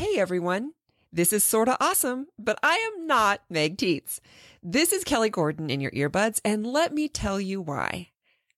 Hey 0.00 0.18
everyone. 0.18 0.72
This 1.12 1.30
is 1.30 1.44
sorta 1.44 1.76
awesome, 1.78 2.28
but 2.38 2.58
I 2.62 2.76
am 2.76 3.06
not 3.06 3.42
Meg 3.50 3.76
Tietz. 3.76 4.18
This 4.62 4.94
is 4.94 5.04
Kelly 5.04 5.28
Gordon 5.28 5.68
in 5.68 5.82
your 5.82 5.90
earbuds, 5.90 6.40
and 6.42 6.66
let 6.66 6.94
me 6.94 7.06
tell 7.06 7.38
you 7.38 7.60
why. 7.60 8.08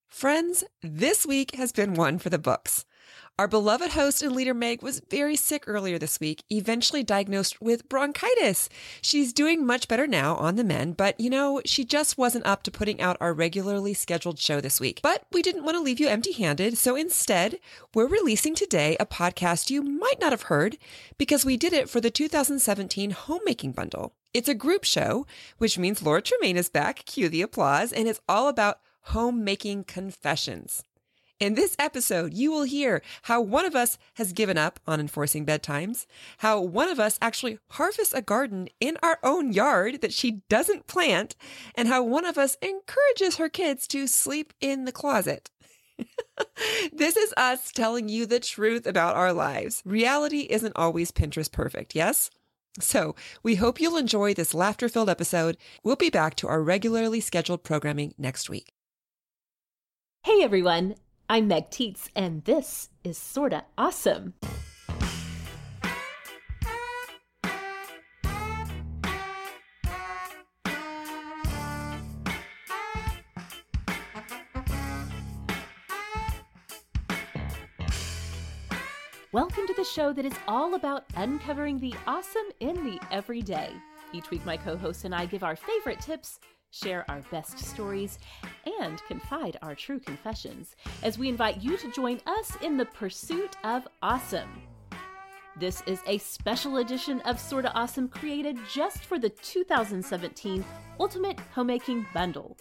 Friends, 0.06 0.62
this 0.84 1.26
week 1.26 1.56
has 1.56 1.72
been 1.72 1.94
one 1.94 2.20
for 2.20 2.30
the 2.30 2.38
books. 2.38 2.84
Our 3.42 3.48
beloved 3.48 3.90
host 3.90 4.22
and 4.22 4.36
leader 4.36 4.54
Meg 4.54 4.82
was 4.82 5.02
very 5.10 5.34
sick 5.34 5.64
earlier 5.66 5.98
this 5.98 6.20
week, 6.20 6.44
eventually 6.48 7.02
diagnosed 7.02 7.60
with 7.60 7.88
bronchitis. 7.88 8.68
She's 9.00 9.32
doing 9.32 9.66
much 9.66 9.88
better 9.88 10.06
now 10.06 10.36
on 10.36 10.54
the 10.54 10.62
mend, 10.62 10.96
but 10.96 11.18
you 11.18 11.28
know, 11.28 11.60
she 11.64 11.84
just 11.84 12.16
wasn't 12.16 12.46
up 12.46 12.62
to 12.62 12.70
putting 12.70 13.00
out 13.00 13.16
our 13.20 13.34
regularly 13.34 13.94
scheduled 13.94 14.38
show 14.38 14.60
this 14.60 14.78
week. 14.78 15.00
But 15.02 15.24
we 15.32 15.42
didn't 15.42 15.64
want 15.64 15.76
to 15.76 15.82
leave 15.82 15.98
you 15.98 16.06
empty 16.06 16.30
handed, 16.30 16.78
so 16.78 16.94
instead, 16.94 17.58
we're 17.94 18.06
releasing 18.06 18.54
today 18.54 18.96
a 19.00 19.06
podcast 19.06 19.70
you 19.70 19.82
might 19.82 20.20
not 20.20 20.30
have 20.30 20.42
heard 20.42 20.78
because 21.18 21.44
we 21.44 21.56
did 21.56 21.72
it 21.72 21.90
for 21.90 22.00
the 22.00 22.12
2017 22.12 23.10
Homemaking 23.10 23.72
Bundle. 23.72 24.14
It's 24.32 24.48
a 24.48 24.54
group 24.54 24.84
show, 24.84 25.26
which 25.58 25.78
means 25.78 26.00
Laura 26.00 26.22
Tremaine 26.22 26.56
is 26.56 26.68
back, 26.68 27.04
cue 27.06 27.28
the 27.28 27.42
applause, 27.42 27.92
and 27.92 28.06
it's 28.06 28.20
all 28.28 28.46
about 28.46 28.78
homemaking 29.06 29.82
confessions. 29.82 30.84
In 31.42 31.54
this 31.54 31.74
episode, 31.76 32.34
you 32.34 32.52
will 32.52 32.62
hear 32.62 33.02
how 33.22 33.40
one 33.40 33.66
of 33.66 33.74
us 33.74 33.98
has 34.14 34.32
given 34.32 34.56
up 34.56 34.78
on 34.86 35.00
enforcing 35.00 35.44
bedtimes, 35.44 36.06
how 36.38 36.60
one 36.60 36.88
of 36.88 37.00
us 37.00 37.18
actually 37.20 37.58
harvests 37.70 38.14
a 38.14 38.22
garden 38.22 38.68
in 38.78 38.96
our 39.02 39.18
own 39.24 39.52
yard 39.52 40.02
that 40.02 40.12
she 40.12 40.42
doesn't 40.48 40.86
plant, 40.86 41.34
and 41.74 41.88
how 41.88 42.00
one 42.00 42.24
of 42.24 42.38
us 42.38 42.56
encourages 42.62 43.38
her 43.38 43.48
kids 43.48 43.88
to 43.88 44.06
sleep 44.06 44.52
in 44.60 44.84
the 44.84 44.92
closet. 44.92 45.50
this 46.92 47.16
is 47.16 47.34
us 47.36 47.72
telling 47.72 48.08
you 48.08 48.24
the 48.24 48.38
truth 48.38 48.86
about 48.86 49.16
our 49.16 49.32
lives. 49.32 49.82
Reality 49.84 50.46
isn't 50.48 50.76
always 50.76 51.10
Pinterest 51.10 51.50
perfect, 51.50 51.96
yes? 51.96 52.30
So 52.78 53.16
we 53.42 53.56
hope 53.56 53.80
you'll 53.80 53.96
enjoy 53.96 54.32
this 54.32 54.54
laughter 54.54 54.88
filled 54.88 55.10
episode. 55.10 55.56
We'll 55.82 55.96
be 55.96 56.08
back 56.08 56.36
to 56.36 56.46
our 56.46 56.62
regularly 56.62 57.18
scheduled 57.18 57.64
programming 57.64 58.14
next 58.16 58.48
week. 58.48 58.72
Hey 60.24 60.44
everyone, 60.44 60.94
I'm 61.28 61.48
Meg 61.48 61.70
Tietz, 61.70 62.08
and 62.14 62.44
this 62.44 62.90
is 63.04 63.16
Sorta 63.16 63.64
Awesome. 63.78 64.34
Welcome 79.32 79.66
to 79.66 79.74
the 79.74 79.84
show 79.84 80.12
that 80.12 80.26
is 80.26 80.34
all 80.46 80.74
about 80.74 81.04
uncovering 81.16 81.78
the 81.78 81.94
awesome 82.06 82.42
in 82.60 82.84
the 82.84 83.00
everyday. 83.10 83.70
Each 84.12 84.28
week, 84.30 84.44
my 84.44 84.58
co 84.58 84.76
hosts 84.76 85.04
and 85.04 85.14
I 85.14 85.24
give 85.24 85.42
our 85.42 85.56
favorite 85.56 86.00
tips 86.00 86.38
share 86.72 87.04
our 87.08 87.20
best 87.30 87.58
stories, 87.58 88.18
and 88.80 89.00
confide 89.06 89.58
our 89.62 89.74
true 89.74 90.00
confessions 90.00 90.74
as 91.02 91.18
we 91.18 91.28
invite 91.28 91.62
you 91.62 91.76
to 91.76 91.92
join 91.92 92.18
us 92.26 92.56
in 92.62 92.76
the 92.76 92.86
pursuit 92.86 93.56
of 93.62 93.86
awesome. 94.02 94.50
This 95.56 95.82
is 95.86 96.00
a 96.06 96.16
special 96.16 96.78
edition 96.78 97.20
of 97.20 97.38
Sorta 97.38 97.70
Awesome 97.74 98.08
created 98.08 98.56
just 98.72 99.04
for 99.04 99.18
the 99.18 99.28
2017 99.28 100.64
Ultimate 100.98 101.38
Homemaking 101.54 102.06
Bundle. 102.14 102.56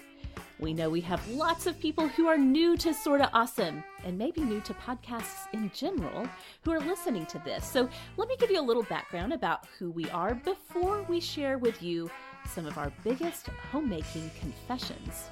We 0.60 0.74
know 0.74 0.90
we 0.90 1.02
have 1.02 1.28
lots 1.30 1.66
of 1.66 1.80
people 1.80 2.08
who 2.10 2.28
are 2.28 2.38
new 2.38 2.76
to 2.78 2.94
Sorta 2.94 3.30
Awesome 3.34 3.82
and 4.04 4.18
maybe 4.18 4.42
new 4.42 4.60
to 4.62 4.74
podcasts 4.74 5.52
in 5.54 5.72
general 5.74 6.28
who 6.64 6.72
are 6.72 6.82
listening 6.82 7.26
to 7.28 7.40
this. 7.40 7.66
So 7.66 7.90
let 8.18 8.28
me 8.28 8.36
give 8.38 8.52
you 8.52 8.60
a 8.60 8.62
little 8.62 8.84
background 8.84 9.32
about 9.32 9.66
who 9.80 9.90
we 9.90 10.10
are 10.10 10.36
before 10.36 11.02
we 11.04 11.20
share 11.20 11.58
with 11.58 11.82
you 11.82 12.12
some 12.48 12.66
of 12.66 12.78
our 12.78 12.92
biggest 13.04 13.48
homemaking 13.72 14.30
confessions. 14.40 15.30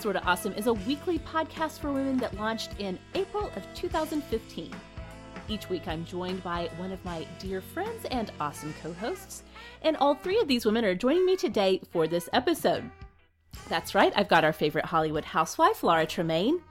Sorta 0.00 0.22
Awesome 0.24 0.52
is 0.52 0.68
a 0.68 0.74
weekly 0.74 1.18
podcast 1.18 1.80
for 1.80 1.92
women 1.92 2.18
that 2.18 2.36
launched 2.36 2.70
in 2.78 2.98
April 3.14 3.50
of 3.56 3.66
2015. 3.74 4.72
Each 5.48 5.68
week, 5.68 5.88
I'm 5.88 6.04
joined 6.04 6.42
by 6.44 6.68
one 6.76 6.92
of 6.92 7.04
my 7.04 7.26
dear 7.38 7.60
friends 7.60 8.04
and 8.10 8.30
awesome 8.38 8.74
co 8.82 8.92
hosts, 8.92 9.42
and 9.82 9.96
all 9.96 10.14
three 10.14 10.38
of 10.38 10.46
these 10.46 10.66
women 10.66 10.84
are 10.84 10.94
joining 10.94 11.26
me 11.26 11.36
today 11.36 11.80
for 11.90 12.06
this 12.06 12.28
episode. 12.32 12.90
That's 13.68 13.94
right, 13.94 14.12
I've 14.14 14.28
got 14.28 14.44
our 14.44 14.52
favorite 14.52 14.86
Hollywood 14.86 15.24
housewife, 15.24 15.82
Laura 15.82 16.06
Tremaine, 16.06 16.62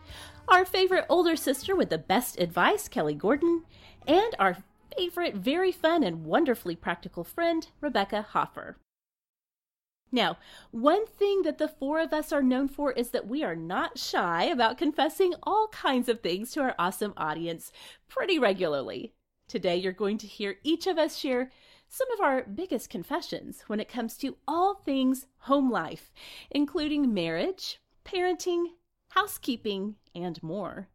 our 0.47 0.63
favorite 0.63 1.05
older 1.09 1.35
sister 1.35 1.75
with 1.75 1.89
the 1.89 1.97
best 1.97 2.39
advice, 2.39 2.88
Kelly 2.88 3.15
Gordon, 3.15 3.63
and 4.07 4.35
our 4.39 4.57
favorite, 4.95 5.35
very 5.35 5.71
fun, 5.71 6.03
and 6.03 6.23
wonderfully 6.23 6.75
practical 6.75 7.23
friend, 7.23 7.67
Rebecca 7.81 8.21
Hoffer. 8.21 8.77
Now, 10.12 10.38
one 10.72 11.06
thing 11.06 11.41
that 11.41 11.57
the 11.57 11.68
four 11.68 12.00
of 12.00 12.13
us 12.13 12.31
are 12.31 12.41
known 12.41 12.69
for 12.69 12.94
is 12.94 13.09
that 13.09 13.28
we 13.28 13.44
are 13.44 13.56
not 13.56 13.97
shy 13.97 14.45
about 14.45 14.78
confessing 14.78 15.34
all 15.44 15.68
kinds 15.68 16.07
of 16.07 16.22
things 16.22 16.51
to 16.51 16.62
our 16.62 16.75
awesome 16.79 17.13
audience 17.18 17.72
pretty 18.07 18.40
regularly. 18.40 19.13
Today, 19.47 19.75
you're 19.78 19.91
going 19.91 20.18
to 20.19 20.28
hear 20.28 20.57
each 20.63 20.88
of 20.88 20.97
us 20.97 21.18
share 21.18 21.51
some 21.90 22.09
of 22.12 22.22
our 22.22 22.44
biggest 22.44 22.90
confessions 22.90 23.63
when 23.68 23.79
it 23.79 23.90
comes 23.90 24.18
to 24.18 24.38
all 24.47 24.75
things 24.75 25.28
home 25.40 25.72
life, 25.72 26.12
including 26.51 27.13
marriage, 27.13 27.79
parenting, 28.06 28.66
housekeeping, 29.09 29.95
and 30.13 30.41
more. 30.41 30.88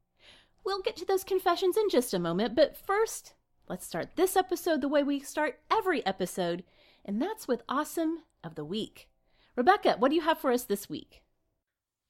We'll 0.65 0.83
get 0.83 0.97
to 0.99 1.05
those 1.05 1.25
confessions 1.25 1.77
in 1.77 1.89
just 1.89 2.15
a 2.15 2.19
moment, 2.19 2.55
but 2.55 2.77
first, 2.77 3.35
let's 3.69 3.87
start 3.87 4.17
this 4.17 4.37
episode 4.37 4.81
the 4.81 4.89
way 4.89 5.03
we 5.03 5.21
start 5.21 5.61
every 5.71 6.05
episode, 6.07 6.63
and 7.05 7.21
that's 7.21 7.49
with 7.49 7.63
awesome 7.69 8.23
of 8.45 8.55
the 8.55 8.65
week. 8.65 9.09
Rebecca, 9.57 9.97
what 9.99 10.09
do 10.09 10.15
you 10.15 10.23
have 10.23 10.39
for 10.39 10.53
us 10.53 10.65
this 10.65 10.89
week? 10.89 11.23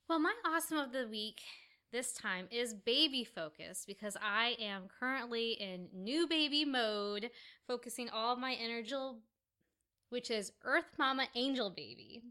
Well, 0.08 0.20
my 0.20 0.34
awesome 0.46 0.78
of 0.78 0.92
the 0.92 1.08
week 1.08 1.40
this 1.92 2.12
time 2.12 2.46
is 2.50 2.74
baby 2.74 3.22
focus 3.22 3.84
because 3.86 4.16
I 4.20 4.56
am 4.58 4.88
currently 4.98 5.52
in 5.52 5.88
new 5.92 6.26
baby 6.26 6.64
mode, 6.64 7.30
focusing 7.66 8.08
all 8.08 8.32
of 8.32 8.38
my 8.38 8.54
energy, 8.54 8.94
which 10.08 10.30
is 10.30 10.52
Earth 10.64 10.86
Mama 10.98 11.26
Angel 11.34 11.70
Baby. 11.70 12.22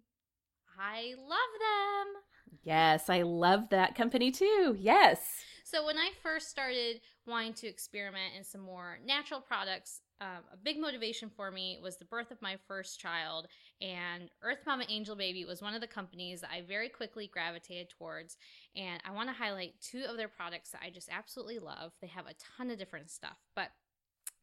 I 0.80 1.14
love 1.18 1.30
them. 1.30 2.22
Yes, 2.64 3.10
I 3.10 3.22
love 3.22 3.70
that 3.70 3.96
company 3.96 4.32
too. 4.32 4.76
Yes. 4.80 5.20
So, 5.64 5.86
when 5.86 5.98
I 5.98 6.12
first 6.22 6.50
started 6.50 7.02
wanting 7.26 7.54
to 7.54 7.68
experiment 7.68 8.34
in 8.38 8.44
some 8.44 8.62
more 8.62 9.00
natural 9.06 9.42
products, 9.42 10.02
um, 10.22 10.44
a 10.54 10.58
big 10.58 10.80
motivation 10.80 11.32
for 11.36 11.50
me 11.50 11.80
was 11.82 11.98
the 11.98 12.06
birth 12.06 12.30
of 12.30 12.42
my 12.44 12.56
first 12.68 13.00
child, 13.00 13.48
and 13.82 14.30
Earth 14.44 14.60
Mama 14.68 14.86
Angel 14.88 15.16
Baby 15.16 15.46
was 15.46 15.64
one 15.64 15.74
of 15.74 15.82
the 15.82 15.88
companies 15.88 16.42
that 16.42 16.52
I 16.54 16.62
very 16.62 16.90
quickly 16.90 17.28
gravitated 17.28 17.90
towards. 17.90 18.38
And 18.76 19.02
I 19.04 19.12
want 19.12 19.30
to 19.30 19.34
highlight 19.34 19.82
two 19.82 20.04
of 20.08 20.18
their 20.18 20.28
products 20.28 20.70
that 20.70 20.82
I 20.86 20.92
just 20.92 21.10
absolutely 21.12 21.58
love. 21.58 21.94
They 22.02 22.08
have 22.08 22.28
a 22.28 22.36
ton 22.58 22.70
of 22.70 22.78
different 22.78 23.10
stuff, 23.10 23.38
but 23.56 23.72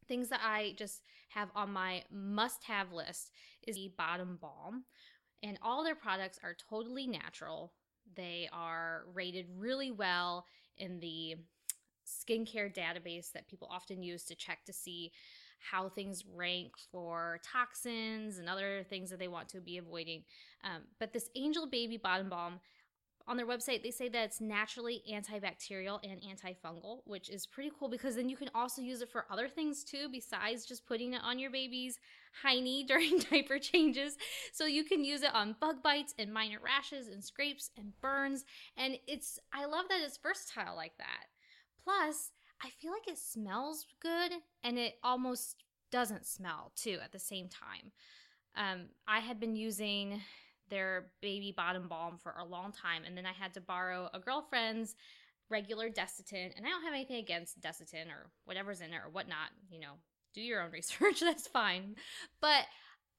things 0.05 0.27
that 0.29 0.41
I 0.43 0.73
just 0.77 1.01
have 1.29 1.49
on 1.55 1.71
my 1.71 2.03
must 2.11 2.65
have 2.65 2.91
list 2.91 3.31
is 3.65 3.77
the 3.77 3.93
Bottom 3.97 4.37
Balm. 4.41 4.83
And 5.41 5.57
all 5.61 5.85
their 5.85 5.95
products 5.95 6.39
are 6.43 6.57
totally 6.69 7.07
natural. 7.07 7.71
They 8.15 8.49
are 8.51 9.05
rated 9.13 9.45
really 9.57 9.91
well 9.91 10.45
in 10.77 10.99
the 10.99 11.35
skincare 12.05 12.73
database 12.73 13.31
that 13.31 13.47
people 13.47 13.69
often 13.71 14.03
use 14.03 14.23
to 14.25 14.35
check 14.35 14.65
to 14.65 14.73
see 14.73 15.11
how 15.59 15.89
things 15.89 16.23
rank 16.35 16.71
for 16.91 17.39
toxins 17.43 18.37
and 18.37 18.49
other 18.49 18.83
things 18.89 19.09
that 19.09 19.19
they 19.19 19.27
want 19.27 19.49
to 19.49 19.61
be 19.61 19.77
avoiding. 19.77 20.23
Um, 20.63 20.83
but 20.99 21.13
this 21.13 21.29
Angel 21.35 21.67
Baby 21.67 21.97
Bottom 21.97 22.29
Balm, 22.29 22.59
on 23.29 23.37
their 23.37 23.45
website, 23.45 23.83
they 23.83 23.91
say 23.91 24.09
that 24.09 24.23
it's 24.25 24.41
naturally 24.41 25.03
antibacterial 25.07 25.99
and 26.03 26.19
antifungal, 26.21 27.01
which 27.05 27.29
is 27.29 27.45
pretty 27.45 27.71
cool 27.77 27.87
because 27.87 28.15
then 28.15 28.27
you 28.27 28.35
can 28.35 28.49
also 28.55 28.81
use 28.81 29.01
it 29.01 29.11
for 29.11 29.25
other 29.29 29.47
things 29.47 29.83
too, 29.83 30.09
besides 30.11 30.65
just 30.65 30.87
putting 30.87 31.13
it 31.13 31.21
on 31.23 31.37
your 31.37 31.51
baby's 31.51 31.99
hiney 32.43 32.87
during 32.87 33.19
diaper 33.19 33.59
changes. 33.59 34.17
So 34.51 34.65
you 34.65 34.83
can 34.83 35.03
use 35.05 35.21
it 35.21 35.33
on 35.33 35.55
bug 35.61 35.83
bites 35.83 36.15
and 36.17 36.33
minor 36.33 36.57
rashes 36.59 37.07
and 37.07 37.23
scrapes 37.23 37.69
and 37.77 37.93
burns. 38.01 38.45
And 38.75 38.97
it's, 39.07 39.37
I 39.53 39.65
love 39.65 39.85
that 39.89 40.01
it's 40.03 40.17
versatile 40.17 40.75
like 40.75 40.97
that. 40.97 41.27
Plus, 41.83 42.31
I 42.63 42.69
feel 42.69 42.91
like 42.91 43.07
it 43.07 43.17
smells 43.17 43.85
good 44.01 44.31
and 44.63 44.77
it 44.77 44.95
almost 45.03 45.55
doesn't 45.91 46.25
smell 46.25 46.71
too 46.75 46.99
at 47.03 47.11
the 47.11 47.19
same 47.19 47.47
time. 47.47 47.91
Um, 48.55 48.87
I 49.07 49.19
had 49.19 49.39
been 49.39 49.55
using 49.55 50.21
their 50.69 51.11
baby 51.21 51.53
bottom 51.55 51.87
balm 51.87 52.17
for 52.17 52.35
a 52.39 52.45
long 52.45 52.71
time, 52.71 53.03
and 53.05 53.17
then 53.17 53.25
I 53.25 53.31
had 53.31 53.53
to 53.55 53.61
borrow 53.61 54.09
a 54.13 54.19
girlfriend's 54.19 54.95
regular 55.49 55.89
Desitin, 55.89 56.51
and 56.55 56.65
I 56.65 56.69
don't 56.69 56.83
have 56.83 56.93
anything 56.93 57.17
against 57.17 57.59
Desitin 57.59 58.07
or 58.07 58.29
whatever's 58.45 58.81
in 58.81 58.93
it 58.93 59.01
or 59.03 59.09
whatnot. 59.09 59.49
You 59.71 59.79
know, 59.79 59.93
do 60.33 60.41
your 60.41 60.61
own 60.61 60.71
research, 60.73 61.21
that's 61.21 61.47
fine. 61.47 61.95
But 62.41 62.65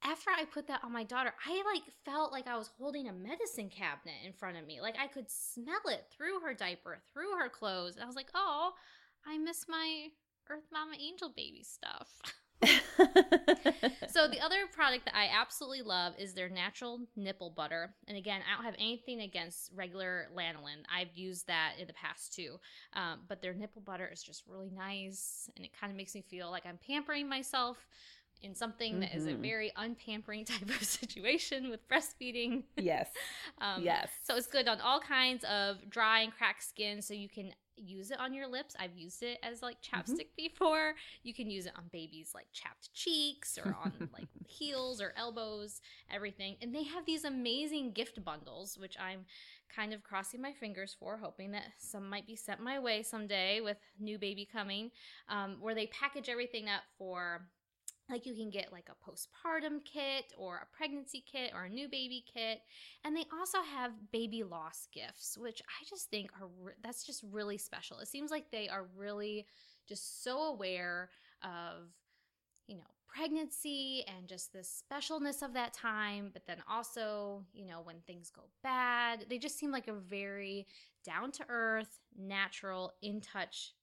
after 0.02 0.30
I 0.30 0.44
put 0.44 0.66
that 0.68 0.82
on 0.84 0.92
my 0.92 1.04
daughter, 1.04 1.34
I 1.46 1.62
like 1.72 1.82
felt 2.04 2.32
like 2.32 2.46
I 2.46 2.56
was 2.56 2.70
holding 2.78 3.08
a 3.08 3.12
medicine 3.12 3.68
cabinet 3.68 4.16
in 4.24 4.32
front 4.32 4.56
of 4.56 4.66
me. 4.66 4.80
Like 4.80 4.96
I 4.98 5.08
could 5.08 5.30
smell 5.30 5.82
it 5.86 6.06
through 6.16 6.40
her 6.40 6.54
diaper, 6.54 7.02
through 7.12 7.36
her 7.38 7.48
clothes. 7.48 7.96
And 7.96 8.02
I 8.02 8.06
was 8.06 8.16
like, 8.16 8.30
oh, 8.34 8.72
I 9.26 9.38
miss 9.38 9.66
my 9.68 10.08
Earth 10.48 10.66
Mama 10.72 10.96
Angel 10.98 11.32
baby 11.34 11.64
stuff. 11.64 12.08
So 14.20 14.28
the 14.28 14.40
other 14.44 14.66
product 14.72 15.04
that 15.06 15.16
I 15.16 15.28
absolutely 15.32 15.82
love 15.82 16.14
is 16.18 16.34
their 16.34 16.48
natural 16.48 17.00
nipple 17.16 17.50
butter. 17.50 17.94
And 18.08 18.16
again, 18.16 18.40
I 18.48 18.56
don't 18.56 18.64
have 18.64 18.74
anything 18.78 19.20
against 19.20 19.70
regular 19.74 20.28
lanolin. 20.36 20.84
I've 20.94 21.14
used 21.14 21.46
that 21.46 21.74
in 21.78 21.86
the 21.86 21.92
past 21.92 22.34
too. 22.34 22.58
Um, 22.94 23.20
but 23.28 23.42
their 23.42 23.54
nipple 23.54 23.82
butter 23.82 24.08
is 24.12 24.22
just 24.22 24.44
really 24.46 24.70
nice 24.70 25.48
and 25.56 25.64
it 25.64 25.70
kind 25.78 25.90
of 25.90 25.96
makes 25.96 26.14
me 26.14 26.22
feel 26.22 26.50
like 26.50 26.66
I'm 26.66 26.78
pampering 26.86 27.28
myself 27.28 27.78
in 28.42 28.54
something 28.54 28.92
mm-hmm. 28.92 29.00
that 29.00 29.14
is 29.14 29.26
a 29.26 29.34
very 29.34 29.70
unpampering 29.76 30.44
type 30.46 30.68
of 30.68 30.82
situation 30.82 31.70
with 31.70 31.86
breastfeeding. 31.88 32.62
Yes. 32.76 33.08
um, 33.60 33.82
yes. 33.82 34.08
So 34.22 34.36
it's 34.36 34.46
good 34.46 34.66
on 34.66 34.80
all 34.80 35.00
kinds 35.00 35.44
of 35.44 35.78
dry 35.90 36.20
and 36.20 36.32
cracked 36.32 36.64
skin. 36.64 37.02
So 37.02 37.14
you 37.14 37.28
can 37.28 37.52
use 37.80 38.10
it 38.10 38.20
on 38.20 38.34
your 38.34 38.46
lips. 38.46 38.74
I've 38.78 38.96
used 38.96 39.22
it 39.22 39.38
as 39.42 39.62
like 39.62 39.76
mm-hmm. 39.82 40.00
chapstick 40.00 40.28
mm-hmm. 40.28 40.48
before. 40.48 40.94
You 41.22 41.34
can 41.34 41.50
use 41.50 41.66
it 41.66 41.72
on 41.76 41.84
babies 41.92 42.32
like 42.34 42.46
chapped 42.52 42.92
cheeks 42.94 43.58
or 43.58 43.76
on 43.82 43.92
like 44.12 44.28
heels 44.46 45.00
or 45.00 45.12
elbows, 45.16 45.80
everything. 46.12 46.56
And 46.60 46.74
they 46.74 46.84
have 46.84 47.06
these 47.06 47.24
amazing 47.24 47.92
gift 47.92 48.22
bundles, 48.24 48.78
which 48.78 48.96
I'm 48.98 49.24
kind 49.74 49.92
of 49.92 50.02
crossing 50.02 50.42
my 50.42 50.52
fingers 50.52 50.96
for, 50.98 51.16
hoping 51.16 51.52
that 51.52 51.64
some 51.78 52.08
might 52.08 52.26
be 52.26 52.36
sent 52.36 52.60
my 52.60 52.78
way 52.78 53.02
someday 53.02 53.60
with 53.60 53.76
new 53.98 54.18
baby 54.18 54.48
coming, 54.50 54.90
um, 55.28 55.56
where 55.60 55.74
they 55.74 55.86
package 55.86 56.28
everything 56.28 56.68
up 56.68 56.82
for 56.98 57.42
like 58.10 58.26
you 58.26 58.34
can 58.34 58.50
get 58.50 58.72
like 58.72 58.88
a 58.90 59.10
postpartum 59.10 59.84
kit 59.84 60.32
or 60.36 60.56
a 60.56 60.76
pregnancy 60.76 61.24
kit 61.30 61.52
or 61.54 61.64
a 61.64 61.68
new 61.68 61.88
baby 61.88 62.24
kit. 62.32 62.60
And 63.04 63.16
they 63.16 63.24
also 63.32 63.58
have 63.62 63.92
baby 64.12 64.42
loss 64.42 64.88
gifts, 64.92 65.38
which 65.38 65.62
I 65.68 65.84
just 65.88 66.10
think 66.10 66.30
are 66.40 66.48
re- 66.60 66.72
that's 66.82 67.04
just 67.04 67.24
really 67.30 67.58
special. 67.58 67.98
It 67.98 68.08
seems 68.08 68.30
like 68.30 68.50
they 68.50 68.68
are 68.68 68.86
really 68.96 69.46
just 69.88 70.22
so 70.22 70.42
aware 70.42 71.10
of 71.42 71.88
you 72.66 72.76
know 72.76 72.84
pregnancy 73.08 74.04
and 74.06 74.28
just 74.28 74.52
the 74.52 74.60
specialness 74.60 75.42
of 75.42 75.52
that 75.52 75.74
time 75.74 76.30
but 76.32 76.46
then 76.46 76.58
also 76.70 77.44
you 77.52 77.66
know 77.66 77.80
when 77.82 77.96
things 78.06 78.30
go 78.30 78.42
bad 78.62 79.26
they 79.28 79.36
just 79.36 79.58
seem 79.58 79.72
like 79.72 79.88
a 79.88 79.92
very 79.92 80.64
down 81.04 81.32
to 81.32 81.44
earth 81.48 81.98
natural 82.16 82.92
in 83.02 83.20
touch 83.20 83.74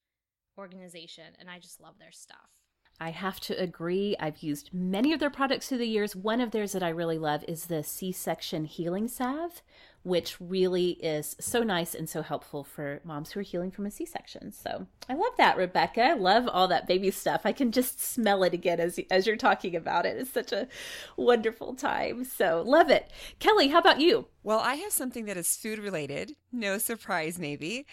organization 0.58 1.26
and 1.40 1.50
i 1.50 1.60
just 1.60 1.82
love 1.82 1.96
their 2.00 2.12
stuff 2.12 2.57
I 3.00 3.12
have 3.12 3.40
to 3.42 3.54
agree. 3.62 4.16
I've 4.20 4.42
used 4.42 4.74
many 4.74 5.14
of 5.14 5.20
their 5.20 5.30
products 5.30 5.70
through 5.70 5.78
the 5.80 5.88
years. 5.88 6.16
One 6.16 6.42
of 6.42 6.52
theirs 6.52 6.72
that 6.72 6.82
I 6.82 6.90
really 6.90 7.20
love 7.20 7.46
is 7.48 7.66
the 7.66 7.84
C 7.84 8.12
section 8.12 8.66
healing 8.66 9.08
salve, 9.08 9.62
which 10.08 10.38
really 10.40 10.92
is 10.92 11.36
so 11.38 11.64
nice 11.64 11.94
and 11.94 12.08
so 12.08 12.22
helpful 12.22 12.64
for 12.64 13.02
moms 13.04 13.32
who 13.32 13.42
are 13.42 13.44
healing 13.44 13.70
from 13.70 13.86
a 13.86 13.92
C 13.92 14.06
section. 14.06 14.54
So 14.54 14.88
I 15.10 15.16
love 15.16 15.34
that, 15.38 15.58
Rebecca. 15.58 16.02
I 16.02 16.14
love 16.14 16.48
all 16.48 16.70
that 16.70 16.88
baby 16.88 17.12
stuff. 17.12 17.42
I 17.44 17.52
can 17.52 17.74
just 17.74 18.02
smell 18.02 18.44
it 18.44 18.54
again 18.54 18.80
as, 18.80 18.98
as 19.12 19.28
you're 19.28 19.36
talking 19.36 19.76
about 19.76 20.06
it. 20.06 20.18
It's 20.18 20.32
such 20.32 20.54
a 20.54 20.70
wonderful 21.18 21.76
time. 21.76 22.24
So 22.24 22.64
love 22.66 22.90
it. 22.90 23.12
Kelly, 23.40 23.68
how 23.68 23.80
about 23.80 24.00
you? 24.00 24.28
Well, 24.48 24.60
I 24.60 24.76
have 24.76 24.94
something 24.94 25.26
that 25.26 25.36
is 25.36 25.58
food 25.58 25.78
related. 25.78 26.38
No 26.54 26.78
surprise, 26.78 27.38
maybe. 27.38 27.86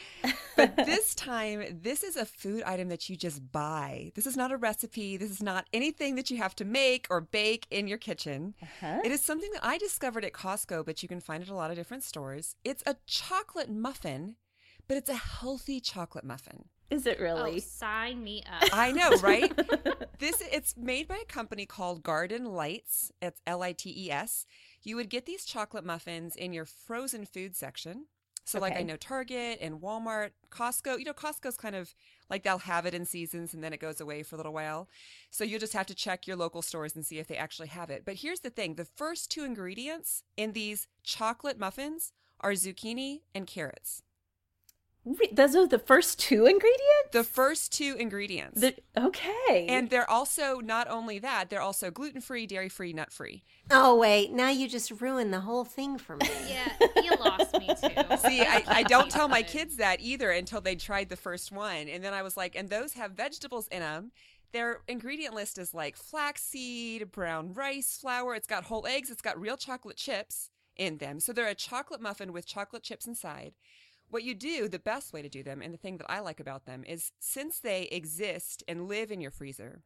But 0.57 0.77
this 0.87 1.13
time, 1.17 1.81
this 1.83 2.05
is 2.05 2.15
a 2.15 2.25
food 2.25 2.63
item 2.63 2.91
that 2.91 3.09
you 3.09 3.17
just 3.17 3.51
buy. 3.51 4.13
This 4.15 4.25
is 4.25 4.37
not 4.37 4.53
a 4.53 4.57
recipe. 4.57 5.17
This 5.17 5.33
is 5.33 5.43
not 5.43 5.67
anything 5.73 6.15
that 6.15 6.31
you 6.31 6.37
have 6.37 6.55
to 6.55 6.65
make 6.65 7.09
or 7.11 7.21
bake 7.21 7.67
in 7.73 7.89
your 7.89 7.99
kitchen. 7.99 8.55
Uh-huh. 8.63 9.01
It 9.05 9.11
is 9.11 9.21
something 9.21 9.51
that 9.53 9.65
I 9.65 9.79
discovered 9.79 10.25
at 10.25 10.33
Costco, 10.33 10.87
but 10.87 11.03
you 11.03 11.09
can 11.09 11.21
find 11.21 11.43
it 11.43 11.49
a 11.49 11.57
lot 11.57 11.71
of 11.73 11.77
different 11.77 12.04
stores. 12.05 12.57
It's 12.65 12.83
a 12.87 12.97
chocolate 13.07 13.71
muffin, 13.71 14.37
but 14.87 14.97
it's 14.97 15.11
a 15.11 15.15
healthy 15.15 15.81
chocolate 15.81 16.25
muffin. 16.25 16.65
Is 16.91 17.07
it 17.07 17.19
really? 17.19 17.57
Oh, 17.57 17.59
sign 17.59 18.23
me 18.23 18.45
up. 18.47 18.69
I 18.73 18.93
know, 18.93 19.11
right? 19.23 19.53
this 20.19 20.43
it's 20.53 20.77
made 20.77 21.09
by 21.09 21.19
a 21.23 21.25
company 21.25 21.67
called 21.67 22.03
Garden 22.03 22.45
Lites. 22.45 23.11
It's 23.21 23.41
L 23.47 23.63
I 23.63 23.73
T 23.73 23.93
E 23.97 24.11
S 24.11 24.47
you 24.85 24.97
would 24.97 25.09
get 25.09 25.27
these 25.27 25.45
chocolate 25.45 25.85
muffins 25.85 26.37
in 26.37 26.53
your 26.53 26.67
frozen 26.67 27.25
food 27.25 27.57
section. 27.57 28.07
So, 28.45 28.59
okay. 28.59 28.69
like 28.69 28.79
I 28.79 28.83
know 28.83 28.97
Target 28.97 29.59
and 29.63 29.81
Walmart, 29.81 30.31
Costco, 30.51 30.99
you 30.99 31.07
know, 31.07 31.15
Costco's 31.15 31.57
kind 31.57 31.75
of 31.75 31.95
like 32.31 32.43
they'll 32.43 32.59
have 32.59 32.87
it 32.87 32.95
in 32.95 33.05
seasons 33.05 33.55
and 33.55 33.63
then 33.63 33.73
it 33.73 33.81
goes 33.81 34.01
away 34.01 34.23
for 34.23 34.37
a 34.37 34.39
little 34.39 34.53
while. 34.53 34.89
So, 35.31 35.45
you'll 35.45 35.61
just 35.61 35.73
have 35.73 35.87
to 35.87 35.95
check 35.95 36.27
your 36.27 36.37
local 36.37 36.63
stores 36.63 36.95
and 36.97 37.05
see 37.05 37.19
if 37.19 37.27
they 37.27 37.37
actually 37.37 37.69
have 37.69 37.91
it. 37.91 38.05
But 38.05 38.17
here's 38.17 38.41
the 38.41 38.51
thing 38.51 38.75
the 38.75 38.85
first 38.85 39.31
two 39.31 39.45
ingredients 39.45 40.23
in 40.37 40.53
these 40.53 40.87
chocolate 41.03 41.59
muffins 41.59 42.13
are 42.41 42.53
zucchini 42.53 43.21
and 43.35 43.47
carrots. 43.47 44.03
Those 45.33 45.55
are 45.55 45.67
the 45.67 45.79
first 45.79 46.19
two 46.19 46.47
ingredients? 46.47 47.11
The 47.13 47.25
first 47.25 47.73
two 47.73 47.95
ingredients. 47.99 48.61
The, 48.61 48.75
okay. 48.97 49.67
And 49.69 49.91
they're 49.91 50.09
also, 50.09 50.61
not 50.61 50.89
only 50.89 51.19
that, 51.19 51.51
they're 51.51 51.61
also 51.61 51.91
gluten 51.91 52.23
free, 52.23 52.47
dairy 52.47 52.71
free, 52.71 52.95
nut 52.95 53.13
free. 53.13 53.45
Oh, 53.71 53.97
wait. 53.97 54.33
Now 54.33 54.49
you 54.49 54.67
just 54.67 55.03
ruined 55.03 55.33
the 55.33 55.41
whole 55.41 55.65
thing 55.65 55.99
for 55.99 56.17
me. 56.17 56.27
yeah, 56.49 56.73
you 57.03 57.11
lost 57.21 57.53
me 57.59 57.67
too. 57.67 58.17
See, 58.17 58.41
I, 58.41 58.65
I 58.67 58.83
don't 58.89 59.11
tell 59.11 59.29
my 59.29 59.43
kids 59.43 59.77
that 59.77 60.01
either 60.01 60.31
until 60.31 60.63
they 60.63 60.75
tried 60.75 61.11
the 61.11 61.17
first 61.17 61.53
one. 61.53 61.89
And 61.89 62.03
then 62.03 62.15
I 62.15 62.23
was 62.23 62.37
like, 62.37 62.57
and 62.57 62.71
those 62.71 62.95
have 62.95 63.13
vegetables 63.13 63.69
in 63.69 63.81
them. 63.81 64.11
Their 64.53 64.81
ingredient 64.89 65.35
list 65.35 65.59
is 65.59 65.75
like 65.75 65.97
flaxseed, 65.97 67.13
brown 67.13 67.53
rice 67.53 67.99
flour. 68.01 68.35
It's 68.35 68.47
got 68.47 68.65
whole 68.65 68.87
eggs. 68.87 69.11
It's 69.11 69.21
got 69.21 69.39
real 69.39 69.57
chocolate 69.59 69.97
chips 69.97 70.49
in 70.77 70.99
them. 70.99 71.21
So 71.21 71.33
they're 71.33 71.49
a 71.49 71.55
chocolate 71.55 72.01
muffin 72.01 72.33
with 72.33 72.47
chocolate 72.47 72.83
chips 72.83 73.07
inside. 73.07 73.53
What 74.11 74.23
you 74.23 74.35
do, 74.35 74.69
the 74.69 74.79
best 74.79 75.13
way 75.13 75.23
to 75.23 75.29
do 75.29 75.43
them, 75.43 75.61
and 75.61 75.73
the 75.73 75.79
thing 75.79 75.97
that 75.99 76.11
I 76.11 76.21
like 76.21 76.41
about 76.41 76.67
them 76.67 76.85
is 76.87 77.11
since 77.19 77.59
they 77.59 77.85
exist 77.85 78.63
and 78.69 78.89
live 78.89 79.11
in 79.11 79.21
your 79.21 79.31
freezer, 79.31 79.83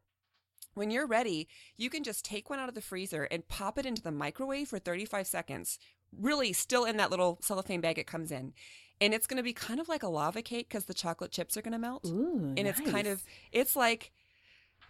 when 0.75 0.91
you're 0.91 1.07
ready, 1.07 1.47
you 1.77 1.89
can 1.89 2.03
just 2.03 2.23
take 2.23 2.49
one 2.49 2.59
out 2.59 2.69
of 2.69 2.75
the 2.75 2.81
freezer 2.81 3.23
and 3.23 3.47
pop 3.47 3.77
it 3.77 3.85
into 3.85 4.01
the 4.01 4.11
microwave 4.11 4.69
for 4.69 4.79
35 4.79 5.27
seconds. 5.27 5.79
Really, 6.17 6.53
still 6.53 6.85
in 6.85 6.97
that 6.97 7.11
little 7.11 7.39
cellophane 7.41 7.81
bag 7.81 7.97
it 7.97 8.07
comes 8.07 8.31
in. 8.31 8.53
And 9.01 9.13
it's 9.13 9.27
going 9.27 9.37
to 9.37 9.43
be 9.43 9.53
kind 9.53 9.79
of 9.79 9.87
like 9.87 10.03
a 10.03 10.09
lava 10.09 10.41
cake 10.41 10.69
because 10.69 10.85
the 10.85 10.93
chocolate 10.93 11.31
chips 11.31 11.55
are 11.57 11.61
going 11.61 11.73
to 11.73 11.79
melt. 11.79 12.05
Ooh, 12.05 12.53
and 12.57 12.63
nice. 12.63 12.79
it's 12.79 12.91
kind 12.91 13.07
of, 13.07 13.23
it's 13.51 13.75
like, 13.75 14.11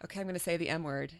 okay, 0.04 0.20
I'm 0.20 0.26
going 0.26 0.34
to 0.34 0.40
say 0.40 0.58
the 0.58 0.70
M 0.70 0.84
word. 0.84 1.14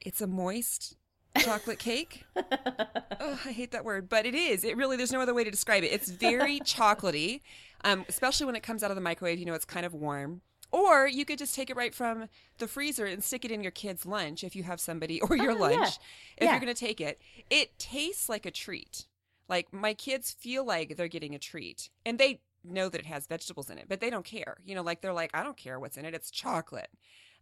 It's 0.00 0.20
a 0.20 0.26
moist 0.26 0.96
chocolate 1.38 1.78
cake. 1.78 2.24
oh, 2.36 3.40
I 3.44 3.52
hate 3.52 3.72
that 3.72 3.84
word, 3.84 4.08
but 4.08 4.26
it 4.26 4.34
is. 4.34 4.64
It 4.64 4.76
really, 4.76 4.96
there's 4.96 5.12
no 5.12 5.20
other 5.20 5.34
way 5.34 5.44
to 5.44 5.50
describe 5.50 5.82
it. 5.84 5.92
It's 5.92 6.10
very 6.10 6.60
chocolatey, 6.64 7.40
um, 7.84 8.04
especially 8.08 8.46
when 8.46 8.56
it 8.56 8.62
comes 8.62 8.82
out 8.82 8.90
of 8.90 8.96
the 8.96 9.00
microwave. 9.00 9.38
You 9.38 9.46
know, 9.46 9.54
it's 9.54 9.64
kind 9.64 9.86
of 9.86 9.94
warm. 9.94 10.42
Or 10.70 11.06
you 11.06 11.24
could 11.24 11.38
just 11.38 11.54
take 11.54 11.70
it 11.70 11.76
right 11.76 11.94
from 11.94 12.28
the 12.58 12.66
freezer 12.66 13.06
and 13.06 13.22
stick 13.22 13.44
it 13.44 13.52
in 13.52 13.62
your 13.62 13.70
kid's 13.70 14.04
lunch 14.04 14.42
if 14.42 14.56
you 14.56 14.64
have 14.64 14.80
somebody, 14.80 15.20
or 15.20 15.36
your 15.36 15.52
oh, 15.52 15.56
lunch 15.56 15.78
yeah. 15.78 15.86
if 15.86 15.98
yeah. 16.40 16.50
you're 16.50 16.60
going 16.60 16.74
to 16.74 16.78
take 16.78 17.00
it. 17.00 17.20
It 17.48 17.78
tastes 17.78 18.28
like 18.28 18.44
a 18.44 18.50
treat. 18.50 19.06
Like 19.48 19.72
my 19.72 19.94
kids 19.94 20.32
feel 20.32 20.64
like 20.64 20.96
they're 20.96 21.06
getting 21.06 21.34
a 21.34 21.38
treat, 21.38 21.90
and 22.04 22.18
they 22.18 22.40
know 22.64 22.88
that 22.88 23.00
it 23.00 23.06
has 23.06 23.26
vegetables 23.26 23.70
in 23.70 23.78
it, 23.78 23.86
but 23.88 24.00
they 24.00 24.10
don't 24.10 24.24
care. 24.24 24.56
You 24.64 24.74
know, 24.74 24.82
like 24.82 25.00
they're 25.00 25.12
like, 25.12 25.30
I 25.34 25.42
don't 25.42 25.56
care 25.56 25.78
what's 25.78 25.96
in 25.96 26.04
it. 26.04 26.14
It's 26.14 26.30
chocolate. 26.30 26.88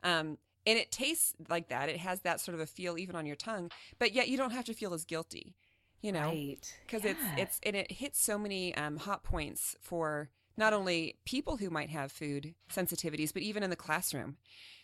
Um, 0.02 0.38
and 0.66 0.78
it 0.78 0.92
tastes 0.92 1.34
like 1.48 1.68
that. 1.68 1.88
It 1.88 1.98
has 1.98 2.20
that 2.20 2.40
sort 2.40 2.54
of 2.54 2.60
a 2.60 2.66
feel 2.66 2.98
even 2.98 3.16
on 3.16 3.26
your 3.26 3.36
tongue, 3.36 3.70
but 3.98 4.12
yet 4.12 4.28
you 4.28 4.36
don't 4.36 4.52
have 4.52 4.64
to 4.66 4.74
feel 4.74 4.94
as 4.94 5.04
guilty, 5.04 5.54
you 6.00 6.12
know, 6.12 6.30
because 6.86 7.04
right. 7.04 7.16
yeah. 7.20 7.34
it's 7.36 7.58
it's 7.58 7.60
and 7.64 7.76
it 7.76 7.92
hits 7.92 8.22
so 8.22 8.38
many 8.38 8.74
um, 8.76 8.96
hot 8.96 9.22
points 9.22 9.76
for 9.80 10.30
not 10.56 10.72
only 10.72 11.16
people 11.24 11.56
who 11.56 11.70
might 11.70 11.90
have 11.90 12.12
food 12.12 12.54
sensitivities, 12.70 13.32
but 13.32 13.42
even 13.42 13.62
in 13.62 13.70
the 13.70 13.76
classroom. 13.76 14.36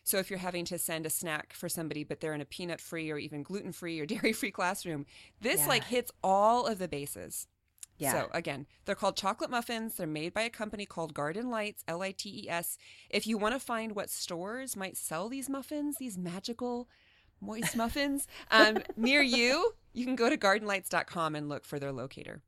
So 0.05 0.17
if 0.19 0.31
you're 0.31 0.39
having 0.39 0.65
to 0.67 0.79
send 0.79 1.05
a 1.05 1.11
snack 1.11 1.53
for 1.53 1.69
somebody, 1.69 2.03
but 2.03 2.21
they're 2.21 2.33
in 2.33 2.41
a 2.41 2.47
peanut 2.47 2.81
free 2.81 3.11
or 3.11 3.19
even 3.19 3.43
gluten 3.43 3.73
free 3.73 4.01
or 4.01 4.07
dairy 4.07 4.33
free 4.33 4.51
classroom, 4.51 5.07
this 5.41 5.61
yeah. 5.61 5.69
like 5.69 5.85
hits 5.85 6.11
all 6.25 6.67
of 6.67 6.79
the 6.79 6.89
bases. 6.89 7.47
Yeah. 7.99 8.13
So 8.13 8.29
again, 8.33 8.67
they're 8.85 8.95
called 8.95 9.17
chocolate 9.17 9.51
muffins. 9.51 9.95
They're 9.95 10.07
made 10.07 10.33
by 10.33 10.43
a 10.43 10.51
company 10.51 10.87
called 10.87 11.15
Garden 11.15 11.51
Lites, 11.51 11.83
L 11.87 12.03
I 12.03 12.13
T 12.13 12.45
E 12.45 12.49
S. 12.49 12.79
If 13.11 13.27
you 13.27 13.37
want 13.39 13.55
to 13.55 13.61
find 13.61 13.95
what 13.95 14.11
stores 14.11 14.77
might 14.77 14.97
sell 14.97 15.29
these 15.29 15.49
muffins, 15.49 15.97
these 15.99 16.17
magical 16.17 16.89
moist 17.41 17.77
muffins, 17.77 18.27
um, 18.51 18.79
near 18.97 19.23
you, 19.23 19.75
you 19.93 20.05
can 20.05 20.17
go 20.17 20.31
to 20.31 20.37
gardenlites.com 20.37 21.35
and 21.35 21.49
look 21.49 21.65
for 21.65 21.79
their 21.79 21.93
locator. 21.93 22.43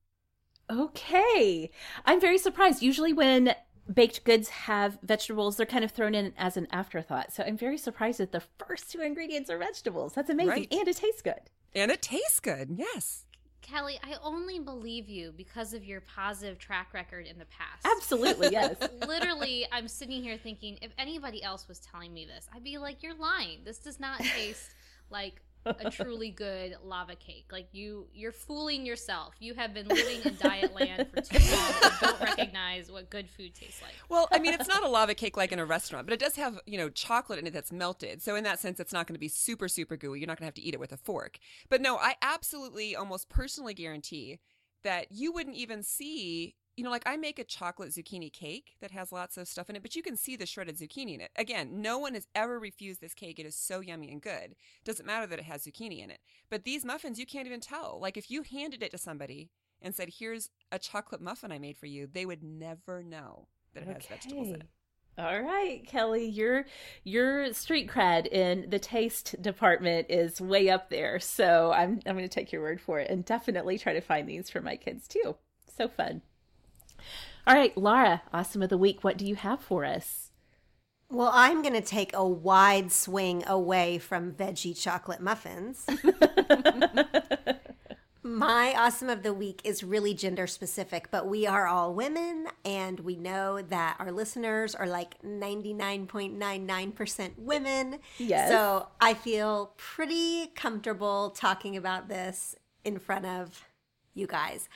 Okay. 0.71 1.71
I'm 2.04 2.21
very 2.21 2.38
surprised. 2.38 2.80
Usually 2.83 3.12
when 3.12 3.54
baked 3.92 4.25
goods 4.25 4.49
have 4.50 4.99
vegetables, 5.02 5.57
they're 5.57 5.66
kind 5.66 5.85
of 5.85 5.90
thrown 5.90 6.14
in 6.14 6.33
as 6.38 6.57
an 6.57 6.69
afterthought. 6.71 7.33
So 7.33 7.42
I'm 7.42 7.57
very 7.57 7.76
surprised 7.76 8.21
that 8.21 8.33
the 8.33 8.42
first 8.64 8.90
two 8.90 9.00
ingredients 9.00 9.50
are 9.50 9.59
vegetables. 9.59 10.12
That's 10.14 10.30
amazing. 10.30 10.50
Right. 10.50 10.69
And 10.73 10.87
it 10.87 10.97
tastes 10.97 11.23
good. 11.23 11.40
And 11.75 11.90
it 11.90 12.02
tastes 12.02 12.40
good. 12.40 12.71
Yes. 12.76 13.26
Kelly, 13.71 13.99
I 14.03 14.17
only 14.23 14.59
believe 14.59 15.09
you 15.09 15.33
because 15.37 15.75
of 15.75 15.85
your 15.85 16.00
positive 16.00 16.59
track 16.59 16.93
record 16.93 17.27
in 17.27 17.39
the 17.39 17.47
past. 17.47 17.87
Absolutely, 17.97 18.49
yes. 18.50 18.77
Literally, 19.07 19.67
I'm 19.71 19.87
sitting 19.87 20.23
here 20.23 20.37
thinking 20.37 20.79
if 20.83 20.93
anybody 20.99 21.43
else 21.43 21.69
was 21.69 21.79
telling 21.79 22.12
me 22.12 22.25
this, 22.25 22.49
I'd 22.55 22.65
be 22.65 22.79
like, 22.79 23.03
you're 23.03 23.15
lying. 23.15 23.61
This 23.65 23.79
does 23.79 24.00
not 24.00 24.19
taste 24.37 24.75
like 25.11 25.41
a 25.64 25.90
truly 25.90 26.31
good 26.31 26.76
lava 26.85 27.14
cake. 27.14 27.47
Like 27.50 27.69
you, 27.73 28.07
you're 28.14 28.33
fooling 28.33 28.85
yourself. 28.87 29.35
You 29.38 29.55
have 29.55 29.75
been 29.75 29.88
living 29.88 30.21
in 30.25 30.37
diet 30.40 30.75
land 30.75 31.09
for 31.12 31.21
too 31.21 31.38
long. 31.38 31.73
and 31.83 31.93
don't 32.00 32.21
recognize 32.21 32.90
what 32.90 33.11
good 33.11 33.29
food 33.29 33.55
tastes 33.55 33.83
like. 33.83 33.93
Well, 34.09 34.29
I 34.33 34.38
mean, 34.38 34.55
it's 34.55 34.69
not 34.69 34.83
a 34.83 34.88
lava 34.88 35.14
cake 35.14 35.37
like 35.37 35.52
in 35.52 35.59
a 35.59 35.64
restaurant, 35.64 36.07
but 36.07 36.12
it 36.12 36.21
does 36.21 36.37
have, 36.37 36.59
you 36.67 36.79
know, 36.79 36.88
chocolate 36.88 37.38
in 37.38 37.47
it 37.47 37.52
that's 37.52 37.73
melted. 37.73 38.23
So 38.23 38.37
in 38.37 38.45
that 38.45 38.61
sense, 38.61 38.81
it's 38.81 38.93
not 38.93 39.07
going 39.07 39.14
to 39.14 39.21
be 39.21 39.29
super, 39.29 39.69
super 39.69 39.97
gooey. 39.97 40.21
You're 40.21 40.26
not 40.26 40.38
going 40.38 40.45
to 40.45 40.49
have 40.49 40.55
to 40.55 40.62
eat 40.62 40.75
it 40.75 40.81
with 40.81 40.93
a 40.93 40.97
fork. 40.97 41.38
But 41.69 41.81
no, 41.81 41.97
I 41.97 42.14
absolutely, 42.23 42.97
almost 42.97 43.29
personally 43.29 43.75
guarantee 43.75 44.40
that 44.83 45.07
you 45.11 45.33
wouldn't 45.33 45.57
even 45.57 45.83
see 45.83 46.57
you 46.77 46.85
know, 46.85 46.91
like 46.91 47.07
I 47.07 47.17
make 47.17 47.39
a 47.39 47.45
chocolate 47.45 47.91
zucchini 47.91 48.33
cake 48.33 48.77
that 48.81 48.91
has 48.91 49.12
lots 49.12 49.37
of 49.37 49.49
stuff 49.49 49.69
in 49.69 49.77
it, 49.77 49.83
but 49.83 49.97
you 49.97 50.03
can 50.03 50.17
see 50.17 50.37
the 50.37 50.47
shredded 50.47 50.79
zucchini 50.79 51.15
in 51.15 51.21
it. 51.21 51.31
Again, 51.37 51.83
no 51.83 51.99
one 51.99 52.15
has 52.15 52.27
ever 52.35 52.59
refused 52.59 53.00
this 53.00 53.15
cake. 53.15 53.39
It 53.39 53.47
is 53.47 53.55
so 53.55 53.81
yummy 53.81 54.11
and 54.11 54.23
good. 54.23 54.55
Doesn't 54.85 55.07
matter 55.07 55.27
that 55.27 55.39
it 55.39 55.45
has 55.45 55.65
zucchini 55.65 56.03
in 56.03 56.11
it. 56.11 56.21
But 56.49 56.65
these 56.65 56.85
muffins, 56.85 57.19
you 57.19 57.27
can't 57.27 57.47
even 57.47 57.61
tell. 57.61 57.99
Like 58.00 58.17
if 58.17 58.31
you 58.31 58.43
handed 58.43 58.83
it 58.83 58.91
to 58.93 58.99
somebody 58.99 59.50
and 59.83 59.95
said, 59.95 60.11
"Here's 60.19 60.50
a 60.71 60.79
chocolate 60.79 61.21
muffin 61.21 61.53
I 61.53 61.59
made 61.59 61.77
for 61.77 61.87
you," 61.87 62.07
they 62.07 62.27
would 62.27 62.43
never 62.43 63.03
know 63.03 63.49
that 63.75 63.83
it 63.83 63.89
has 63.89 64.07
vegetables 64.07 64.49
in 64.49 64.57
it. 64.57 64.69
All 65.19 65.43
right, 65.43 65.87
Kelly, 65.87 66.25
your 66.25 66.65
your 67.05 67.53
street 67.53 67.91
cred 67.91 68.27
in 68.29 68.71
the 68.71 68.79
taste 68.79 69.41
department 69.43 70.07
is 70.09 70.41
way 70.41 70.71
up 70.71 70.89
there. 70.89 71.21
So 71.21 71.73
I'm 71.73 72.00
I'm 72.07 72.17
going 72.17 72.29
to 72.29 72.29
take 72.29 72.53
your 72.53 72.62
word 72.62 72.81
for 72.81 73.00
it 73.00 73.11
and 73.11 73.25
definitely 73.25 73.77
try 73.77 73.93
to 73.93 74.00
find 74.00 74.29
these 74.29 74.49
for 74.49 74.62
my 74.62 74.77
kids 74.77 75.07
too. 75.07 75.37
So 75.77 75.89
fun. 75.89 76.23
All 77.47 77.54
right, 77.54 77.76
Laura, 77.76 78.23
awesome 78.33 78.62
of 78.62 78.71
the 78.71 78.78
week. 78.78 79.02
What 79.02 79.16
do 79.16 79.26
you 79.26 79.35
have 79.35 79.61
for 79.61 79.85
us? 79.85 80.30
Well, 81.11 81.30
I'm 81.35 81.61
going 81.62 81.75
to 81.75 81.80
take 81.80 82.14
a 82.14 82.25
wide 82.25 82.92
swing 82.92 83.42
away 83.47 83.99
from 83.99 84.33
veggie 84.33 84.80
chocolate 84.80 85.21
muffins. 85.21 85.85
My 88.23 88.75
awesome 88.76 89.09
of 89.09 89.25
the 89.25 89.33
week 89.33 89.61
is 89.64 89.83
really 89.83 90.12
gender 90.14 90.47
specific, 90.47 91.11
but 91.11 91.26
we 91.26 91.49
are 91.49 91.66
all 91.66 91.95
women, 91.95 92.47
and 92.64 93.00
we 93.00 93.16
know 93.16 93.61
that 93.61 93.97
our 93.99 94.12
listeners 94.12 94.73
are 94.75 94.87
like 94.87 95.21
99.99% 95.23 97.38
women. 97.38 97.99
Yes. 98.19 98.50
So 98.50 98.87
I 99.00 99.14
feel 99.14 99.73
pretty 99.78 100.49
comfortable 100.54 101.30
talking 101.30 101.76
about 101.76 102.09
this 102.09 102.54
in 102.85 103.00
front 103.00 103.26
of 103.26 103.64
you 104.14 104.26
guys. 104.26 104.69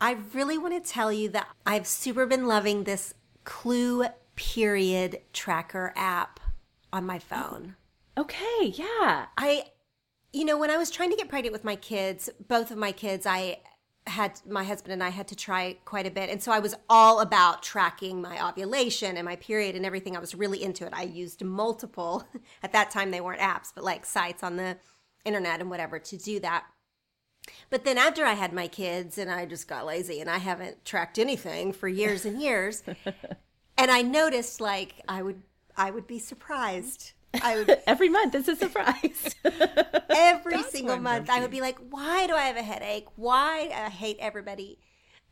I 0.00 0.18
really 0.32 0.56
want 0.56 0.82
to 0.82 0.90
tell 0.90 1.12
you 1.12 1.28
that 1.30 1.48
I've 1.66 1.86
super 1.86 2.26
been 2.26 2.46
loving 2.46 2.84
this 2.84 3.14
Clue 3.44 4.06
period 4.36 5.20
tracker 5.32 5.92
app 5.96 6.40
on 6.92 7.04
my 7.04 7.18
phone. 7.18 7.76
Oh, 8.16 8.22
okay, 8.22 8.66
yeah. 8.66 9.26
I, 9.36 9.64
you 10.32 10.44
know, 10.44 10.58
when 10.58 10.70
I 10.70 10.76
was 10.76 10.90
trying 10.90 11.10
to 11.10 11.16
get 11.16 11.28
pregnant 11.28 11.52
with 11.52 11.64
my 11.64 11.76
kids, 11.76 12.30
both 12.48 12.70
of 12.70 12.78
my 12.78 12.92
kids, 12.92 13.26
I 13.26 13.60
had 14.06 14.40
my 14.48 14.64
husband 14.64 14.92
and 14.92 15.02
I 15.02 15.10
had 15.10 15.28
to 15.28 15.36
try 15.36 15.76
quite 15.84 16.06
a 16.06 16.10
bit. 16.10 16.30
And 16.30 16.42
so 16.42 16.52
I 16.52 16.58
was 16.58 16.74
all 16.88 17.20
about 17.20 17.62
tracking 17.62 18.20
my 18.20 18.46
ovulation 18.46 19.16
and 19.16 19.24
my 19.24 19.36
period 19.36 19.76
and 19.76 19.86
everything. 19.86 20.16
I 20.16 20.20
was 20.20 20.34
really 20.34 20.62
into 20.62 20.86
it. 20.86 20.92
I 20.94 21.02
used 21.02 21.44
multiple, 21.44 22.24
at 22.62 22.72
that 22.72 22.90
time, 22.90 23.10
they 23.10 23.20
weren't 23.20 23.40
apps, 23.40 23.72
but 23.74 23.84
like 23.84 24.04
sites 24.04 24.42
on 24.42 24.56
the 24.56 24.78
internet 25.24 25.60
and 25.60 25.70
whatever 25.70 25.98
to 25.98 26.16
do 26.16 26.40
that. 26.40 26.64
But 27.68 27.84
then 27.84 27.98
after 27.98 28.24
I 28.24 28.34
had 28.34 28.52
my 28.52 28.68
kids 28.68 29.18
and 29.18 29.30
I 29.30 29.46
just 29.46 29.68
got 29.68 29.86
lazy 29.86 30.20
and 30.20 30.28
I 30.28 30.38
haven't 30.38 30.84
tracked 30.84 31.18
anything 31.18 31.72
for 31.72 31.88
years 31.88 32.24
and 32.24 32.40
years. 32.40 32.82
and 33.78 33.90
I 33.90 34.02
noticed 34.02 34.60
like 34.60 34.94
I 35.08 35.22
would 35.22 35.42
I 35.76 35.90
would 35.90 36.06
be 36.06 36.18
surprised. 36.18 37.12
I 37.42 37.56
would 37.56 37.78
Every 37.86 38.08
month 38.08 38.34
is 38.34 38.48
a 38.48 38.56
surprise. 38.56 39.34
every 39.44 40.56
That's 40.56 40.72
single 40.72 40.98
month 40.98 41.30
I 41.30 41.40
would 41.40 41.50
be 41.50 41.60
like, 41.60 41.78
why 41.90 42.26
do 42.26 42.34
I 42.34 42.42
have 42.42 42.56
a 42.56 42.62
headache? 42.62 43.06
Why 43.16 43.70
I 43.74 43.90
hate 43.90 44.16
everybody? 44.20 44.78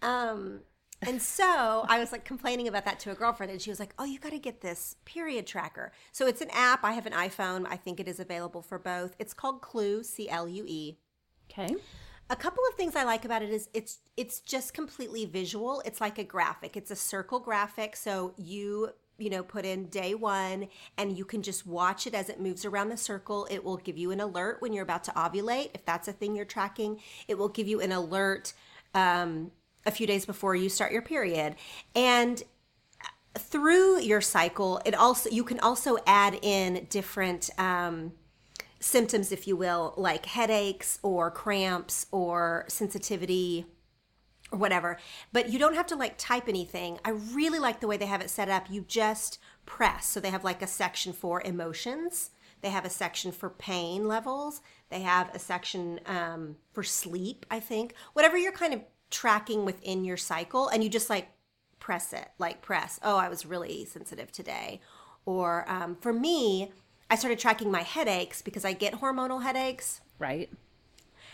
Um 0.02 0.60
and 1.02 1.22
so 1.22 1.86
I 1.88 2.00
was 2.00 2.10
like 2.10 2.24
complaining 2.24 2.66
about 2.66 2.84
that 2.84 2.98
to 3.00 3.12
a 3.12 3.14
girlfriend, 3.14 3.52
and 3.52 3.62
she 3.62 3.70
was 3.70 3.78
like, 3.78 3.94
"Oh, 3.98 4.04
you 4.04 4.18
got 4.18 4.32
to 4.32 4.38
get 4.38 4.60
this 4.60 4.96
period 5.04 5.46
tracker." 5.46 5.92
So 6.10 6.26
it's 6.26 6.40
an 6.40 6.50
app. 6.52 6.82
I 6.82 6.92
have 6.92 7.06
an 7.06 7.12
iPhone. 7.12 7.66
I 7.68 7.76
think 7.76 8.00
it 8.00 8.08
is 8.08 8.18
available 8.18 8.62
for 8.62 8.78
both. 8.78 9.14
It's 9.18 9.32
called 9.32 9.60
Clue, 9.60 10.02
C 10.02 10.28
L 10.28 10.48
U 10.48 10.64
E. 10.66 10.98
okay. 11.50 11.76
A 12.30 12.36
couple 12.36 12.62
of 12.68 12.74
things 12.74 12.94
I 12.94 13.04
like 13.04 13.24
about 13.24 13.42
it 13.42 13.50
is 13.50 13.70
it's 13.72 13.98
it's 14.16 14.40
just 14.40 14.74
completely 14.74 15.24
visual. 15.24 15.82
It's 15.86 16.00
like 16.00 16.18
a 16.18 16.24
graphic. 16.24 16.76
It's 16.76 16.90
a 16.90 16.96
circle 16.96 17.40
graphic, 17.40 17.96
so 17.96 18.34
you 18.36 18.90
you 19.16 19.30
know 19.30 19.42
put 19.42 19.64
in 19.64 19.86
day 19.86 20.14
1 20.14 20.68
and 20.98 21.18
you 21.18 21.24
can 21.24 21.42
just 21.42 21.66
watch 21.66 22.06
it 22.06 22.14
as 22.14 22.28
it 22.28 22.38
moves 22.38 22.66
around 22.66 22.90
the 22.90 22.98
circle. 22.98 23.48
It 23.50 23.64
will 23.64 23.78
give 23.78 23.96
you 23.96 24.10
an 24.10 24.20
alert 24.20 24.60
when 24.60 24.74
you're 24.74 24.82
about 24.82 25.04
to 25.04 25.10
ovulate 25.12 25.70
if 25.74 25.84
that's 25.86 26.06
a 26.06 26.12
thing 26.12 26.36
you're 26.36 26.44
tracking. 26.44 27.00
It 27.28 27.38
will 27.38 27.48
give 27.48 27.66
you 27.66 27.80
an 27.80 27.92
alert 27.92 28.52
um, 28.94 29.50
a 29.86 29.90
few 29.90 30.06
days 30.06 30.26
before 30.26 30.54
you 30.54 30.68
start 30.68 30.92
your 30.92 31.02
period. 31.02 31.56
And 31.96 32.42
through 33.38 34.00
your 34.00 34.20
cycle, 34.20 34.82
it 34.84 34.94
also 34.94 35.30
you 35.30 35.44
can 35.44 35.60
also 35.60 35.96
add 36.06 36.38
in 36.42 36.86
different 36.90 37.48
um, 37.58 38.12
symptoms, 38.80 39.32
if 39.32 39.46
you 39.46 39.56
will, 39.56 39.94
like 39.96 40.26
headaches 40.26 40.98
or 41.02 41.30
cramps 41.30 42.06
or 42.10 42.64
sensitivity 42.68 43.66
or 44.52 44.58
whatever. 44.58 44.98
But 45.32 45.50
you 45.50 45.58
don't 45.58 45.74
have 45.74 45.86
to 45.88 45.96
like 45.96 46.16
type 46.16 46.48
anything. 46.48 46.98
I 47.04 47.10
really 47.10 47.58
like 47.58 47.80
the 47.80 47.88
way 47.88 47.96
they 47.96 48.06
have 48.06 48.20
it 48.20 48.30
set 48.30 48.48
up. 48.48 48.70
You 48.70 48.82
just 48.82 49.38
press. 49.66 50.06
So 50.06 50.20
they 50.20 50.30
have 50.30 50.44
like 50.44 50.62
a 50.62 50.66
section 50.66 51.12
for 51.12 51.42
emotions. 51.42 52.30
They 52.60 52.70
have 52.70 52.84
a 52.84 52.90
section 52.90 53.30
for 53.32 53.50
pain 53.50 54.08
levels. 54.08 54.60
They 54.90 55.00
have 55.00 55.34
a 55.34 55.38
section 55.38 56.00
um, 56.06 56.56
for 56.72 56.82
sleep, 56.82 57.46
I 57.50 57.60
think. 57.60 57.94
Whatever 58.14 58.36
you're 58.36 58.52
kind 58.52 58.74
of 58.74 58.80
tracking 59.10 59.64
within 59.64 60.04
your 60.04 60.16
cycle, 60.16 60.68
and 60.68 60.82
you 60.82 60.90
just 60.90 61.08
like 61.08 61.28
press 61.78 62.12
it, 62.12 62.28
like 62.38 62.60
press. 62.62 62.98
Oh, 63.02 63.16
I 63.16 63.28
was 63.28 63.46
really 63.46 63.84
sensitive 63.84 64.32
today. 64.32 64.80
Or 65.24 65.70
um, 65.70 65.96
for 66.00 66.12
me, 66.12 66.72
I 67.10 67.16
started 67.16 67.38
tracking 67.38 67.70
my 67.70 67.82
headaches 67.82 68.42
because 68.42 68.64
I 68.64 68.72
get 68.72 69.00
hormonal 69.00 69.42
headaches. 69.42 70.00
Right. 70.18 70.50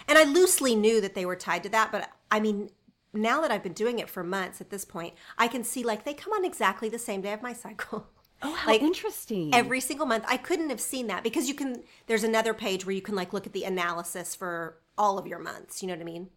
And 0.06 0.18
I 0.18 0.24
loosely 0.24 0.74
knew 0.74 1.00
that 1.00 1.14
they 1.14 1.26
were 1.26 1.36
tied 1.36 1.62
to 1.64 1.68
that, 1.70 1.90
but 1.90 2.10
I 2.30 2.40
mean, 2.40 2.70
now 3.12 3.40
that 3.40 3.50
I've 3.50 3.62
been 3.62 3.72
doing 3.72 3.98
it 3.98 4.10
for 4.10 4.22
months 4.22 4.60
at 4.60 4.70
this 4.70 4.84
point, 4.84 5.14
I 5.38 5.48
can 5.48 5.64
see 5.64 5.82
like 5.82 6.04
they 6.04 6.14
come 6.14 6.32
on 6.32 6.44
exactly 6.44 6.88
the 6.88 6.98
same 6.98 7.22
day 7.22 7.32
of 7.32 7.42
my 7.42 7.52
cycle. 7.52 8.08
Oh, 8.42 8.52
how 8.52 8.72
Like, 8.72 8.82
interesting. 8.82 9.54
Every 9.54 9.80
single 9.80 10.04
month. 10.04 10.24
I 10.28 10.36
couldn't 10.36 10.68
have 10.68 10.80
seen 10.80 11.06
that 11.06 11.22
because 11.22 11.48
you 11.48 11.54
can, 11.54 11.82
there's 12.06 12.24
another 12.24 12.52
page 12.52 12.84
where 12.84 12.94
you 12.94 13.00
can 13.00 13.14
like 13.14 13.32
look 13.32 13.46
at 13.46 13.54
the 13.54 13.64
analysis 13.64 14.34
for 14.34 14.76
all 14.98 15.18
of 15.18 15.26
your 15.26 15.38
months. 15.38 15.80
You 15.82 15.88
know 15.88 15.94
what 15.94 16.02
I 16.02 16.04
mean? 16.04 16.28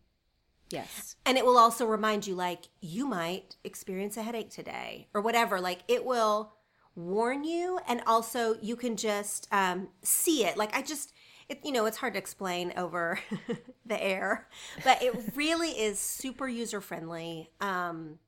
yes. 0.70 1.16
And 1.26 1.38
it 1.38 1.46
will 1.46 1.58
also 1.58 1.86
remind 1.86 2.28
you, 2.28 2.36
like, 2.36 2.66
you 2.82 3.08
might 3.08 3.56
experience 3.64 4.18
a 4.18 4.24
headache 4.24 4.50
today 4.50 5.08
or 5.14 5.22
whatever. 5.22 5.60
Like, 5.60 5.80
it 5.88 6.06
will 6.06 6.54
warn 6.98 7.44
you. 7.44 7.80
And 7.88 8.02
also, 8.06 8.56
you 8.62 8.76
can 8.76 8.98
just 8.98 9.48
um, 9.52 9.90
see 10.02 10.46
it. 10.46 10.58
Like, 10.58 10.76
I 10.76 10.82
just, 10.82 11.14
it, 11.48 11.60
you 11.64 11.72
know, 11.72 11.86
it's 11.86 11.98
hard 11.98 12.14
to 12.14 12.20
explain 12.20 12.74
over 12.76 13.20
the 13.86 14.04
air, 14.04 14.48
but 14.84 15.02
it 15.02 15.16
really 15.36 15.72
is 15.72 16.00
super 16.00 16.48
user 16.48 16.82
friendly. 16.82 17.52
Um, 17.62 18.20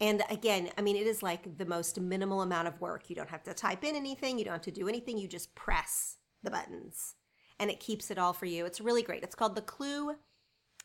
and 0.00 0.22
again, 0.30 0.70
I 0.76 0.82
mean, 0.82 0.96
it 0.96 1.06
is 1.06 1.22
like 1.22 1.56
the 1.58 1.66
most 1.66 2.00
minimal 2.00 2.42
amount 2.42 2.68
of 2.68 2.80
work. 2.80 3.08
You 3.08 3.16
don't 3.16 3.30
have 3.30 3.44
to 3.44 3.54
type 3.54 3.84
in 3.84 3.94
anything, 3.94 4.38
you 4.38 4.44
don't 4.44 4.54
have 4.54 4.62
to 4.62 4.70
do 4.70 4.88
anything. 4.88 5.18
You 5.18 5.28
just 5.28 5.54
press 5.54 6.16
the 6.42 6.50
buttons 6.50 7.14
and 7.58 7.70
it 7.70 7.80
keeps 7.80 8.10
it 8.10 8.18
all 8.18 8.32
for 8.32 8.46
you. 8.46 8.64
It's 8.64 8.80
really 8.80 9.02
great. 9.02 9.22
It's 9.22 9.34
called 9.34 9.54
the 9.54 9.62
Clue 9.62 10.16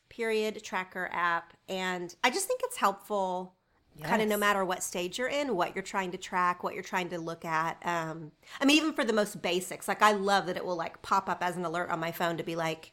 period 0.10 0.64
tracker 0.64 1.10
app 1.12 1.54
and 1.68 2.16
i 2.24 2.30
just 2.30 2.48
think 2.48 2.62
it's 2.64 2.78
helpful 2.78 3.55
kind 4.04 4.22
of 4.22 4.28
no 4.28 4.38
matter 4.38 4.64
what 4.66 4.84
stage 4.84 5.18
you're 5.18 5.28
in 5.28 5.56
what 5.56 5.76
you're 5.76 5.84
trying 5.84 6.12
to 6.12 6.18
track 6.18 6.64
what 6.64 6.74
you're 6.74 6.84
trying 6.84 7.10
to 7.10 7.18
look 7.18 7.46
at 7.46 7.78
um 7.86 8.32
i 8.60 8.66
mean 8.66 8.78
even 8.78 8.94
for 8.94 9.06
the 9.06 9.14
most 9.14 9.42
basics 9.42 9.88
like 9.88 10.02
i 10.02 10.12
love 10.12 10.46
that 10.48 10.58
it 10.58 10.66
will 10.66 10.76
like 10.76 11.02
pop 11.02 11.30
up 11.30 11.42
as 11.42 11.56
an 11.56 11.66
alert 11.66 11.90
on 11.90 12.00
my 12.00 12.12
phone 12.12 12.38
to 12.38 12.44
be 12.44 12.56
like 12.56 12.92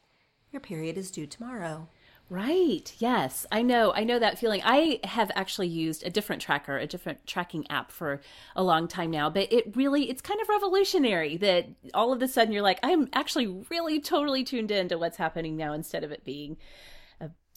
your 0.53 0.61
period 0.61 0.97
is 0.97 1.11
due 1.11 1.27
tomorrow 1.27 1.89
Right. 2.33 2.95
Yes. 2.99 3.45
I 3.53 3.61
know. 3.61 3.93
I 3.93 4.05
know 4.05 4.19
that 4.19 4.39
feeling. 4.39 4.63
I 4.65 5.01
have 5.05 5.31
actually 5.35 5.69
used 5.69 6.03
a 6.03 6.09
different 6.09 6.41
tracker, 6.41 6.79
a 6.79 6.87
different 6.87 7.27
tracking 7.27 7.71
app 7.71 7.93
for 7.93 8.23
a 8.57 8.63
long 8.63 8.89
time 8.89 9.11
now, 9.11 9.29
but 9.29 9.53
it 9.53 9.77
really 9.77 10.09
it's 10.09 10.23
kind 10.23 10.41
of 10.41 10.49
revolutionary 10.49 11.37
that 11.37 11.69
all 11.93 12.11
of 12.11 12.23
a 12.23 12.29
sudden 12.29 12.55
you're 12.55 12.63
like 12.63 12.79
I'm 12.83 13.11
actually 13.13 13.49
really 13.69 14.01
totally 14.01 14.45
tuned 14.45 14.71
in 14.71 14.89
to 14.89 14.97
what's 14.97 15.19
happening 15.19 15.59
now 15.59 15.75
instead 15.75 16.05
of 16.05 16.11
it 16.11 16.25
being 16.25 16.57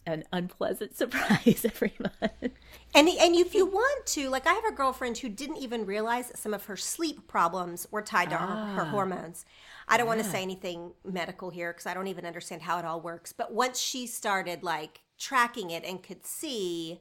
an 0.06 0.24
unpleasant 0.32 0.96
surprise 0.96 1.64
every 1.64 1.92
month. 1.98 2.52
And 2.94 3.08
and 3.08 3.34
if 3.34 3.54
you 3.54 3.66
want 3.66 4.06
to, 4.06 4.28
like 4.30 4.46
I 4.46 4.52
have 4.54 4.64
a 4.64 4.72
girlfriend 4.72 5.18
who 5.18 5.28
didn't 5.28 5.58
even 5.58 5.84
realize 5.84 6.28
that 6.28 6.38
some 6.38 6.54
of 6.54 6.64
her 6.66 6.76
sleep 6.76 7.26
problems 7.28 7.86
were 7.90 8.02
tied 8.02 8.30
to 8.30 8.36
her, 8.36 8.46
her 8.74 8.84
hormones. 8.84 9.44
I 9.88 9.96
don't 9.96 10.06
want 10.06 10.20
to 10.20 10.28
say 10.28 10.42
anything 10.42 10.92
medical 11.04 11.50
here 11.50 11.72
because 11.72 11.86
I 11.86 11.94
don't 11.94 12.08
even 12.08 12.26
understand 12.26 12.62
how 12.62 12.78
it 12.78 12.84
all 12.84 13.00
works. 13.00 13.32
But 13.32 13.52
once 13.52 13.78
she 13.78 14.06
started 14.06 14.62
like 14.62 15.02
tracking 15.18 15.70
it 15.70 15.84
and 15.84 16.02
could 16.02 16.24
see, 16.24 17.00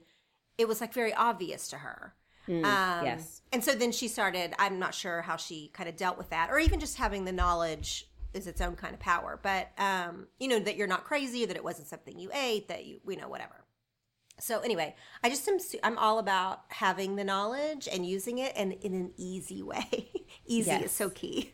it 0.58 0.68
was 0.68 0.82
like 0.82 0.94
very 0.94 1.14
obvious 1.14 1.68
to 1.70 1.78
her. 1.78 2.14
um, 2.48 3.06
yes. 3.06 3.42
And 3.52 3.64
so 3.64 3.74
then 3.74 3.92
she 3.92 4.08
started. 4.08 4.54
I'm 4.60 4.78
not 4.80 4.94
sure 4.94 5.22
how 5.22 5.38
she 5.38 5.70
kind 5.74 5.90
of 5.90 5.96
dealt 5.96 6.18
with 6.18 6.30
that, 6.30 6.50
or 6.50 6.60
even 6.60 6.80
just 6.80 6.98
having 6.98 7.26
the 7.26 7.32
knowledge 7.32 8.08
is 8.36 8.48
its 8.48 8.62
own 8.62 8.76
kind 8.76 8.94
of 8.94 9.00
power. 9.00 9.40
But 9.42 9.72
um, 9.78 10.28
you 10.40 10.48
know 10.48 10.60
that 10.60 10.76
you're 10.76 10.88
not 10.88 11.04
crazy, 11.04 11.46
that 11.46 11.56
it 11.56 11.64
wasn't 11.64 11.88
something 11.88 12.20
you 12.20 12.30
ate, 12.34 12.68
that 12.68 12.86
you 12.86 13.00
you 13.08 13.18
know 13.18 13.30
whatever. 13.30 13.66
So 14.40 14.60
anyway, 14.60 14.96
I 15.24 15.30
just 15.30 15.48
am 15.48 15.58
I'm 15.84 15.98
all 15.98 16.20
about 16.20 16.64
having 16.68 17.16
the 17.16 17.24
knowledge 17.24 17.88
and 17.92 18.06
using 18.06 18.40
it 18.40 18.54
and 18.56 18.74
in 18.74 18.94
an 18.94 19.12
easy 19.18 19.64
way. 19.64 20.12
easy 20.46 20.72
yes. 20.72 20.86
is 20.86 20.92
so 20.92 21.10
key. 21.10 21.54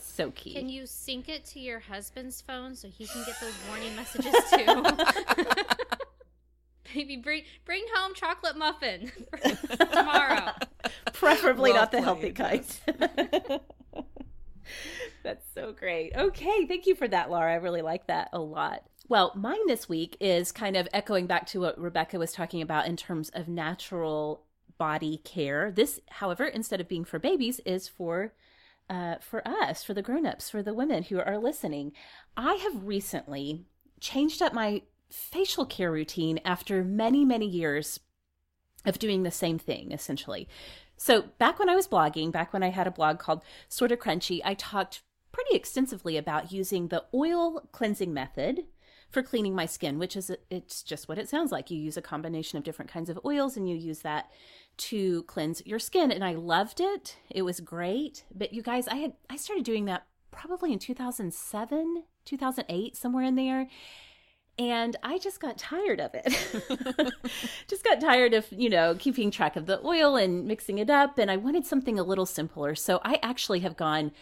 So 0.00 0.30
key. 0.32 0.54
Can 0.54 0.68
you 0.68 0.86
sync 0.86 1.28
it 1.28 1.44
to 1.46 1.60
your 1.60 1.80
husband's 1.80 2.40
phone 2.40 2.74
so 2.74 2.88
he 2.88 3.06
can 3.06 3.24
get 3.24 3.40
those 3.40 3.54
warning 3.68 3.94
messages 3.96 4.34
too? 4.50 4.84
Maybe 6.94 7.16
bring 7.16 7.42
bring 7.64 7.84
home 7.94 8.14
chocolate 8.14 8.56
muffin 8.56 9.10
tomorrow. 9.90 10.52
Preferably 11.12 11.72
well 11.72 11.80
not 11.80 11.92
the 11.92 12.00
healthy 12.00 12.30
kind. 12.32 12.64
That's 15.24 15.46
so 15.54 15.72
great. 15.72 16.12
Okay, 16.14 16.66
thank 16.66 16.86
you 16.86 16.94
for 16.94 17.08
that, 17.08 17.30
Laura. 17.30 17.52
I 17.52 17.56
really 17.56 17.82
like 17.82 18.06
that 18.06 18.28
a 18.32 18.38
lot. 18.38 18.84
Well, 19.08 19.32
mine 19.34 19.66
this 19.66 19.88
week 19.88 20.16
is 20.20 20.52
kind 20.52 20.76
of 20.76 20.88
echoing 20.92 21.26
back 21.26 21.46
to 21.48 21.60
what 21.60 21.78
Rebecca 21.78 22.18
was 22.18 22.32
talking 22.32 22.62
about 22.62 22.86
in 22.86 22.96
terms 22.96 23.30
of 23.30 23.48
natural 23.48 24.44
body 24.78 25.20
care. 25.24 25.72
This, 25.74 26.00
however, 26.10 26.44
instead 26.44 26.80
of 26.80 26.88
being 26.88 27.04
for 27.04 27.18
babies, 27.18 27.60
is 27.66 27.88
for 27.88 28.34
uh, 28.88 29.16
for 29.18 29.46
us, 29.48 29.82
for 29.82 29.94
the 29.94 30.02
grown-ups, 30.02 30.50
for 30.50 30.62
the 30.62 30.74
women 30.74 31.04
who 31.04 31.18
are 31.18 31.38
listening. 31.38 31.92
I 32.36 32.54
have 32.54 32.84
recently 32.84 33.64
changed 33.98 34.42
up 34.42 34.52
my 34.52 34.82
facial 35.10 35.64
care 35.64 35.90
routine 35.90 36.38
after 36.44 36.84
many, 36.84 37.24
many 37.24 37.46
years 37.46 38.00
of 38.84 38.98
doing 38.98 39.22
the 39.22 39.30
same 39.30 39.58
thing, 39.58 39.90
essentially. 39.90 40.48
So, 40.98 41.22
back 41.38 41.58
when 41.58 41.70
I 41.70 41.74
was 41.74 41.88
blogging, 41.88 42.30
back 42.30 42.52
when 42.52 42.62
I 42.62 42.68
had 42.68 42.86
a 42.86 42.90
blog 42.90 43.18
called 43.18 43.40
Sorta 43.68 43.96
Crunchy, 43.96 44.40
I 44.44 44.52
talked 44.54 45.02
pretty 45.34 45.56
extensively 45.56 46.16
about 46.16 46.52
using 46.52 46.88
the 46.88 47.04
oil 47.12 47.68
cleansing 47.72 48.14
method 48.14 48.64
for 49.10 49.22
cleaning 49.22 49.54
my 49.54 49.66
skin, 49.66 49.98
which 49.98 50.16
is 50.16 50.30
it's 50.48 50.82
just 50.82 51.08
what 51.08 51.18
it 51.18 51.28
sounds 51.28 51.52
like. 51.52 51.70
You 51.70 51.78
use 51.78 51.96
a 51.96 52.02
combination 52.02 52.56
of 52.56 52.64
different 52.64 52.90
kinds 52.90 53.10
of 53.10 53.18
oils 53.24 53.56
and 53.56 53.68
you 53.68 53.76
use 53.76 54.00
that 54.00 54.30
to 54.76 55.24
cleanse 55.24 55.64
your 55.66 55.78
skin 55.78 56.10
and 56.10 56.24
I 56.24 56.34
loved 56.34 56.80
it. 56.80 57.16
It 57.30 57.42
was 57.42 57.60
great. 57.60 58.24
But 58.34 58.52
you 58.52 58.62
guys, 58.62 58.88
I 58.88 58.96
had 58.96 59.14
I 59.28 59.36
started 59.36 59.64
doing 59.64 59.84
that 59.86 60.06
probably 60.30 60.72
in 60.72 60.78
2007, 60.78 62.04
2008, 62.24 62.96
somewhere 62.96 63.24
in 63.24 63.34
there. 63.34 63.68
And 64.56 64.96
I 65.02 65.18
just 65.18 65.40
got 65.40 65.58
tired 65.58 66.00
of 66.00 66.12
it. 66.14 67.12
just 67.68 67.82
got 67.82 68.00
tired 68.00 68.34
of, 68.34 68.46
you 68.52 68.70
know, 68.70 68.94
keeping 68.96 69.32
track 69.32 69.56
of 69.56 69.66
the 69.66 69.84
oil 69.84 70.14
and 70.14 70.46
mixing 70.46 70.78
it 70.78 70.88
up. 70.90 71.18
And 71.18 71.28
I 71.28 71.36
wanted 71.36 71.66
something 71.66 71.98
a 71.98 72.04
little 72.04 72.26
simpler. 72.26 72.76
So 72.76 73.00
I 73.02 73.18
actually 73.20 73.60
have 73.60 73.76
gone 73.76 74.12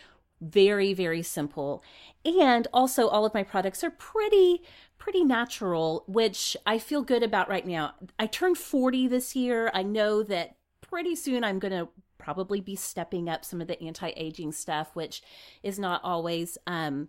very, 0.42 0.92
very 0.92 1.22
simple. 1.22 1.82
And 2.24 2.66
also, 2.72 3.08
all 3.08 3.24
of 3.24 3.34
my 3.34 3.42
products 3.42 3.82
are 3.84 3.90
pretty, 3.90 4.62
pretty 4.98 5.24
natural, 5.24 6.04
which 6.06 6.56
I 6.66 6.78
feel 6.78 7.02
good 7.02 7.22
about 7.22 7.48
right 7.48 7.66
now. 7.66 7.94
I 8.18 8.26
turned 8.26 8.58
40 8.58 9.08
this 9.08 9.34
year. 9.36 9.70
I 9.72 9.82
know 9.82 10.22
that 10.24 10.56
pretty 10.80 11.14
soon 11.14 11.44
I'm 11.44 11.58
going 11.58 11.72
to 11.72 11.88
probably 12.18 12.60
be 12.60 12.76
stepping 12.76 13.28
up 13.28 13.44
some 13.44 13.60
of 13.60 13.66
the 13.66 13.82
anti-aging 13.82 14.52
stuff 14.52 14.94
which 14.94 15.22
is 15.64 15.76
not 15.76 16.00
always 16.04 16.56
um 16.68 17.08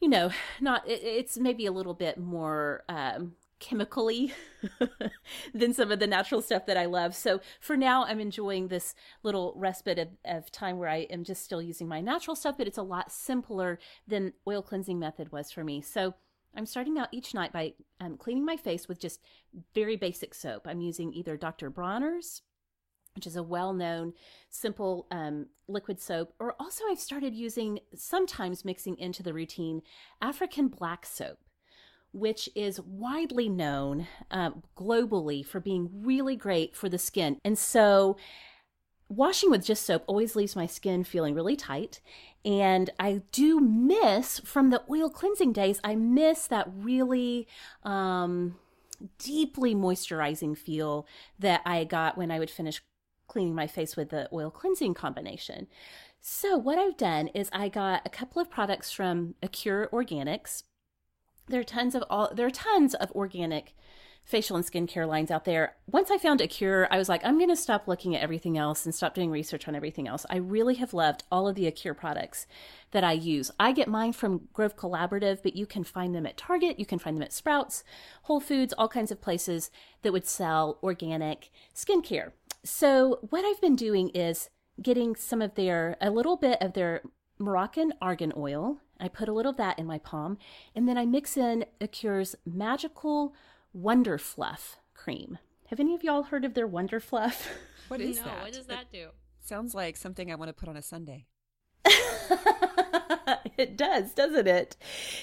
you 0.00 0.08
know 0.08 0.30
not 0.60 0.86
it, 0.88 1.00
it's 1.04 1.38
maybe 1.38 1.66
a 1.66 1.70
little 1.70 1.94
bit 1.94 2.18
more 2.18 2.82
um 2.88 3.34
chemically 3.60 4.32
than 5.54 5.72
some 5.72 5.90
of 5.90 5.98
the 5.98 6.06
natural 6.06 6.42
stuff 6.42 6.66
that 6.66 6.76
I 6.76 6.86
love. 6.86 7.14
So 7.14 7.40
for 7.60 7.76
now, 7.76 8.04
I'm 8.04 8.20
enjoying 8.20 8.68
this 8.68 8.94
little 9.22 9.52
respite 9.56 9.98
of, 9.98 10.08
of, 10.24 10.50
time 10.50 10.78
where 10.78 10.88
I 10.88 11.06
am 11.10 11.24
just 11.24 11.44
still 11.44 11.62
using 11.62 11.88
my 11.88 12.00
natural 12.00 12.36
stuff, 12.36 12.56
but 12.58 12.66
it's 12.66 12.78
a 12.78 12.82
lot 12.82 13.12
simpler 13.12 13.78
than 14.06 14.32
oil 14.46 14.62
cleansing 14.62 14.98
method 14.98 15.32
was 15.32 15.50
for 15.50 15.64
me. 15.64 15.80
So 15.80 16.14
I'm 16.56 16.66
starting 16.66 16.98
out 16.98 17.08
each 17.12 17.34
night 17.34 17.52
by 17.52 17.74
um, 18.00 18.16
cleaning 18.16 18.44
my 18.44 18.56
face 18.56 18.88
with 18.88 18.98
just 18.98 19.20
very 19.74 19.96
basic 19.96 20.34
soap. 20.34 20.66
I'm 20.66 20.80
using 20.80 21.12
either 21.12 21.36
Dr. 21.36 21.70
Bronner's, 21.70 22.42
which 23.14 23.26
is 23.26 23.36
a 23.36 23.42
well-known 23.42 24.12
simple 24.50 25.06
um, 25.10 25.46
liquid 25.66 26.00
soap, 26.00 26.32
or 26.38 26.54
also 26.58 26.84
I've 26.90 27.00
started 27.00 27.34
using 27.34 27.80
sometimes 27.94 28.64
mixing 28.64 28.96
into 28.98 29.22
the 29.22 29.34
routine 29.34 29.82
African 30.22 30.68
black 30.68 31.04
soap 31.04 31.38
which 32.12 32.48
is 32.54 32.80
widely 32.80 33.48
known 33.48 34.06
uh, 34.30 34.50
globally 34.76 35.44
for 35.44 35.60
being 35.60 35.90
really 35.92 36.36
great 36.36 36.74
for 36.74 36.88
the 36.88 36.98
skin. 36.98 37.38
And 37.44 37.58
so, 37.58 38.16
washing 39.08 39.50
with 39.50 39.64
just 39.64 39.86
soap 39.86 40.04
always 40.06 40.36
leaves 40.36 40.54
my 40.54 40.66
skin 40.66 41.04
feeling 41.04 41.34
really 41.34 41.56
tight. 41.56 42.00
And 42.44 42.90
I 42.98 43.22
do 43.32 43.60
miss 43.60 44.40
from 44.40 44.70
the 44.70 44.82
oil 44.90 45.10
cleansing 45.10 45.52
days, 45.52 45.80
I 45.82 45.96
miss 45.96 46.46
that 46.46 46.68
really 46.74 47.46
um, 47.82 48.56
deeply 49.18 49.74
moisturizing 49.74 50.56
feel 50.56 51.06
that 51.38 51.62
I 51.64 51.84
got 51.84 52.16
when 52.16 52.30
I 52.30 52.38
would 52.38 52.50
finish 52.50 52.82
cleaning 53.26 53.54
my 53.54 53.66
face 53.66 53.96
with 53.96 54.08
the 54.10 54.28
oil 54.32 54.50
cleansing 54.50 54.94
combination. 54.94 55.66
So, 56.20 56.56
what 56.56 56.78
I've 56.78 56.96
done 56.96 57.28
is 57.28 57.48
I 57.52 57.68
got 57.68 58.02
a 58.04 58.10
couple 58.10 58.42
of 58.42 58.50
products 58.50 58.90
from 58.90 59.34
Acure 59.42 59.88
Organics 59.92 60.64
there 61.48 61.60
are 61.60 61.64
tons 61.64 61.94
of 61.94 62.04
all 62.10 62.30
there 62.32 62.46
are 62.46 62.50
tons 62.50 62.94
of 62.94 63.10
organic 63.12 63.74
facial 64.28 64.56
and 64.56 64.66
skincare 64.66 65.08
lines 65.08 65.30
out 65.30 65.46
there. 65.46 65.74
Once 65.90 66.10
I 66.10 66.18
found 66.18 66.42
Acure, 66.42 66.86
I 66.90 66.98
was 66.98 67.08
like, 67.08 67.24
I'm 67.24 67.38
going 67.38 67.48
to 67.48 67.56
stop 67.56 67.88
looking 67.88 68.14
at 68.14 68.20
everything 68.20 68.58
else 68.58 68.84
and 68.84 68.94
stop 68.94 69.14
doing 69.14 69.30
research 69.30 69.66
on 69.66 69.74
everything 69.74 70.06
else. 70.06 70.26
I 70.28 70.36
really 70.36 70.74
have 70.74 70.92
loved 70.92 71.24
all 71.32 71.48
of 71.48 71.54
the 71.54 71.66
Acure 71.66 71.94
products 71.94 72.46
that 72.90 73.02
I 73.02 73.12
use. 73.12 73.50
I 73.58 73.72
get 73.72 73.88
mine 73.88 74.12
from 74.12 74.48
Grove 74.52 74.76
Collaborative, 74.76 75.42
but 75.42 75.56
you 75.56 75.64
can 75.64 75.82
find 75.82 76.14
them 76.14 76.26
at 76.26 76.36
Target, 76.36 76.78
you 76.78 76.84
can 76.84 76.98
find 76.98 77.16
them 77.16 77.22
at 77.22 77.32
Sprouts, 77.32 77.84
Whole 78.24 78.38
Foods, 78.38 78.74
all 78.76 78.86
kinds 78.86 79.10
of 79.10 79.22
places 79.22 79.70
that 80.02 80.12
would 80.12 80.26
sell 80.26 80.78
organic 80.82 81.50
skincare. 81.74 82.32
So, 82.62 83.20
what 83.30 83.46
I've 83.46 83.62
been 83.62 83.76
doing 83.76 84.10
is 84.10 84.50
getting 84.82 85.16
some 85.16 85.40
of 85.40 85.54
their, 85.54 85.96
a 86.02 86.10
little 86.10 86.36
bit 86.36 86.60
of 86.60 86.74
their 86.74 87.00
Moroccan 87.38 87.94
argan 88.02 88.34
oil 88.36 88.78
I 89.00 89.08
put 89.08 89.28
a 89.28 89.32
little 89.32 89.50
of 89.50 89.56
that 89.56 89.78
in 89.78 89.86
my 89.86 89.98
palm, 89.98 90.38
and 90.74 90.88
then 90.88 90.98
I 90.98 91.06
mix 91.06 91.36
in 91.36 91.64
Acure's 91.80 92.34
Magical 92.44 93.34
Wonder 93.72 94.18
Fluff 94.18 94.78
cream. 94.94 95.38
Have 95.68 95.80
any 95.80 95.94
of 95.94 96.02
y'all 96.02 96.24
heard 96.24 96.44
of 96.44 96.54
their 96.54 96.66
Wonder 96.66 97.00
Fluff? 97.00 97.48
What 97.88 98.02
is 98.02 98.18
no, 98.18 98.24
that? 98.24 98.42
What 98.42 98.52
does 98.52 98.66
that 98.66 98.92
do? 98.92 99.08
Sounds 99.40 99.74
like 99.74 99.96
something 99.96 100.30
I 100.30 100.34
want 100.34 100.50
to 100.50 100.52
put 100.52 100.68
on 100.68 100.76
a 100.76 100.82
sundae. 100.82 101.24
it 103.56 103.78
does, 103.78 104.12
doesn't 104.12 104.46
it? 104.46 104.76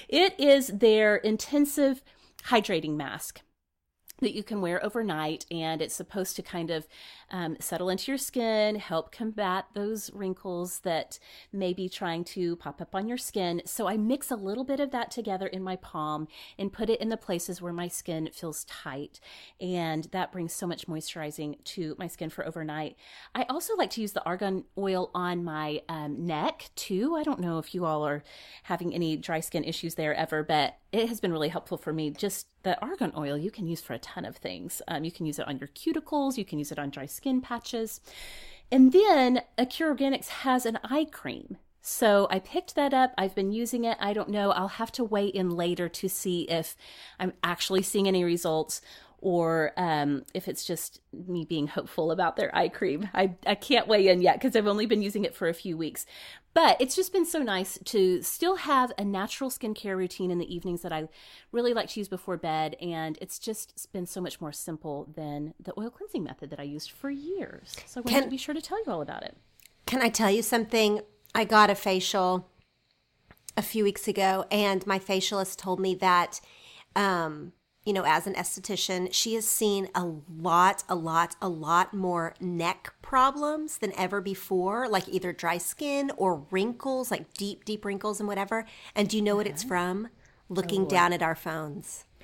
It 0.10 0.34
is 0.40 0.70
their 0.70 1.18
intensive 1.18 2.02
hydrating 2.46 2.96
mask 2.96 3.42
that 4.20 4.34
you 4.34 4.44
can 4.44 4.62
wear 4.62 4.84
overnight 4.84 5.46
and 5.52 5.82
it's 5.82 5.96
supposed 5.96 6.36
to 6.36 6.42
kind 6.42 6.70
of 6.70 6.88
um, 7.32 7.58
settle 7.60 7.90
into 7.90 8.12
your 8.12 8.18
skin 8.18 8.76
help 8.76 9.12
combat 9.12 9.66
those 9.74 10.12
wrinkles 10.14 10.80
that 10.80 11.20
may 11.52 11.74
be 11.74 11.90
trying 11.90 12.24
to 12.24 12.56
pop 12.56 12.82
up 12.82 12.96
on 12.96 13.08
your 13.08 13.18
skin. 13.18 13.62
So 13.66 13.88
i 13.88 13.98
mix 13.98 14.32
a 14.32 14.36
little 14.36 14.64
bit 14.64 14.80
of 14.80 14.92
that 14.92 15.12
together 15.12 15.48
in 15.48 15.64
my 15.64 15.76
palm 15.76 16.28
and 16.58 16.72
put 16.72 16.90
it 16.90 17.02
in 17.02 17.10
the 17.10 17.18
places 17.18 17.62
where 17.62 17.74
my 17.74 17.88
skin 17.88 18.30
feels 18.32 18.64
tight 18.66 19.20
and 19.60 20.06
that 20.12 20.32
brings 20.32 20.54
so 20.54 20.68
much 20.68 20.88
moisturizing 20.88 21.62
to 21.66 21.96
my 21.98 22.08
skin 22.08 22.30
for 22.30 22.46
overnight. 22.46 22.96
I 23.34 23.44
also 23.44 23.76
like 23.76 23.90
to 23.92 24.02
use 24.02 24.14
the 24.14 24.24
argan 24.24 24.66
oil 24.78 25.12
on 25.14 25.44
my 25.44 25.82
um, 25.90 26.26
neck 26.26 26.70
too. 26.76 27.16
I 27.16 27.24
don't 27.24 27.40
know 27.40 27.60
if 27.60 27.74
you 27.74 27.86
all 27.86 28.06
are 28.06 28.24
having 28.64 28.94
any 28.94 29.18
dry 29.18 29.40
skin 29.40 29.64
issues 29.64 29.96
there 29.96 30.14
ever 30.14 30.44
but 30.44 30.78
it 30.92 31.10
has 31.10 31.20
been 31.20 31.32
really 31.32 31.50
helpful 31.50 31.78
for 31.78 31.92
me 31.92 32.10
just 32.10 32.48
the 32.66 32.82
argan 32.82 33.14
oil 33.16 33.38
you 33.38 33.52
can 33.52 33.68
use 33.68 33.80
for 33.80 33.94
a 33.94 34.00
ton 34.00 34.26
of 34.26 34.36
things. 34.36 34.82
Um, 34.88 35.04
you 35.04 35.12
can 35.12 35.28
use 35.28 35.38
it 35.38 35.48
on 35.48 35.60
your 35.60 35.70
cuticles, 35.70 36.36
you 36.36 36.44
can 36.44 36.58
use 36.58 36.72
it 36.72 36.80
on 36.80 36.90
dry 36.90 37.06
skin 37.06 37.40
patches. 37.40 38.02
And 38.72 38.92
then 38.92 39.44
Acure 39.58 39.96
Organics 39.96 40.28
has 40.28 40.66
an 40.66 40.80
eye 40.84 41.06
cream. 41.06 41.58
So 41.82 42.28
I 42.32 42.40
picked 42.40 42.74
that 42.74 42.96
up. 42.96 43.14
I've 43.16 43.36
been 43.36 43.52
using 43.52 43.86
it. 43.86 43.96
I 44.02 44.14
don't 44.14 44.30
know. 44.30 44.50
I'll 44.50 44.68
have 44.68 44.92
to 44.94 45.04
weigh 45.04 45.28
in 45.28 45.52
later 45.52 45.88
to 45.88 46.10
see 46.10 46.42
if 46.50 46.76
I'm 47.20 47.34
actually 47.44 47.84
seeing 47.84 48.08
any 48.08 48.24
results 48.24 48.82
or 49.20 49.72
um, 49.78 50.24
if 50.34 50.48
it's 50.48 50.66
just 50.66 51.00
me 51.14 51.46
being 51.46 51.68
hopeful 51.68 52.12
about 52.12 52.36
their 52.36 52.56
eye 52.56 52.70
cream. 52.70 53.08
I, 53.14 53.36
I 53.46 53.54
can't 53.54 53.88
weigh 53.88 54.08
in 54.08 54.24
yet 54.24 54.42
because 54.42 54.56
I've 54.56 54.66
only 54.66 54.88
been 54.88 55.04
using 55.04 55.26
it 55.26 55.36
for 55.36 55.48
a 55.48 55.54
few 55.54 55.78
weeks. 55.78 56.08
But 56.56 56.78
it's 56.80 56.96
just 56.96 57.12
been 57.12 57.26
so 57.26 57.40
nice 57.44 57.78
to 57.84 58.22
still 58.22 58.56
have 58.56 58.94
a 58.98 59.04
natural 59.04 59.50
skincare 59.50 59.98
routine 59.98 60.32
in 60.32 60.38
the 60.38 60.56
evenings 60.56 60.84
that 60.84 60.94
I 60.94 61.10
really 61.52 61.74
like 61.74 61.90
to 61.90 62.00
use 62.00 62.08
before 62.08 62.38
bed. 62.38 62.78
And 62.82 63.18
it's 63.20 63.38
just 63.38 63.92
been 63.92 64.06
so 64.06 64.22
much 64.22 64.40
more 64.40 64.54
simple 64.54 65.10
than 65.16 65.54
the 65.60 65.74
oil 65.78 65.90
cleansing 65.90 66.24
method 66.24 66.50
that 66.52 66.60
I 66.62 66.64
used 66.64 66.92
for 66.92 67.10
years. 67.10 67.76
So 67.86 68.00
I 68.00 68.10
wanted 68.10 68.24
to 68.24 68.30
be 68.30 68.38
sure 68.38 68.56
to 68.56 68.62
tell 68.62 68.82
you 68.86 68.90
all 68.90 69.02
about 69.02 69.24
it. 69.24 69.36
Can 69.86 70.02
I 70.02 70.08
tell 70.08 70.32
you 70.32 70.42
something? 70.42 71.02
I 71.36 71.44
got 71.44 71.70
a 71.70 71.76
facial 71.76 72.50
a 73.58 73.62
few 73.62 73.84
weeks 73.84 74.08
ago, 74.08 74.46
and 74.50 74.88
my 74.88 74.98
facialist 74.98 75.58
told 75.58 75.82
me 75.82 75.94
that 75.96 76.40
um, 76.96 77.52
you 77.86 77.94
know, 77.94 78.04
as 78.06 78.26
an 78.26 78.34
esthetician, 78.34 79.14
she 79.14 79.36
has 79.36 79.48
seen 79.48 79.90
a 79.94 80.06
lot, 80.38 80.84
a 80.90 80.96
lot, 80.96 81.36
a 81.42 81.48
lot 81.48 81.94
more 81.94 82.34
neck 82.40 82.94
problems 83.02 83.78
than 83.78 83.94
ever 83.98 84.22
before, 84.22 84.90
like 84.90 85.08
either 85.08 85.32
dry 85.32 85.58
skin 85.60 86.12
or 86.18 86.46
wrinkles, 86.50 87.12
like 87.12 87.34
deep, 87.36 87.64
deep 87.64 87.86
wrinkles 87.86 88.20
and 88.20 88.28
whatever. 88.28 88.66
And 88.96 89.08
do 89.08 89.18
you 89.18 89.24
know 89.24 89.36
what 89.36 89.48
it's 89.48 89.64
from? 89.64 90.10
Looking 90.50 90.84
oh, 90.86 90.90
down 90.90 91.14
at 91.14 91.22
our 91.22 91.36
phones. 91.36 92.06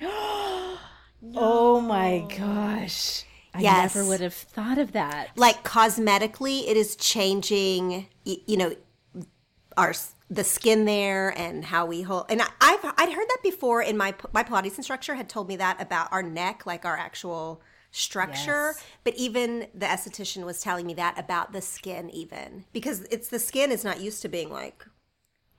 Oh 1.36 1.80
my 1.80 2.26
gosh. 2.36 3.22
I 3.54 3.60
Yes. 3.60 3.94
never 3.94 4.08
would 4.08 4.20
have 4.20 4.34
thought 4.34 4.78
of 4.78 4.92
that. 4.92 5.30
Like 5.36 5.62
cosmetically, 5.62 6.68
it 6.68 6.76
is 6.76 6.96
changing, 6.96 8.08
you 8.24 8.56
know, 8.56 8.74
our 9.76 9.90
s- 9.90 10.14
the 10.32 10.44
skin 10.44 10.86
there 10.86 11.30
and 11.36 11.64
how 11.64 11.84
we 11.84 12.02
hold. 12.02 12.26
And 12.30 12.40
I, 12.40 12.48
I've 12.60 12.80
I'd 12.96 13.12
heard 13.12 13.28
that 13.28 13.40
before. 13.42 13.82
In 13.82 13.96
my 13.96 14.14
my 14.32 14.42
Pilates 14.42 14.76
instructor 14.78 15.14
had 15.14 15.28
told 15.28 15.48
me 15.48 15.56
that 15.56 15.80
about 15.80 16.12
our 16.12 16.22
neck, 16.22 16.64
like 16.64 16.84
our 16.84 16.96
actual 16.96 17.60
structure. 17.90 18.72
Yes. 18.74 18.84
But 19.04 19.14
even 19.16 19.66
the 19.74 19.86
esthetician 19.86 20.44
was 20.44 20.60
telling 20.62 20.86
me 20.86 20.94
that 20.94 21.18
about 21.18 21.52
the 21.52 21.60
skin, 21.60 22.08
even 22.10 22.64
because 22.72 23.02
it's 23.10 23.28
the 23.28 23.38
skin 23.38 23.70
is 23.70 23.84
not 23.84 24.00
used 24.00 24.22
to 24.22 24.28
being 24.28 24.50
like 24.50 24.86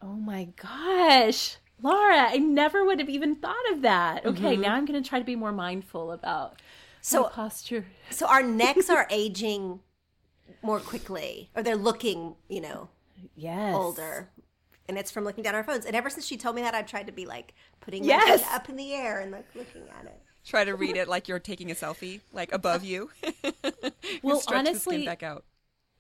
Oh 0.02 0.16
my 0.16 0.50
gosh. 0.62 1.58
Laura, 1.82 2.30
I 2.30 2.38
never 2.38 2.84
would 2.84 3.00
have 3.00 3.10
even 3.10 3.36
thought 3.36 3.72
of 3.72 3.82
that. 3.84 4.26
Okay, 4.26 4.54
mm-hmm. 4.54 4.62
now 4.62 4.74
I'm 4.76 4.86
going 4.86 5.02
to 5.02 5.08
try 5.08 5.20
to 5.20 5.26
be 5.26 5.36
more 5.36 5.52
mindful 5.52 6.12
about 6.12 6.62
So- 7.02 7.26
posture. 7.26 7.86
So 8.10 8.28
our 8.28 8.44
necks 8.44 8.90
are 8.90 9.08
aging 9.10 9.80
more 10.62 10.80
quickly, 10.80 11.50
or 11.56 11.64
they're 11.64 11.76
looking, 11.76 12.36
you 12.48 12.62
know, 12.62 12.90
Yes. 13.36 13.74
older. 13.76 14.30
And 14.90 14.98
it's 14.98 15.12
from 15.12 15.24
looking 15.24 15.44
down 15.44 15.56
our 15.56 15.64
phones. 15.64 15.86
And 15.86 15.96
ever 15.96 16.10
since 16.10 16.26
she 16.26 16.36
told 16.38 16.56
me 16.56 16.62
that, 16.62 16.76
I've 16.76 16.88
tried 16.88 17.08
to 17.08 17.14
be 17.14 17.26
like 17.26 17.54
putting 17.82 18.04
Yes. 18.04 18.28
my 18.28 18.38
feet 18.38 18.56
up 18.56 18.70
in 18.70 18.76
the 18.76 18.94
air 18.94 19.20
and 19.22 19.32
like 19.32 19.46
looking 19.56 19.84
at 20.00 20.06
it. 20.06 20.20
Try 20.46 20.66
to 20.66 20.76
read 20.76 20.98
it 20.98 21.08
like 21.14 21.28
you're 21.28 21.40
taking 21.40 21.72
a 21.72 21.74
selfie, 21.74 22.20
like 22.34 22.52
above 22.54 22.84
you. 22.84 23.10
Well, 24.22 24.40
Stretch 24.40 24.64
the 24.66 24.70
honestly- 24.70 25.06
back 25.06 25.24
out. 25.24 25.46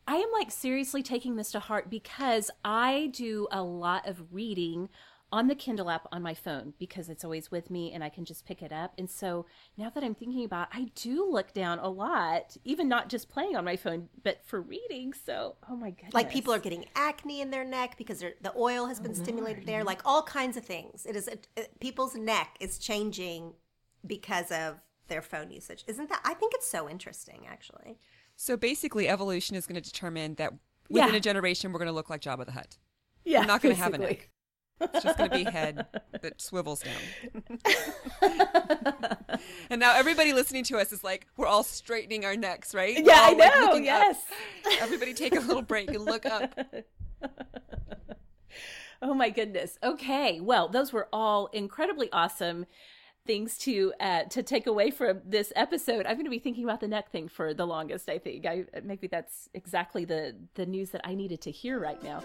I 0.05 0.15
am 0.17 0.29
like 0.33 0.51
seriously 0.51 1.01
taking 1.01 1.37
this 1.37 1.51
to 1.53 1.59
heart 1.61 1.89
because 1.89 2.51
I 2.65 3.09
do 3.13 3.47
a 3.51 3.63
lot 3.63 4.05
of 4.07 4.21
reading 4.33 4.89
on 5.33 5.47
the 5.47 5.55
Kindle 5.55 5.89
app 5.89 6.07
on 6.11 6.21
my 6.21 6.35
phone 6.35 6.73
because 6.77 7.09
it's 7.09 7.23
always 7.23 7.49
with 7.49 7.71
me 7.71 7.91
and 7.91 8.03
I 8.03 8.09
can 8.09 8.23
just 8.23 8.45
pick 8.45 8.61
it 8.61 8.71
up. 8.71 8.93
And 8.99 9.09
so 9.09 9.47
now 9.75 9.89
that 9.89 10.03
I'm 10.03 10.13
thinking 10.13 10.45
about 10.45 10.67
I 10.71 10.91
do 10.93 11.27
look 11.29 11.53
down 11.53 11.79
a 11.79 11.89
lot, 11.89 12.55
even 12.63 12.87
not 12.87 13.09
just 13.09 13.29
playing 13.29 13.55
on 13.55 13.65
my 13.65 13.75
phone, 13.75 14.09
but 14.23 14.45
for 14.45 14.61
reading. 14.61 15.11
So, 15.11 15.55
oh 15.67 15.75
my 15.75 15.89
goodness. 15.89 16.13
Like 16.13 16.31
people 16.31 16.53
are 16.53 16.59
getting 16.59 16.85
acne 16.95 17.41
in 17.41 17.49
their 17.49 17.65
neck 17.65 17.95
because 17.97 18.19
the 18.19 18.53
oil 18.55 18.85
has 18.85 18.99
been 18.99 19.15
stimulated 19.15 19.65
there, 19.65 19.83
like 19.83 20.01
all 20.05 20.21
kinds 20.21 20.55
of 20.55 20.63
things. 20.63 21.05
It 21.07 21.15
is 21.15 21.27
it, 21.27 21.47
people's 21.79 22.13
neck 22.15 22.55
is 22.59 22.77
changing 22.77 23.53
because 24.05 24.51
of 24.51 24.75
their 25.07 25.23
phone 25.23 25.49
usage. 25.49 25.83
Isn't 25.87 26.09
that? 26.09 26.21
I 26.23 26.35
think 26.35 26.53
it's 26.53 26.67
so 26.67 26.87
interesting, 26.87 27.47
actually. 27.49 27.97
So 28.35 28.55
basically, 28.55 29.07
evolution 29.09 29.55
is 29.55 29.65
going 29.65 29.81
to 29.81 29.91
determine 29.91 30.35
that 30.35 30.53
within 30.89 31.09
Yeah. 31.09 31.15
a 31.15 31.19
generation, 31.19 31.71
we're 31.71 31.79
going 31.79 31.87
to 31.87 31.93
look 31.93 32.09
like 32.11 32.21
Jabba 32.21 32.45
the 32.45 32.51
Hutt. 32.51 32.77
yeah, 33.25 33.39
We're 33.39 33.45
not 33.47 33.61
going 33.63 33.75
to 33.75 33.81
have 33.81 33.93
a 33.95 33.97
neck. 33.97 34.29
It's 34.93 35.03
just 35.03 35.17
going 35.17 35.29
to 35.29 35.35
be 35.35 35.43
head 35.43 35.85
that 36.21 36.41
swivels 36.41 36.81
down. 36.81 37.43
and 39.69 39.79
now 39.79 39.95
everybody 39.95 40.33
listening 40.33 40.63
to 40.65 40.77
us 40.77 40.91
is 40.91 41.03
like, 41.03 41.27
we're 41.37 41.47
all 41.47 41.63
straightening 41.63 42.25
our 42.25 42.35
necks, 42.35 42.73
right? 42.73 43.03
Yeah, 43.03 43.13
I 43.13 43.25
all, 43.29 43.37
like, 43.37 43.55
know. 43.55 43.71
up. 43.73 43.83
Yes. 43.83 44.21
Everybody 44.79 45.13
take 45.13 45.35
a 45.35 45.39
little 45.39 45.61
break 45.61 45.89
and 45.89 46.05
look 46.05 46.25
up. 46.25 46.57
Oh 49.05 49.13
my 49.13 49.29
goodness. 49.29 49.77
Okay. 49.83 50.39
Well, 50.39 50.69
those 50.69 50.93
were 50.93 51.09
all 51.11 51.47
incredibly 51.47 52.09
awesome 52.13 52.65
things 53.25 53.57
to 53.59 53.93
uh, 53.99 54.23
to 54.29 54.41
take 54.41 54.65
away 54.65 54.91
from 54.91 55.19
this 55.25 55.51
episode. 55.57 56.05
I'm 56.05 56.13
going 56.13 56.23
to 56.23 56.29
be 56.31 56.39
thinking 56.39 56.63
about 56.63 56.79
the 56.79 56.87
neck 56.87 57.11
thing 57.11 57.27
for 57.27 57.53
the 57.53 57.67
longest. 57.67 58.07
I 58.07 58.17
think. 58.17 58.45
I 58.45 58.63
maybe 58.81 59.07
that's 59.07 59.49
exactly 59.53 60.05
the 60.05 60.37
the 60.55 60.65
news 60.65 60.91
that 60.91 61.01
I 61.03 61.15
needed 61.15 61.41
to 61.41 61.51
hear 61.51 61.79
right 61.79 62.01
now. 62.01 62.23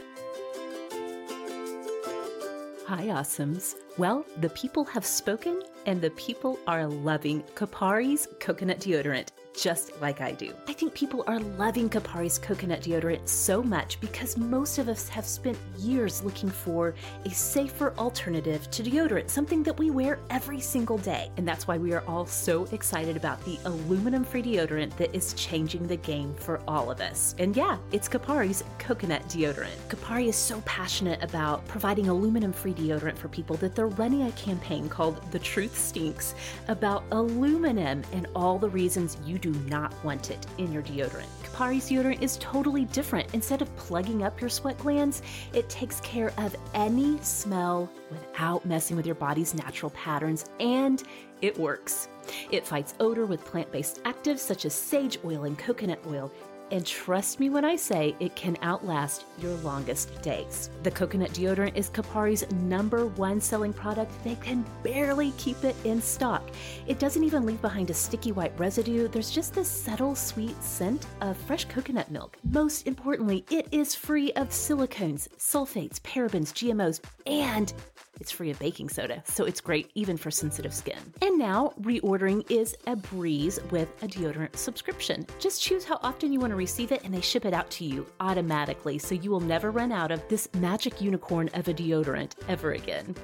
Hi, 2.88 3.04
awesomes. 3.08 3.74
Well, 3.98 4.24
the 4.40 4.48
people 4.48 4.82
have 4.86 5.04
spoken, 5.04 5.62
and 5.84 6.00
the 6.00 6.08
people 6.12 6.58
are 6.66 6.86
loving 6.86 7.42
Kopari's 7.54 8.26
coconut 8.40 8.80
deodorant. 8.80 9.28
Just 9.58 10.00
like 10.00 10.20
I 10.20 10.30
do. 10.30 10.52
I 10.68 10.72
think 10.72 10.94
people 10.94 11.24
are 11.26 11.40
loving 11.40 11.90
Kopari's 11.90 12.38
coconut 12.38 12.80
deodorant 12.80 13.26
so 13.26 13.60
much 13.60 14.00
because 14.00 14.36
most 14.36 14.78
of 14.78 14.88
us 14.88 15.08
have 15.08 15.26
spent 15.26 15.58
years 15.76 16.22
looking 16.22 16.48
for 16.48 16.94
a 17.24 17.30
safer 17.30 17.92
alternative 17.98 18.70
to 18.70 18.84
deodorant, 18.84 19.28
something 19.28 19.64
that 19.64 19.76
we 19.76 19.90
wear 19.90 20.20
every 20.30 20.60
single 20.60 20.96
day. 20.98 21.32
And 21.36 21.48
that's 21.48 21.66
why 21.66 21.76
we 21.76 21.92
are 21.92 22.04
all 22.06 22.24
so 22.24 22.66
excited 22.66 23.16
about 23.16 23.44
the 23.44 23.58
aluminum 23.64 24.22
free 24.22 24.44
deodorant 24.44 24.96
that 24.96 25.12
is 25.12 25.34
changing 25.34 25.88
the 25.88 25.96
game 25.96 26.34
for 26.36 26.60
all 26.68 26.88
of 26.88 27.00
us. 27.00 27.34
And 27.40 27.56
yeah, 27.56 27.78
it's 27.90 28.08
Kopari's 28.08 28.62
coconut 28.78 29.26
deodorant. 29.28 29.76
Kopari 29.88 30.28
is 30.28 30.36
so 30.36 30.60
passionate 30.66 31.20
about 31.20 31.66
providing 31.66 32.08
aluminum 32.08 32.52
free 32.52 32.74
deodorant 32.74 33.16
for 33.16 33.26
people 33.26 33.56
that 33.56 33.74
they're 33.74 33.88
running 33.88 34.28
a 34.28 34.32
campaign 34.32 34.88
called 34.88 35.20
The 35.32 35.40
Truth 35.40 35.76
Stinks 35.76 36.36
about 36.68 37.02
aluminum 37.10 38.04
and 38.12 38.28
all 38.36 38.60
the 38.60 38.68
reasons 38.68 39.16
you 39.26 39.36
do 39.36 39.47
not 39.66 39.92
want 40.04 40.30
it 40.30 40.46
in 40.58 40.72
your 40.72 40.82
deodorant. 40.82 41.26
Kopari's 41.42 41.88
deodorant 41.90 42.22
is 42.22 42.36
totally 42.38 42.84
different. 42.86 43.32
Instead 43.34 43.62
of 43.62 43.74
plugging 43.76 44.22
up 44.22 44.40
your 44.40 44.50
sweat 44.50 44.78
glands, 44.78 45.22
it 45.52 45.68
takes 45.68 46.00
care 46.00 46.32
of 46.38 46.54
any 46.74 47.18
smell 47.20 47.90
without 48.10 48.64
messing 48.64 48.96
with 48.96 49.06
your 49.06 49.14
body's 49.14 49.54
natural 49.54 49.90
patterns 49.90 50.46
and 50.60 51.02
it 51.40 51.58
works. 51.58 52.08
It 52.50 52.66
fights 52.66 52.94
odor 53.00 53.26
with 53.26 53.44
plant 53.44 53.70
based 53.70 54.02
actives 54.04 54.40
such 54.40 54.64
as 54.64 54.74
sage 54.74 55.18
oil 55.24 55.44
and 55.44 55.58
coconut 55.58 56.00
oil. 56.08 56.32
And 56.70 56.84
trust 56.84 57.40
me 57.40 57.48
when 57.48 57.64
I 57.64 57.76
say 57.76 58.14
it 58.20 58.36
can 58.36 58.56
outlast 58.62 59.24
your 59.38 59.54
longest 59.56 60.20
days. 60.22 60.70
The 60.82 60.90
coconut 60.90 61.30
deodorant 61.30 61.76
is 61.76 61.88
Kopari's 61.88 62.50
number 62.52 63.06
one 63.06 63.40
selling 63.40 63.72
product. 63.72 64.12
They 64.22 64.34
can 64.36 64.64
barely 64.82 65.32
keep 65.38 65.64
it 65.64 65.76
in 65.84 66.02
stock. 66.02 66.42
It 66.86 66.98
doesn't 66.98 67.24
even 67.24 67.46
leave 67.46 67.62
behind 67.62 67.90
a 67.90 67.94
sticky 67.94 68.32
white 68.32 68.58
residue. 68.58 69.08
There's 69.08 69.30
just 69.30 69.54
this 69.54 69.68
subtle 69.68 70.14
sweet 70.14 70.62
scent 70.62 71.06
of 71.20 71.36
fresh 71.36 71.64
coconut 71.64 72.10
milk. 72.10 72.36
Most 72.44 72.86
importantly, 72.86 73.44
it 73.50 73.68
is 73.72 73.94
free 73.94 74.32
of 74.32 74.50
silicones, 74.50 75.28
sulfates, 75.38 76.00
parabens, 76.00 76.52
GMOs, 76.52 77.00
and 77.26 77.72
it's 78.20 78.30
free 78.30 78.50
of 78.50 78.58
baking 78.58 78.88
soda, 78.88 79.22
so 79.26 79.44
it's 79.44 79.60
great 79.60 79.90
even 79.94 80.16
for 80.16 80.30
sensitive 80.30 80.74
skin. 80.74 80.98
And 81.22 81.38
now, 81.38 81.72
reordering 81.80 82.50
is 82.50 82.76
a 82.86 82.96
breeze 82.96 83.58
with 83.70 83.88
a 84.02 84.06
deodorant 84.06 84.56
subscription. 84.56 85.26
Just 85.38 85.62
choose 85.62 85.84
how 85.84 85.98
often 86.02 86.32
you 86.32 86.40
want 86.40 86.50
to 86.50 86.56
receive 86.56 86.92
it, 86.92 87.04
and 87.04 87.12
they 87.12 87.20
ship 87.20 87.44
it 87.44 87.54
out 87.54 87.70
to 87.72 87.84
you 87.84 88.06
automatically, 88.20 88.98
so 88.98 89.14
you 89.14 89.30
will 89.30 89.40
never 89.40 89.70
run 89.70 89.92
out 89.92 90.10
of 90.10 90.26
this 90.28 90.48
magic 90.54 91.00
unicorn 91.00 91.48
of 91.54 91.68
a 91.68 91.74
deodorant 91.74 92.32
ever 92.48 92.72
again. 92.72 93.14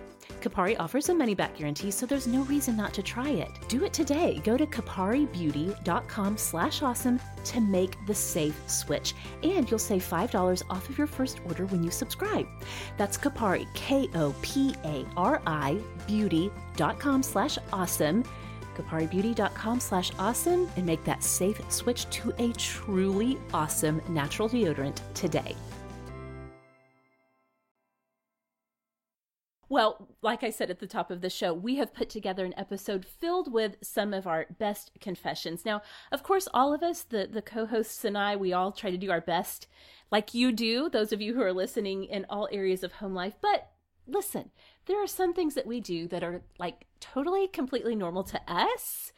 Kopari 0.45 0.77
offers 0.79 1.09
a 1.09 1.15
money 1.15 1.35
back 1.35 1.57
guarantee, 1.57 1.91
so 1.91 2.05
there's 2.05 2.27
no 2.27 2.43
reason 2.43 2.77
not 2.77 2.93
to 2.93 3.03
try 3.03 3.31
it. 3.31 3.51
Do 3.67 3.83
it 3.85 3.95
today. 3.95 4.43
Go 4.45 4.59
to 4.59 4.67
koparibeauty.com 4.67 6.37
slash 6.37 6.83
awesome 6.83 7.19
to 7.45 7.61
make 7.63 7.97
the 8.07 8.15
safe 8.15 8.61
switch. 8.67 9.15
And 9.43 9.71
you'll 9.71 9.79
save 9.79 10.05
$5 10.07 10.63
off 10.69 10.87
of 10.91 10.99
your 10.99 11.07
first 11.07 11.41
order 11.47 11.65
when 11.67 11.83
you 11.83 11.91
subscribe. 11.91 12.47
That's 12.99 13.17
Kopari, 13.17 13.67
K-O-P-A-R-I, 13.73 14.19
beauty.com 16.07 17.23
slash 17.23 17.59
awesome. 17.73 18.23
KopariBeauty.com 18.77 19.81
slash 19.81 20.13
awesome 20.19 20.69
and 20.77 20.85
make 20.85 21.05
that 21.05 21.25
safe 21.25 21.59
switch 21.73 22.11
to 22.11 22.35
a 22.39 22.53
truly 22.53 23.39
awesome 23.55 24.03
natural 24.09 24.51
deodorant 24.51 25.01
today. 25.15 25.57
Well, 29.75 30.07
like 30.23 30.45
I 30.45 30.51
said 30.51 30.71
at 30.71 30.79
the 30.79 30.87
top 30.87 31.11
of 31.11 31.21
the 31.21 31.29
show, 31.29 31.53
we 31.53 31.75
have 31.79 31.93
put 31.93 32.09
together 32.09 32.45
an 32.45 32.55
episode 32.57 33.05
filled 33.05 33.53
with 33.53 33.75
some 33.83 34.15
of 34.15 34.25
our 34.25 34.47
best 34.57 34.93
confessions. 35.01 35.65
Now, 35.65 35.83
of 36.13 36.23
course, 36.23 36.47
all 36.55 36.73
of 36.73 36.85
us, 36.85 37.03
the, 37.03 37.29
the 37.29 37.43
co 37.43 37.67
hosts 37.67 38.05
and 38.05 38.17
I, 38.17 38.37
we 38.37 38.53
all 38.53 38.71
try 38.71 38.93
to 38.93 38.97
do 38.97 39.11
our 39.11 39.21
best, 39.21 39.67
like 40.13 40.33
you 40.33 40.53
do, 40.53 40.89
those 40.89 41.13
of 41.13 41.21
you 41.21 41.35
who 41.35 41.43
are 41.43 41.53
listening 41.53 42.05
in 42.05 42.25
all 42.31 42.49
areas 42.53 42.85
of 42.85 42.93
home 42.93 43.15
life. 43.15 43.35
But 43.43 43.73
listen, 44.07 44.53
there 44.87 45.03
are 45.03 45.09
some 45.09 45.35
things 45.35 45.55
that 45.55 45.67
we 45.67 45.81
do 45.81 46.07
that 46.07 46.23
are 46.23 46.43
like 46.57 46.87
totally, 47.01 47.49
completely 47.49 47.97
normal 47.97 48.23
to 48.23 48.41
us. 48.47 49.13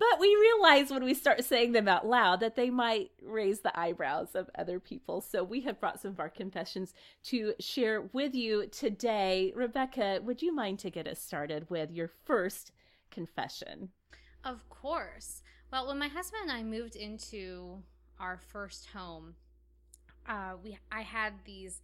But 0.00 0.18
we 0.18 0.34
realize 0.34 0.90
when 0.90 1.04
we 1.04 1.12
start 1.12 1.44
saying 1.44 1.72
them 1.72 1.86
out 1.86 2.06
loud 2.06 2.40
that 2.40 2.56
they 2.56 2.70
might 2.70 3.10
raise 3.22 3.60
the 3.60 3.78
eyebrows 3.78 4.34
of 4.34 4.48
other 4.58 4.80
people. 4.80 5.20
So 5.20 5.44
we 5.44 5.60
have 5.60 5.78
brought 5.78 6.00
some 6.00 6.12
of 6.12 6.18
our 6.18 6.30
confessions 6.30 6.94
to 7.24 7.52
share 7.60 8.08
with 8.14 8.34
you 8.34 8.66
today. 8.68 9.52
Rebecca, 9.54 10.20
would 10.24 10.40
you 10.40 10.54
mind 10.54 10.78
to 10.78 10.90
get 10.90 11.06
us 11.06 11.20
started 11.20 11.68
with 11.68 11.90
your 11.90 12.08
first 12.24 12.72
confession? 13.10 13.90
Of 14.42 14.66
course. 14.70 15.42
Well, 15.70 15.86
when 15.86 15.98
my 15.98 16.08
husband 16.08 16.44
and 16.44 16.52
I 16.52 16.62
moved 16.62 16.96
into 16.96 17.82
our 18.18 18.38
first 18.38 18.86
home, 18.86 19.34
uh, 20.26 20.52
we 20.64 20.78
I 20.90 21.02
had 21.02 21.34
these 21.44 21.82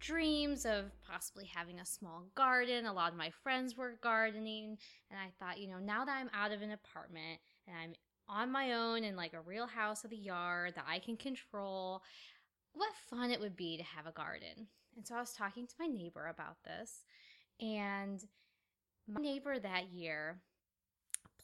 dreams 0.00 0.64
of 0.64 0.92
possibly 1.06 1.44
having 1.44 1.78
a 1.78 1.86
small 1.86 2.24
garden. 2.34 2.86
A 2.86 2.92
lot 2.92 3.12
of 3.12 3.18
my 3.18 3.30
friends 3.42 3.76
were 3.76 3.98
gardening. 4.02 4.78
And 5.10 5.18
I 5.18 5.30
thought, 5.38 5.58
you 5.58 5.68
know, 5.68 5.78
now 5.78 6.04
that 6.04 6.16
I'm 6.16 6.30
out 6.32 6.52
of 6.52 6.62
an 6.62 6.72
apartment 6.72 7.40
and 7.66 7.76
I'm 7.76 7.94
on 8.28 8.52
my 8.52 8.72
own 8.72 9.04
in 9.04 9.16
like 9.16 9.32
a 9.32 9.40
real 9.40 9.66
house 9.66 10.02
with 10.02 10.12
a 10.12 10.16
yard 10.16 10.74
that 10.76 10.86
I 10.88 10.98
can 10.98 11.16
control, 11.16 12.02
what 12.72 12.90
fun 13.10 13.30
it 13.30 13.40
would 13.40 13.56
be 13.56 13.76
to 13.76 13.82
have 13.82 14.06
a 14.06 14.12
garden. 14.12 14.68
And 14.96 15.06
so 15.06 15.14
I 15.14 15.20
was 15.20 15.32
talking 15.32 15.66
to 15.66 15.74
my 15.78 15.86
neighbor 15.86 16.26
about 16.26 16.56
this. 16.64 17.04
And 17.60 18.22
my 19.06 19.20
neighbor 19.20 19.58
that 19.58 19.90
year 19.92 20.40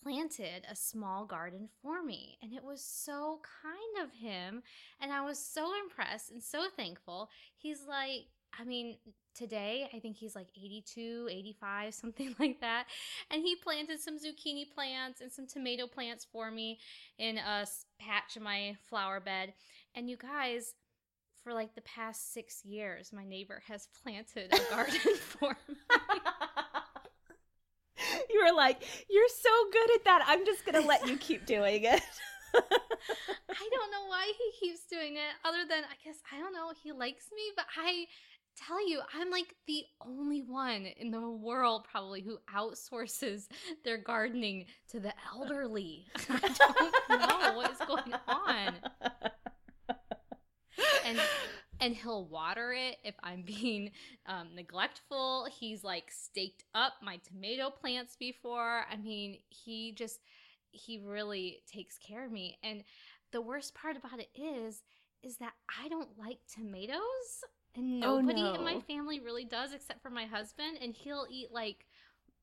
planted 0.03 0.67
a 0.71 0.77
small 0.77 1.25
garden 1.25 1.69
for 1.83 2.03
me. 2.03 2.37
And 2.43 2.53
it 2.53 2.63
was 2.63 2.85
so 2.85 3.41
kind 3.63 4.07
of 4.07 4.15
him. 4.15 4.63
And 5.01 5.13
I 5.13 5.23
was 5.23 5.39
so 5.39 5.73
impressed 5.83 6.31
and 6.31 6.43
so 6.43 6.67
thankful. 6.77 7.31
He's 7.57 7.87
like, 7.89 8.27
I 8.59 8.65
mean, 8.65 8.97
today 9.35 9.89
I 9.95 9.99
think 9.99 10.17
he's 10.17 10.35
like 10.35 10.49
82, 10.57 11.29
85, 11.31 11.95
something 11.95 12.35
like 12.39 12.61
that. 12.61 12.87
And 13.31 13.43
he 13.43 13.57
planted 13.57 14.01
some 14.01 14.17
zucchini 14.17 14.65
plants 14.73 15.21
and 15.21 15.33
some 15.33 15.47
tomato 15.47 15.87
plants 15.87 16.27
for 16.31 16.51
me 16.51 16.79
in 17.19 17.39
a 17.39 17.67
patch 17.99 18.37
of 18.37 18.43
my 18.43 18.77
flower 18.89 19.21
bed. 19.21 19.55
And 19.95 20.09
you 20.09 20.17
guys, 20.17 20.75
for 21.43 21.53
like 21.53 21.75
the 21.75 21.83
past 21.83 22.33
six 22.33 22.65
years, 22.65 23.13
my 23.13 23.25
neighbor 23.25 23.63
has 23.69 23.89
planted 24.03 24.53
a 24.53 24.71
garden 24.71 25.15
for 25.21 25.57
me. 25.69 25.75
you 28.31 28.45
were 28.45 28.57
like, 28.57 28.83
You're 29.11 29.29
so 29.29 29.51
good 29.73 29.95
at 29.95 30.05
that. 30.05 30.25
I'm 30.27 30.45
just 30.47 30.65
going 30.65 30.81
to 30.81 30.89
let 30.89 31.07
you 31.07 31.17
keep 31.17 31.47
doing 31.47 31.85
it. 31.85 32.03
I 32.55 33.69
don't 33.71 33.91
know 33.91 34.07
why 34.09 34.33
he 34.37 34.67
keeps 34.67 34.85
doing 34.87 35.17
it, 35.17 35.33
other 35.45 35.65
than 35.69 35.85
I 35.85 35.97
guess, 36.05 36.19
I 36.33 36.39
don't 36.39 36.53
know, 36.53 36.71
he 36.83 36.93
likes 36.93 37.27
me, 37.35 37.43
but 37.57 37.67
I 37.77 38.07
tell 38.57 38.87
you, 38.89 39.01
I'm 39.15 39.31
like 39.31 39.55
the 39.67 39.85
only 40.01 40.43
one 40.43 40.87
in 40.99 41.11
the 41.11 41.29
world 41.31 41.87
probably 41.91 42.23
who 42.23 42.39
outsources 42.55 43.47
their 43.85 43.99
gardening 43.99 44.67
to 44.91 45.01
the 45.01 45.13
elderly. 45.33 46.07
I 46.29 46.93
don't 47.09 47.43
know 47.43 47.57
what 47.57 47.71
is 47.71 47.79
going 47.79 48.15
on. 48.29 48.75
And 51.07 51.21
and 51.81 51.95
he'll 51.95 52.25
water 52.25 52.73
it 52.73 52.97
if 53.05 53.15
I'm 53.23 53.43
being 53.43 53.91
um, 54.27 54.55
neglectful. 54.55 55.49
He's 55.59 55.85
like 55.85 56.11
staked 56.11 56.65
up 56.75 56.95
my 57.03 57.19
tomato 57.29 57.71
plants 57.71 58.17
before. 58.17 58.85
I 58.91 58.97
mean, 58.97 59.39
he 59.49 59.93
just 59.93 60.21
he 60.71 61.01
really 61.05 61.63
takes 61.71 61.99
care 61.99 62.25
of 62.25 62.33
me. 62.33 62.59
And 62.63 62.85
the 63.33 63.41
worst 63.41 63.75
part 63.75 63.97
about 63.97 64.19
it 64.19 64.29
is 64.35 64.83
is 65.23 65.39
that 65.39 65.53
I 65.83 65.89
don't 65.89 66.19
like 66.19 66.39
tomatoes. 66.53 67.01
And 67.77 68.01
Oh, 68.03 68.21
nobody 68.21 68.41
no. 68.41 68.55
in 68.55 68.65
my 68.65 68.81
family 68.81 69.21
really 69.21 69.45
does 69.45 69.73
except 69.73 70.03
for 70.03 70.11
my 70.11 70.27
husband 70.27 70.79
and 70.81 70.95
he'll 70.95 71.27
eat 71.31 71.53
like 71.53 71.87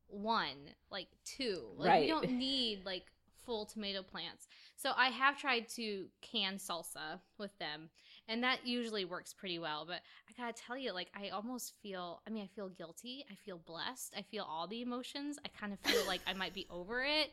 one, 0.08 0.58
like 0.90 1.08
two. 1.24 1.62
Like 1.78 1.90
Right. 1.90 2.02
we 2.02 2.08
don't 2.08 2.30
need 2.38 2.86
like 2.86 3.06
full 3.46 3.66
tomato 3.66 4.04
plants. 4.04 4.48
So 4.76 4.92
I 4.96 5.08
have 5.10 5.38
tried 5.38 5.68
to 5.70 6.06
can 6.22 6.56
salsa 6.56 7.20
with 7.38 7.58
them 7.60 7.90
and 8.28 8.44
that 8.44 8.66
usually 8.66 9.06
works 9.06 9.34
pretty 9.34 9.60
well, 9.60 9.86
but 9.86 10.02
I 10.30 10.34
got 10.42 10.56
to 10.56 10.62
tell 10.62 10.78
you 10.78 10.94
like 10.94 11.10
I 11.16 11.30
almost 11.30 11.74
feel 11.82 12.22
I 12.28 12.30
mean 12.30 12.44
I 12.44 12.48
feel 12.56 12.70
guilty, 12.70 13.26
I 13.32 13.36
feel 13.36 13.58
blessed, 13.58 14.14
I 14.18 14.22
feel 14.22 14.44
all 14.48 14.68
the 14.68 14.82
emotions. 14.82 15.40
I 15.44 15.50
kind 15.50 15.74
of 15.74 15.80
feel 15.80 16.06
like 16.08 16.22
I 16.28 16.34
might 16.34 16.54
be 16.54 16.68
over 16.70 17.04
it. 17.04 17.32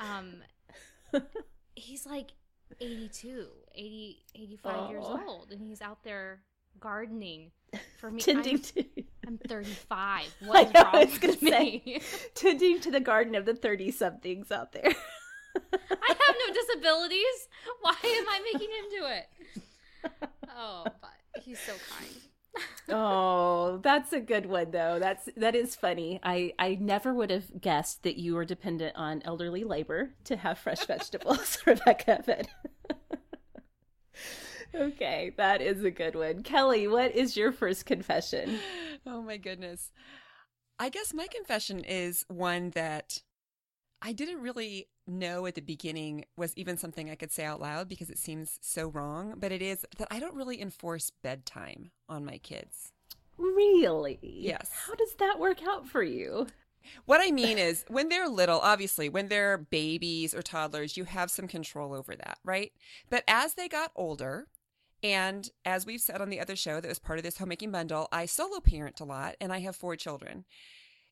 Um 0.00 0.42
he's 1.74 2.06
like 2.06 2.30
82, 2.80 3.46
80 3.74 4.22
85 4.34 4.90
years 4.90 5.04
old 5.04 5.52
and 5.52 5.60
he's 5.60 5.80
out 5.80 6.02
there 6.02 6.40
gardening 6.80 7.50
for 7.98 8.10
me. 8.10 8.20
Tending 8.20 8.56
I'm, 8.56 8.62
to 8.62 8.84
I'm 9.26 9.38
35. 9.48 10.34
I 10.54 10.64
What's 10.64 10.72
know, 10.72 10.82
wrong 10.82 10.94
I 10.94 11.04
was 11.04 11.12
with 11.12 11.20
gonna 11.20 11.36
say. 11.36 12.00
tending 12.34 12.80
to 12.80 12.90
the 12.90 13.00
garden 13.00 13.34
of 13.34 13.44
the 13.44 13.54
30 13.54 13.90
somethings 13.90 14.50
out 14.52 14.72
there. 14.72 14.92
I 15.56 15.60
have 16.08 16.36
no 16.48 16.54
disabilities. 16.54 17.48
Why 17.80 17.92
am 18.04 18.28
I 18.28 18.40
making 18.52 18.68
him 18.70 18.84
do 18.90 19.06
it? 19.06 19.26
Oh, 20.48 20.84
but 21.00 21.42
he's 21.42 21.58
so 21.60 21.72
kind. 21.88 22.14
oh, 22.88 23.78
that's 23.82 24.12
a 24.12 24.20
good 24.20 24.46
one 24.46 24.70
though. 24.70 24.98
That's 24.98 25.28
that 25.36 25.54
is 25.54 25.74
funny. 25.74 26.20
I 26.22 26.52
I 26.58 26.76
never 26.80 27.12
would 27.12 27.30
have 27.30 27.60
guessed 27.60 28.02
that 28.04 28.16
you 28.16 28.34
were 28.34 28.44
dependent 28.44 28.96
on 28.96 29.22
elderly 29.24 29.64
labor 29.64 30.14
to 30.24 30.36
have 30.36 30.58
fresh 30.58 30.86
vegetables, 30.86 31.58
Rebecca. 31.66 32.22
But 32.24 32.48
okay, 34.80 35.32
that 35.36 35.60
is 35.60 35.84
a 35.84 35.90
good 35.90 36.14
one. 36.14 36.42
Kelly, 36.42 36.86
what 36.88 37.14
is 37.14 37.36
your 37.36 37.52
first 37.52 37.86
confession? 37.86 38.58
Oh 39.06 39.22
my 39.22 39.36
goodness. 39.36 39.90
I 40.78 40.88
guess 40.88 41.14
my 41.14 41.26
confession 41.26 41.80
is 41.80 42.24
one 42.28 42.70
that 42.70 43.22
I 44.02 44.12
didn't 44.12 44.42
really 44.42 44.88
know 45.06 45.46
at 45.46 45.54
the 45.54 45.62
beginning 45.62 46.24
was 46.36 46.52
even 46.56 46.76
something 46.76 47.10
I 47.10 47.14
could 47.14 47.32
say 47.32 47.44
out 47.44 47.60
loud 47.60 47.88
because 47.88 48.10
it 48.10 48.18
seems 48.18 48.58
so 48.60 48.88
wrong, 48.88 49.34
but 49.38 49.52
it 49.52 49.62
is 49.62 49.86
that 49.98 50.08
I 50.10 50.20
don't 50.20 50.34
really 50.34 50.60
enforce 50.60 51.10
bedtime 51.22 51.92
on 52.08 52.24
my 52.24 52.38
kids. 52.38 52.92
Really? 53.38 54.18
Yes. 54.22 54.70
How 54.86 54.94
does 54.94 55.14
that 55.18 55.38
work 55.38 55.58
out 55.66 55.88
for 55.88 56.02
you? 56.02 56.46
What 57.04 57.20
I 57.20 57.32
mean 57.32 57.58
is, 57.58 57.84
when 57.88 58.08
they're 58.08 58.28
little, 58.28 58.60
obviously, 58.60 59.08
when 59.08 59.28
they're 59.28 59.58
babies 59.58 60.34
or 60.34 60.42
toddlers, 60.42 60.96
you 60.96 61.04
have 61.04 61.30
some 61.30 61.48
control 61.48 61.92
over 61.92 62.14
that, 62.14 62.38
right? 62.44 62.72
But 63.10 63.24
as 63.26 63.54
they 63.54 63.68
got 63.68 63.90
older, 63.96 64.46
and 65.12 65.48
as 65.64 65.86
we've 65.86 66.00
said 66.00 66.20
on 66.20 66.30
the 66.30 66.40
other 66.40 66.56
show 66.56 66.80
that 66.80 66.88
was 66.88 66.98
part 66.98 67.18
of 67.18 67.24
this 67.24 67.38
homemaking 67.38 67.70
bundle, 67.70 68.08
I 68.10 68.26
solo 68.26 68.58
parent 68.58 69.00
a 69.00 69.04
lot 69.04 69.36
and 69.40 69.52
I 69.52 69.60
have 69.60 69.76
four 69.76 69.94
children. 69.94 70.44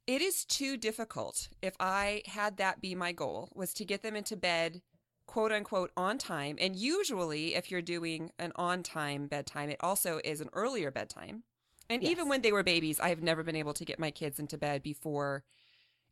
It 0.06 0.20
is 0.20 0.44
too 0.44 0.76
difficult 0.76 1.48
if 1.62 1.74
I 1.78 2.22
had 2.26 2.56
that 2.56 2.80
be 2.80 2.94
my 2.94 3.12
goal, 3.12 3.50
was 3.54 3.72
to 3.74 3.84
get 3.84 4.02
them 4.02 4.16
into 4.16 4.36
bed, 4.36 4.82
quote 5.26 5.52
unquote, 5.52 5.92
on 5.96 6.18
time. 6.18 6.56
And 6.60 6.74
usually, 6.74 7.54
if 7.54 7.70
you're 7.70 7.82
doing 7.82 8.30
an 8.38 8.52
on 8.56 8.82
time 8.82 9.28
bedtime, 9.28 9.70
it 9.70 9.78
also 9.80 10.20
is 10.24 10.40
an 10.40 10.50
earlier 10.52 10.90
bedtime. 10.90 11.44
And 11.88 12.02
even 12.02 12.28
when 12.28 12.42
they 12.42 12.52
were 12.52 12.62
babies, 12.62 12.98
I 12.98 13.10
have 13.10 13.22
never 13.22 13.42
been 13.42 13.56
able 13.56 13.74
to 13.74 13.84
get 13.84 13.98
my 13.98 14.10
kids 14.10 14.40
into 14.40 14.58
bed 14.58 14.82
before 14.82 15.44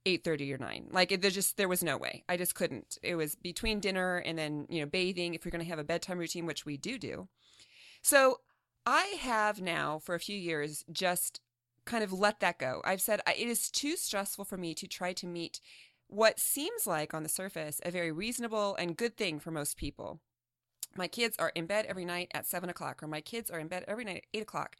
8:30 0.06 0.54
or 0.54 0.58
9. 0.58 0.88
Like 0.90 1.12
it, 1.12 1.22
there 1.22 1.30
just 1.30 1.56
there 1.56 1.68
was 1.68 1.82
no 1.82 1.96
way. 1.96 2.24
I 2.28 2.36
just 2.36 2.54
couldn't. 2.54 2.98
It 3.02 3.16
was 3.16 3.34
between 3.34 3.80
dinner 3.80 4.18
and 4.18 4.38
then, 4.38 4.66
you 4.68 4.80
know, 4.80 4.86
bathing 4.86 5.34
if 5.34 5.44
you're 5.44 5.50
going 5.50 5.64
to 5.64 5.68
have 5.68 5.78
a 5.78 5.84
bedtime 5.84 6.18
routine, 6.18 6.46
which 6.46 6.64
we 6.64 6.76
do 6.76 6.98
do. 6.98 7.28
So, 8.02 8.40
I 8.84 9.16
have 9.20 9.60
now 9.60 10.00
for 10.00 10.16
a 10.16 10.20
few 10.20 10.36
years 10.36 10.84
just 10.90 11.40
kind 11.84 12.02
of 12.02 12.12
let 12.12 12.40
that 12.40 12.58
go. 12.58 12.82
I've 12.84 13.00
said 13.00 13.20
it 13.26 13.48
is 13.48 13.70
too 13.70 13.96
stressful 13.96 14.44
for 14.44 14.56
me 14.56 14.74
to 14.74 14.88
try 14.88 15.12
to 15.12 15.26
meet 15.26 15.60
what 16.08 16.38
seems 16.38 16.86
like 16.86 17.14
on 17.14 17.22
the 17.22 17.28
surface 17.28 17.80
a 17.84 17.90
very 17.90 18.12
reasonable 18.12 18.74
and 18.76 18.96
good 18.96 19.16
thing 19.16 19.38
for 19.38 19.50
most 19.50 19.76
people. 19.76 20.20
My 20.96 21.08
kids 21.08 21.36
are 21.38 21.52
in 21.54 21.66
bed 21.66 21.86
every 21.88 22.04
night 22.04 22.30
at 22.34 22.46
seven 22.46 22.68
o'clock, 22.68 23.02
or 23.02 23.06
my 23.06 23.20
kids 23.20 23.50
are 23.50 23.58
in 23.58 23.68
bed 23.68 23.84
every 23.88 24.04
night 24.04 24.16
at 24.16 24.26
eight 24.34 24.42
o'clock. 24.42 24.76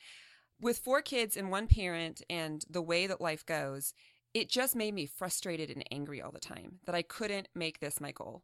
With 0.61 0.79
four 0.79 1.01
kids 1.01 1.37
and 1.37 1.51
one 1.51 1.67
parent, 1.67 2.23
and 2.29 2.65
the 2.69 2.83
way 2.83 3.07
that 3.07 3.21
life 3.21 3.47
goes, 3.47 3.95
it 4.35 4.49
just 4.49 4.77
made 4.77 4.95
me 4.95 5.07
frustrated 5.07 5.71
and 5.71 5.85
angry 5.91 6.21
all 6.21 6.31
the 6.31 6.39
time 6.39 6.81
that 6.85 6.95
I 6.95 7.03
couldn't 7.03 7.49
make 7.55 7.81
this 7.81 8.01
my 8.01 8.13
goal. 8.13 8.43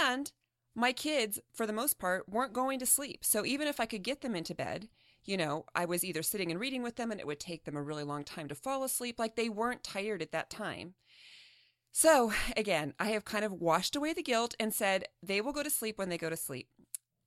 And 0.00 0.32
my 0.76 0.92
kids, 0.92 1.40
for 1.52 1.66
the 1.66 1.72
most 1.72 1.98
part, 1.98 2.28
weren't 2.28 2.52
going 2.52 2.78
to 2.78 2.86
sleep. 2.86 3.24
So 3.24 3.44
even 3.44 3.66
if 3.66 3.80
I 3.80 3.86
could 3.86 4.02
get 4.04 4.20
them 4.20 4.36
into 4.36 4.54
bed, 4.54 4.88
you 5.24 5.36
know, 5.36 5.64
I 5.74 5.86
was 5.86 6.04
either 6.04 6.22
sitting 6.22 6.50
and 6.52 6.60
reading 6.60 6.82
with 6.84 6.94
them 6.96 7.10
and 7.10 7.18
it 7.18 7.26
would 7.26 7.40
take 7.40 7.64
them 7.64 7.76
a 7.76 7.82
really 7.82 8.04
long 8.04 8.22
time 8.22 8.46
to 8.48 8.54
fall 8.54 8.84
asleep. 8.84 9.18
Like 9.18 9.34
they 9.34 9.48
weren't 9.48 9.82
tired 9.82 10.22
at 10.22 10.30
that 10.32 10.50
time. 10.50 10.94
So 11.92 12.32
again, 12.56 12.94
I 13.00 13.06
have 13.06 13.24
kind 13.24 13.44
of 13.44 13.52
washed 13.52 13.96
away 13.96 14.12
the 14.12 14.22
guilt 14.22 14.54
and 14.60 14.72
said 14.74 15.06
they 15.22 15.40
will 15.40 15.52
go 15.52 15.62
to 15.62 15.70
sleep 15.70 15.98
when 15.98 16.10
they 16.10 16.18
go 16.18 16.30
to 16.30 16.36
sleep. 16.36 16.68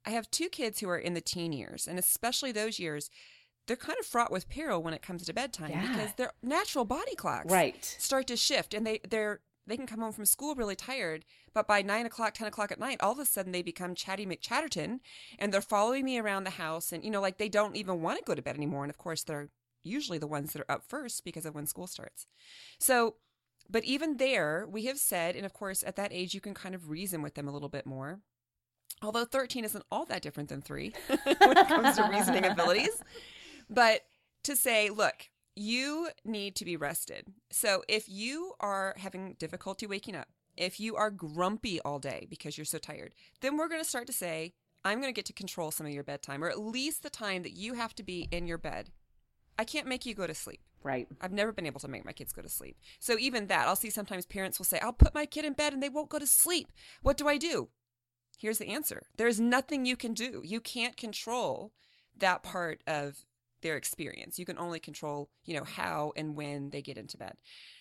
I 0.06 0.12
have 0.12 0.30
two 0.32 0.48
kids 0.50 0.80
who 0.80 0.90
are 0.90 0.98
in 0.98 1.14
the 1.14 1.22
teen 1.22 1.52
years, 1.52 1.88
and 1.88 2.00
especially 2.00 2.52
those 2.52 2.80
years, 2.80 3.10
they're 3.68 3.76
kind 3.76 3.98
of 4.00 4.06
fraught 4.06 4.32
with 4.32 4.48
peril 4.50 4.82
when 4.82 4.94
it 4.94 5.02
comes 5.02 5.26
to 5.26 5.34
bedtime 5.34 5.72
Yeah. 5.72 5.82
because 5.88 6.14
their 6.14 6.32
natural 6.42 6.86
body 6.86 7.16
clocks 7.16 7.52
Right. 7.52 7.84
start 8.00 8.28
to 8.28 8.38
shift 8.38 8.74
and 8.74 8.86
they 8.86 9.00
they're 9.08 9.42
they 9.68 9.78
can 9.78 9.86
come 9.86 10.00
home 10.00 10.14
from 10.14 10.26
school 10.26 10.56
really 10.56 10.76
tired 10.76 11.26
but 11.54 11.68
by 11.68 11.82
9 11.82 12.06
o'clock 12.06 12.34
10 12.34 12.48
o'clock 12.48 12.72
at 12.72 12.80
night 12.80 12.98
all 13.02 13.12
of 13.12 13.20
a 13.20 13.26
sudden 13.26 13.52
they 13.52 13.62
become 13.62 13.96
chatty 13.96 14.26
mcchatterton 14.26 15.00
and 15.38 15.54
they're 15.54 15.62
following 15.62 16.06
me 16.06 16.18
around 16.18 16.44
the 16.44 16.52
house 16.52 16.92
and 16.92 17.04
you 17.04 17.12
know 17.12 17.22
like 17.22 17.38
they 17.38 17.50
don't 17.50 17.76
even 17.76 18.02
want 18.02 18.18
to 18.18 18.24
go 18.24 18.36
to 18.36 18.42
bed 18.42 18.56
anymore 18.56 18.84
and 18.84 18.90
of 18.90 18.98
course 18.98 19.24
they're 19.24 19.50
usually 19.84 20.18
the 20.18 20.28
ones 20.28 20.54
that 20.54 20.62
are 20.62 20.72
up 20.72 20.84
first 20.88 21.24
because 21.24 21.46
of 21.46 21.56
when 21.56 21.66
school 21.66 21.88
starts. 21.88 22.28
So 22.80 23.16
but 23.70 23.84
even 23.84 24.18
there 24.18 24.68
we 24.70 24.86
have 24.86 24.98
said 24.98 25.36
and 25.36 25.46
of 25.46 25.54
course 25.54 25.84
at 25.86 25.96
that 25.96 26.14
age 26.14 26.34
you 26.34 26.42
can 26.42 26.54
kind 26.54 26.76
of 26.76 26.90
reason 26.90 27.22
with 27.22 27.36
them 27.36 27.48
a 27.48 27.52
little 27.52 27.70
bit 27.70 27.86
more. 27.86 28.20
Although 29.02 29.26
13 29.26 29.64
isn't 29.64 29.86
all 29.92 30.06
that 30.06 30.22
different 30.22 30.50
than 30.50 30.62
3 30.62 30.94
when 31.08 31.58
it 31.58 31.68
comes 31.68 31.96
to 31.96 32.10
reasoning 32.12 32.46
abilities. 32.46 33.02
But 33.70 34.02
to 34.44 34.56
say, 34.56 34.90
look, 34.90 35.30
you 35.56 36.10
need 36.26 36.56
to 36.56 36.66
be 36.66 36.76
rested. 36.76 37.28
So 37.52 37.84
if 37.88 38.10
you 38.10 38.54
are 38.60 38.96
having 38.98 39.36
difficulty 39.40 39.86
waking 39.86 40.16
up, 40.16 40.28
if 40.60 40.80
you 40.80 40.96
are 40.96 41.10
grumpy 41.10 41.80
all 41.82 42.00
day 42.00 42.28
because 42.30 42.58
you're 42.58 42.66
so 42.66 42.78
tired, 42.78 43.14
then 43.42 43.58
we're 43.58 43.70
going 43.70 43.82
to 43.82 43.90
start 43.90 44.06
to 44.08 44.14
say, 44.14 44.54
I'm 44.84 45.00
going 45.00 45.12
to 45.12 45.16
get 45.16 45.26
to 45.26 45.34
control 45.34 45.72
some 45.72 45.88
of 45.88 45.94
your 45.94 46.04
bedtime, 46.04 46.44
or 46.44 46.50
at 46.50 46.60
least 46.60 47.02
the 47.02 47.10
time 47.10 47.44
that 47.44 47.54
you 47.54 47.74
have 47.74 47.96
to 47.96 48.04
be 48.04 48.28
in 48.32 48.46
your 48.46 48.58
bed. 48.58 48.90
I 49.58 49.64
can't 49.64 49.88
make 49.88 50.06
you 50.06 50.14
go 50.14 50.28
to 50.28 50.34
sleep. 50.36 50.62
Right. 50.82 51.08
I've 51.20 51.34
never 51.34 51.52
been 51.52 51.66
able 51.66 51.82
to 51.82 51.90
make 51.90 52.06
my 52.06 52.14
kids 52.14 52.32
go 52.32 52.42
to 52.42 52.48
sleep. 52.48 52.78
So 53.00 53.18
even 53.20 53.48
that, 53.48 53.68
I'll 53.68 53.76
see 53.76 53.90
sometimes 53.90 54.26
parents 54.26 54.58
will 54.58 54.66
say, 54.66 54.80
I'll 54.80 54.94
put 54.94 55.14
my 55.14 55.26
kid 55.26 55.44
in 55.44 55.54
bed 55.54 55.74
and 55.74 55.84
they 55.84 55.90
won't 55.90 56.10
go 56.10 56.20
to 56.20 56.28
sleep. 56.28 56.72
What 57.02 57.18
do 57.18 57.28
I 57.28 57.38
do? 57.38 57.70
Here's 58.38 58.60
the 58.60 58.70
answer 58.70 59.04
there's 59.18 59.40
nothing 59.40 59.86
you 59.86 59.98
can 59.98 60.14
do. 60.14 60.42
You 60.46 60.62
can't 60.62 60.96
control 60.96 61.74
that 62.18 62.44
part 62.44 62.82
of 62.88 63.26
their 63.62 63.76
experience. 63.76 64.40
You 64.40 64.46
can 64.46 64.58
only 64.58 64.80
control, 64.80 65.30
you 65.44 65.58
know, 65.58 65.66
how 65.66 66.14
and 66.16 66.38
when 66.38 66.70
they 66.70 66.82
get 66.82 66.98
into 66.98 67.18
bed. 67.18 67.36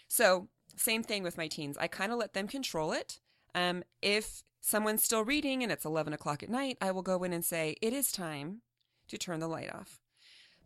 So, 0.09 0.49
same 0.77 1.03
thing 1.03 1.23
with 1.23 1.37
my 1.37 1.49
teens. 1.49 1.77
I 1.79 1.89
kind 1.89 2.13
of 2.13 2.19
let 2.19 2.35
them 2.35 2.49
control 2.49 2.93
it. 2.93 3.21
Um, 3.55 3.83
if 4.03 4.43
someone's 4.61 5.05
still 5.05 5.25
reading 5.25 5.63
and 5.63 5.73
it's 5.73 5.85
11 5.85 6.13
o'clock 6.13 6.43
at 6.43 6.51
night, 6.51 6.79
I 6.81 6.91
will 6.91 7.03
go 7.03 7.23
in 7.25 7.33
and 7.33 7.45
say, 7.45 7.77
it 7.81 7.93
is 7.93 8.13
time 8.13 8.63
to 9.09 9.19
turn 9.19 9.41
the 9.41 9.49
light 9.49 9.73
off. 9.73 10.01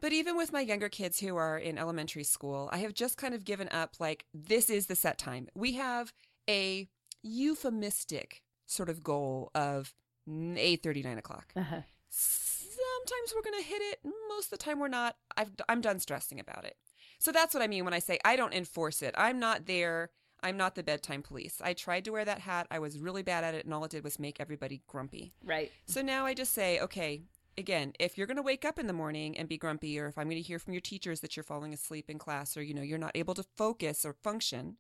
But 0.01 0.13
even 0.13 0.37
with 0.37 0.53
my 0.53 0.61
younger 0.61 0.89
kids 0.89 1.21
who 1.21 1.37
are 1.37 1.57
in 1.57 1.79
elementary 1.79 2.25
school, 2.25 2.69
I 2.73 2.79
have 2.79 2.93
just 2.93 3.17
kind 3.17 3.35
of 3.35 3.45
given 3.45 3.69
up 3.71 3.95
like, 4.01 4.25
this 4.35 4.69
is 4.69 4.87
the 4.87 4.97
set 4.97 5.17
time. 5.17 5.49
We 5.55 5.75
have 5.75 6.13
a 6.51 6.89
euphemistic 7.23 8.43
sort 8.67 8.89
of 8.89 9.05
goal 9.05 9.51
of 9.55 9.95
8 10.29 10.85
9 10.85 11.19
o'clock. 11.19 11.53
Uh-huh. 11.55 11.83
Sometimes 12.11 13.33
we're 13.35 13.43
going 13.43 13.63
to 13.63 13.69
hit 13.69 13.83
it. 13.83 14.01
Most 14.29 14.47
of 14.47 14.51
the 14.51 14.65
time 14.65 14.81
we're 14.81 14.89
not. 14.89 15.17
I've, 15.37 15.53
I'm 15.69 15.81
done 15.81 16.01
stressing 16.01 16.41
about 16.41 16.65
it. 16.65 16.77
So 17.23 17.31
that's 17.31 17.55
what 17.55 17.63
I 17.63 17.69
mean 17.69 17.85
when 17.85 17.95
I 17.95 18.01
say 18.01 18.19
I 18.25 18.35
don't 18.35 18.53
enforce 18.53 19.01
it. 19.01 19.15
I'm 19.17 19.39
not 19.39 19.67
there. 19.67 20.11
I'm 20.43 20.57
not 20.57 20.75
the 20.75 20.83
bedtime 20.83 21.23
police. 21.23 21.61
I 21.63 21.73
tried 21.73 22.05
to 22.07 22.11
wear 22.11 22.25
that 22.25 22.41
hat. 22.41 22.67
I 22.69 22.81
was 22.81 22.99
really 22.99 23.23
bad 23.23 23.45
at 23.45 23.55
it, 23.55 23.65
and 23.65 23.73
all 23.73 23.85
it 23.85 23.93
did 23.93 24.03
was 24.03 24.19
make 24.19 24.41
everybody 24.41 24.83
grumpy. 24.89 25.33
Right. 25.45 25.71
So 25.87 26.03
now 26.03 26.27
I 26.27 26.35
just 26.35 26.53
say, 26.53 26.81
okay, 26.81 27.23
again, 27.57 27.93
if 28.01 28.19
you're 28.19 28.27
going 28.27 28.39
to 28.39 28.43
wake 28.43 28.65
up 28.65 28.77
in 28.77 28.89
the 28.89 28.93
morning 28.93 29.39
and 29.39 29.49
be 29.49 29.57
grumpy, 29.57 30.01
or 30.01 30.09
if 30.09 30.19
I'm 30.19 30.25
going 30.25 30.43
to 30.43 30.43
hear 30.43 30.59
from 30.59 30.73
your 30.73 30.81
teachers 30.81 31.21
that 31.21 31.37
you're 31.37 31.45
falling 31.45 31.73
asleep 31.73 32.11
in 32.11 32.19
class, 32.19 32.57
or 32.57 32.63
you 32.65 32.75
know 32.75 32.83
you're 32.83 32.99
not 32.99 33.13
able 33.15 33.35
to 33.35 33.45
focus 33.57 34.05
or 34.05 34.15
function, 34.15 34.79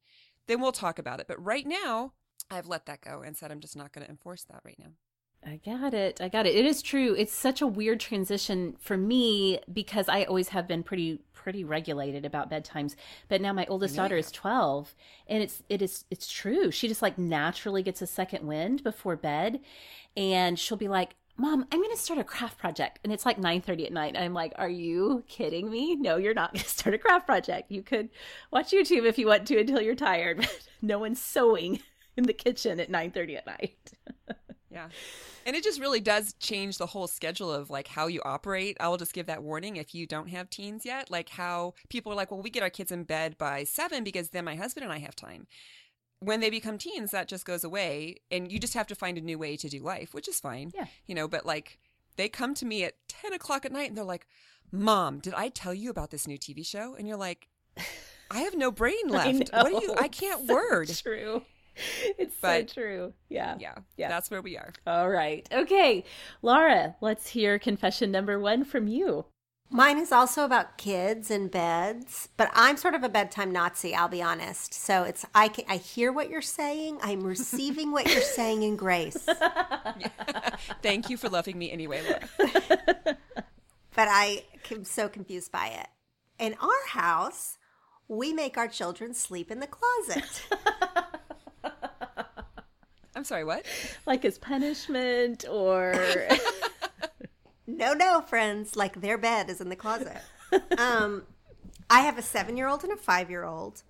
then 0.49 0.61
we'll 0.61 0.73
talk 0.73 0.99
about 0.99 1.21
it. 1.21 1.29
But 1.29 1.41
right 1.41 1.65
now, 1.65 2.13
I've 2.51 2.67
let 2.67 2.87
that 2.87 3.03
go 3.03 3.23
and 3.23 3.37
said 3.37 3.53
I'm 3.53 3.61
just 3.61 3.77
not 3.77 3.93
going 3.93 4.05
to 4.05 4.11
enforce 4.11 4.43
that 4.51 4.63
right 4.65 4.81
now. 4.81 4.95
I 5.45 5.61
got 5.65 5.93
it. 5.93 6.21
I 6.21 6.29
got 6.29 6.47
it. 6.47 6.55
It 6.55 6.65
is 6.65 6.83
true. 6.83 7.15
It's 7.15 7.35
such 7.35 7.61
a 7.61 7.67
weird 7.67 7.99
transition 7.99 8.77
for 8.81 8.97
me 8.97 9.59
because 9.73 10.09
I 10.09 10.25
always 10.25 10.51
have 10.51 10.69
been 10.69 10.83
pretty 10.83 11.21
pretty 11.33 11.65
regulated 11.65 12.25
about 12.25 12.49
bedtimes. 12.49 12.95
But 13.29 13.41
now 13.41 13.53
my 13.53 13.67
oldest 13.67 13.97
daughter 13.97 14.17
is 14.17 14.31
12 14.31 14.95
and 15.27 15.43
it's 15.43 15.63
it 15.69 15.83
is 15.83 16.05
it's 16.11 16.31
true. 16.31 16.71
She 16.71 16.87
just 16.87 17.03
like 17.03 17.19
naturally 17.19 17.83
gets 17.83 18.01
a 18.01 18.07
second 18.07 18.47
wind 18.47 18.85
before 18.85 19.17
bed 19.17 19.59
and 20.17 20.57
she'll 20.57 20.77
be 20.77 20.87
like, 20.87 21.17
"Mom, 21.37 21.67
I'm 21.73 21.81
going 21.81 21.91
to 21.91 21.97
start 21.97 22.21
a 22.21 22.25
craft 22.25 22.59
project." 22.59 23.01
And 23.03 23.13
it's 23.13 23.27
like 23.27 23.39
9:30 23.39 23.87
at 23.87 23.93
night. 23.93 24.17
I'm 24.17 24.35
like, 24.35 24.53
"Are 24.57 24.69
you 24.69 25.25
kidding 25.27 25.69
me? 25.69 25.97
No, 25.97 26.19
you're 26.19 26.35
not 26.35 26.53
going 26.53 26.63
to 26.65 26.71
start 26.71 26.95
a 26.95 26.99
craft 26.99 27.27
project. 27.27 27.73
You 27.73 27.83
could 27.83 28.11
watch 28.53 28.71
YouTube 28.71 29.07
if 29.07 29.19
you 29.19 29.27
want 29.27 29.49
to 29.49 29.59
until 29.59 29.83
you're 29.83 29.97
tired, 29.97 30.47
no 30.83 31.01
one's 31.01 31.21
sewing 31.21 31.81
in 32.17 32.25
the 32.25 32.33
kitchen 32.33 32.79
at 32.79 32.91
9:30 32.91 33.39
at 33.39 33.47
night." 33.47 33.93
Yeah. 34.73 34.89
And 35.47 35.57
it 35.57 35.65
just 35.65 35.81
really 35.81 36.01
does 36.01 36.35
change 36.35 36.79
the 36.79 36.87
whole 36.87 37.07
schedule 37.07 37.53
of 37.53 37.71
like 37.71 37.89
how 37.89 38.07
you 38.07 38.21
operate. 38.25 38.77
I 38.81 38.89
will 38.89 38.97
just 38.97 39.13
give 39.13 39.27
that 39.27 39.43
warning 39.43 39.77
if 39.77 39.95
you 39.95 40.07
don't 40.07 40.29
have 40.29 40.51
teens 40.51 40.85
yet, 40.85 41.11
like 41.11 41.31
how 41.31 41.75
people 41.89 42.13
are 42.13 42.17
like, 42.17 42.31
well, 42.31 42.43
we 42.43 42.51
get 42.51 42.63
our 42.63 42.71
kids 42.71 42.93
in 42.93 43.05
bed 43.05 43.37
by 43.39 43.65
seven 43.65 44.05
because 44.05 44.31
then 44.31 44.45
my 44.45 44.57
husband 44.57 44.85
and 44.85 44.93
I 44.93 44.99
have 44.99 45.17
time. 45.17 45.47
When 46.21 46.41
they 46.41 46.51
become 46.51 46.79
teens, 46.79 47.11
that 47.11 47.27
just 47.27 47.45
goes 47.45 47.65
away 47.65 48.17
and 48.31 48.51
you 48.51 48.61
just 48.61 48.75
have 48.75 48.87
to 48.89 48.95
find 48.95 49.19
a 49.19 49.21
new 49.21 49.39
way 49.39 49.57
to 49.57 49.69
do 49.69 49.81
life, 49.81 50.15
which 50.15 50.29
is 50.29 50.39
fine. 50.39 50.71
Yeah. 50.75 50.87
You 51.07 51.15
know, 51.15 51.27
but 51.27 51.45
like 51.45 51.79
they 52.17 52.29
come 52.29 52.55
to 52.55 52.67
me 52.67 52.85
at 52.85 52.95
10 53.09 53.33
o'clock 53.33 53.65
at 53.65 53.73
night 53.73 53.89
and 53.89 53.97
they're 53.97 54.05
like, 54.05 54.27
Mom, 54.71 55.19
did 55.19 55.35
I 55.35 55.49
tell 55.49 55.75
you 55.75 55.91
about 55.91 56.11
this 56.11 56.27
new 56.27 56.39
TV 56.39 56.65
show? 56.65 56.95
And 56.95 57.07
you're 57.09 57.17
like, 57.17 57.49
I 58.31 58.41
have 58.41 58.57
no 58.57 58.71
brain 58.71 58.95
left. 59.09 59.51
What 59.53 59.81
do 59.81 59.87
you. 59.87 59.95
I 59.99 60.09
can't 60.09 60.47
So 60.47 60.55
word. 60.55 60.89
True. 60.89 61.43
It's 62.19 62.37
But- 62.41 62.71
so 62.71 62.75
true. 62.81 63.13
Yeah. 63.29 63.57
Yeah. 63.59 63.77
Yeah. 63.97 64.09
That's 64.09 64.31
where 64.31 64.43
we 64.43 64.57
are. 64.57 64.73
All 64.87 65.09
right. 65.09 65.49
Okay. 65.53 66.05
Laura, 66.43 66.97
let's 67.01 67.29
hear 67.29 67.59
confession 67.59 68.11
number 68.11 68.39
one 68.39 68.65
from 68.65 68.87
you. 68.89 69.27
Mine 69.75 69.97
is 69.97 70.13
also 70.13 70.45
about 70.45 70.77
kids 70.77 71.31
and 71.31 71.51
beds, 71.51 72.29
but 72.37 72.51
I'm 72.53 72.77
sort 72.77 72.95
of 72.95 73.03
a 73.05 73.09
bedtime 73.09 73.51
Nazi, 73.51 73.95
I'll 73.95 74.07
be 74.07 74.21
honest. 74.23 74.75
So 74.75 75.05
it's 75.05 75.25
I 75.35 75.49
can 75.49 75.65
I 75.67 75.79
hear 75.79 76.13
what 76.13 76.29
you're 76.29 76.43
saying. 76.43 76.99
I'm 77.03 77.23
receiving 77.23 77.91
what 77.91 78.07
you're 78.13 78.21
saying 78.21 78.65
in 78.65 78.77
grace. 78.77 79.17
Thank 80.83 81.09
you 81.09 81.17
for 81.17 81.31
loving 81.31 81.57
me 81.57 81.73
anyway, 81.73 82.03
Laura. 82.03 83.17
but 83.97 84.09
I 84.11 84.45
am 84.71 84.85
so 84.85 85.09
confused 85.09 85.51
by 85.51 85.69
it. 85.69 85.89
In 86.39 86.55
our 86.61 86.87
house, 86.89 87.57
we 88.09 88.35
make 88.35 88.59
our 88.59 88.69
children 88.69 89.15
sleep 89.15 89.51
in 89.51 89.61
the 89.61 89.67
closet. 89.67 90.43
I'm 93.23 93.27
sorry, 93.27 93.45
what? 93.45 93.65
Like 94.05 94.25
as 94.25 94.37
punishment 94.37 95.45
or 95.49 95.95
no, 97.69 97.93
no, 97.93 98.21
friends, 98.21 98.75
like 98.75 99.01
their 99.01 99.17
bed 99.17 99.49
is 99.49 99.61
in 99.61 99.69
the 99.69 99.77
closet. 99.77 100.21
Um, 100.77 101.23
I 101.89 102.01
have 102.01 102.19
a 102.19 102.23
seven 102.23 102.57
year 102.59 102.69
old 102.69 102.83
and 102.83 102.93
a 102.93 102.97
five 102.97 103.31
year 103.31 103.45
old, 103.45 103.85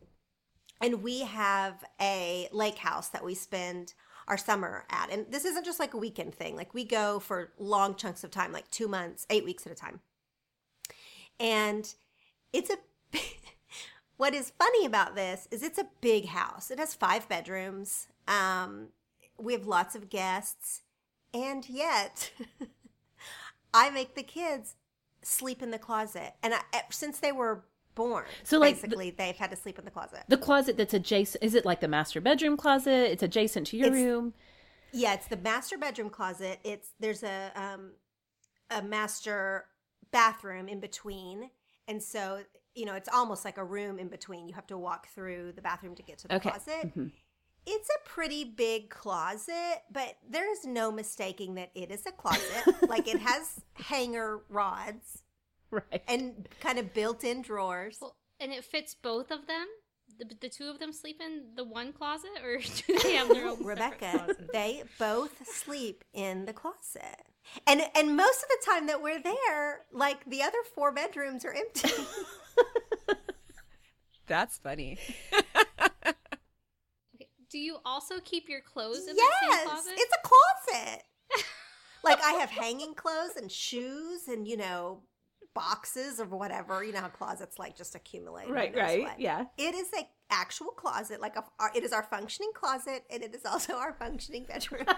and 0.83 1.03
we 1.03 1.23
have 1.23 1.83
a 2.01 2.49
lake 2.53 2.79
house 2.79 3.09
that 3.09 3.25
we 3.25 3.35
spend 3.35 3.95
our 4.29 4.37
summer 4.37 4.85
at. 4.91 5.11
And 5.11 5.27
this 5.31 5.45
isn't 5.47 5.65
just 5.65 5.81
like 5.81 5.95
a 5.95 5.99
weekend 5.99 6.35
thing, 6.35 6.55
like 6.55 6.75
we 6.75 6.85
go 6.85 7.19
for 7.19 7.53
long 7.59 7.97
chunks 7.97 8.23
of 8.23 8.31
time, 8.31 8.53
like 8.53 8.71
two 8.71 8.87
months, 8.87 9.27
eight 9.31 9.45
weeks 9.45 9.67
at 9.67 9.73
a 9.73 9.75
time. 9.75 10.01
And 11.41 11.93
it's 12.53 12.71
a 12.71 12.77
what 14.19 14.35
is 14.35 14.53
funny 14.57 14.85
about 14.85 15.17
this 15.17 15.49
is 15.51 15.63
it's 15.63 15.79
a 15.79 15.89
big 16.03 16.27
house. 16.27 16.71
It 16.71 16.79
has 16.79 16.95
five 16.95 17.29
bedrooms. 17.29 18.09
Um, 18.29 18.91
we 19.39 19.53
have 19.53 19.67
lots 19.67 19.95
of 19.95 20.09
guests, 20.11 20.83
and 21.35 21.69
yet 21.69 22.31
I 23.75 23.91
make 23.91 24.15
the 24.15 24.23
kids 24.23 24.75
sleep 25.23 25.63
in 25.63 25.71
the 25.71 25.79
closet. 25.79 26.35
And 26.43 26.55
I, 26.55 26.61
since 26.91 27.19
they 27.19 27.33
were 27.33 27.65
born, 27.95 28.25
So, 28.45 28.59
like, 28.59 28.77
the- 28.81 28.89
basically, 28.89 29.11
they've 29.11 29.37
had 29.37 29.51
to 29.51 29.57
sleep 29.57 29.79
in 29.79 29.85
the 29.85 29.91
closet. 29.91 30.25
the 30.29 30.37
closet 30.39 30.77
that's 30.77 30.95
adjacent. 30.95 31.43
Is 31.43 31.55
it 31.55 31.65
like 31.65 31.81
the 31.81 31.89
master 31.89 32.21
bedroom 32.21 32.57
closet? 32.57 33.11
It's 33.13 33.23
adjacent 33.23 33.67
to 33.69 33.77
your 33.77 33.89
It's- 33.89 34.03
room. 34.03 34.35
Yeah, 34.95 35.15
it's 35.15 35.27
the 35.27 35.39
master 35.39 35.79
bedroom 35.79 36.11
closet. 36.11 36.61
It's 36.65 36.91
there's 37.01 37.23
a 37.23 37.51
um 37.57 37.93
a 38.71 38.83
master 38.83 39.65
bathroom 40.11 40.69
in 40.69 40.81
between. 40.81 41.49
And 41.89 42.03
so, 42.03 42.43
you 42.75 42.85
know, 42.85 42.95
it's 42.95 43.09
almost 43.09 43.43
like 43.45 43.57
a 43.57 43.65
room 43.65 43.99
in 43.99 44.09
between. 44.09 44.49
You 44.49 44.55
have 44.55 44.67
to 44.67 44.77
walk 44.77 45.09
through 45.09 45.53
the 45.53 45.63
bathroom 45.63 45.95
to 45.95 46.03
get 46.03 46.19
to 46.19 46.29
the 46.29 46.35
Okay. 46.37 46.51
closet. 46.51 46.95
Mhm. 46.95 47.11
It's 47.67 47.89
a 47.89 48.09
pretty 48.09 48.45
big 48.45 48.91
closet, 48.91 49.83
but 49.91 50.17
there 50.29 50.51
is 50.51 50.65
no 50.65 50.91
mistaking 50.91 51.55
that 51.55 51.71
it 51.75 51.91
is 51.91 52.05
a 52.07 52.13
closet. 52.13 52.75
like 52.89 53.07
it 53.07 53.21
has 53.21 53.61
hanger 53.75 54.41
rods 54.49 55.23
Right. 55.71 56.03
and 56.07 56.49
kind 56.61 56.79
of 56.79 56.93
built-in 56.93 57.43
drawers. 57.43 57.99
Well, 58.01 58.17
and 58.41 58.53
it 58.53 58.65
fits 58.65 58.95
both 58.95 59.31
of 59.31 59.47
them. 59.47 59.67
The, 60.19 60.27
the 60.41 60.49
two 60.51 60.69
of 60.69 60.79
them 60.79 60.93
sleep 60.93 61.23
in 61.25 61.45
the 61.55 61.65
one 61.65 61.93
closet, 61.95 62.31
or 62.45 62.59
do 62.59 62.99
they 62.99 63.15
have 63.15 63.29
their 63.29 63.47
own 63.47 63.65
Rebecca, 63.65 64.35
they 64.53 64.83
both 64.99 65.47
sleep 65.47 66.05
in 66.13 66.45
the 66.45 66.53
closet. 66.53 67.23
And 67.67 67.81
and 67.97 68.17
most 68.17 68.43
of 68.43 68.49
the 68.49 68.71
time 68.71 68.87
that 68.89 69.03
we're 69.03 69.23
there, 69.23 69.81
like 69.93 70.25
the 70.29 70.43
other 70.43 70.59
four 70.75 70.93
bedrooms 70.93 71.45
are 71.45 71.55
empty. 71.55 71.89
That's 74.27 74.59
funny. 74.59 74.99
Okay. 77.53 77.59
Do 77.59 77.65
you 77.65 77.77
also 77.85 78.15
keep 78.25 78.49
your 78.49 78.61
clothes 78.61 79.07
in 79.09 79.17
the 79.17 79.23
same 79.41 79.51
yes, 79.51 79.65
closet? 79.65 79.93
it's 79.97 80.15
a 80.15 80.29
closet. 80.29 81.03
like 82.05 82.23
I 82.23 82.33
have 82.33 82.51
hanging 82.51 82.95
clothes 82.95 83.37
and 83.37 83.51
shoes 83.51 84.29
and 84.29 84.47
you 84.49 84.57
know 84.57 85.03
boxes 85.55 86.21
or 86.21 86.27
whatever. 86.27 86.83
You 86.83 86.93
know 86.93 87.01
how 87.01 87.09
closets 87.09 87.59
like 87.59 87.77
just 87.77 87.95
accumulate. 87.95 88.49
Right, 88.49 88.75
right. 88.75 89.03
what. 89.03 89.21
Yeah. 89.21 89.45
It 89.59 89.75
is 89.75 89.89
a 89.99 90.09
actual 90.31 90.69
closet. 90.69 91.21
Like 91.21 91.37
a, 91.37 91.45
our, 91.59 91.71
it 91.75 91.85
is 91.85 91.93
our 91.93 92.05
functioning 92.05 92.53
closet, 92.55 93.05
and 93.11 93.23
it 93.23 93.35
is 93.35 93.45
also 93.45 93.75
our 93.75 93.93
functioning 93.93 94.45
bedroom. 94.45 94.87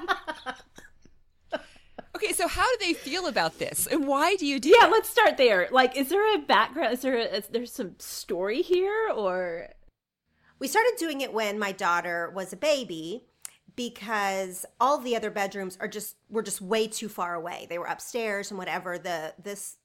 Okay, 2.16 2.32
so 2.32 2.46
how 2.46 2.64
do 2.76 2.86
they 2.86 2.92
feel 2.92 3.26
about 3.26 3.58
this, 3.58 3.88
and 3.88 4.06
why 4.06 4.36
do 4.36 4.46
you 4.46 4.60
do? 4.60 4.68
Yeah, 4.68 4.82
that? 4.82 4.92
let's 4.92 5.08
start 5.08 5.36
there. 5.36 5.68
Like, 5.72 5.96
is 5.96 6.10
there 6.10 6.36
a 6.36 6.38
background? 6.38 6.94
Is 6.94 7.00
there 7.00 7.16
a, 7.16 7.24
is 7.24 7.48
there 7.48 7.66
some 7.66 7.96
story 7.98 8.62
here, 8.62 9.10
or 9.12 9.68
We 10.64 10.68
started 10.68 10.94
doing 10.96 11.20
it 11.20 11.30
when 11.30 11.58
my 11.58 11.72
daughter 11.72 12.32
was 12.34 12.54
a 12.54 12.56
baby 12.56 13.26
because 13.76 14.64
all 14.80 14.96
the 14.96 15.14
other 15.14 15.30
bedrooms 15.30 15.76
are 15.78 15.86
just 15.86 16.16
were 16.30 16.42
just 16.42 16.62
way 16.62 16.86
too 16.86 17.10
far 17.10 17.34
away. 17.34 17.66
They 17.68 17.76
were 17.76 17.84
upstairs 17.84 18.50
and 18.50 18.56
whatever. 18.56 18.96
The 18.96 19.34
this 19.42 19.76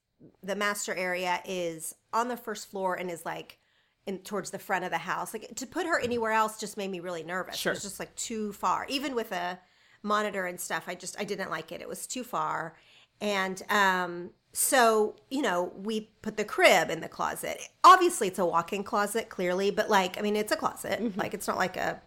the 0.42 0.56
master 0.56 0.96
area 0.96 1.42
is 1.44 1.96
on 2.14 2.30
the 2.30 2.38
first 2.38 2.72
floor 2.72 2.96
and 2.96 3.12
is 3.12 3.26
like 3.26 3.60
in 4.06 4.20
towards 4.20 4.52
the 4.52 4.58
front 4.58 4.86
of 4.86 4.92
the 4.92 5.00
house. 5.00 5.34
Like 5.34 5.54
to 5.54 5.68
put 5.68 5.86
her 5.86 6.00
anywhere 6.00 6.32
else 6.32 6.58
just 6.58 6.78
made 6.78 6.92
me 6.92 7.02
really 7.02 7.24
nervous. 7.24 7.58
Sure. 7.58 7.74
It 7.74 7.76
was 7.76 7.84
just 7.84 8.00
like 8.00 8.16
too 8.16 8.54
far. 8.54 8.86
Even 8.88 9.16
with 9.16 9.34
a 9.34 9.60
monitor 10.02 10.46
and 10.46 10.58
stuff, 10.58 10.86
I 10.88 10.96
just 10.96 11.20
I 11.20 11.26
didn't 11.26 11.52
like 11.52 11.74
it. 11.74 11.82
It 11.82 11.90
was 11.90 12.08
too 12.08 12.24
far. 12.24 12.78
And 13.20 13.62
um 13.70 14.30
so 14.52 15.16
you 15.30 15.42
know 15.42 15.72
we 15.76 16.10
put 16.22 16.38
the 16.38 16.44
crib 16.44 16.90
in 16.90 17.02
the 17.02 17.08
closet. 17.08 17.62
Obviously 17.84 18.28
it's 18.28 18.40
a 18.40 18.46
walk-in 18.46 18.84
closet 18.84 19.30
clearly 19.30 19.72
but 19.72 19.90
like 19.90 20.18
i 20.18 20.22
mean 20.22 20.36
it's 20.36 20.52
a 20.52 20.56
closet. 20.56 21.00
Mm-hmm. 21.00 21.20
like 21.20 21.34
it's 21.34 21.48
not 21.48 21.58
like 21.58 21.78
a 21.78 22.02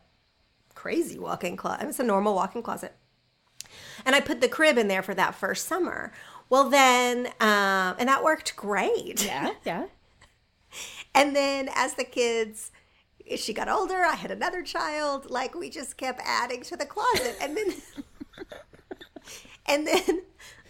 crazy 0.74 1.18
walk-in 1.18 1.57
closet 1.57 1.88
it's 1.88 2.01
a 2.01 2.05
normal 2.05 2.34
walk-in 2.34 2.62
closet. 2.62 2.95
And 4.05 4.14
i 4.14 4.20
put 4.20 4.40
the 4.40 4.49
crib 4.49 4.76
in 4.78 4.88
there 4.88 5.03
for 5.03 5.14
that 5.14 5.34
first 5.34 5.66
summer. 5.66 6.12
Well 6.51 6.68
then 6.68 7.28
um, 7.40 7.97
and 7.99 8.09
that 8.09 8.24
worked 8.24 8.57
great. 8.57 9.24
Yeah, 9.24 9.53
yeah. 9.64 9.86
and 11.14 11.34
then 11.36 11.68
as 11.74 11.95
the 11.95 12.05
kids 12.05 12.70
she 13.36 13.53
got 13.55 13.68
older 13.68 14.05
i 14.05 14.16
had 14.16 14.32
another 14.32 14.62
child 14.62 15.30
like 15.30 15.55
we 15.55 15.70
just 15.70 15.97
kept 15.97 16.20
adding 16.24 16.62
to 16.64 16.76
the 16.76 16.86
closet. 16.86 17.36
And 17.40 17.57
then 17.57 17.72
and 19.66 19.86
then 19.86 20.22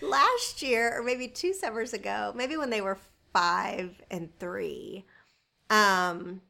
last 0.03 0.62
year 0.62 0.98
or 0.98 1.03
maybe 1.03 1.28
two 1.28 1.53
summers 1.53 1.92
ago 1.92 2.32
maybe 2.34 2.57
when 2.57 2.70
they 2.70 2.80
were 2.80 2.98
five 3.32 4.03
and 4.11 4.28
three 4.38 5.05
um 5.70 6.40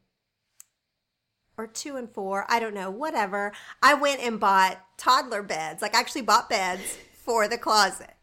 or 1.57 1.67
two 1.67 1.95
and 1.95 2.09
four 2.13 2.45
i 2.49 2.59
don't 2.59 2.73
know 2.73 2.89
whatever 2.89 3.51
i 3.81 3.93
went 3.93 4.19
and 4.21 4.39
bought 4.39 4.79
toddler 4.97 5.43
beds 5.43 5.81
like 5.81 5.95
I 5.95 5.99
actually 5.99 6.21
bought 6.21 6.49
beds 6.49 6.97
for 7.13 7.47
the 7.47 7.57
closet. 7.57 8.15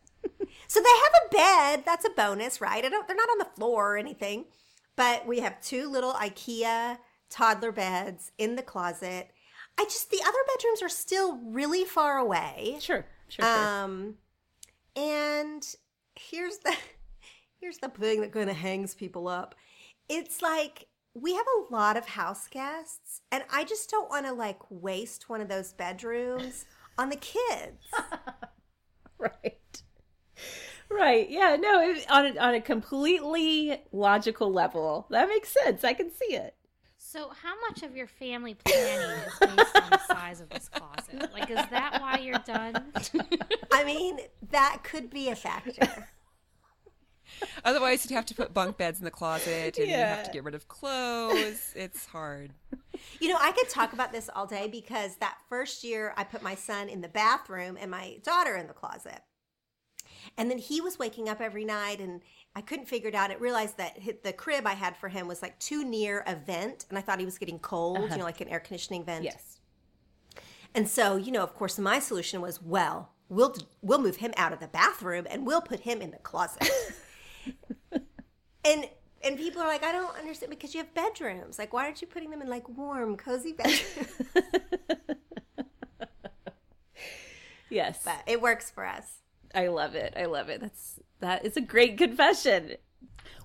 So 0.66 0.80
they 0.80 0.88
have 0.88 1.22
a 1.24 1.34
bed 1.34 1.84
that's 1.84 2.04
a 2.04 2.10
bonus 2.10 2.60
right? 2.60 2.84
I 2.84 2.88
don't, 2.88 3.06
they're 3.06 3.16
not 3.16 3.28
on 3.30 3.38
the 3.38 3.48
floor 3.56 3.94
or 3.94 3.98
anything 3.98 4.44
but 4.96 5.26
we 5.26 5.40
have 5.40 5.60
two 5.60 5.90
little 5.90 6.12
ikea 6.12 6.98
toddler 7.28 7.72
beds 7.72 8.32
in 8.38 8.56
the 8.56 8.62
closet. 8.62 9.30
I 9.78 9.84
just 9.84 10.10
the 10.10 10.20
other 10.22 10.38
bedrooms 10.54 10.82
are 10.82 10.88
still 10.88 11.38
really 11.38 11.84
far 11.84 12.18
away. 12.18 12.76
Sure, 12.80 13.04
sure, 13.28 13.44
sure. 13.44 13.64
And 14.96 15.66
here's 16.14 16.58
the 16.58 16.74
here's 17.60 17.78
the 17.78 17.88
thing 17.88 18.20
that 18.20 18.32
kind 18.32 18.50
of 18.50 18.56
hangs 18.56 18.94
people 18.94 19.28
up. 19.28 19.54
It's 20.08 20.42
like 20.42 20.86
we 21.14 21.34
have 21.34 21.46
a 21.46 21.74
lot 21.74 21.96
of 21.96 22.06
house 22.06 22.46
guests, 22.48 23.20
and 23.32 23.44
I 23.52 23.64
just 23.64 23.90
don't 23.90 24.10
want 24.10 24.26
to 24.26 24.32
like 24.32 24.58
waste 24.70 25.28
one 25.28 25.40
of 25.40 25.48
those 25.48 25.72
bedrooms 25.72 26.64
on 26.98 27.08
the 27.08 27.16
kids. 27.16 27.86
right. 29.18 29.82
Right. 30.90 31.30
Yeah. 31.30 31.56
No. 31.58 31.80
It, 31.80 32.04
on 32.10 32.26
a, 32.26 32.38
on 32.38 32.54
a 32.54 32.60
completely 32.60 33.80
logical 33.92 34.52
level, 34.52 35.06
that 35.10 35.28
makes 35.28 35.54
sense. 35.64 35.84
I 35.84 35.92
can 35.92 36.10
see 36.10 36.34
it. 36.34 36.54
So, 37.12 37.32
how 37.42 37.54
much 37.68 37.82
of 37.82 37.96
your 37.96 38.06
family 38.06 38.54
planning 38.54 39.18
is 39.26 39.32
based 39.40 39.76
on 39.82 39.90
the 39.90 39.98
size 40.06 40.40
of 40.40 40.48
this 40.48 40.68
closet? 40.68 41.32
Like, 41.32 41.50
is 41.50 41.56
that 41.56 42.00
why 42.00 42.18
you're 42.18 42.38
done? 42.38 42.92
I 43.72 43.82
mean, 43.82 44.20
that 44.52 44.84
could 44.84 45.10
be 45.10 45.28
a 45.28 45.34
factor. 45.34 46.06
Otherwise, 47.64 48.04
you'd 48.04 48.14
have 48.14 48.26
to 48.26 48.34
put 48.36 48.54
bunk 48.54 48.76
beds 48.76 49.00
in 49.00 49.04
the 49.04 49.10
closet 49.10 49.76
and 49.76 49.88
you 49.88 49.96
have 49.96 50.22
to 50.22 50.30
get 50.30 50.44
rid 50.44 50.54
of 50.54 50.68
clothes. 50.68 51.72
It's 51.74 52.06
hard. 52.06 52.52
You 53.18 53.28
know, 53.28 53.38
I 53.40 53.50
could 53.50 53.68
talk 53.68 53.92
about 53.92 54.12
this 54.12 54.30
all 54.32 54.46
day 54.46 54.68
because 54.68 55.16
that 55.16 55.38
first 55.48 55.82
year 55.82 56.14
I 56.16 56.22
put 56.22 56.44
my 56.44 56.54
son 56.54 56.88
in 56.88 57.00
the 57.00 57.08
bathroom 57.08 57.76
and 57.80 57.90
my 57.90 58.18
daughter 58.22 58.54
in 58.54 58.68
the 58.68 58.72
closet. 58.72 59.22
And 60.36 60.48
then 60.48 60.58
he 60.58 60.80
was 60.80 60.98
waking 60.98 61.28
up 61.28 61.40
every 61.40 61.64
night 61.64 62.00
and 62.00 62.22
I 62.54 62.60
couldn't 62.60 62.86
figure 62.86 63.08
it 63.08 63.14
out. 63.14 63.30
I 63.30 63.34
realized 63.34 63.78
that 63.78 63.98
the 64.24 64.32
crib 64.32 64.66
I 64.66 64.74
had 64.74 64.96
for 64.96 65.08
him 65.08 65.28
was 65.28 65.40
like 65.40 65.58
too 65.58 65.84
near 65.84 66.24
a 66.26 66.34
vent 66.34 66.86
and 66.88 66.98
I 66.98 67.00
thought 67.00 67.20
he 67.20 67.24
was 67.24 67.38
getting 67.38 67.58
cold, 67.58 67.98
you 67.98 68.04
uh-huh. 68.04 68.16
know, 68.16 68.24
like 68.24 68.40
an 68.40 68.48
air 68.48 68.60
conditioning 68.60 69.04
vent. 69.04 69.24
Yes. 69.24 69.60
And 70.74 70.88
so, 70.88 71.16
you 71.16 71.32
know, 71.32 71.42
of 71.42 71.54
course, 71.54 71.78
my 71.78 71.98
solution 71.98 72.40
was, 72.40 72.60
well, 72.62 73.12
we'll 73.28 73.54
we'll 73.82 74.00
move 74.00 74.16
him 74.16 74.32
out 74.36 74.52
of 74.52 74.60
the 74.60 74.68
bathroom 74.68 75.26
and 75.30 75.46
we'll 75.46 75.60
put 75.60 75.80
him 75.80 76.02
in 76.02 76.10
the 76.10 76.18
closet. 76.18 76.68
and 78.64 78.88
and 79.22 79.36
people 79.36 79.62
are 79.62 79.68
like, 79.68 79.84
I 79.84 79.92
don't 79.92 80.16
understand 80.16 80.50
because 80.50 80.74
you 80.74 80.80
have 80.80 80.92
bedrooms. 80.94 81.58
Like, 81.58 81.72
why 81.72 81.84
aren't 81.84 82.00
you 82.00 82.08
putting 82.08 82.30
them 82.30 82.42
in 82.42 82.48
like 82.48 82.68
warm, 82.68 83.16
cozy 83.16 83.52
bedrooms? 83.52 84.22
Yes. 87.70 88.02
but 88.04 88.22
it 88.26 88.42
works 88.42 88.70
for 88.70 88.84
us. 88.84 89.20
I 89.54 89.68
love 89.68 89.94
it. 89.94 90.14
I 90.16 90.26
love 90.26 90.48
it. 90.48 90.60
That's 90.60 90.99
that 91.20 91.44
is 91.44 91.56
a 91.56 91.60
great 91.60 91.96
confession. 91.96 92.76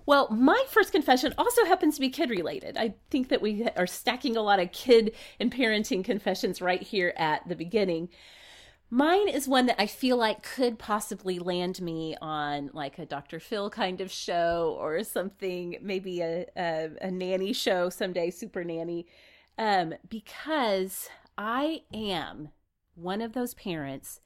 Well, 0.05 0.30
my 0.30 0.63
first 0.69 0.91
confession 0.91 1.34
also 1.38 1.65
happens 1.65 1.95
to 1.95 2.01
be 2.01 2.09
kid 2.09 2.30
related. 2.30 2.78
I 2.78 2.95
think 3.09 3.30
that 3.30 3.41
we 3.41 3.67
are 3.76 3.88
stacking 3.88 4.38
a 4.38 4.41
lot 4.41 4.59
of 4.59 4.71
kid 4.71 5.15
and 5.39 5.51
parenting 5.51 6.03
confessions 6.03 6.61
right 6.61 6.82
here 6.82 7.13
at 7.17 7.47
the 7.47 7.55
beginning. 7.55 8.09
Mine 8.91 9.28
is 9.28 9.47
one 9.47 9.65
that 9.65 9.82
I 9.82 9.88
feel 9.88 10.15
like 10.15 10.43
could 10.43 10.78
possibly 10.78 11.39
land 11.39 11.82
me 11.82 12.15
on 12.21 12.69
like 12.71 12.99
a 12.99 13.05
Dr. 13.05 13.39
Phil 13.39 13.71
kind 13.71 13.99
of 13.99 14.11
show 14.11 14.78
or 14.80 15.03
something, 15.03 15.78
maybe 15.82 16.21
a 16.21 16.45
a, 16.55 16.91
a 17.01 17.09
nanny 17.09 17.51
show 17.51 17.89
someday, 17.89 18.30
super 18.30 18.63
nanny, 18.63 19.07
um, 19.57 19.95
because 20.07 21.09
I 21.36 21.82
am 21.91 22.49
one 22.93 23.21
of 23.21 23.34
those 23.34 23.55
parents 23.55 24.21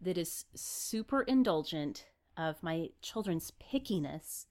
that 0.00 0.16
is 0.16 0.44
super 0.54 1.22
indulgent 1.22 2.06
of 2.36 2.62
my 2.62 2.90
children's 3.02 3.52
pickiness 3.60 4.46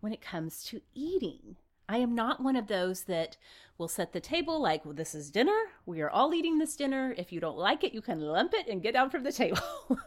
when 0.00 0.12
it 0.12 0.20
comes 0.20 0.64
to 0.64 0.80
eating. 0.94 1.56
I 1.88 1.98
am 1.98 2.14
not 2.14 2.42
one 2.42 2.56
of 2.56 2.66
those 2.66 3.04
that 3.04 3.36
will 3.78 3.88
set 3.88 4.12
the 4.12 4.20
table 4.20 4.60
like, 4.60 4.84
well, 4.84 4.94
this 4.94 5.14
is 5.14 5.30
dinner. 5.30 5.58
We 5.86 6.00
are 6.02 6.10
all 6.10 6.34
eating 6.34 6.58
this 6.58 6.76
dinner. 6.76 7.14
If 7.16 7.32
you 7.32 7.40
don't 7.40 7.56
like 7.56 7.82
it, 7.82 7.94
you 7.94 8.02
can 8.02 8.20
lump 8.20 8.52
it 8.52 8.68
and 8.68 8.82
get 8.82 8.92
down 8.92 9.08
from 9.08 9.22
the 9.22 9.32
table. 9.32 9.62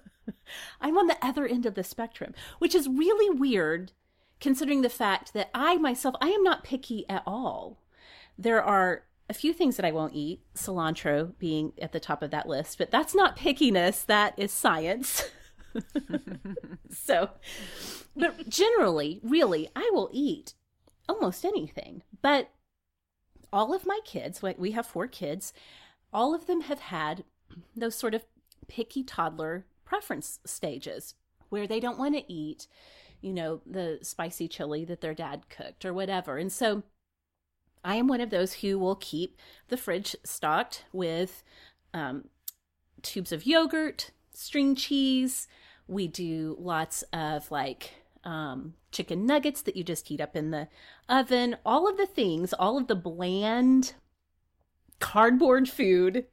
I'm 0.81 0.97
on 0.97 1.07
the 1.07 1.17
other 1.21 1.47
end 1.47 1.65
of 1.65 1.75
the 1.75 1.83
spectrum, 1.83 2.33
which 2.59 2.75
is 2.75 2.87
really 2.87 3.35
weird 3.35 3.93
considering 4.39 4.81
the 4.81 4.89
fact 4.89 5.33
that 5.33 5.49
I 5.53 5.77
myself, 5.77 6.15
I 6.21 6.29
am 6.29 6.43
not 6.43 6.63
picky 6.63 7.05
at 7.09 7.23
all. 7.25 7.79
There 8.37 8.61
are 8.61 9.03
a 9.29 9.33
few 9.33 9.53
things 9.53 9.77
that 9.77 9.85
I 9.85 9.91
won't 9.91 10.13
eat, 10.13 10.41
cilantro 10.55 11.33
being 11.39 11.73
at 11.81 11.93
the 11.93 11.99
top 11.99 12.21
of 12.21 12.31
that 12.31 12.47
list, 12.47 12.77
but 12.77 12.91
that's 12.91 13.15
not 13.15 13.37
pickiness, 13.37 14.05
that 14.05 14.37
is 14.37 14.51
science. 14.51 15.29
so, 16.89 17.29
but 18.15 18.49
generally, 18.49 19.19
really, 19.23 19.69
I 19.75 19.89
will 19.93 20.09
eat 20.11 20.53
almost 21.07 21.45
anything. 21.45 22.03
But 22.21 22.49
all 23.51 23.73
of 23.73 23.85
my 23.85 23.99
kids, 24.05 24.41
we- 24.41 24.71
have 24.71 24.85
four 24.85 25.07
kids, 25.07 25.53
all 26.13 26.33
of 26.33 26.47
them 26.47 26.61
have 26.61 26.79
had 26.79 27.23
those 27.75 27.95
sort 27.95 28.13
of 28.13 28.23
picky 28.67 29.03
toddler 29.03 29.65
preference 29.83 30.39
stages 30.45 31.15
where 31.49 31.67
they 31.67 31.79
don't 31.79 31.99
want 31.99 32.15
to 32.15 32.31
eat, 32.31 32.67
you 33.21 33.33
know, 33.33 33.61
the 33.65 33.99
spicy 34.01 34.47
chili 34.47 34.85
that 34.85 35.01
their 35.01 35.13
dad 35.13 35.49
cooked 35.49 35.83
or 35.83 35.93
whatever. 35.93 36.37
And 36.37 36.51
so 36.51 36.83
I 37.83 37.95
am 37.95 38.07
one 38.07 38.21
of 38.21 38.29
those 38.29 38.53
who 38.53 38.79
will 38.79 38.95
keep 38.95 39.37
the 39.67 39.77
fridge 39.77 40.15
stocked 40.23 40.85
with 40.93 41.43
um, 41.93 42.29
tubes 43.01 43.31
of 43.31 43.45
yogurt, 43.45 44.11
string 44.33 44.75
cheese. 44.75 45.47
We 45.87 46.07
do 46.07 46.55
lots 46.59 47.03
of 47.13 47.49
like 47.51 47.91
um, 48.23 48.75
chicken 48.91 49.25
nuggets 49.25 49.61
that 49.63 49.75
you 49.75 49.83
just 49.83 50.07
heat 50.07 50.21
up 50.21 50.35
in 50.35 50.51
the 50.51 50.67
oven. 51.09 51.57
All 51.65 51.89
of 51.89 51.97
the 51.97 52.05
things, 52.05 52.53
all 52.53 52.77
of 52.77 52.87
the 52.87 52.95
bland 52.95 53.93
cardboard 54.99 55.67
food 55.67 56.25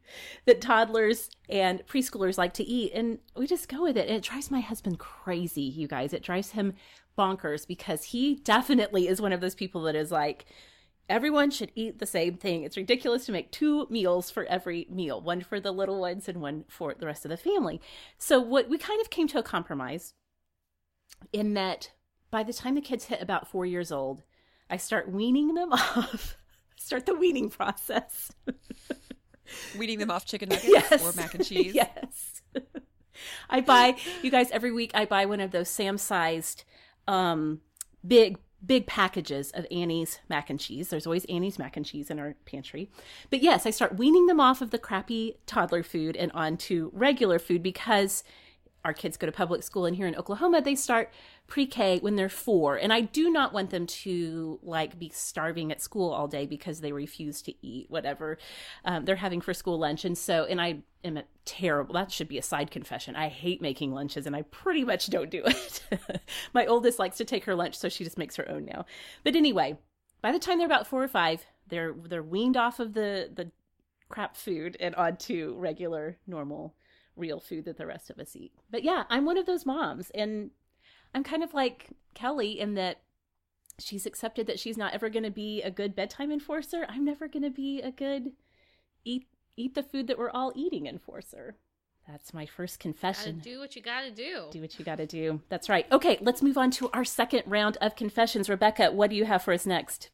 that 0.44 0.60
toddlers 0.60 1.30
and 1.48 1.84
preschoolers 1.86 2.38
like 2.38 2.52
to 2.54 2.64
eat. 2.64 2.92
And 2.94 3.18
we 3.34 3.46
just 3.46 3.68
go 3.68 3.82
with 3.82 3.96
it. 3.96 4.06
And 4.06 4.16
it 4.16 4.22
drives 4.22 4.50
my 4.50 4.60
husband 4.60 4.98
crazy, 4.98 5.62
you 5.62 5.88
guys. 5.88 6.12
It 6.12 6.22
drives 6.22 6.50
him 6.50 6.74
bonkers 7.18 7.66
because 7.66 8.04
he 8.04 8.36
definitely 8.36 9.08
is 9.08 9.20
one 9.20 9.32
of 9.32 9.40
those 9.40 9.54
people 9.54 9.82
that 9.82 9.96
is 9.96 10.12
like, 10.12 10.44
everyone 11.08 11.50
should 11.50 11.72
eat 11.74 11.98
the 11.98 12.06
same 12.06 12.34
thing. 12.34 12.62
It's 12.62 12.76
ridiculous 12.76 13.26
to 13.26 13.32
make 13.32 13.50
two 13.50 13.86
meals 13.90 14.30
for 14.30 14.44
every 14.44 14.86
meal, 14.90 15.20
one 15.20 15.40
for 15.40 15.58
the 15.60 15.72
little 15.72 16.00
ones 16.00 16.28
and 16.28 16.40
one 16.40 16.64
for 16.68 16.94
the 16.98 17.06
rest 17.06 17.24
of 17.24 17.30
the 17.30 17.36
family. 17.36 17.80
So 18.18 18.40
what 18.40 18.68
we 18.68 18.78
kind 18.78 19.00
of 19.00 19.10
came 19.10 19.26
to 19.28 19.38
a 19.38 19.42
compromise 19.42 20.14
in 21.32 21.54
that 21.54 21.92
by 22.30 22.42
the 22.42 22.52
time 22.52 22.74
the 22.74 22.80
kids 22.80 23.04
hit 23.06 23.22
about 23.22 23.48
4 23.48 23.64
years 23.66 23.90
old, 23.90 24.22
I 24.68 24.76
start 24.76 25.10
weaning 25.10 25.54
them 25.54 25.72
off. 25.72 26.36
Start 26.76 27.06
the 27.06 27.14
weaning 27.14 27.48
process. 27.50 28.30
weaning 29.78 29.98
them 29.98 30.10
off 30.10 30.26
chicken 30.26 30.48
nuggets 30.50 30.68
Yes. 30.68 31.02
or 31.02 31.12
mac 31.20 31.34
and 31.34 31.44
cheese. 31.44 31.74
yes. 31.74 32.42
I 33.50 33.60
buy 33.62 33.96
you 34.22 34.30
guys 34.30 34.50
every 34.52 34.70
week 34.72 34.92
I 34.94 35.04
buy 35.04 35.26
one 35.26 35.40
of 35.40 35.50
those 35.50 35.68
Sam 35.68 35.98
sized 35.98 36.64
um 37.08 37.60
big 38.06 38.38
big 38.64 38.86
packages 38.86 39.50
of 39.52 39.66
Annie's 39.70 40.18
mac 40.28 40.50
and 40.50 40.58
cheese. 40.58 40.88
There's 40.88 41.06
always 41.06 41.24
Annie's 41.26 41.58
mac 41.58 41.76
and 41.76 41.86
cheese 41.86 42.10
in 42.10 42.18
our 42.18 42.34
pantry. 42.44 42.90
But 43.30 43.42
yes, 43.42 43.66
I 43.66 43.70
start 43.70 43.96
weaning 43.96 44.26
them 44.26 44.40
off 44.40 44.60
of 44.60 44.70
the 44.70 44.78
crappy 44.78 45.38
toddler 45.46 45.82
food 45.82 46.16
and 46.16 46.32
onto 46.32 46.90
regular 46.92 47.38
food 47.38 47.62
because 47.62 48.24
our 48.84 48.92
kids 48.92 49.16
go 49.16 49.26
to 49.26 49.32
public 49.32 49.62
school 49.62 49.86
and 49.86 49.96
here 49.96 50.06
in 50.06 50.14
Oklahoma 50.14 50.60
they 50.60 50.74
start 50.74 51.12
pre-K 51.46 51.98
when 51.98 52.16
they're 52.16 52.28
4 52.28 52.76
and 52.76 52.92
I 52.92 53.00
do 53.00 53.30
not 53.30 53.52
want 53.52 53.70
them 53.70 53.86
to 53.86 54.58
like 54.62 54.98
be 54.98 55.10
starving 55.10 55.72
at 55.72 55.80
school 55.80 56.12
all 56.12 56.28
day 56.28 56.46
because 56.46 56.80
they 56.80 56.92
refuse 56.92 57.42
to 57.42 57.54
eat 57.66 57.90
whatever 57.90 58.38
um, 58.84 59.04
they're 59.04 59.16
having 59.16 59.40
for 59.40 59.52
school 59.54 59.78
lunch. 59.78 60.04
And 60.04 60.16
so 60.16 60.44
and 60.44 60.60
I 60.60 60.78
am 61.04 61.16
a 61.16 61.24
terrible 61.44 61.94
that 61.94 62.12
should 62.12 62.28
be 62.28 62.38
a 62.38 62.42
side 62.42 62.70
confession. 62.70 63.16
I 63.16 63.28
hate 63.28 63.60
making 63.60 63.92
lunches 63.92 64.26
and 64.26 64.36
I 64.36 64.42
pretty 64.42 64.84
much 64.84 65.08
don't 65.10 65.30
do 65.30 65.42
it. 65.46 65.82
My 66.54 66.66
oldest 66.66 66.98
likes 66.98 67.16
to 67.18 67.24
take 67.24 67.44
her 67.44 67.54
lunch 67.54 67.76
so 67.76 67.88
she 67.88 68.04
just 68.04 68.18
makes 68.18 68.36
her 68.36 68.48
own 68.48 68.64
now. 68.64 68.86
But 69.24 69.36
anyway 69.36 69.78
by 70.22 70.32
the 70.32 70.38
time 70.38 70.58
they're 70.58 70.66
about 70.66 70.86
4 70.86 71.02
or 71.02 71.08
5 71.08 71.46
they're 71.68 71.94
they're 72.08 72.22
weaned 72.22 72.56
off 72.56 72.80
of 72.80 72.94
the 72.94 73.30
the 73.34 73.50
crap 74.08 74.36
food 74.36 74.76
and 74.80 74.94
onto 74.94 75.54
regular 75.58 76.16
normal 76.26 76.74
real 77.18 77.40
food 77.40 77.64
that 77.64 77.76
the 77.76 77.86
rest 77.86 78.10
of 78.10 78.18
us 78.18 78.36
eat. 78.36 78.52
But 78.70 78.84
yeah, 78.84 79.04
I'm 79.10 79.24
one 79.24 79.38
of 79.38 79.46
those 79.46 79.66
moms 79.66 80.10
and 80.10 80.50
I'm 81.14 81.24
kind 81.24 81.42
of 81.42 81.54
like 81.54 81.90
Kelly 82.14 82.58
in 82.58 82.74
that 82.74 83.00
she's 83.78 84.06
accepted 84.06 84.46
that 84.46 84.58
she's 84.58 84.76
not 84.76 84.92
ever 84.94 85.08
going 85.08 85.24
to 85.24 85.30
be 85.30 85.62
a 85.62 85.70
good 85.70 85.94
bedtime 85.94 86.30
enforcer. 86.30 86.86
I'm 86.88 87.04
never 87.04 87.28
going 87.28 87.42
to 87.42 87.50
be 87.50 87.80
a 87.80 87.90
good 87.90 88.32
eat 89.04 89.26
eat 89.56 89.74
the 89.74 89.82
food 89.82 90.06
that 90.06 90.18
we're 90.18 90.30
all 90.30 90.52
eating 90.54 90.86
enforcer. 90.86 91.56
That's 92.08 92.32
my 92.32 92.46
first 92.46 92.78
confession. 92.78 93.40
Do 93.40 93.58
what 93.58 93.76
you 93.76 93.82
gotta 93.82 94.10
do. 94.10 94.46
Do 94.50 94.62
what 94.62 94.78
you 94.78 94.84
gotta 94.84 95.06
do. 95.06 95.42
That's 95.50 95.68
right. 95.68 95.84
Okay, 95.92 96.16
let's 96.22 96.40
move 96.40 96.56
on 96.56 96.70
to 96.72 96.88
our 96.92 97.04
second 97.04 97.42
round 97.44 97.76
of 97.82 97.96
confessions. 97.96 98.48
Rebecca, 98.48 98.90
what 98.92 99.10
do 99.10 99.16
you 99.16 99.26
have 99.26 99.42
for 99.42 99.52
us 99.52 99.66
next? 99.66 100.10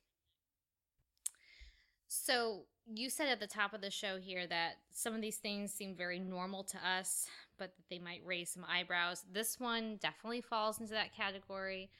So 2.08 2.64
you 2.92 3.08
said 3.10 3.28
at 3.28 3.40
the 3.40 3.46
top 3.46 3.72
of 3.72 3.80
the 3.80 3.90
show 3.90 4.18
here 4.18 4.46
that 4.46 4.74
some 4.92 5.14
of 5.14 5.20
these 5.20 5.36
things 5.36 5.72
seem 5.72 5.94
very 5.94 6.18
normal 6.18 6.64
to 6.64 6.78
us, 6.86 7.26
but 7.58 7.74
that 7.76 7.84
they 7.88 7.98
might 7.98 8.22
raise 8.24 8.50
some 8.50 8.64
eyebrows. 8.68 9.24
This 9.30 9.58
one 9.58 9.96
definitely 10.00 10.42
falls 10.42 10.80
into 10.80 10.92
that 10.92 11.14
category. 11.14 11.90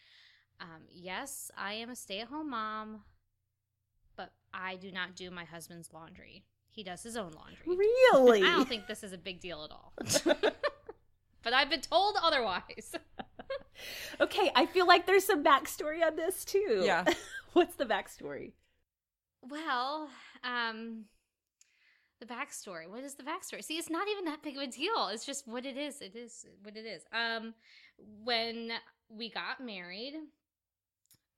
Um, 0.60 0.82
yes, 0.90 1.50
I 1.56 1.74
am 1.74 1.90
a 1.90 1.96
stay 1.96 2.20
at 2.20 2.28
home 2.28 2.50
mom, 2.50 3.02
but 4.16 4.32
I 4.52 4.76
do 4.76 4.92
not 4.92 5.16
do 5.16 5.30
my 5.30 5.44
husband's 5.44 5.92
laundry. 5.92 6.44
He 6.70 6.82
does 6.82 7.02
his 7.02 7.16
own 7.16 7.32
laundry. 7.32 7.76
Really? 8.12 8.42
I 8.42 8.56
don't 8.56 8.68
think 8.68 8.86
this 8.86 9.04
is 9.04 9.12
a 9.12 9.18
big 9.18 9.40
deal 9.40 9.64
at 9.64 9.70
all. 9.70 9.92
but 11.42 11.52
I've 11.52 11.70
been 11.70 11.80
told 11.80 12.16
otherwise. 12.20 12.94
okay, 14.20 14.50
I 14.56 14.66
feel 14.66 14.86
like 14.86 15.06
there's 15.06 15.24
some 15.24 15.44
backstory 15.44 16.04
on 16.04 16.16
this 16.16 16.44
too. 16.44 16.82
Yeah. 16.84 17.04
What's 17.52 17.76
the 17.76 17.84
backstory? 17.84 18.52
Well, 19.40 20.08
um, 20.44 21.04
the 22.20 22.26
backstory. 22.26 22.88
What 22.88 23.02
is 23.02 23.14
the 23.14 23.22
backstory? 23.22 23.64
See, 23.64 23.78
it's 23.78 23.90
not 23.90 24.08
even 24.08 24.24
that 24.26 24.42
big 24.42 24.56
of 24.56 24.62
a 24.62 24.66
deal. 24.66 25.08
It's 25.10 25.26
just 25.26 25.48
what 25.48 25.66
it 25.66 25.76
is. 25.76 26.00
It 26.00 26.14
is 26.14 26.46
what 26.62 26.76
it 26.76 26.86
is. 26.86 27.02
Um, 27.12 27.54
when 28.22 28.72
we 29.08 29.30
got 29.30 29.64
married, 29.64 30.14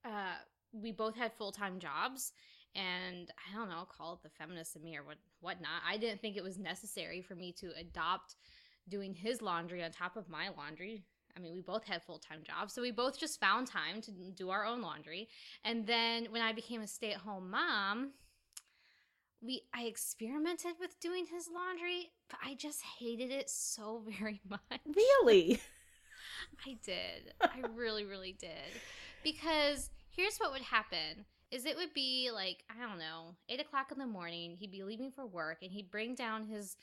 uh, 0.04 0.36
we 0.72 0.92
both 0.92 1.16
had 1.16 1.32
full 1.32 1.52
time 1.52 1.78
jobs, 1.78 2.32
and 2.74 3.30
I 3.30 3.56
don't 3.56 3.68
know, 3.68 3.86
call 3.96 4.14
it 4.14 4.22
the 4.22 4.28
feminist 4.28 4.76
in 4.76 4.82
me 4.82 4.96
or 4.96 5.02
what 5.02 5.16
whatnot. 5.40 5.82
I 5.88 5.96
didn't 5.96 6.20
think 6.20 6.36
it 6.36 6.44
was 6.44 6.58
necessary 6.58 7.22
for 7.22 7.34
me 7.34 7.52
to 7.60 7.70
adopt 7.78 8.36
doing 8.88 9.14
his 9.14 9.42
laundry 9.42 9.82
on 9.82 9.90
top 9.90 10.16
of 10.16 10.28
my 10.28 10.48
laundry. 10.56 11.02
I 11.36 11.40
mean, 11.40 11.52
we 11.52 11.60
both 11.60 11.84
had 11.84 12.02
full 12.02 12.18
time 12.18 12.40
jobs, 12.46 12.72
so 12.72 12.82
we 12.82 12.90
both 12.90 13.18
just 13.18 13.40
found 13.40 13.66
time 13.66 14.00
to 14.02 14.10
do 14.34 14.50
our 14.50 14.64
own 14.64 14.80
laundry. 14.80 15.28
And 15.64 15.86
then 15.86 16.26
when 16.30 16.42
I 16.42 16.52
became 16.52 16.80
a 16.82 16.86
stay 16.86 17.12
at 17.12 17.20
home 17.20 17.50
mom, 17.50 18.12
we 19.40 19.62
I 19.74 19.84
experimented 19.84 20.72
with 20.80 20.98
doing 21.00 21.26
his 21.26 21.48
laundry, 21.52 22.10
but 22.28 22.38
I 22.44 22.54
just 22.54 22.82
hated 22.98 23.30
it 23.30 23.50
so 23.50 24.02
very 24.18 24.40
much. 24.48 24.80
Really? 24.94 25.60
I 26.66 26.76
did. 26.84 27.34
I 27.40 27.60
really, 27.74 28.04
really 28.04 28.36
did. 28.38 28.50
Because 29.22 29.90
here's 30.10 30.38
what 30.38 30.52
would 30.52 30.62
happen 30.62 31.24
is 31.50 31.64
it 31.64 31.76
would 31.76 31.94
be 31.94 32.30
like, 32.32 32.64
I 32.70 32.86
don't 32.86 32.98
know, 32.98 33.36
eight 33.48 33.60
o'clock 33.60 33.92
in 33.92 33.98
the 33.98 34.06
morning, 34.06 34.56
he'd 34.58 34.72
be 34.72 34.82
leaving 34.82 35.10
for 35.10 35.26
work 35.26 35.58
and 35.62 35.70
he'd 35.70 35.90
bring 35.90 36.14
down 36.14 36.46
his 36.46 36.76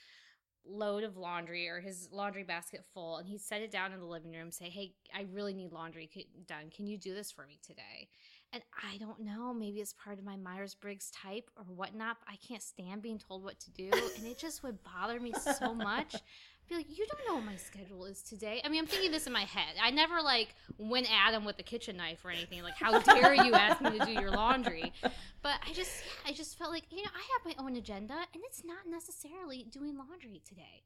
load 0.66 1.04
of 1.04 1.18
laundry 1.18 1.68
or 1.68 1.82
his 1.82 2.08
laundry 2.12 2.44
basket 2.44 2.86
full 2.94 3.18
and 3.18 3.28
he'd 3.28 3.42
set 3.42 3.62
it 3.62 3.72
down 3.72 3.92
in 3.92 4.00
the 4.00 4.06
living 4.06 4.32
room 4.32 4.50
say 4.50 4.70
hey 4.70 4.94
i 5.14 5.26
really 5.34 5.54
need 5.54 5.74
laundry 5.74 6.10
done 6.48 6.70
can 6.74 6.88
you 6.88 6.98
do 6.98 7.14
this 7.14 7.32
for 7.32 7.46
me 7.46 7.60
today 7.66 8.08
and 8.54 8.62
I 8.84 8.98
don't 8.98 9.20
know, 9.20 9.52
maybe 9.52 9.80
it's 9.80 9.94
part 9.94 10.20
of 10.20 10.24
my 10.24 10.36
Myers 10.36 10.76
Briggs 10.76 11.10
type 11.10 11.50
or 11.58 11.64
whatnot. 11.64 12.18
I 12.28 12.36
can't 12.48 12.62
stand 12.62 13.02
being 13.02 13.18
told 13.18 13.44
what 13.44 13.60
to 13.62 13.72
do. 13.72 13.90
And 14.18 14.28
it 14.28 14.38
just 14.38 14.62
would 14.62 14.78
bother 14.84 15.20
me 15.20 15.34
so 15.34 15.74
much. 15.74 16.14
I'd 16.64 16.70
be 16.70 16.76
like, 16.76 16.98
you 16.98 17.06
don't 17.12 17.28
know 17.28 17.36
what 17.36 17.46
my 17.46 17.56
schedule 17.56 18.06
is 18.06 18.22
today. 18.22 18.62
I 18.64 18.70
mean, 18.70 18.82
I'm 18.82 18.86
thinking 18.86 19.12
this 19.12 19.26
in 19.26 19.34
my 19.34 19.42
head. 19.42 19.76
I 19.82 19.90
never 19.90 20.22
like 20.22 20.56
went 20.78 21.08
at 21.12 21.34
him 21.34 21.46
with 21.46 21.58
a 21.58 21.64
kitchen 21.64 21.98
knife 21.98 22.24
or 22.24 22.30
anything. 22.30 22.62
Like, 22.62 22.76
how 22.76 23.00
dare 23.00 23.34
you 23.34 23.54
ask 23.54 23.82
me 23.82 23.98
to 23.98 24.06
do 24.06 24.12
your 24.12 24.32
laundry? 24.32 24.94
But 25.02 25.56
I 25.68 25.74
just, 25.74 25.92
yeah, 26.06 26.32
I 26.32 26.34
just 26.34 26.58
felt 26.58 26.72
like, 26.72 26.84
you 26.92 27.04
know, 27.04 27.10
I 27.14 27.22
have 27.34 27.58
my 27.58 27.64
own 27.64 27.76
agenda 27.76 28.14
and 28.14 28.44
it's 28.46 28.64
not 28.64 28.88
necessarily 28.88 29.66
doing 29.72 29.98
laundry 29.98 30.42
today. 30.48 30.84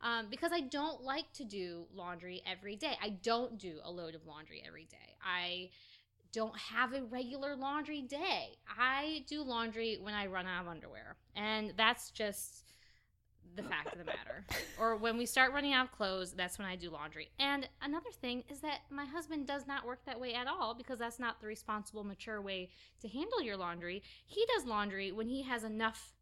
Um, 0.00 0.26
because 0.30 0.52
I 0.52 0.60
don't 0.60 1.02
like 1.02 1.32
to 1.34 1.44
do 1.44 1.84
laundry 1.94 2.42
every 2.46 2.76
day. 2.76 2.98
I 3.00 3.10
don't 3.10 3.58
do 3.58 3.78
a 3.84 3.90
load 3.90 4.14
of 4.14 4.26
laundry 4.26 4.62
every 4.66 4.84
day. 4.84 5.16
I 5.24 5.70
don't 6.34 6.58
have 6.58 6.92
a 6.92 7.02
regular 7.04 7.54
laundry 7.54 8.02
day. 8.02 8.58
I 8.68 9.24
do 9.28 9.42
laundry 9.42 9.98
when 10.02 10.14
I 10.14 10.26
run 10.26 10.46
out 10.46 10.62
of 10.62 10.68
underwear. 10.68 11.16
And 11.36 11.72
that's 11.76 12.10
just 12.10 12.64
the 13.56 13.62
fact 13.62 13.92
of 13.92 13.98
the 13.98 14.04
matter. 14.04 14.44
or 14.78 14.96
when 14.96 15.16
we 15.16 15.26
start 15.26 15.52
running 15.52 15.72
out 15.72 15.86
of 15.86 15.92
clothes, 15.92 16.32
that's 16.32 16.58
when 16.58 16.66
I 16.66 16.74
do 16.74 16.90
laundry. 16.90 17.30
And 17.38 17.68
another 17.80 18.10
thing 18.10 18.42
is 18.50 18.60
that 18.60 18.80
my 18.90 19.04
husband 19.04 19.46
does 19.46 19.66
not 19.68 19.86
work 19.86 20.04
that 20.06 20.20
way 20.20 20.34
at 20.34 20.48
all 20.48 20.74
because 20.74 20.98
that's 20.98 21.20
not 21.20 21.40
the 21.40 21.46
responsible, 21.46 22.02
mature 22.02 22.40
way 22.40 22.70
to 23.00 23.08
handle 23.08 23.40
your 23.40 23.56
laundry. 23.56 24.02
He 24.26 24.44
does 24.54 24.66
laundry 24.66 25.12
when 25.12 25.28
he 25.28 25.42
has 25.42 25.62
enough 25.62 26.14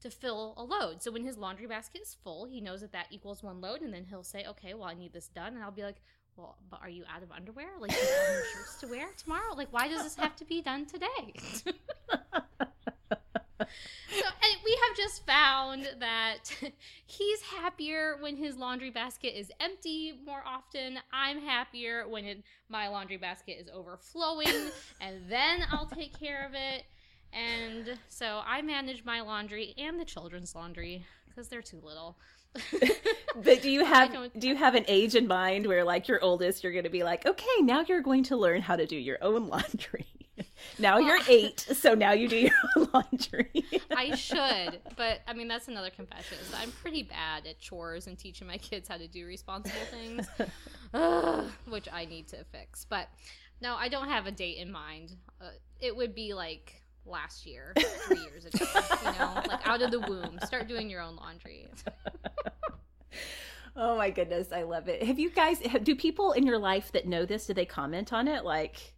to 0.00 0.10
fill 0.10 0.54
a 0.56 0.64
load. 0.64 1.02
So 1.02 1.12
when 1.12 1.24
his 1.24 1.38
laundry 1.38 1.66
basket 1.66 2.02
is 2.02 2.16
full, 2.24 2.46
he 2.46 2.60
knows 2.60 2.80
that 2.80 2.92
that 2.92 3.08
equals 3.10 3.42
one 3.42 3.60
load, 3.60 3.82
and 3.82 3.92
then 3.92 4.06
he'll 4.06 4.24
say, 4.24 4.46
"Okay, 4.46 4.72
well, 4.72 4.88
I 4.88 4.94
need 4.94 5.12
this 5.12 5.28
done," 5.28 5.54
and 5.54 5.62
I'll 5.62 5.70
be 5.70 5.82
like, 5.82 6.00
well, 6.40 6.56
but 6.70 6.80
are 6.82 6.88
you 6.88 7.04
out 7.14 7.22
of 7.22 7.30
underwear? 7.30 7.68
Like, 7.78 7.90
do 7.90 7.96
you 7.96 8.02
have 8.02 8.28
no 8.28 8.42
shirts 8.52 8.80
to 8.80 8.86
wear 8.88 9.08
tomorrow? 9.16 9.54
Like, 9.56 9.68
why 9.72 9.88
does 9.88 10.02
this 10.02 10.16
have 10.16 10.36
to 10.36 10.44
be 10.44 10.62
done 10.62 10.86
today? 10.86 11.34
so, 11.64 11.72
and 13.60 14.60
we 14.64 14.78
have 14.86 14.96
just 14.96 15.26
found 15.26 15.88
that 15.98 16.38
he's 17.06 17.42
happier 17.42 18.16
when 18.20 18.36
his 18.36 18.56
laundry 18.56 18.90
basket 18.90 19.38
is 19.38 19.50
empty 19.60 20.18
more 20.24 20.42
often. 20.46 20.98
I'm 21.12 21.40
happier 21.40 22.08
when 22.08 22.24
it, 22.24 22.42
my 22.68 22.88
laundry 22.88 23.18
basket 23.18 23.58
is 23.60 23.68
overflowing, 23.72 24.70
and 25.00 25.16
then 25.28 25.64
I'll 25.70 25.86
take 25.86 26.18
care 26.18 26.46
of 26.46 26.54
it. 26.54 26.84
And 27.32 27.98
so 28.08 28.40
I 28.44 28.62
manage 28.62 29.04
my 29.04 29.20
laundry 29.20 29.74
and 29.78 30.00
the 30.00 30.04
children's 30.04 30.54
laundry 30.54 31.04
because 31.28 31.48
they're 31.48 31.62
too 31.62 31.80
little. 31.82 32.16
But 33.36 33.62
do 33.62 33.70
you 33.70 33.84
have 33.94 34.14
do 34.38 34.48
you 34.48 34.56
have 34.56 34.74
an 34.74 34.84
age 34.88 35.14
in 35.14 35.26
mind 35.26 35.66
where 35.66 35.84
like 35.84 36.08
your 36.08 36.22
oldest 36.22 36.62
you're 36.62 36.72
going 36.72 36.84
to 36.84 36.90
be 36.90 37.02
like 37.02 37.26
okay 37.26 37.46
now 37.60 37.84
you're 37.86 38.00
going 38.00 38.22
to 38.24 38.36
learn 38.36 38.60
how 38.60 38.76
to 38.76 38.86
do 38.86 38.96
your 38.96 39.18
own 39.22 39.48
laundry. 39.48 40.06
Now 40.78 40.96
well, 40.96 41.06
you're 41.06 41.18
eight 41.28 41.60
so 41.60 41.94
now 41.94 42.12
you 42.12 42.26
do 42.26 42.36
your 42.36 42.52
own 42.76 42.88
laundry. 42.94 43.50
I 43.94 44.14
should 44.14 44.80
but 44.96 45.20
i 45.26 45.34
mean 45.34 45.48
that's 45.48 45.68
another 45.68 45.90
confession 45.90 46.38
i'm 46.56 46.72
pretty 46.72 47.02
bad 47.02 47.46
at 47.46 47.58
chores 47.60 48.06
and 48.06 48.18
teaching 48.18 48.46
my 48.46 48.56
kids 48.56 48.88
how 48.88 48.96
to 48.96 49.06
do 49.06 49.26
responsible 49.26 49.80
things 49.90 50.26
which 51.66 51.88
i 51.92 52.06
need 52.06 52.28
to 52.28 52.42
fix. 52.44 52.86
But 52.88 53.08
no 53.60 53.74
i 53.76 53.88
don't 53.88 54.08
have 54.08 54.26
a 54.26 54.30
date 54.30 54.56
in 54.56 54.72
mind. 54.72 55.14
Uh, 55.40 55.48
it 55.78 55.94
would 55.94 56.14
be 56.14 56.32
like 56.32 56.80
last 57.06 57.46
year, 57.46 57.74
three 58.06 58.20
years 58.20 58.44
ago. 58.44 58.64
you 59.04 59.18
know, 59.18 59.42
like 59.48 59.66
out 59.66 59.82
of 59.82 59.90
the 59.90 60.00
womb, 60.00 60.38
start 60.44 60.68
doing 60.68 60.88
your 60.88 61.02
own 61.02 61.16
laundry. 61.16 61.68
Oh 63.76 63.96
my 63.96 64.10
goodness, 64.10 64.48
I 64.52 64.62
love 64.62 64.88
it. 64.88 65.02
Have 65.02 65.18
you 65.18 65.30
guys? 65.30 65.58
Do 65.82 65.94
people 65.96 66.32
in 66.32 66.46
your 66.46 66.58
life 66.58 66.92
that 66.92 67.06
know 67.06 67.24
this? 67.24 67.46
Do 67.46 67.54
they 67.54 67.66
comment 67.66 68.12
on 68.12 68.28
it? 68.28 68.44
Like, 68.44 68.94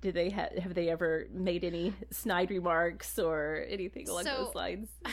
do 0.00 0.12
they 0.12 0.30
have 0.30 0.52
have 0.58 0.74
they 0.74 0.90
ever 0.90 1.26
made 1.32 1.64
any 1.64 1.94
snide 2.10 2.50
remarks 2.50 3.18
or 3.18 3.64
anything 3.68 4.08
along 4.08 4.24
so, 4.24 4.44
those 4.44 4.54
lines? 4.54 4.88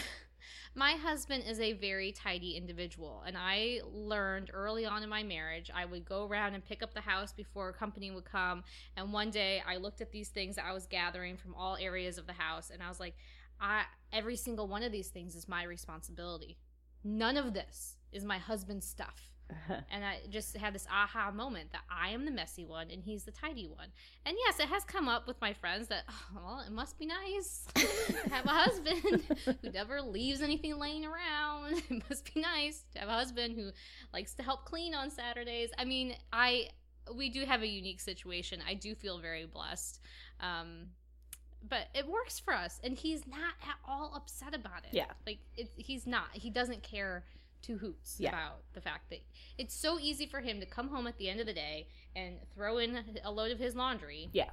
my 0.76 0.94
husband 0.94 1.44
is 1.48 1.60
a 1.60 1.74
very 1.74 2.14
tidy 2.14 2.56
individual 2.56 3.24
and 3.28 3.36
i 3.38 3.80
learned 3.92 4.50
early 4.54 4.86
on 4.86 5.04
in 5.04 5.10
my 5.10 5.22
marriage 5.22 5.70
i 5.76 5.84
would 5.84 6.06
go 6.06 6.26
around 6.28 6.54
and 6.54 6.64
pick 6.64 6.82
up 6.82 6.94
the 6.94 7.02
house 7.02 7.34
before 7.34 7.70
a 7.70 7.74
company 7.74 8.10
would 8.10 8.24
come 8.24 8.64
and 8.96 9.12
one 9.12 9.30
day 9.30 9.62
i 9.68 9.76
looked 9.76 10.00
at 10.00 10.12
these 10.12 10.30
things 10.30 10.56
that 10.56 10.66
i 10.66 10.72
was 10.72 10.86
gathering 10.86 11.36
from 11.36 11.54
all 11.56 11.76
areas 11.76 12.18
of 12.18 12.26
the 12.26 12.34
house 12.34 12.70
and 12.70 12.82
i 12.82 12.88
was 12.88 13.02
like 13.02 13.16
i 13.60 13.84
every 14.14 14.38
single 14.38 14.66
one 14.66 14.82
of 14.82 14.94
these 14.94 15.10
things 15.10 15.36
is 15.36 15.48
my 15.48 15.64
responsibility 15.64 16.58
none 17.04 17.36
of 17.36 17.54
this 17.54 17.98
is 18.12 18.24
my 18.24 18.38
husband's 18.38 18.86
stuff 18.88 19.30
Uh-huh. 19.52 19.82
And 19.92 20.06
I 20.06 20.20
just 20.30 20.56
had 20.56 20.74
this 20.74 20.88
aha 20.90 21.30
moment 21.32 21.74
that 21.74 21.82
I 21.90 22.10
am 22.12 22.24
the 22.24 22.32
messy 22.32 22.64
one 22.64 22.90
and 22.90 23.04
he's 23.04 23.24
the 23.26 23.32
tidy 23.32 23.68
one. 23.68 23.88
And 24.26 24.38
yes, 24.46 24.60
it 24.62 24.68
has 24.70 24.86
come 24.86 25.10
up 25.10 25.28
with 25.28 25.40
my 25.42 25.52
friends 25.54 25.90
that, 25.90 26.04
oh, 26.10 26.26
well, 26.36 26.64
it 26.66 26.72
must 26.72 26.98
be 26.98 27.06
nice 27.06 27.68
to 27.76 28.30
have 28.30 28.46
a 28.46 28.50
husband 28.50 29.22
who 29.62 29.70
never 29.74 30.02
leaves 30.02 30.42
anything 30.42 30.80
laying 30.80 31.06
around. 31.06 31.82
It 31.90 32.02
must 32.10 32.34
be 32.34 32.40
nice 32.40 32.86
to 32.94 33.00
have 33.00 33.10
a 33.10 33.14
husband 33.14 33.56
who 33.56 33.72
likes 34.14 34.34
to 34.36 34.44
help 34.44 34.64
clean 34.64 34.94
on 34.96 35.10
Saturdays. 35.10 35.72
I 35.78 35.84
mean, 35.84 36.16
I 36.32 36.70
we 37.14 37.30
do 37.30 37.44
have 37.46 37.62
a 37.62 37.68
unique 37.68 38.00
situation. 38.00 38.62
I 38.66 38.76
do 38.76 38.96
feel 38.96 39.20
very 39.20 39.46
blessed. 39.46 40.00
Um, 40.40 40.92
but 41.68 41.88
it 41.94 42.08
works 42.08 42.40
for 42.40 42.54
us 42.54 42.80
and 42.84 42.94
he's 42.98 43.28
not 43.28 43.54
at 43.68 43.76
all 43.86 44.14
upset 44.16 44.56
about 44.56 44.86
it. 44.86 44.94
Yeah. 44.94 45.12
Like 45.28 45.40
it, 45.58 45.72
he's 45.76 46.08
not. 46.08 46.30
He 46.34 46.50
doesn't 46.50 46.84
care 46.84 47.26
two 47.62 47.78
hoots 47.78 48.16
Yeah. 48.20 48.30
about 48.30 48.64
the 48.74 48.82
fact 48.82 49.10
that 49.10 49.20
it's 49.58 49.76
so 49.76 50.00
easy 50.00 50.26
for 50.26 50.42
him 50.42 50.60
to 50.60 50.66
come 50.66 50.90
home 50.90 51.08
at 51.08 51.18
the 51.18 51.30
end 51.30 51.40
of 51.40 51.46
the 51.46 51.54
day 51.54 51.88
and 52.16 52.38
throw 52.54 52.78
in 52.78 53.04
a 53.24 53.32
load 53.32 53.52
of 53.52 53.60
his 53.60 53.76
laundry. 53.76 54.30
Yeah. 54.34 54.50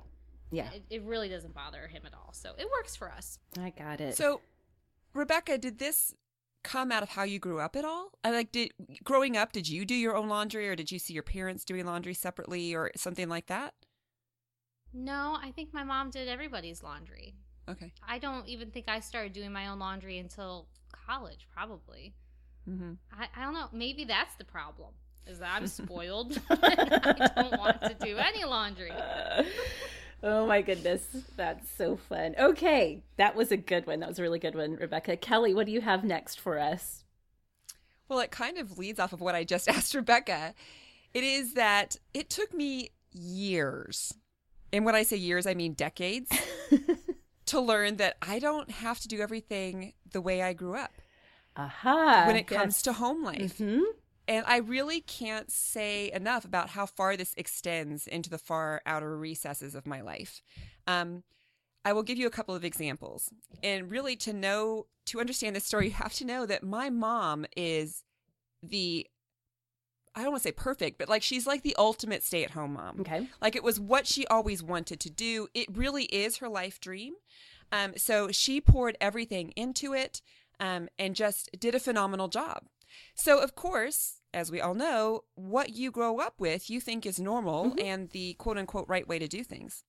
Yeah. 0.50 0.70
It, 0.72 0.82
it 0.90 1.02
really 1.02 1.28
doesn't 1.28 1.54
bother 1.54 1.88
him 1.88 2.02
at 2.06 2.14
all. 2.14 2.32
So 2.32 2.52
it 2.59 2.68
works 2.70 2.96
for 2.96 3.11
us. 3.11 3.38
I 3.61 3.70
got 3.70 4.00
it. 4.00 4.16
So, 4.16 4.40
Rebecca, 5.14 5.59
did 5.59 5.78
this 5.78 6.14
come 6.64 6.90
out 6.90 7.02
of 7.02 7.11
how 7.11 7.22
you 7.22 7.38
grew 7.38 7.61
up 7.61 7.76
at 7.76 7.84
all? 7.84 8.11
I 8.24 8.30
like 8.30 8.52
did 8.52 8.72
growing 9.04 9.36
up, 9.36 9.52
did 9.52 9.68
you 9.68 9.84
do 9.84 9.94
your 9.94 10.16
own 10.16 10.28
laundry 10.28 10.68
or 10.68 10.76
did 10.76 10.90
you 10.90 10.98
see 10.98 11.12
your 11.14 11.22
parents 11.22 11.64
doing 11.64 11.84
laundry 11.86 12.14
separately 12.14 12.74
or 12.74 12.90
something 12.96 13.28
like 13.28 13.46
that? 13.46 13.74
No, 14.92 15.36
I 15.40 15.50
think 15.52 15.72
my 15.74 15.84
mom 15.84 16.11
did 16.11 16.28
everybody's 16.28 16.82
laundry. 16.82 17.34
Okay. 17.68 17.92
I 18.06 18.18
don't 18.18 18.48
even 18.48 18.70
think 18.70 18.86
I 18.88 19.00
started 19.00 19.34
doing 19.34 19.52
my 19.52 19.68
own 19.68 19.78
laundry 19.78 20.18
until 20.18 20.68
college, 21.06 21.46
probably. 21.52 22.14
Mm-hmm. 22.68 22.92
I, 23.12 23.28
I 23.36 23.44
don't 23.44 23.54
know. 23.54 23.68
Maybe 23.72 24.04
that's 24.04 24.34
the 24.36 24.44
problem. 24.44 24.90
Is 25.26 25.38
that 25.38 25.54
I'm 25.54 25.66
spoiled. 25.66 26.40
and 26.50 26.60
I 26.62 27.30
don't 27.36 27.58
want 27.58 27.80
to 27.82 27.96
do 28.00 28.16
any 28.16 28.44
laundry. 28.44 28.92
oh 30.22 30.46
my 30.46 30.62
goodness. 30.62 31.06
That's 31.36 31.70
so 31.70 31.96
fun. 31.96 32.34
Okay. 32.38 33.02
That 33.16 33.34
was 33.36 33.52
a 33.52 33.56
good 33.56 33.86
one. 33.86 34.00
That 34.00 34.08
was 34.08 34.18
a 34.18 34.22
really 34.22 34.38
good 34.38 34.54
one, 34.54 34.76
Rebecca. 34.76 35.16
Kelly, 35.16 35.54
what 35.54 35.66
do 35.66 35.72
you 35.72 35.80
have 35.80 36.04
next 36.04 36.40
for 36.40 36.58
us? 36.58 37.04
Well, 38.08 38.20
it 38.20 38.30
kind 38.30 38.58
of 38.58 38.78
leads 38.78 38.98
off 38.98 39.12
of 39.12 39.20
what 39.20 39.34
I 39.34 39.44
just 39.44 39.68
asked 39.68 39.94
Rebecca. 39.94 40.54
It 41.14 41.24
is 41.24 41.54
that 41.54 41.96
it 42.14 42.30
took 42.30 42.52
me 42.54 42.90
years, 43.12 44.14
and 44.72 44.84
when 44.84 44.94
I 44.94 45.02
say 45.02 45.16
years, 45.16 45.46
I 45.46 45.54
mean 45.54 45.72
decades, 45.72 46.30
to 47.46 47.60
learn 47.60 47.96
that 47.96 48.16
I 48.20 48.38
don't 48.38 48.70
have 48.70 49.00
to 49.00 49.08
do 49.08 49.20
everything 49.20 49.94
the 50.10 50.20
way 50.20 50.42
I 50.42 50.52
grew 50.52 50.74
up 50.74 50.92
Aha. 51.59 52.24
when 52.26 52.36
it 52.36 52.46
comes 52.46 52.80
to 52.82 52.92
home 52.92 53.22
life. 53.24 53.59
hmm 53.59 53.82
And 54.28 54.44
I 54.46 54.59
really 54.59 55.00
can't 55.00 55.50
say 55.50 56.11
enough 56.12 56.44
about 56.44 56.70
how 56.70 56.86
far 56.86 57.16
this 57.16 57.34
extends 57.36 58.06
into 58.06 58.30
the 58.30 58.38
far 58.38 58.80
outer 58.86 59.16
recesses 59.18 59.74
of 59.74 59.86
my 59.86 60.00
life. 60.00 60.40
Um, 60.86 61.24
I 61.84 61.92
will 61.92 62.02
give 62.02 62.18
you 62.18 62.26
a 62.26 62.30
couple 62.30 62.54
of 62.54 62.64
examples. 62.64 63.30
And 63.62 63.90
really, 63.90 64.14
to 64.16 64.32
know, 64.32 64.86
to 65.06 65.20
understand 65.20 65.56
this 65.56 65.64
story, 65.64 65.86
you 65.86 65.92
have 65.92 66.12
to 66.14 66.24
know 66.24 66.46
that 66.46 66.62
my 66.62 66.90
mom 66.90 67.46
is 67.56 68.04
the, 68.62 69.06
I 70.14 70.22
don't 70.22 70.32
want 70.32 70.42
to 70.42 70.48
say 70.48 70.52
perfect, 70.52 70.98
but 70.98 71.09
like 71.09 71.22
she's 71.22 71.46
like 71.46 71.62
the 71.62 71.76
ultimate 71.78 72.22
stay 72.22 72.44
at 72.44 72.50
home 72.50 72.74
mom. 72.74 73.00
Okay. 73.00 73.26
Like 73.40 73.56
it 73.56 73.62
was 73.62 73.80
what 73.80 74.06
she 74.06 74.26
always 74.26 74.62
wanted 74.62 75.00
to 75.00 75.11
do. 75.11 75.48
It 75.54 75.74
really 75.76 76.04
is 76.04 76.38
her 76.38 76.48
life 76.48 76.80
dream. 76.80 77.14
Um, 77.72 77.92
so 77.96 78.30
she 78.30 78.61
poured 78.61 78.96
everything 79.00 79.52
into 79.56 79.94
it 79.94 80.20
um, 80.61 80.88
and 80.98 81.14
just 81.14 81.50
did 81.59 81.74
a 81.74 81.80
phenomenal 81.80 82.28
job. 82.28 82.64
So, 83.14 83.38
of 83.38 83.54
course, 83.54 84.20
as 84.32 84.50
we 84.50 84.61
all 84.61 84.74
know, 84.74 85.24
what 85.34 85.74
you 85.74 85.90
grow 85.90 86.18
up 86.18 86.34
with, 86.38 86.70
you 86.70 86.80
think 86.80 87.06
is 87.06 87.18
normal 87.18 87.74
and 87.82 88.11
the 88.11 88.34
quote 88.34 88.59
unquote 88.59 88.88
right 88.88 89.06
way 89.06 89.18
to 89.18 89.28
do 89.28 89.42
things. 89.44 89.84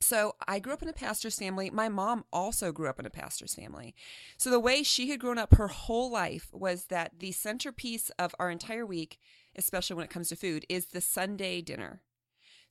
So, 0.00 0.34
I 0.48 0.58
grew 0.58 0.72
up 0.72 0.82
in 0.82 0.88
a 0.88 0.92
pastor's 0.92 1.38
family. 1.38 1.70
My 1.70 1.88
mom 1.88 2.24
also 2.32 2.72
grew 2.72 2.88
up 2.88 2.98
in 2.98 3.06
a 3.06 3.10
pastor's 3.10 3.54
family. 3.54 3.94
So, 4.36 4.50
the 4.50 4.60
way 4.60 4.82
she 4.82 5.10
had 5.10 5.20
grown 5.20 5.38
up 5.38 5.54
her 5.54 5.68
whole 5.68 6.10
life 6.10 6.48
was 6.52 6.86
that 6.86 7.18
the 7.18 7.32
centerpiece 7.32 8.10
of 8.18 8.34
our 8.38 8.50
entire 8.50 8.86
week, 8.86 9.18
especially 9.56 9.96
when 9.96 10.04
it 10.04 10.10
comes 10.10 10.28
to 10.28 10.36
food, 10.36 10.66
is 10.68 10.86
the 10.86 11.00
Sunday 11.00 11.60
dinner. 11.60 12.02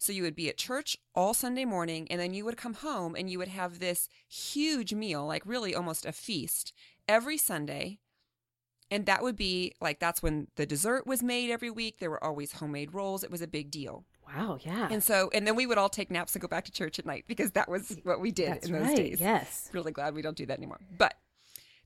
So 0.02 0.12
you 0.12 0.24
would 0.24 0.36
be 0.36 0.50
at 0.50 0.58
church 0.58 0.98
all 1.14 1.36
Sunday 1.36 1.64
morning, 1.64 2.08
and 2.10 2.20
then 2.20 2.34
you 2.34 2.44
would 2.44 2.58
come 2.58 2.74
home 2.74 3.14
and 3.16 3.30
you 3.30 3.38
would 3.38 3.50
have 3.50 3.78
this 3.78 4.10
huge 4.28 4.96
meal, 4.96 5.28
like 5.28 5.46
really 5.46 5.76
almost 5.76 6.08
a 6.08 6.12
feast, 6.12 6.74
every 7.12 7.38
Sunday. 7.38 8.00
And 8.90 9.06
that 9.06 9.22
would 9.24 9.36
be 9.38 9.74
like 9.80 10.00
that's 10.00 10.22
when 10.22 10.48
the 10.56 10.66
dessert 10.66 11.06
was 11.08 11.22
made 11.24 11.50
every 11.50 11.70
week. 11.70 12.00
There 12.00 12.10
were 12.10 12.24
always 12.24 12.54
homemade 12.54 12.94
rolls. 12.94 13.24
It 13.24 13.32
was 13.32 13.42
a 13.42 13.48
big 13.48 13.72
deal. 13.72 14.06
Wow. 14.28 14.58
Yeah. 14.62 14.88
And 14.92 15.04
so, 15.04 15.30
and 15.34 15.46
then 15.48 15.56
we 15.56 15.66
would 15.66 15.78
all 15.78 15.90
take 15.90 16.12
naps 16.12 16.36
and 16.36 16.42
go 16.42 16.48
back 16.48 16.66
to 16.66 16.72
church 16.72 17.00
at 17.00 17.06
night 17.06 17.26
because 17.28 17.52
that 17.52 17.70
was 17.70 17.98
what 18.04 18.20
we 18.20 18.32
did 18.32 18.50
That's 18.52 18.68
in 18.68 18.74
those 18.74 18.88
right. 18.88 18.98
days. 18.98 19.20
Yes. 19.22 19.70
Really 19.74 19.92
glad 19.92 20.14
we 20.14 20.22
don't 20.22 20.36
do 20.38 20.46
that 20.46 20.58
anymore. 20.58 20.80
But 20.98 21.16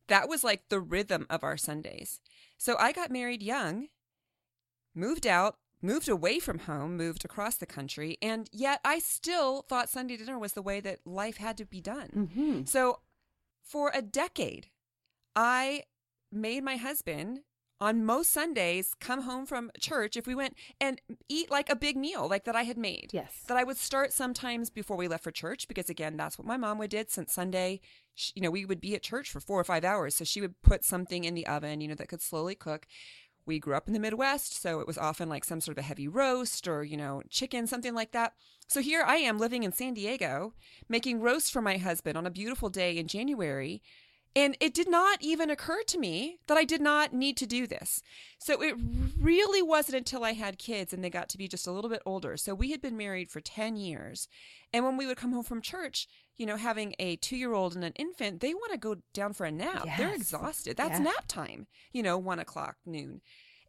that 0.07 0.27
was 0.29 0.43
like 0.43 0.69
the 0.69 0.79
rhythm 0.79 1.25
of 1.29 1.43
our 1.43 1.57
Sundays. 1.57 2.21
So 2.57 2.75
I 2.79 2.91
got 2.91 3.11
married 3.11 3.41
young, 3.43 3.87
moved 4.95 5.27
out, 5.27 5.57
moved 5.81 6.09
away 6.09 6.39
from 6.39 6.59
home, 6.59 6.97
moved 6.97 7.23
across 7.25 7.55
the 7.55 7.65
country, 7.65 8.17
and 8.21 8.49
yet 8.51 8.79
I 8.83 8.99
still 8.99 9.61
thought 9.63 9.89
Sunday 9.89 10.17
dinner 10.17 10.39
was 10.39 10.53
the 10.53 10.61
way 10.61 10.79
that 10.81 10.99
life 11.05 11.37
had 11.37 11.57
to 11.57 11.65
be 11.65 11.81
done. 11.81 12.29
hmm 12.33 12.63
So 12.65 12.99
for 13.63 13.91
a 13.93 14.01
decade, 14.01 14.67
I 15.35 15.83
made 16.31 16.63
my 16.63 16.77
husband 16.77 17.41
on 17.81 18.05
most 18.05 18.31
Sundays 18.31 18.93
come 18.99 19.23
home 19.23 19.45
from 19.45 19.69
church 19.79 20.15
if 20.15 20.25
we 20.25 20.33
went 20.33 20.55
and 20.79 21.01
eat 21.27 21.51
like 21.51 21.69
a 21.69 21.75
big 21.75 21.97
meal 21.97 22.27
like 22.29 22.45
that 22.45 22.55
I 22.55 22.63
had 22.63 22.77
made. 22.77 23.09
Yes. 23.11 23.43
That 23.47 23.57
I 23.57 23.63
would 23.63 23.77
start 23.77 24.13
sometimes 24.13 24.69
before 24.69 24.95
we 24.95 25.07
left 25.07 25.23
for 25.23 25.31
church 25.31 25.67
because 25.67 25.89
again, 25.89 26.15
that's 26.15 26.37
what 26.37 26.47
my 26.47 26.57
mom 26.57 26.77
would 26.77 26.89
did 26.89 27.11
since 27.11 27.33
Sunday, 27.33 27.81
sh 28.13 28.31
you 28.35 28.41
know, 28.41 28.51
we 28.51 28.65
would 28.65 28.79
be 28.79 28.95
at 28.95 29.03
church 29.03 29.29
for 29.29 29.41
4 29.41 29.59
or 29.59 29.63
5 29.63 29.83
hours, 29.83 30.15
so 30.15 30.23
she 30.23 30.39
would 30.39 30.61
put 30.61 30.85
something 30.85 31.25
in 31.25 31.35
the 31.35 31.47
oven, 31.47 31.81
you 31.81 31.87
know, 31.87 31.95
that 31.95 32.07
could 32.07 32.21
slowly 32.21 32.55
cook. 32.55 32.87
We 33.45 33.59
grew 33.59 33.75
up 33.75 33.87
in 33.87 33.93
the 33.93 33.99
Midwest, 33.99 34.59
so 34.59 34.79
it 34.79 34.87
was 34.87 34.97
often 34.97 35.29
like 35.29 35.43
some 35.43 35.61
sort 35.61 35.77
of 35.77 35.83
a 35.83 35.87
heavy 35.87 36.07
roast 36.07 36.67
or, 36.67 36.83
you 36.83 36.97
know, 36.97 37.21
chicken, 37.29 37.67
something 37.67 37.93
like 37.93 38.11
that. 38.13 38.33
So 38.67 38.81
here 38.81 39.03
I 39.03 39.17
am 39.17 39.37
living 39.37 39.63
in 39.63 39.71
San 39.71 39.93
Diego, 39.93 40.53
making 40.89 41.19
roast 41.19 41.51
for 41.51 41.61
my 41.61 41.77
husband 41.77 42.17
on 42.17 42.25
a 42.25 42.31
beautiful 42.31 42.69
day 42.69 42.97
in 42.97 43.07
January. 43.07 43.83
And 44.35 44.57
it 44.59 44.73
did 44.73 44.89
not 44.89 45.19
even 45.21 45.49
occur 45.49 45.81
to 45.87 45.97
me 45.97 46.39
that 46.47 46.57
I 46.57 46.65
did 46.65 46.81
not 46.81 47.13
need 47.13 47.37
to 47.37 47.45
do 47.45 47.65
this. 47.65 48.01
So 48.37 48.61
it 48.61 48.75
really 49.17 49.61
wasn't 49.61 49.97
until 49.97 50.25
I 50.25 50.33
had 50.33 50.57
kids 50.57 50.91
and 50.91 51.01
they 51.03 51.09
got 51.09 51.29
to 51.29 51.37
be 51.37 51.47
just 51.47 51.67
a 51.67 51.71
little 51.71 51.89
bit 51.89 52.01
older. 52.05 52.35
So 52.35 52.53
we 52.53 52.71
had 52.71 52.81
been 52.81 52.97
married 52.97 53.29
for 53.31 53.39
10 53.39 53.77
years. 53.77 54.27
And 54.73 54.83
when 54.83 54.97
we 54.97 55.07
would 55.07 55.15
come 55.17 55.31
home 55.31 55.43
from 55.45 55.61
church, 55.61 56.07
you 56.35 56.45
know, 56.45 56.57
having 56.57 56.95
a 56.99 57.15
two 57.15 57.37
year 57.37 57.53
old 57.53 57.75
and 57.75 57.85
an 57.85 57.93
infant, 57.95 58.41
they 58.41 58.53
want 58.53 58.73
to 58.73 58.77
go 58.77 58.95
down 59.13 59.31
for 59.31 59.45
a 59.45 59.51
nap. 59.51 59.87
They're 59.97 60.13
exhausted. 60.13 60.75
That's 60.75 60.99
Yeah. 60.99 61.05
nap 61.05 61.25
time, 61.29 61.67
you 61.93 62.03
know, 62.03 62.17
one 62.17 62.39
o'clock, 62.39 62.75
noon. 62.85 63.21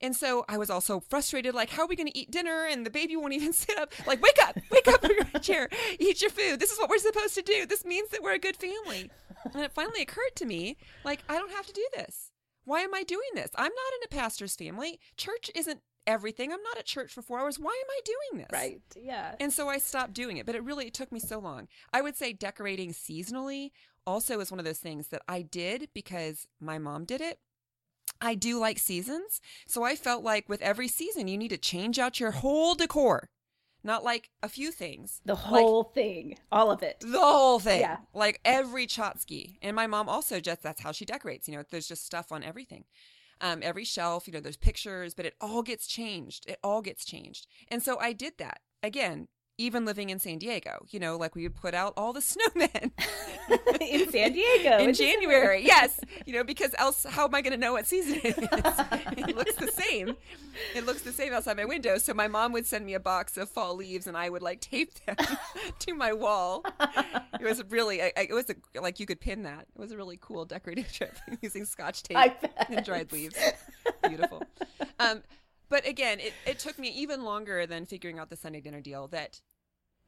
And 0.03 0.15
so 0.17 0.45
I 0.49 0.59
was 0.59 0.69
also 0.69 1.01
frustrated, 1.01 1.55
like, 1.55 1.71
how 1.71 1.85
are 1.85 1.87
we 1.87 1.97
going 1.97 2.09
to 2.09 2.19
eat 2.19 2.31
dinner? 2.31 2.67
And 2.67 2.85
the 2.85 2.91
baby 2.91 3.15
won't 3.17 3.33
even 3.39 3.53
sit 3.53 3.79
up. 3.79 3.93
Like, 4.07 4.21
wake 4.21 4.39
up, 4.43 4.59
wake 4.71 4.89
up 4.89 5.01
from 5.07 5.13
your 5.13 5.41
chair, 5.41 5.69
eat 6.01 6.21
your 6.21 6.31
food. 6.31 6.59
This 6.61 6.73
is 6.73 6.79
what 6.79 6.91
we're 6.91 6.99
supposed 6.99 7.35
to 7.37 7.43
do. 7.43 7.67
This 7.67 7.85
means 7.85 8.09
that 8.11 8.21
we're 8.23 8.35
a 8.35 8.39
good 8.39 8.57
family. 8.57 9.11
And 9.55 9.63
it 9.63 9.73
finally 9.73 10.03
occurred 10.03 10.35
to 10.37 10.47
me, 10.47 10.77
like, 11.05 11.23
I 11.29 11.35
don't 11.35 11.53
have 11.53 11.67
to 11.67 11.73
do 11.73 11.87
this. 11.97 12.33
Why 12.65 12.81
am 12.81 12.95
I 12.95 13.05
doing 13.05 13.31
this? 13.35 13.51
I'm 13.55 13.65
not 13.65 13.71
in 13.71 14.05
a 14.05 14.21
pastor's 14.21 14.57
family. 14.57 14.99
Church 15.17 15.51
isn't 15.55 15.81
everything. 16.07 16.53
I'm 16.53 16.63
not 16.63 16.79
at 16.79 16.85
church 16.87 17.13
for 17.13 17.23
four 17.23 17.39
hours. 17.41 17.59
Why 17.59 17.71
am 17.71 17.91
I 17.91 18.01
doing 18.05 18.43
this? 18.43 18.53
Right. 18.53 18.81
Yeah. 18.97 19.35
And 19.41 19.53
so 19.53 19.69
I 19.69 19.79
stopped 19.79 20.13
doing 20.15 20.37
it, 20.37 20.47
but 20.47 20.55
it 20.55 20.65
really 20.65 20.87
it 20.87 20.95
took 20.95 21.13
me 21.13 21.21
so 21.21 21.39
long. 21.39 21.69
I 21.93 22.01
would 22.01 22.17
say 22.17 22.33
decorating 22.33 22.93
seasonally 22.93 23.71
also 24.07 24.41
is 24.41 24.51
one 24.51 24.61
of 24.61 24.65
those 24.65 24.79
things 24.79 25.09
that 25.09 25.23
I 25.29 25.43
did 25.43 25.89
because 25.95 26.47
my 26.61 26.79
mom 26.79 27.05
did 27.05 27.21
it. 27.21 27.39
I 28.21 28.35
do 28.35 28.59
like 28.59 28.79
seasons. 28.79 29.41
So 29.67 29.83
I 29.83 29.97
felt 29.97 30.25
like 30.25 30.49
with 30.49 30.63
every 30.63 30.89
season, 30.89 31.29
you 31.29 31.37
need 31.37 31.49
to 31.49 31.59
change 31.59 31.99
out 31.99 32.21
your 32.21 32.31
whole 32.31 32.75
decor, 32.75 33.29
not 33.87 34.05
like 34.05 34.31
a 34.43 34.49
few 34.49 34.71
things. 34.73 35.21
the 35.25 35.35
Like, 35.35 35.43
whole 35.45 35.85
thing, 35.85 36.37
all 36.53 36.71
of 36.71 36.83
it. 36.83 36.97
the 37.01 37.19
whole 37.21 37.59
thing. 37.59 37.81
Yeah. 37.81 37.99
Like 38.13 38.41
every 38.45 38.87
Chotsky. 38.87 39.59
And 39.63 39.75
my 39.75 39.87
mom 39.87 40.09
also 40.09 40.41
just, 40.41 40.63
that's 40.63 40.83
how 40.83 40.93
she 40.93 41.05
decorates. 41.05 41.49
You 41.49 41.57
know, 41.57 41.65
there's 41.71 41.89
just 41.89 42.05
stuff 42.05 42.33
on 42.33 42.43
everything. 42.43 42.85
Um, 43.41 43.61
every 43.63 43.85
shelf, 43.85 44.27
you 44.27 44.33
know, 44.33 44.41
there's 44.41 44.57
pictures, 44.57 45.15
but 45.15 45.27
it 45.27 45.35
all 45.41 45.63
gets 45.63 45.87
changed. 45.87 46.49
It 46.49 46.59
all 46.65 46.83
gets 46.83 47.05
changed. 47.05 47.47
And 47.69 47.83
so 47.83 47.99
I 47.99 48.13
did 48.13 48.35
that. 48.39 48.61
Again, 48.83 49.29
even 49.59 49.85
living 49.85 50.11
in 50.11 50.19
San 50.19 50.39
Diego, 50.39 50.85
you 50.91 51.01
know, 51.01 51.17
like 51.17 51.35
we 51.35 51.43
would 51.45 51.55
put 51.55 51.75
out 51.75 51.95
all 51.97 52.13
the 52.13 52.21
snowmen 52.21 52.91
in 53.81 54.11
San 54.11 54.33
Diego 54.33 54.79
in 54.79 54.93
January. 54.93 55.65
Yes. 55.65 55.99
You 56.27 56.35
know, 56.35 56.45
because 56.45 56.75
else, 56.79 57.05
how 57.09 57.25
am 57.25 57.35
I 57.35 57.41
going 57.41 57.53
to 57.53 57.59
know 57.59 57.73
what 57.73 57.87
season 57.87 58.21
it 58.23 58.37
is? 58.37 58.37
it 59.29 59.37
looks 59.37 59.55
the 59.57 59.69
same. 59.69 60.15
It 60.75 60.85
looks 60.85 61.03
the 61.03 61.13
same 61.13 61.33
outside 61.33 61.57
my 61.57 61.65
window. 61.65 61.97
So 61.99 62.13
my 62.13 62.29
mom 62.29 62.53
would 62.53 62.67
send 62.67 62.85
me 62.85 62.95
a 62.95 63.01
box 63.01 63.37
of 63.37 63.49
fall 63.49 63.77
leaves 63.77 64.07
and 64.07 64.17
I 64.17 64.29
would 64.29 64.43
like 64.43 64.61
tape 64.61 64.93
them 65.07 65.17
to 65.79 65.95
my 65.95 66.13
wall. 66.13 66.63
It 67.41 67.43
was 67.45 67.63
really, 67.71 68.03
I- 68.03 68.13
it 68.17 68.33
was 68.33 68.47
a, 68.51 68.81
like 68.81 69.01
you 69.01 69.07
could 69.07 69.21
pin 69.21 69.43
that. 69.45 69.67
It 69.75 69.81
was 69.81 69.91
a 69.93 69.97
really 69.97 70.19
cool 70.21 70.45
decorative 70.45 70.93
trip 70.93 71.17
using 71.41 71.65
scotch 71.65 72.03
tape 72.03 72.17
and 72.69 72.85
dried 72.85 73.11
leaves. 73.13 73.37
Beautiful. 74.07 74.43
Um, 74.99 75.23
but 75.69 75.87
again, 75.87 76.21
it, 76.21 76.33
it 76.47 76.59
took 76.59 76.79
me 76.79 76.89
even 76.89 77.25
longer 77.25 77.67
than 77.67 77.87
figuring 77.87 78.19
out 78.19 78.31
the 78.31 78.37
Sunday 78.37 78.61
dinner 78.61 78.81
deal 78.81 79.09
that 79.09 79.41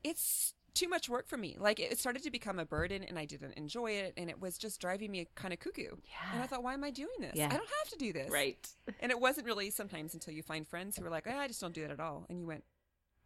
it's 0.05 0.55
too 0.75 0.89
much 0.89 1.09
work 1.09 1.27
for 1.29 1.37
me. 1.37 1.57
Like 1.59 1.81
it 1.81 1.99
started 1.99 2.23
to 2.23 2.31
become 2.31 2.59
a 2.59 2.65
burden 2.65 3.03
and 3.03 3.19
I 3.19 3.25
didn't 3.25 3.55
enjoy 3.55 3.93
it 3.93 4.15
and 4.17 4.31
it 4.31 4.41
was 4.41 4.59
just 4.59 4.81
driving 4.81 5.11
me 5.11 5.27
kind 5.35 5.53
of 5.53 5.59
cuckoo. 5.59 5.83
Yeah. 6.05 6.35
And 6.35 6.43
I 6.43 6.47
thought, 6.47 6.63
why 6.63 6.75
am 6.75 6.85
I 6.85 6.91
doing 6.91 7.09
this? 7.19 7.33
Yeah. 7.35 7.47
I 7.47 7.57
don't 7.57 7.69
have 7.83 7.89
to 7.91 7.99
do 7.99 8.13
this. 8.13 8.31
Right. 8.31 8.65
And 9.01 9.11
it 9.11 9.19
wasn't 9.21 9.47
really 9.47 9.71
sometimes 9.71 10.15
until 10.15 10.35
you 10.35 10.43
find 10.43 10.69
friends 10.69 10.97
who 10.97 11.05
are 11.05 11.11
like, 11.11 11.27
oh, 11.29 11.37
I 11.37 11.49
just 11.49 11.61
don't 11.61 11.75
do 11.75 11.83
that 11.83 11.91
at 11.91 12.01
all. 12.01 12.27
And 12.29 12.39
you 12.39 12.47
went, 12.47 12.63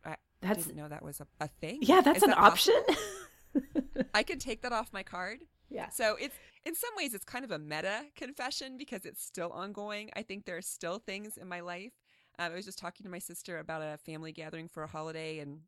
I 0.04 0.16
That's- 0.40 0.64
didn't 0.64 0.76
know 0.78 0.88
that 0.88 1.04
was 1.04 1.20
a, 1.20 1.26
a 1.40 1.48
thing. 1.48 1.80
Yeah, 1.82 2.00
that's 2.00 2.18
Is 2.18 2.22
an 2.22 2.30
that 2.30 2.38
option. 2.38 2.80
I 4.14 4.22
could 4.22 4.40
take 4.40 4.62
that 4.62 4.72
off 4.72 4.92
my 4.92 5.02
card. 5.02 5.40
yeah. 5.68 5.88
So 5.90 6.16
it's 6.18 6.34
in 6.64 6.74
some 6.74 6.90
ways 6.96 7.12
it's 7.12 7.24
kind 7.24 7.44
of 7.44 7.50
a 7.50 7.58
meta 7.58 8.04
confession 8.16 8.76
because 8.78 9.04
it's 9.04 9.22
still 9.22 9.50
ongoing. 9.52 10.10
I 10.16 10.22
think 10.22 10.44
there 10.46 10.56
are 10.56 10.62
still 10.62 10.98
things 10.98 11.36
in 11.36 11.48
my 11.48 11.60
life. 11.60 11.92
Um, 12.42 12.52
I 12.52 12.56
was 12.56 12.64
just 12.64 12.78
talking 12.78 13.04
to 13.04 13.10
my 13.10 13.18
sister 13.18 13.58
about 13.58 13.82
a 13.82 13.98
family 13.98 14.32
gathering 14.32 14.68
for 14.68 14.82
a 14.82 14.88
holiday, 14.88 15.38
and 15.38 15.60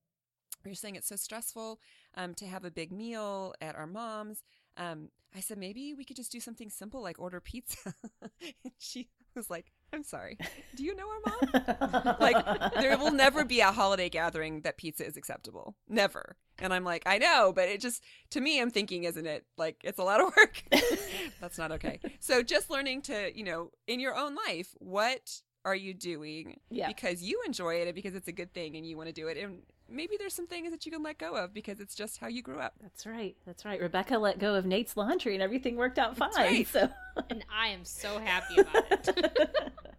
we 0.65 0.71
were 0.71 0.75
saying 0.75 0.97
it's 0.97 1.09
so 1.09 1.17
stressful 1.17 1.79
um, 2.17 2.35
to 2.35 2.47
have 2.47 2.65
a 2.65 2.71
big 2.71 2.91
meal 2.91 3.55
at 3.61 3.77
our 3.77 3.87
mom's. 3.87 4.43
Um, 4.77 5.11
I 5.37 5.41
said 5.41 5.59
maybe 5.59 5.95
we 5.95 6.05
could 6.05 6.17
just 6.17 6.33
do 6.33 6.41
something 6.41 6.71
simple 6.71 7.01
like 7.01 7.19
order 7.19 7.41
pizza. 7.41 7.95
and 8.23 8.73
she 8.79 9.09
was 9.37 9.51
like, 9.51 9.73
"I'm 9.93 10.03
sorry, 10.03 10.37
do 10.75 10.85
you 10.85 10.97
know 10.97 11.07
our 11.09 11.33
mom?" 11.33 12.17
like 12.21 12.73
there 12.75 12.99
will 12.99 13.13
never 13.13 13.45
be 13.45 13.61
a 13.61 13.71
holiday 13.71 14.09
gathering 14.09 14.63
that 14.63 14.77
pizza 14.77 15.07
is 15.07 15.17
acceptable 15.17 15.77
never 15.89 16.37
and 16.59 16.73
i'm 16.73 16.85
like 16.85 17.03
i 17.07 17.19
know 17.19 17.53
but 17.55 17.69
it 17.69 17.81
just 17.81 18.03
to 18.31 18.41
me 18.41 18.61
i'm 18.61 18.71
thinking 18.71 19.05
isn't 19.05 19.27
it 19.27 19.45
like 19.57 19.77
it's 19.83 19.99
a 19.99 20.05
lot 20.05 20.21
of 20.21 20.33
work 20.37 20.63
that's 21.41 21.59
not 21.59 21.73
okay 21.73 21.99
so 22.21 22.43
just 22.43 22.71
learning 22.71 23.03
to 23.03 23.37
you 23.37 23.45
know 23.45 23.71
in 23.87 24.01
your 24.01 24.15
own 24.15 24.37
life 24.47 24.75
what 24.79 25.43
are 25.65 25.75
you 25.75 25.95
doing 25.95 26.61
Yeah. 26.71 26.89
because 26.89 27.23
you 27.23 27.41
enjoy 27.47 27.77
it 27.77 27.87
and 27.87 27.95
because 27.95 28.15
it's 28.15 28.29
a 28.29 28.33
good 28.33 28.53
thing 28.53 28.77
and 28.77 28.87
you 28.87 28.97
want 28.97 29.09
to 29.09 29.13
do 29.15 29.29
it 29.29 29.37
and 29.39 29.63
maybe 29.89 30.17
there's 30.19 30.35
some 30.35 30.47
things 30.47 30.71
that 30.71 30.85
you 30.85 30.93
can 30.93 31.03
let 31.03 31.19
go 31.19 31.35
of 31.37 31.55
because 31.55 31.81
it's 31.81 31.95
just 31.95 32.19
how 32.19 32.27
you 32.27 32.43
grew 32.43 32.59
up 32.61 32.75
That's 32.83 33.07
right. 33.07 33.35
That's 33.47 33.65
right. 33.65 33.81
Rebecca 33.81 34.19
let 34.19 34.39
go 34.39 34.55
of 34.55 34.67
Nate's 34.67 34.97
laundry 34.97 35.35
and 35.35 35.43
everything 35.43 35.77
worked 35.77 35.99
out 35.99 36.17
fine. 36.17 36.31
right. 36.37 36.69
So 36.69 36.89
and 37.31 37.45
I 37.55 37.69
am 37.69 37.85
so 37.85 38.19
happy 38.19 38.61
about 38.61 38.85
it. 38.91 39.73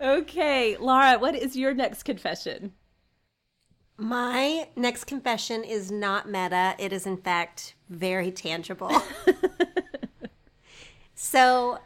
Okay, 0.00 0.76
Laura, 0.76 1.18
what 1.18 1.34
is 1.34 1.56
your 1.56 1.72
next 1.72 2.02
confession? 2.02 2.72
My 3.96 4.68
next 4.76 5.04
confession 5.04 5.64
is 5.64 5.90
not 5.90 6.28
meta. 6.28 6.74
It 6.78 6.92
is, 6.92 7.06
in 7.06 7.16
fact, 7.16 7.74
very 7.88 8.30
tangible. 8.30 8.92
so, 11.14 11.78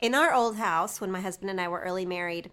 in 0.00 0.14
our 0.14 0.32
old 0.32 0.56
house, 0.56 1.00
when 1.00 1.10
my 1.10 1.20
husband 1.20 1.50
and 1.50 1.60
I 1.60 1.68
were 1.68 1.80
early 1.80 2.06
married, 2.06 2.50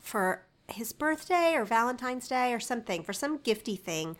for 0.00 0.46
his 0.68 0.92
birthday 0.92 1.54
or 1.54 1.64
Valentine's 1.64 2.28
Day 2.28 2.52
or 2.52 2.60
something, 2.60 3.02
for 3.02 3.12
some 3.12 3.38
gifty 3.38 3.78
thing, 3.78 4.16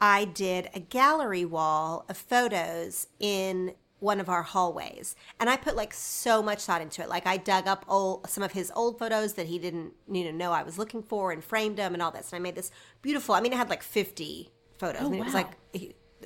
I 0.00 0.24
did 0.24 0.68
a 0.74 0.80
gallery 0.80 1.44
wall 1.44 2.04
of 2.08 2.16
photos 2.16 3.08
in 3.18 3.74
one 4.00 4.20
of 4.20 4.28
our 4.28 4.42
hallways. 4.42 5.16
And 5.40 5.50
I 5.50 5.56
put 5.56 5.74
like 5.76 5.92
so 5.92 6.42
much 6.42 6.62
thought 6.62 6.80
into 6.80 7.02
it. 7.02 7.08
Like 7.08 7.26
I 7.26 7.36
dug 7.36 7.66
up 7.66 7.84
old 7.88 8.28
some 8.28 8.44
of 8.44 8.52
his 8.52 8.70
old 8.74 8.98
photos 8.98 9.34
that 9.34 9.46
he 9.46 9.58
didn't 9.58 9.92
you 10.10 10.24
know 10.24 10.30
know 10.30 10.52
I 10.52 10.62
was 10.62 10.78
looking 10.78 11.02
for 11.02 11.32
and 11.32 11.42
framed 11.42 11.76
them 11.76 11.94
and 11.94 12.02
all 12.02 12.12
this. 12.12 12.32
And 12.32 12.36
I 12.36 12.40
made 12.40 12.54
this 12.54 12.70
beautiful. 13.02 13.34
I 13.34 13.40
mean 13.40 13.52
it 13.52 13.56
had 13.56 13.70
like 13.70 13.82
50 13.82 14.50
photos. 14.78 15.02
Oh, 15.02 15.06
I 15.06 15.10
mean, 15.10 15.20
it 15.20 15.24
was 15.24 15.34
like 15.34 15.50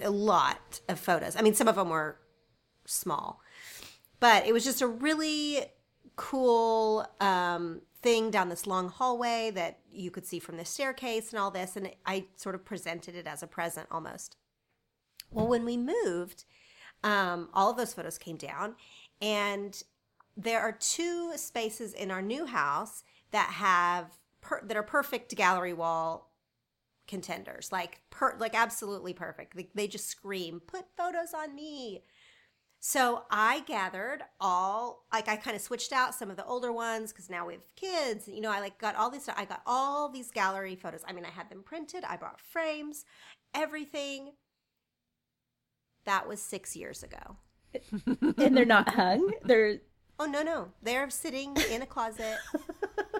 a 0.02 0.10
lot 0.10 0.80
of 0.88 0.98
photos. 0.98 1.36
I 1.36 1.42
mean 1.42 1.54
some 1.54 1.68
of 1.68 1.76
them 1.76 1.88
were 1.88 2.18
small. 2.86 3.41
But 4.22 4.46
it 4.46 4.52
was 4.52 4.62
just 4.62 4.80
a 4.80 4.86
really 4.86 5.64
cool 6.14 7.04
um, 7.20 7.82
thing 8.02 8.30
down 8.30 8.50
this 8.50 8.68
long 8.68 8.88
hallway 8.88 9.50
that 9.50 9.80
you 9.90 10.12
could 10.12 10.24
see 10.24 10.38
from 10.38 10.58
the 10.58 10.64
staircase 10.64 11.32
and 11.32 11.40
all 11.40 11.50
this. 11.50 11.74
And 11.74 11.90
I 12.06 12.26
sort 12.36 12.54
of 12.54 12.64
presented 12.64 13.16
it 13.16 13.26
as 13.26 13.42
a 13.42 13.48
present 13.48 13.88
almost. 13.90 14.36
Well, 15.32 15.48
when 15.48 15.64
we 15.64 15.76
moved, 15.76 16.44
um, 17.02 17.48
all 17.52 17.72
of 17.72 17.76
those 17.76 17.94
photos 17.94 18.16
came 18.16 18.36
down, 18.36 18.76
and 19.20 19.82
there 20.36 20.60
are 20.60 20.70
two 20.70 21.32
spaces 21.34 21.92
in 21.92 22.12
our 22.12 22.22
new 22.22 22.46
house 22.46 23.02
that 23.32 23.48
have 23.54 24.06
per- 24.40 24.64
that 24.64 24.76
are 24.76 24.84
perfect 24.84 25.34
gallery 25.34 25.72
wall 25.72 26.30
contenders, 27.08 27.72
like 27.72 28.02
per- 28.10 28.36
like 28.38 28.54
absolutely 28.54 29.14
perfect. 29.14 29.56
They, 29.56 29.68
they 29.74 29.88
just 29.88 30.06
scream, 30.06 30.60
"Put 30.64 30.84
photos 30.96 31.34
on 31.34 31.56
me!" 31.56 32.04
So 32.84 33.22
I 33.30 33.60
gathered 33.60 34.22
all, 34.40 35.04
like 35.12 35.28
I 35.28 35.36
kind 35.36 35.54
of 35.54 35.62
switched 35.62 35.92
out 35.92 36.16
some 36.16 36.30
of 36.30 36.36
the 36.36 36.44
older 36.44 36.72
ones 36.72 37.12
because 37.12 37.30
now 37.30 37.46
we 37.46 37.52
have 37.52 37.62
kids. 37.76 38.26
You 38.26 38.40
know, 38.40 38.50
I 38.50 38.58
like 38.58 38.76
got 38.78 38.96
all 38.96 39.08
these. 39.08 39.28
I 39.28 39.44
got 39.44 39.62
all 39.66 40.08
these 40.08 40.32
gallery 40.32 40.74
photos. 40.74 41.04
I 41.06 41.12
mean, 41.12 41.24
I 41.24 41.30
had 41.30 41.48
them 41.48 41.62
printed. 41.64 42.02
I 42.02 42.16
bought 42.16 42.40
frames, 42.40 43.04
everything. 43.54 44.32
That 46.06 46.26
was 46.26 46.42
six 46.42 46.74
years 46.74 47.04
ago. 47.04 47.36
And 48.36 48.56
they're 48.56 48.64
not 48.64 48.88
hung. 48.88 49.30
They're 49.44 49.78
Oh 50.18 50.26
no, 50.26 50.42
no, 50.42 50.68
they're 50.82 51.08
sitting 51.08 51.56
in 51.70 51.82
a 51.82 51.86
closet. 51.86 52.36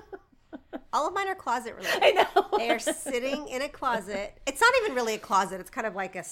all 0.93 1.07
of 1.07 1.15
mine 1.15 1.29
are 1.29 1.37
closet 1.37 1.77
related. 1.77 2.03
I 2.03 2.11
know. 2.11 2.59
They 2.59 2.69
are 2.71 2.81
sitting 2.81 3.47
in 3.47 3.63
a 3.63 3.69
closet. 3.69 4.41
It's 4.45 4.61
not 4.61 4.73
even 4.83 4.97
really 4.97 5.15
a 5.15 5.19
closet. 5.19 5.61
It's 5.61 5.71
kind 5.71 5.87
of 5.87 5.95
like 5.95 6.17
a, 6.17 6.25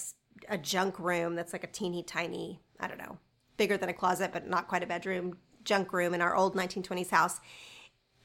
a 0.49 0.57
junk 0.57 0.99
room 0.99 1.35
that's 1.35 1.53
like 1.53 1.63
a 1.63 1.67
teeny 1.67 2.03
tiny, 2.03 2.59
I 2.81 2.87
don't 2.87 2.97
know, 2.97 3.17
bigger 3.57 3.77
than 3.77 3.89
a 3.89 3.93
closet, 3.93 4.31
but 4.33 4.47
not 4.49 4.67
quite 4.67 4.83
a 4.83 4.87
bedroom, 4.87 5.37
junk 5.63 5.93
room 5.93 6.13
in 6.13 6.21
our 6.21 6.35
old 6.35 6.55
1920s 6.55 7.11
house. 7.11 7.39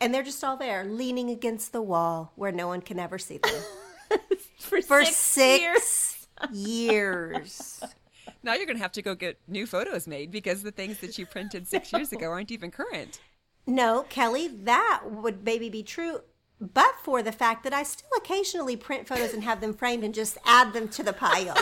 And 0.01 0.13
they're 0.13 0.23
just 0.23 0.43
all 0.43 0.57
there, 0.57 0.85
leaning 0.85 1.31
against 1.31 1.73
the 1.73 1.83
wall 1.83 2.33
where 2.37 2.53
no 2.53 2.67
one 2.67 2.83
can 2.83 2.99
ever 2.99 3.19
see 3.19 3.39
them. 3.39 3.63
for, 4.59 4.83
For 4.83 5.05
six, 5.05 5.17
six, 5.17 5.63
years. 5.63 6.27
years. 6.53 7.83
now 8.43 8.55
you're 8.55 8.67
going 8.67 8.77
to 8.77 8.83
have 8.83 8.93
to 8.93 9.03
go 9.03 9.15
get 9.15 9.39
new 9.49 9.67
photos 9.67 10.07
made 10.07 10.31
because 10.31 10.63
the 10.63 10.71
things 10.73 10.99
that 11.01 11.17
you 11.19 11.27
printed 11.27 11.67
six 11.67 11.93
years 11.95 12.13
ago 12.13 12.31
aren't 12.31 12.51
even 12.51 12.71
current 12.71 13.21
No, 13.67 14.05
Kelly, 14.09 14.49
that 14.49 15.03
would 15.05 15.45
maybe 15.45 15.69
be 15.71 15.83
true, 15.83 16.21
but 16.61 16.95
for 17.03 17.23
the 17.23 17.33
fact 17.33 17.65
that 17.65 17.73
I 17.73 17.83
still 17.83 18.09
occasionally 18.17 18.77
print 18.77 19.07
photos 19.09 19.33
and 19.35 19.43
have 19.45 19.61
them 19.61 19.75
framed 19.75 20.05
and 20.05 20.15
just 20.15 20.39
add 20.45 20.73
them 20.73 20.89
to 20.89 21.03
the 21.03 21.13
pile. 21.13 21.57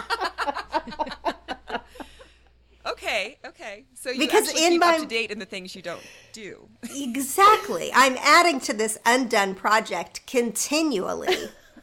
Okay, 2.95 3.39
okay. 3.45 3.85
So 3.95 4.11
you 4.11 4.19
Because 4.21 4.49
in 4.51 4.73
keep 4.73 4.81
my- 4.81 4.95
up 4.95 5.01
to 5.01 5.07
date 5.07 5.31
in 5.31 5.39
the 5.39 5.45
things 5.45 5.75
you 5.75 5.83
don't 5.83 6.03
do. 6.33 6.69
exactly. 6.95 7.91
I'm 7.95 8.17
adding 8.19 8.61
to 8.61 8.73
this 8.73 8.99
undone 9.05 9.55
project 9.55 10.27
continually. 10.27 11.37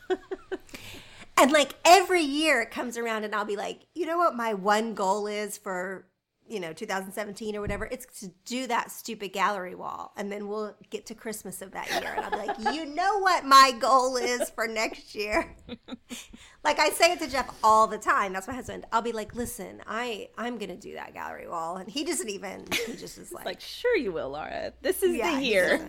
and 1.37 1.51
like 1.51 1.73
every 1.85 2.21
year 2.21 2.61
it 2.61 2.71
comes 2.71 2.97
around 2.97 3.23
and 3.23 3.33
I'll 3.35 3.45
be 3.45 3.55
like, 3.57 3.81
you 3.93 4.05
know 4.05 4.17
what 4.17 4.35
my 4.35 4.53
one 4.53 4.93
goal 4.93 5.27
is 5.27 5.57
for, 5.57 6.05
you 6.51 6.59
know, 6.59 6.73
2017 6.73 7.55
or 7.55 7.61
whatever? 7.61 7.87
It's 7.91 8.05
to 8.19 8.31
do 8.45 8.67
that 8.67 8.91
stupid 8.91 9.31
gallery 9.31 9.73
wall. 9.75 10.11
And 10.17 10.31
then 10.31 10.47
we'll 10.47 10.75
get 10.89 11.05
to 11.07 11.15
Christmas 11.15 11.61
of 11.61 11.71
that 11.71 11.89
year 11.89 12.13
and 12.15 12.25
i'm 12.25 12.37
like, 12.47 12.57
you 12.73 12.85
know 12.85 13.19
what 13.19 13.45
my 13.45 13.71
goal 13.79 14.17
is 14.17 14.49
for 14.49 14.67
next 14.67 15.15
year? 15.15 15.55
like 16.63 16.79
I 16.79 16.89
say 16.89 17.13
it 17.13 17.19
to 17.19 17.27
Jeff 17.27 17.49
all 17.63 17.87
the 17.87 17.97
time. 17.97 18.33
That's 18.33 18.47
my 18.47 18.53
husband. 18.53 18.85
I'll 18.91 19.01
be 19.01 19.13
like, 19.13 19.33
listen, 19.35 19.81
I 19.87 20.29
I'm 20.37 20.57
gonna 20.57 20.75
do 20.75 20.93
that 20.95 21.13
gallery 21.13 21.47
wall. 21.47 21.77
And 21.77 21.89
he 21.89 22.03
doesn't 22.03 22.29
even 22.29 22.65
he 22.85 22.95
just 22.95 23.17
is 23.17 23.31
like, 23.31 23.45
Like, 23.45 23.61
sure 23.61 23.95
you 23.95 24.11
will, 24.11 24.29
Laura. 24.29 24.73
This 24.81 25.03
is 25.03 25.15
Yeah, 25.15 25.35
the 25.37 25.43
year. 25.43 25.87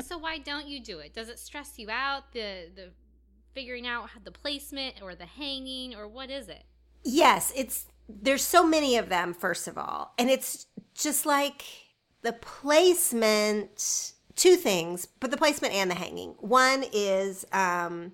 so 0.00 0.18
why 0.18 0.38
don't 0.38 0.68
you 0.68 0.80
do 0.80 1.00
it 1.00 1.12
does 1.12 1.28
it 1.28 1.38
stress 1.40 1.72
you 1.76 1.90
out 1.90 2.32
the 2.32 2.68
the 2.74 2.90
figuring 3.52 3.84
out 3.84 4.08
the 4.22 4.30
placement 4.30 4.94
or 5.02 5.16
the 5.16 5.26
hanging 5.26 5.94
or 5.96 6.06
what 6.06 6.30
is 6.30 6.48
it 6.48 6.64
Yes, 7.04 7.52
it's 7.56 7.86
there's 8.08 8.42
so 8.42 8.64
many 8.66 8.96
of 8.96 9.08
them 9.08 9.34
first 9.34 9.68
of 9.68 9.76
all. 9.76 10.14
And 10.18 10.30
it's 10.30 10.66
just 10.94 11.26
like 11.26 11.64
the 12.22 12.32
placement 12.32 14.12
two 14.34 14.56
things, 14.56 15.06
but 15.18 15.30
the 15.30 15.36
placement 15.36 15.74
and 15.74 15.90
the 15.90 15.94
hanging. 15.94 16.30
One 16.38 16.84
is 16.92 17.44
um 17.52 18.12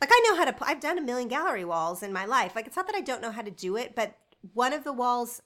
like 0.00 0.10
I 0.12 0.20
know 0.28 0.36
how 0.36 0.44
to 0.44 0.56
I've 0.62 0.80
done 0.80 0.98
a 0.98 1.02
million 1.02 1.28
gallery 1.28 1.64
walls 1.64 2.02
in 2.02 2.12
my 2.12 2.24
life. 2.24 2.56
Like 2.56 2.66
it's 2.66 2.76
not 2.76 2.86
that 2.86 2.96
I 2.96 3.00
don't 3.00 3.22
know 3.22 3.30
how 3.30 3.42
to 3.42 3.50
do 3.50 3.76
it, 3.76 3.94
but 3.94 4.16
one 4.54 4.72
of 4.72 4.84
the 4.84 4.92
walls 4.92 5.42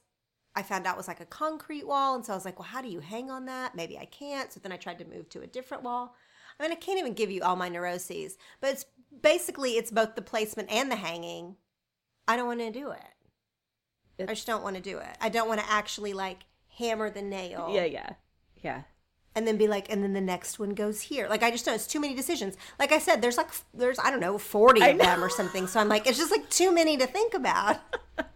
I 0.55 0.63
found 0.63 0.87
out 0.87 0.97
was 0.97 1.07
like 1.07 1.19
a 1.19 1.25
concrete 1.25 1.85
wall 1.85 2.15
and 2.15 2.25
so 2.25 2.33
I 2.33 2.35
was 2.35 2.45
like, 2.45 2.57
"Well, 2.57 2.67
how 2.67 2.81
do 2.81 2.87
you 2.87 2.99
hang 2.99 3.29
on 3.29 3.45
that? 3.45 3.75
Maybe 3.75 3.97
I 3.97 4.05
can't." 4.05 4.51
So 4.51 4.59
then 4.59 4.71
I 4.71 4.77
tried 4.77 4.99
to 4.99 5.05
move 5.05 5.29
to 5.29 5.41
a 5.41 5.47
different 5.47 5.83
wall. 5.83 6.15
I 6.59 6.63
mean, 6.63 6.71
I 6.71 6.75
can't 6.75 6.97
even 6.97 7.13
give 7.13 7.29
you 7.29 7.43
all 7.43 7.55
my 7.55 7.69
neuroses, 7.69 8.37
but 8.61 8.71
it's 8.71 8.85
basically 9.21 9.71
it's 9.71 9.91
both 9.91 10.15
the 10.15 10.21
placement 10.21 10.71
and 10.71 10.91
the 10.91 10.95
hanging. 10.95 11.57
I 12.27 12.35
don't 12.35 12.47
want 12.47 12.59
to 12.59 12.71
do 12.71 12.91
it. 12.91 13.16
I 14.19 14.33
just 14.33 14.47
don't 14.47 14.63
want 14.63 14.75
to 14.75 14.81
do 14.81 14.97
it. 14.97 15.17
I 15.21 15.29
don't 15.29 15.47
want 15.47 15.59
to 15.59 15.69
actually 15.69 16.13
like 16.13 16.39
hammer 16.77 17.09
the 17.09 17.21
nail. 17.21 17.69
Yeah, 17.71 17.85
yeah. 17.85 18.13
Yeah. 18.63 18.81
And 19.35 19.47
then 19.47 19.57
be 19.57 19.67
like, 19.67 19.91
and 19.91 20.03
then 20.03 20.13
the 20.13 20.21
next 20.21 20.57
one 20.57 20.71
goes 20.71 21.01
here. 21.01 21.27
Like 21.29 21.43
I 21.43 21.51
just 21.51 21.67
know 21.67 21.73
it's 21.73 21.85
too 21.85 21.99
many 21.99 22.15
decisions. 22.15 22.57
Like 22.79 22.91
I 22.91 22.97
said, 22.97 23.21
there's 23.21 23.37
like 23.37 23.49
there's 23.73 23.99
I 23.99 24.09
don't 24.09 24.19
know 24.19 24.37
forty 24.37 24.81
I 24.81 24.89
of 24.89 24.97
them 24.97 25.23
or 25.23 25.29
something. 25.29 25.67
So 25.67 25.79
I'm 25.79 25.89
like, 25.89 26.07
it's 26.07 26.17
just 26.17 26.31
like 26.31 26.49
too 26.49 26.71
many 26.73 26.97
to 26.97 27.05
think 27.05 27.33
about. 27.33 27.77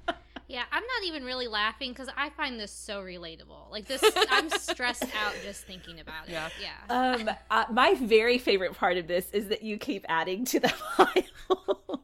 Yeah, 0.51 0.63
I'm 0.69 0.83
not 0.83 1.07
even 1.07 1.23
really 1.23 1.47
laughing 1.47 1.91
because 1.91 2.09
I 2.17 2.29
find 2.31 2.59
this 2.59 2.73
so 2.73 3.01
relatable. 3.01 3.71
Like 3.71 3.87
this, 3.87 4.03
I'm 4.29 4.49
stressed 4.49 5.07
out 5.15 5.33
just 5.45 5.63
thinking 5.63 6.01
about 6.01 6.27
it. 6.27 6.33
Yeah. 6.33 6.49
Yeah. 6.61 7.15
Um, 7.15 7.29
uh, 7.49 7.65
my 7.71 7.93
very 7.93 8.37
favorite 8.37 8.73
part 8.75 8.97
of 8.97 9.07
this 9.07 9.29
is 9.31 9.47
that 9.47 9.63
you 9.63 9.77
keep 9.77 10.05
adding 10.09 10.43
to 10.45 10.59
the 10.59 10.67
file. 10.97 12.00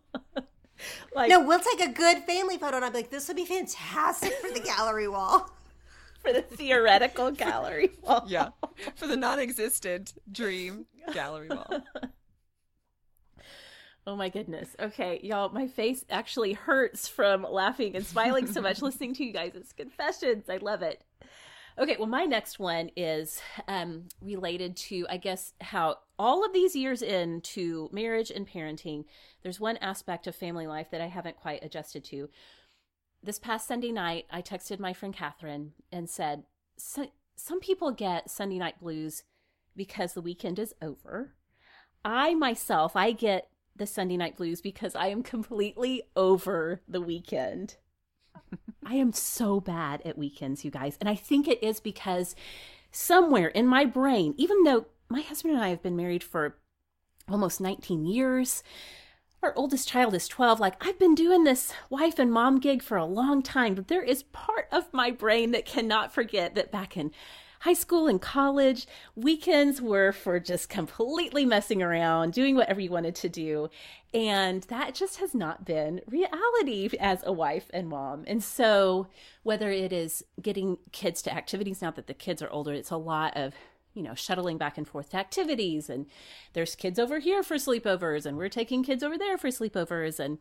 Like 1.18 1.30
No, 1.30 1.44
we'll 1.44 1.60
take 1.60 1.82
a 1.82 1.92
good 1.92 2.20
family 2.24 2.58
photo 2.58 2.78
and 2.78 2.86
I'll 2.86 2.92
be 2.92 2.98
like, 2.98 3.10
this 3.10 3.28
would 3.28 3.38
be 3.38 3.46
fantastic 3.46 4.34
for 4.34 4.52
the 4.52 4.60
gallery 4.62 5.08
wall. 5.08 5.52
for 6.22 6.32
the 6.32 6.42
theoretical 6.42 7.32
gallery 7.32 7.92
wall. 8.02 8.26
Yeah. 8.28 8.50
For 8.96 9.08
the 9.08 9.18
non 9.18 9.40
existent 9.40 10.14
dream 10.32 10.86
gallery 11.14 11.50
wall. 11.50 11.68
Oh 14.06 14.16
my 14.16 14.30
goodness. 14.30 14.74
Okay, 14.80 15.20
y'all, 15.22 15.50
my 15.50 15.68
face 15.68 16.06
actually 16.10 16.54
hurts 16.54 17.10
from 17.10 17.44
laughing 17.44 17.94
and 17.94 18.06
smiling 18.06 18.48
so 18.48 18.62
much 18.62 18.82
listening 18.82 19.14
to 19.16 19.26
you 19.26 19.34
guys. 19.34 19.52
Confessions. 19.76 20.46
I 20.50 20.58
love 20.58 20.82
it. 20.82 21.04
Okay, 21.80 21.96
well, 22.00 22.08
my 22.08 22.26
next 22.26 22.58
one 22.58 22.90
is 22.96 23.40
um, 23.68 24.06
related 24.20 24.76
to, 24.78 25.06
I 25.10 25.18
guess, 25.18 25.54
how 25.62 25.98
all 26.18 26.44
of 26.44 26.52
these 26.52 26.76
years 26.76 27.04
into 27.04 27.88
marriage 27.92 28.32
and 28.32 28.48
parenting, 28.48 29.06
there's 29.44 29.60
one 29.60 29.78
aspect 29.78 30.26
of 30.26 30.36
family 30.36 30.66
life 30.66 30.90
that 30.90 31.02
I 31.02 31.08
haven't 31.08 31.38
quite 31.38 31.64
adjusted 31.64 32.04
to. 32.06 32.30
This 33.22 33.38
past 33.38 33.68
Sunday 33.68 33.92
night, 33.92 34.26
I 34.32 34.42
texted 34.42 34.80
my 34.80 34.92
friend 34.92 35.14
Catherine 35.14 35.74
and 35.92 36.10
said, 36.10 36.44
Some 36.78 37.60
people 37.60 37.92
get 37.92 38.32
Sunday 38.32 38.58
night 38.58 38.80
blues 38.80 39.24
because 39.76 40.14
the 40.14 40.22
weekend 40.22 40.58
is 40.58 40.74
over. 40.82 41.36
I 42.04 42.34
myself, 42.34 42.96
I 42.96 43.12
get 43.12 43.50
the 43.76 43.86
Sunday 43.86 44.18
night 44.18 44.36
blues 44.36 44.62
because 44.62 44.96
I 44.96 45.08
am 45.08 45.22
completely 45.22 46.02
over 46.16 46.82
the 46.88 47.02
weekend. 47.02 47.76
I 48.90 48.96
am 48.96 49.12
so 49.12 49.60
bad 49.60 50.02
at 50.06 50.18
weekends, 50.18 50.64
you 50.64 50.72
guys. 50.72 50.98
And 51.00 51.10
I 51.10 51.16
think 51.16 51.48
it 51.48 51.62
is 51.62 51.80
because 51.82 52.36
somewhere 52.92 53.50
in 53.50 53.68
my 53.68 53.84
brain, 53.84 54.34
even 54.38 54.64
though 54.64 54.86
my 55.10 55.22
husband 55.22 55.54
and 55.54 55.64
I 55.64 55.70
have 55.70 55.84
been 55.84 55.98
married 55.98 56.24
for 56.24 56.56
almost 57.30 57.60
19 57.60 58.06
years, 58.06 58.64
our 59.44 59.54
oldest 59.58 59.90
child 59.90 60.14
is 60.14 60.28
12. 60.30 60.62
Like, 60.62 60.86
I've 60.86 60.98
been 60.98 61.16
doing 61.16 61.44
this 61.44 61.74
wife 61.90 62.18
and 62.18 62.32
mom 62.32 62.60
gig 62.60 62.82
for 62.82 62.96
a 62.96 63.06
long 63.06 63.44
time, 63.44 63.76
but 63.76 63.90
there 63.90 64.04
is 64.04 64.24
part 64.24 64.68
of 64.72 64.94
my 64.94 65.12
brain 65.12 65.52
that 65.52 65.66
cannot 65.66 66.14
forget 66.14 66.56
that 66.56 66.72
back 66.72 66.96
in 66.96 67.12
high 67.62 67.74
school 67.74 68.08
and 68.08 68.22
college, 68.22 68.88
weekends 69.16 69.82
were 69.82 70.12
for 70.12 70.40
just 70.40 70.70
completely 70.70 71.46
messing 71.46 71.82
around, 71.82 72.34
doing 72.34 72.56
whatever 72.56 72.80
you 72.80 72.90
wanted 72.90 73.16
to 73.16 73.30
do. 73.30 73.70
And 74.14 74.64
that 74.64 74.96
just 74.96 75.18
has 75.18 75.34
not 75.34 75.66
been 75.66 76.02
reality 76.08 76.90
as 77.00 77.24
a 77.26 77.32
wife 77.32 77.70
and 77.74 77.90
mom. 77.90 78.24
And 78.28 78.44
so, 78.44 79.08
whether 79.44 79.70
it 79.70 79.92
is 79.92 80.24
getting 80.42 80.78
kids 80.92 81.22
to 81.24 81.34
activities 81.34 81.82
now 81.82 81.92
that 81.92 82.08
the 82.08 82.14
kids 82.14 82.42
are 82.42 82.50
older, 82.50 82.74
it's 82.74 82.92
a 82.92 82.98
lot 82.98 83.36
of 83.36 83.54
you 83.94 84.04
know, 84.04 84.14
shuttling 84.14 84.60
back 84.60 84.78
and 84.78 84.88
forth 84.88 85.10
to 85.10 85.18
activities. 85.18 85.90
And 85.90 86.06
there's 86.54 86.76
kids 86.76 87.00
over 87.00 87.18
here 87.18 87.42
for 87.42 87.56
sleepovers, 87.56 88.28
and 88.28 88.38
we're 88.38 88.48
taking 88.48 88.84
kids 88.84 89.02
over 89.02 89.18
there 89.18 89.40
for 89.40 89.48
sleepovers, 89.48 90.20
and 90.20 90.38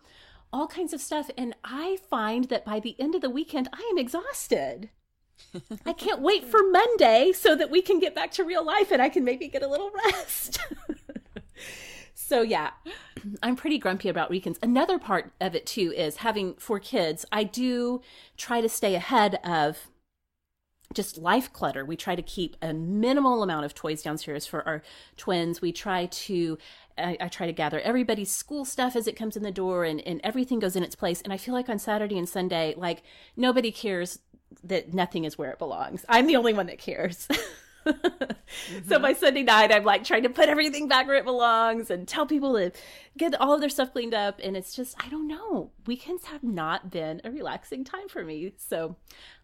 all 0.53 0.67
kinds 0.67 0.93
of 0.93 1.01
stuff. 1.01 1.31
And 1.39 1.55
I 1.65 1.99
find 2.09 2.45
that 2.51 2.67
by 2.67 2.81
the 2.81 2.95
end 2.99 3.15
of 3.15 3.23
the 3.23 3.31
weekend, 3.31 3.69
I 3.73 3.89
am 3.91 3.99
exhausted. 3.99 4.91
I 5.85 5.93
can't 5.93 6.21
wait 6.21 6.45
for 6.45 6.61
Monday 6.71 7.33
so 7.33 7.55
that 7.57 7.71
we 7.71 7.83
can 7.83 7.99
get 7.99 8.15
back 8.15 8.31
to 8.33 8.45
real 8.45 8.65
life 8.65 8.91
and 8.91 9.01
I 9.01 9.09
can 9.09 9.25
maybe 9.25 9.49
get 9.49 9.63
a 9.63 9.69
little 9.69 9.91
rest. 10.07 10.59
so, 12.15 12.43
yeah, 12.43 12.71
I'm 13.43 13.57
pretty 13.57 13.79
grumpy 13.79 14.09
about 14.09 14.31
weekends. 14.31 14.59
Another 14.63 14.99
part 14.99 15.33
of 15.41 15.55
it, 15.55 15.67
too, 15.67 15.93
is 15.97 16.17
having 16.17 16.55
four 16.55 16.79
kids. 16.79 17.25
I 17.33 17.45
do 17.45 18.03
try 18.37 18.61
to 18.61 18.69
stay 18.69 18.95
ahead 18.95 19.39
of 19.45 19.89
just 20.95 21.19
life 21.19 21.53
clutter. 21.53 21.85
We 21.85 21.97
try 21.97 22.15
to 22.15 22.23
keep 22.23 22.57
a 22.63 22.73
minimal 22.73 23.43
amount 23.43 23.65
of 23.67 23.75
toys 23.75 24.03
downstairs 24.03 24.47
for 24.47 24.67
our 24.67 24.83
twins. 25.17 25.61
We 25.61 25.73
try 25.73 26.07
to, 26.07 26.59
I, 26.97 27.29
try 27.29 27.47
to 27.47 27.53
gather 27.53 27.81
everybody's 27.81 28.31
school 28.31 28.65
stuff 28.65 28.97
as 28.97 29.07
it 29.07 29.17
comes 29.17 29.37
in 29.37 29.43
the 29.43 29.51
door 29.51 29.85
and, 29.85 30.01
and 30.07 30.21
everything 30.23 30.59
goes 30.59 30.77
in 30.77 30.83
its 30.83 30.95
place. 30.95 31.21
And 31.21 31.33
I 31.33 31.37
feel 31.37 31.55
like 31.55 31.69
on 31.69 31.79
Saturday 31.79 32.19
and 32.19 32.29
Sunday, 32.29 32.75
like 32.77 33.03
nobody 33.37 33.71
cares 33.71 34.21
that 34.65 34.95
nothing 34.95 35.25
is 35.25 35.37
where 35.39 35.51
it 35.51 35.59
belongs. 35.59 36.05
I'm 36.09 36.27
the 36.27 36.37
only 36.37 36.53
one 36.53 36.67
that 36.67 36.79
cares. 36.79 37.29
mm-hmm. 37.87 38.89
So 38.89 38.99
by 38.99 39.13
Sunday 39.13 39.43
night, 39.43 39.73
I'm 39.73 39.85
like 39.85 40.05
trying 40.05 40.25
to 40.25 40.29
put 40.29 40.49
everything 40.49 40.89
back 40.89 41.07
where 41.07 41.17
it 41.17 41.25
belongs 41.25 41.91
and 41.91 42.07
tell 42.07 42.27
people 42.27 42.55
to 42.55 42.73
get 43.17 43.41
all 43.41 43.55
of 43.55 43.61
their 43.61 43.69
stuff 43.69 43.93
cleaned 43.93 44.15
up. 44.15 44.41
And 44.43 44.57
it's 44.57 44.75
just, 44.75 44.97
I 45.05 45.09
don't 45.09 45.29
know. 45.29 45.71
Weekends 45.87 46.27
have 46.27 46.43
not 46.43 46.91
been 46.91 47.21
a 47.25 47.31
relaxing 47.31 47.85
time 47.85 48.09
for 48.09 48.25
me. 48.25 48.53
So 48.57 48.97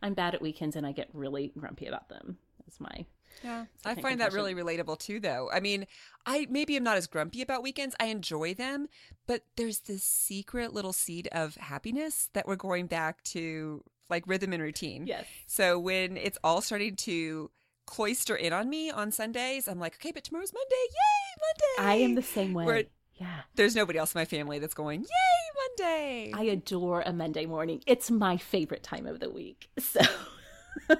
I'm 0.02 0.14
bad 0.14 0.34
at 0.34 0.42
weekends 0.42 0.76
and 0.76 0.86
I 0.86 0.92
get 0.92 1.08
really 1.12 1.52
grumpy 1.58 1.86
about 1.86 2.08
them. 2.08 2.38
That's 2.58 2.80
my. 2.80 3.06
Yeah, 3.42 3.66
I 3.84 3.94
find 3.94 4.20
that 4.20 4.32
really 4.32 4.54
relatable 4.54 4.98
too, 4.98 5.20
though. 5.20 5.50
I 5.52 5.60
mean, 5.60 5.86
I 6.26 6.46
maybe 6.50 6.76
I'm 6.76 6.84
not 6.84 6.96
as 6.96 7.06
grumpy 7.06 7.42
about 7.42 7.62
weekends. 7.62 7.94
I 7.98 8.06
enjoy 8.06 8.54
them, 8.54 8.88
but 9.26 9.44
there's 9.56 9.80
this 9.80 10.04
secret 10.04 10.72
little 10.72 10.92
seed 10.92 11.28
of 11.32 11.56
happiness 11.56 12.28
that 12.32 12.46
we're 12.46 12.56
going 12.56 12.86
back 12.86 13.22
to 13.24 13.82
like 14.08 14.24
rhythm 14.26 14.52
and 14.52 14.62
routine. 14.62 15.06
Yes. 15.06 15.24
So 15.46 15.78
when 15.78 16.16
it's 16.16 16.38
all 16.44 16.60
starting 16.60 16.96
to 16.96 17.50
cloister 17.86 18.36
in 18.36 18.52
on 18.52 18.68
me 18.68 18.90
on 18.90 19.10
Sundays, 19.10 19.66
I'm 19.68 19.80
like, 19.80 19.94
okay, 19.96 20.12
but 20.12 20.24
tomorrow's 20.24 20.52
Monday. 20.52 20.76
Yay, 20.90 21.86
Monday. 21.86 21.90
I 21.90 22.04
am 22.04 22.14
the 22.14 22.22
same 22.22 22.52
way. 22.52 22.64
Where 22.64 22.84
yeah. 23.22 23.42
There's 23.54 23.76
nobody 23.76 23.98
else 23.98 24.14
in 24.14 24.18
my 24.18 24.24
family 24.24 24.58
that's 24.58 24.74
going, 24.74 25.02
yay, 25.02 25.78
Monday. 25.78 26.32
I 26.34 26.42
adore 26.44 27.02
a 27.02 27.12
Monday 27.12 27.46
morning. 27.46 27.82
It's 27.86 28.10
my 28.10 28.36
favorite 28.36 28.82
time 28.82 29.06
of 29.06 29.20
the 29.20 29.30
week. 29.30 29.68
So, 29.78 30.00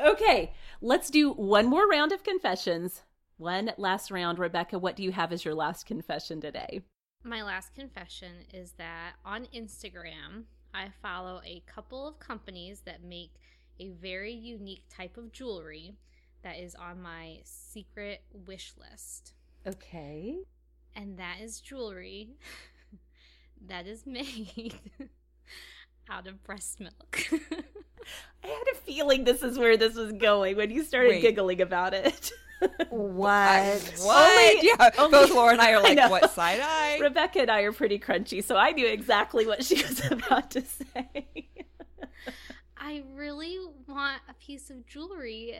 okay, 0.00 0.52
let's 0.80 1.10
do 1.10 1.32
one 1.32 1.66
more 1.66 1.88
round 1.88 2.12
of 2.12 2.22
confessions. 2.22 3.02
One 3.36 3.72
last 3.76 4.10
round. 4.10 4.38
Rebecca, 4.38 4.78
what 4.78 4.96
do 4.96 5.02
you 5.02 5.12
have 5.12 5.32
as 5.32 5.44
your 5.44 5.54
last 5.54 5.86
confession 5.86 6.40
today? 6.40 6.82
My 7.24 7.42
last 7.42 7.74
confession 7.74 8.32
is 8.52 8.72
that 8.72 9.14
on 9.24 9.46
Instagram, 9.54 10.44
I 10.74 10.88
follow 11.02 11.40
a 11.44 11.62
couple 11.66 12.06
of 12.06 12.18
companies 12.18 12.82
that 12.84 13.02
make 13.02 13.32
a 13.80 13.90
very 13.90 14.32
unique 14.32 14.84
type 14.88 15.16
of 15.16 15.32
jewelry 15.32 15.96
that 16.42 16.58
is 16.58 16.74
on 16.74 17.00
my 17.00 17.38
secret 17.44 18.22
wish 18.46 18.74
list. 18.78 19.34
Okay. 19.66 20.36
And 20.94 21.18
that 21.18 21.36
is 21.40 21.60
jewelry 21.60 22.36
that 23.68 23.86
is 23.86 24.06
made 24.06 24.74
out 26.10 26.26
of 26.26 26.44
breast 26.44 26.80
milk. 26.80 27.18
I 28.42 28.46
had 28.46 28.64
a 28.72 28.76
feeling 28.76 29.24
this 29.24 29.42
is 29.42 29.58
where 29.58 29.76
this 29.76 29.94
was 29.94 30.12
going 30.12 30.56
when 30.56 30.70
you 30.70 30.84
started 30.84 31.10
Wait. 31.10 31.22
giggling 31.22 31.60
about 31.62 31.94
it. 31.94 32.30
what? 32.90 33.30
I, 33.30 33.80
what? 33.98 34.30
Only, 34.30 34.68
yeah, 34.68 34.90
only, 34.98 35.10
both 35.10 35.30
Laura 35.34 35.52
and 35.52 35.60
I 35.60 35.72
are 35.72 35.82
like, 35.82 35.98
I 35.98 36.08
what 36.08 36.30
side 36.30 36.60
eye? 36.62 36.98
Rebecca 37.00 37.40
and 37.40 37.50
I 37.50 37.62
are 37.62 37.72
pretty 37.72 37.98
crunchy, 37.98 38.44
so 38.44 38.56
I 38.56 38.72
knew 38.72 38.86
exactly 38.86 39.46
what 39.46 39.64
she 39.64 39.76
was 39.82 40.02
about 40.10 40.50
to 40.52 40.62
say. 40.62 41.48
I 42.76 43.02
really 43.14 43.58
want 43.88 44.20
a 44.28 44.34
piece 44.34 44.68
of 44.68 44.86
jewelry 44.86 45.58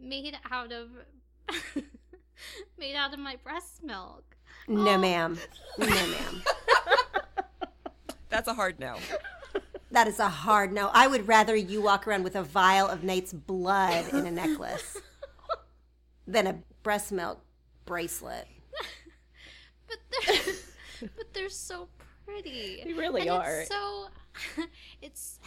made 0.00 0.36
out 0.50 0.70
of 0.70 0.90
made 2.78 2.94
out 2.94 3.14
of 3.14 3.18
my 3.18 3.36
breast 3.36 3.82
milk. 3.82 4.36
No, 4.68 4.94
oh. 4.94 4.98
ma'am. 4.98 5.38
No, 5.78 5.86
ma'am. 5.86 6.42
That's 8.28 8.48
a 8.48 8.54
hard 8.54 8.80
no. 8.80 8.96
That 9.94 10.08
is 10.08 10.18
a 10.18 10.28
hard 10.28 10.72
no. 10.72 10.90
I 10.92 11.06
would 11.06 11.28
rather 11.28 11.54
you 11.54 11.80
walk 11.80 12.08
around 12.08 12.24
with 12.24 12.34
a 12.34 12.42
vial 12.42 12.88
of 12.88 13.04
Nate's 13.04 13.32
blood 13.32 14.12
in 14.12 14.26
a 14.26 14.30
necklace 14.32 14.96
than 16.26 16.48
a 16.48 16.58
breast 16.82 17.12
milk 17.12 17.40
bracelet. 17.86 18.48
but 19.88 19.98
they're 20.10 20.54
but 21.16 21.32
they're 21.32 21.48
so 21.48 21.86
pretty. 22.26 22.82
They 22.84 22.92
really 22.92 23.20
and 23.20 23.30
are. 23.30 23.60
It's 23.60 23.70
so 23.70 24.06
it's 25.00 25.38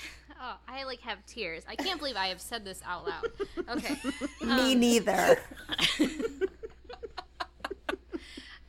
oh, 0.42 0.56
I 0.66 0.86
like 0.86 1.02
have 1.02 1.26
tears. 1.26 1.64
I 1.68 1.76
can't 1.76 2.00
believe 2.00 2.16
I 2.16 2.28
have 2.28 2.40
said 2.40 2.64
this 2.64 2.80
out 2.86 3.06
loud. 3.06 3.26
Okay. 3.68 3.98
Me 4.42 4.74
um, 4.74 4.80
neither. 4.80 5.40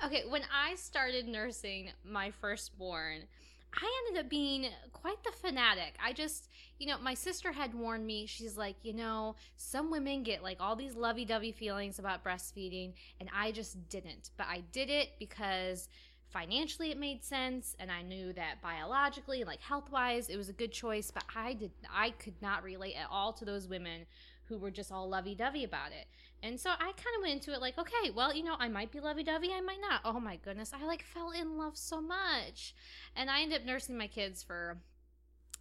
okay, 0.04 0.24
when 0.28 0.42
I 0.52 0.74
started 0.74 1.28
nursing 1.28 1.92
my 2.04 2.32
firstborn, 2.32 3.28
I 3.74 4.04
ended 4.06 4.24
up 4.24 4.30
being 4.30 4.66
quite 4.92 5.22
the 5.24 5.32
fanatic. 5.32 5.96
I 6.02 6.12
just, 6.12 6.48
you 6.78 6.86
know, 6.86 6.98
my 6.98 7.14
sister 7.14 7.52
had 7.52 7.74
warned 7.74 8.06
me. 8.06 8.26
She's 8.26 8.56
like, 8.56 8.76
you 8.82 8.92
know, 8.92 9.36
some 9.56 9.90
women 9.90 10.22
get 10.22 10.42
like 10.42 10.58
all 10.60 10.76
these 10.76 10.94
lovey 10.94 11.24
dovey 11.24 11.52
feelings 11.52 11.98
about 11.98 12.24
breastfeeding, 12.24 12.94
and 13.20 13.28
I 13.34 13.52
just 13.52 13.88
didn't. 13.88 14.30
But 14.36 14.46
I 14.48 14.62
did 14.72 14.90
it 14.90 15.10
because 15.18 15.88
financially 16.30 16.90
it 16.90 16.98
made 16.98 17.24
sense 17.24 17.74
and 17.78 17.90
i 17.90 18.02
knew 18.02 18.32
that 18.34 18.60
biologically 18.62 19.44
like 19.44 19.60
health 19.60 19.90
wise 19.90 20.28
it 20.28 20.36
was 20.36 20.48
a 20.48 20.52
good 20.52 20.70
choice 20.70 21.10
but 21.10 21.24
i 21.34 21.54
did 21.54 21.70
i 21.90 22.10
could 22.10 22.34
not 22.42 22.62
relate 22.62 22.94
at 22.94 23.06
all 23.10 23.32
to 23.32 23.46
those 23.46 23.66
women 23.66 24.04
who 24.48 24.58
were 24.58 24.70
just 24.70 24.92
all 24.92 25.08
lovey 25.08 25.34
dovey 25.34 25.64
about 25.64 25.92
it. 25.92 26.06
And 26.42 26.58
so 26.58 26.70
I 26.70 26.92
kind 26.92 27.16
of 27.16 27.22
went 27.22 27.34
into 27.34 27.52
it 27.52 27.60
like, 27.60 27.78
okay, 27.78 28.10
well, 28.14 28.34
you 28.34 28.44
know, 28.44 28.56
I 28.58 28.68
might 28.68 28.92
be 28.92 29.00
lovey 29.00 29.22
dovey, 29.22 29.52
I 29.52 29.60
might 29.60 29.80
not. 29.80 30.00
Oh 30.04 30.20
my 30.20 30.36
goodness, 30.36 30.72
I 30.72 30.84
like 30.86 31.02
fell 31.02 31.30
in 31.30 31.58
love 31.58 31.76
so 31.76 32.00
much. 32.00 32.74
And 33.16 33.30
I 33.30 33.42
ended 33.42 33.60
up 33.60 33.66
nursing 33.66 33.98
my 33.98 34.06
kids 34.06 34.42
for, 34.42 34.78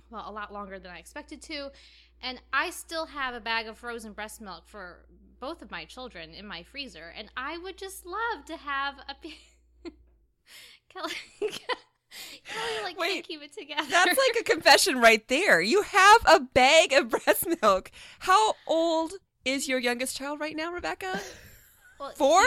well, 0.09 0.25
a 0.27 0.31
lot 0.31 0.53
longer 0.53 0.79
than 0.79 0.91
I 0.91 0.99
expected 0.99 1.41
to. 1.43 1.71
And 2.21 2.41
I 2.53 2.69
still 2.69 3.07
have 3.07 3.33
a 3.33 3.39
bag 3.39 3.67
of 3.67 3.77
frozen 3.77 4.13
breast 4.13 4.41
milk 4.41 4.63
for 4.65 5.05
both 5.39 5.61
of 5.61 5.71
my 5.71 5.85
children 5.85 6.33
in 6.33 6.47
my 6.47 6.63
freezer. 6.63 7.13
And 7.15 7.29
I 7.35 7.57
would 7.57 7.77
just 7.77 8.05
love 8.05 8.45
to 8.45 8.57
have 8.57 8.95
a. 9.09 9.89
Kelly. 10.89 11.13
Kelly 12.45 12.83
like 12.83 12.99
Wait, 12.99 13.13
can't 13.13 13.27
keep 13.27 13.41
it 13.43 13.53
together. 13.53 13.87
That's 13.89 14.17
like 14.17 14.37
a 14.39 14.43
confession 14.43 14.99
right 14.99 15.27
there. 15.27 15.61
You 15.61 15.81
have 15.83 16.21
a 16.25 16.39
bag 16.39 16.93
of 16.93 17.09
breast 17.25 17.45
milk. 17.61 17.91
How 18.19 18.55
old 18.65 19.13
is 19.45 19.67
your 19.67 19.79
youngest 19.79 20.17
child 20.17 20.39
right 20.39 20.55
now, 20.55 20.71
Rebecca? 20.71 21.19
Well, 21.99 22.11
Four? 22.15 22.43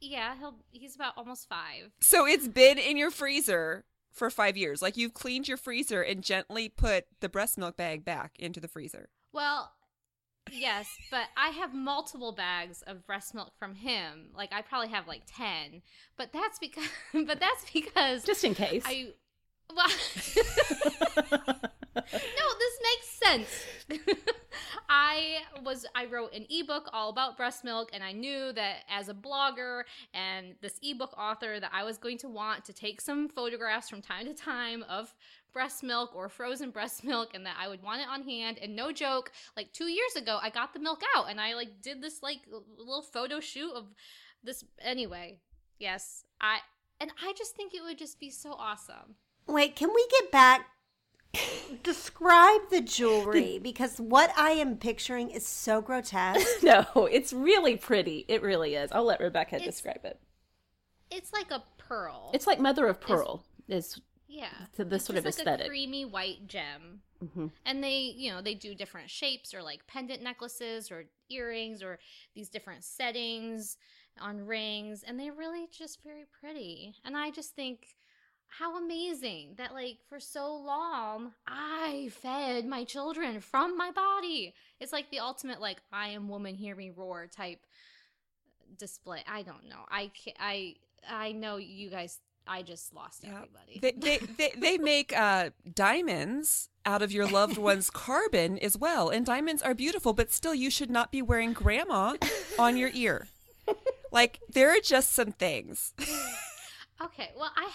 Yeah, 0.00 0.34
he'll 0.38 0.54
he's 0.70 0.94
about 0.94 1.14
almost 1.16 1.48
five. 1.48 1.90
So 2.00 2.26
it's 2.26 2.48
been 2.48 2.78
in 2.78 2.96
your 2.96 3.10
freezer 3.10 3.84
for 4.12 4.30
five 4.30 4.56
years. 4.56 4.80
Like 4.82 4.96
you've 4.96 5.14
cleaned 5.14 5.48
your 5.48 5.56
freezer 5.56 6.02
and 6.02 6.22
gently 6.22 6.68
put 6.68 7.06
the 7.20 7.28
breast 7.28 7.58
milk 7.58 7.76
bag 7.76 8.04
back 8.04 8.36
into 8.38 8.60
the 8.60 8.68
freezer. 8.68 9.08
Well, 9.32 9.72
yes, 10.52 10.88
but 11.10 11.24
I 11.36 11.48
have 11.48 11.74
multiple 11.74 12.32
bags 12.32 12.82
of 12.86 13.06
breast 13.06 13.34
milk 13.34 13.52
from 13.58 13.74
him. 13.74 14.30
Like 14.36 14.52
I 14.52 14.62
probably 14.62 14.88
have 14.88 15.06
like 15.06 15.22
ten, 15.26 15.82
but 16.16 16.32
that's 16.32 16.58
because 16.58 16.88
but 17.12 17.40
that's 17.40 17.70
because 17.72 18.24
Just 18.24 18.44
in 18.44 18.54
case. 18.54 18.82
I 18.84 19.08
well. 19.74 19.88
no, 21.96 22.02
this 22.58 22.78
makes 22.82 23.08
sense. 23.08 23.64
I 24.88 25.38
was 25.64 25.86
I 25.94 26.06
wrote 26.06 26.34
an 26.34 26.46
ebook 26.50 26.88
all 26.92 27.10
about 27.10 27.36
breast 27.36 27.64
milk 27.64 27.90
and 27.92 28.02
I 28.02 28.12
knew 28.12 28.52
that 28.52 28.78
as 28.88 29.08
a 29.08 29.14
blogger 29.14 29.82
and 30.12 30.54
this 30.60 30.78
ebook 30.82 31.14
author 31.16 31.58
that 31.60 31.70
I 31.72 31.84
was 31.84 31.98
going 31.98 32.18
to 32.18 32.28
want 32.28 32.64
to 32.66 32.72
take 32.72 33.00
some 33.00 33.28
photographs 33.28 33.88
from 33.88 34.02
time 34.02 34.26
to 34.26 34.34
time 34.34 34.84
of 34.88 35.14
breast 35.54 35.82
milk 35.82 36.14
or 36.14 36.28
frozen 36.28 36.70
breast 36.76 37.04
milk 37.04 37.30
and 37.32 37.46
that 37.46 37.56
I 37.58 37.68
would 37.68 37.82
want 37.82 38.02
it 38.02 38.08
on 38.08 38.24
hand 38.24 38.58
and 38.60 38.76
no 38.76 38.92
joke 38.92 39.32
like 39.56 39.72
2 39.72 39.86
years 39.86 40.16
ago 40.16 40.38
I 40.42 40.50
got 40.50 40.74
the 40.74 40.80
milk 40.80 41.00
out 41.16 41.30
and 41.30 41.40
I 41.40 41.54
like 41.54 41.80
did 41.80 42.02
this 42.02 42.22
like 42.22 42.40
little 42.76 43.00
photo 43.02 43.40
shoot 43.40 43.72
of 43.72 43.86
this 44.42 44.64
anyway. 44.82 45.38
Yes, 45.78 46.24
I 46.40 46.58
and 47.00 47.10
I 47.22 47.32
just 47.36 47.56
think 47.56 47.74
it 47.74 47.82
would 47.82 47.98
just 47.98 48.20
be 48.20 48.30
so 48.30 48.52
awesome. 48.52 49.16
Wait, 49.46 49.74
can 49.76 49.90
we 49.94 50.06
get 50.20 50.30
back? 50.30 50.68
Describe 51.82 52.70
the 52.70 52.80
jewelry 52.80 53.58
because 53.58 53.98
what 53.98 54.32
I 54.36 54.50
am 54.50 54.76
picturing 54.76 55.30
is 55.30 55.46
so 55.46 55.80
grotesque. 55.80 56.46
no, 56.62 56.86
it's 57.10 57.32
really 57.32 57.76
pretty. 57.76 58.24
It 58.28 58.42
really 58.42 58.74
is. 58.76 58.92
I'll 58.92 59.04
let 59.04 59.20
Rebecca 59.20 59.56
It's- 59.56 59.68
describe 59.68 60.04
it. 60.04 60.20
It's 61.10 61.32
like 61.32 61.50
a 61.50 61.62
pearl. 61.78 62.30
It's 62.34 62.46
like 62.46 62.58
mother 62.58 62.86
of 62.86 63.00
pearl. 63.00 63.44
Is 63.68 64.00
yeah, 64.34 64.66
to 64.76 64.84
this 64.84 65.02
It's 65.02 65.06
sort 65.06 65.18
of 65.18 65.24
like 65.24 65.34
aesthetic. 65.38 65.66
a 65.66 65.68
creamy 65.68 66.04
white 66.04 66.46
gem. 66.48 67.02
Mhm. 67.22 67.50
And 67.64 67.82
they, 67.82 67.98
you 68.16 68.30
know, 68.30 68.42
they 68.42 68.54
do 68.54 68.74
different 68.74 69.08
shapes 69.10 69.54
or 69.54 69.62
like 69.62 69.86
pendant 69.86 70.22
necklaces 70.22 70.90
or 70.90 71.04
earrings 71.30 71.82
or 71.82 71.98
these 72.34 72.48
different 72.50 72.84
settings 72.84 73.76
on 74.20 74.44
rings, 74.46 75.02
and 75.02 75.18
they're 75.18 75.32
really 75.32 75.66
just 75.70 76.02
very 76.02 76.24
pretty. 76.40 76.94
And 77.04 77.16
I 77.16 77.30
just 77.30 77.54
think 77.54 77.96
how 78.46 78.76
amazing 78.76 79.54
that 79.56 79.72
like 79.72 79.98
for 80.08 80.20
so 80.20 80.54
long 80.54 81.32
I 81.46 82.10
fed 82.12 82.66
my 82.66 82.84
children 82.84 83.40
from 83.40 83.76
my 83.76 83.90
body. 83.90 84.54
It's 84.80 84.92
like 84.92 85.10
the 85.10 85.18
ultimate 85.20 85.60
like 85.60 85.80
I 85.92 86.08
am 86.08 86.28
woman, 86.28 86.54
hear 86.54 86.76
me 86.76 86.90
roar 86.90 87.26
type 87.26 87.64
display. 88.78 89.22
I 89.26 89.42
don't 89.42 89.68
know. 89.68 89.84
I 89.90 90.10
I 90.38 90.76
I 91.08 91.32
know 91.32 91.56
you 91.56 91.90
guys. 91.90 92.20
I 92.46 92.62
just 92.62 92.94
lost 92.94 93.22
Yeah. 93.24 93.34
everybody. 93.36 93.78
They 93.80 93.92
they 93.92 94.18
they, 94.18 94.52
they 94.56 94.78
make 94.92 95.16
uh, 95.16 95.50
diamonds 95.74 96.68
out 96.84 97.00
of 97.02 97.12
your 97.12 97.26
loved 97.26 97.56
one's 97.56 97.88
carbon 97.90 98.58
as 98.58 98.76
well, 98.76 99.08
and 99.08 99.24
diamonds 99.24 99.62
are 99.62 99.74
beautiful, 99.74 100.12
but 100.12 100.30
still, 100.30 100.54
you 100.54 100.70
should 100.70 100.90
not 100.90 101.10
be 101.10 101.22
wearing 101.22 101.52
grandma 101.52 102.16
on 102.58 102.76
your 102.76 102.90
ear. 102.92 103.28
Like 104.12 104.40
there 104.52 104.70
are 104.70 104.80
just 104.80 105.12
some 105.12 105.32
things. 105.32 105.92
Okay, 107.02 107.30
well, 107.36 107.50
I 107.56 107.68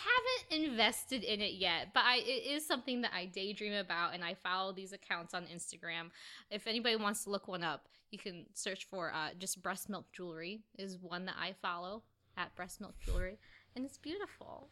haven't 0.49 0.63
invested 0.72 1.24
in 1.24 1.41
it 1.41 1.53
yet, 1.55 1.89
but 1.93 2.03
I, 2.05 2.17
it 2.20 2.49
is 2.51 2.65
something 2.65 3.01
that 3.01 3.11
I 3.13 3.26
daydream 3.26 3.74
about, 3.74 4.13
and 4.13 4.24
I 4.24 4.34
follow 4.34 4.72
these 4.72 4.93
accounts 4.93 5.34
on 5.34 5.43
Instagram. 5.45 6.09
If 6.49 6.67
anybody 6.67 6.95
wants 6.95 7.26
to 7.26 7.30
look 7.30 7.47
one 7.49 7.63
up, 7.63 7.88
you 8.11 8.17
can 8.17 8.45
search 8.53 8.86
for 8.86 9.11
uh, 9.13 9.32
just 9.38 9.61
breast 9.61 9.89
milk 9.89 10.05
jewelry 10.13 10.61
is 10.78 10.97
one 11.01 11.26
that 11.26 11.36
I 11.39 11.53
follow 11.61 12.03
at 12.38 12.55
breast 12.55 12.80
milk 12.80 12.95
jewelry, 13.05 13.38
and 13.80 13.86
it's 13.86 13.97
beautiful. 13.97 14.67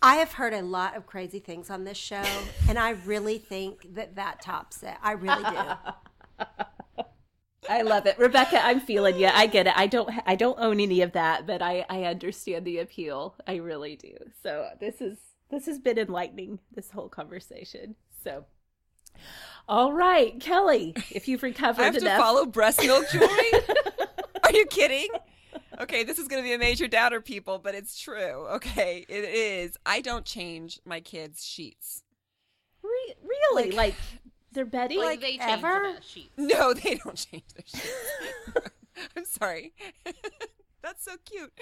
I 0.00 0.16
have 0.16 0.32
heard 0.32 0.54
a 0.54 0.62
lot 0.62 0.96
of 0.96 1.06
crazy 1.06 1.38
things 1.38 1.68
on 1.68 1.84
this 1.84 1.98
show, 1.98 2.24
and 2.66 2.78
I 2.78 2.90
really 2.90 3.36
think 3.36 3.94
that 3.94 4.16
that 4.16 4.40
tops 4.40 4.82
it. 4.82 4.94
I 5.02 5.12
really 5.12 5.44
do. 5.44 6.46
I 7.68 7.82
love 7.82 8.06
it, 8.06 8.18
Rebecca. 8.18 8.64
I'm 8.64 8.80
feeling 8.80 9.18
you. 9.18 9.26
I 9.26 9.46
get 9.46 9.66
it. 9.66 9.74
I 9.76 9.86
don't. 9.86 10.10
I 10.26 10.34
don't 10.34 10.58
own 10.58 10.80
any 10.80 11.02
of 11.02 11.12
that, 11.12 11.46
but 11.46 11.60
I 11.60 11.84
I 11.90 12.04
understand 12.04 12.64
the 12.64 12.78
appeal. 12.78 13.36
I 13.46 13.56
really 13.56 13.96
do. 13.96 14.14
So 14.42 14.70
this 14.80 15.02
is 15.02 15.18
this 15.50 15.66
has 15.66 15.78
been 15.78 15.98
enlightening. 15.98 16.58
This 16.74 16.90
whole 16.90 17.10
conversation. 17.10 17.96
So, 18.24 18.46
all 19.68 19.92
right, 19.92 20.40
Kelly, 20.40 20.94
if 21.10 21.28
you've 21.28 21.42
recovered 21.42 21.82
I 21.82 21.84
have 21.84 21.94
to 21.96 22.00
enough, 22.00 22.18
follow 22.18 22.46
breast 22.46 22.82
milk 22.82 23.04
jewelry. 23.12 23.52
Are 24.42 24.52
you 24.52 24.64
kidding? 24.66 25.08
Okay, 25.80 26.04
this 26.04 26.18
is 26.18 26.28
going 26.28 26.42
to 26.42 26.46
be 26.46 26.52
a 26.52 26.58
major 26.58 26.86
doubter, 26.86 27.20
people, 27.20 27.58
but 27.58 27.74
it's 27.74 27.98
true. 27.98 28.46
Okay, 28.54 29.04
it 29.08 29.24
is. 29.24 29.76
I 29.86 30.00
don't 30.00 30.24
change 30.24 30.80
my 30.84 31.00
kids' 31.00 31.44
sheets. 31.44 32.02
Re- 32.82 33.14
really, 33.24 33.70
Like- 33.70 33.76
like, 33.76 33.94
they're 34.52 34.64
bedding. 34.66 34.98
like 34.98 35.06
Like 35.06 35.20
they 35.20 35.38
change 35.38 35.64
ever? 35.64 35.94
the 35.96 36.02
sheets. 36.02 36.32
No, 36.36 36.74
they 36.74 36.96
don't 36.96 37.16
change 37.16 37.44
their 37.54 37.64
sheets. 37.66 38.68
I'm 39.16 39.24
sorry. 39.24 39.72
That's 40.82 41.04
so 41.04 41.12
cute. 41.24 41.52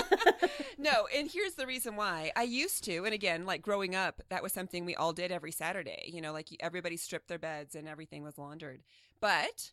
no, 0.78 1.08
and 1.16 1.30
here's 1.30 1.54
the 1.54 1.66
reason 1.66 1.96
why. 1.96 2.30
I 2.36 2.42
used 2.42 2.84
to, 2.84 3.04
and 3.04 3.14
again, 3.14 3.46
like 3.46 3.62
growing 3.62 3.94
up, 3.96 4.22
that 4.28 4.42
was 4.42 4.52
something 4.52 4.84
we 4.84 4.94
all 4.94 5.12
did 5.14 5.32
every 5.32 5.50
Saturday. 5.50 6.10
You 6.12 6.20
know, 6.20 6.32
like 6.32 6.48
everybody 6.60 6.96
stripped 6.98 7.28
their 7.28 7.38
beds 7.38 7.74
and 7.74 7.88
everything 7.88 8.22
was 8.22 8.36
laundered. 8.38 8.82
But 9.20 9.72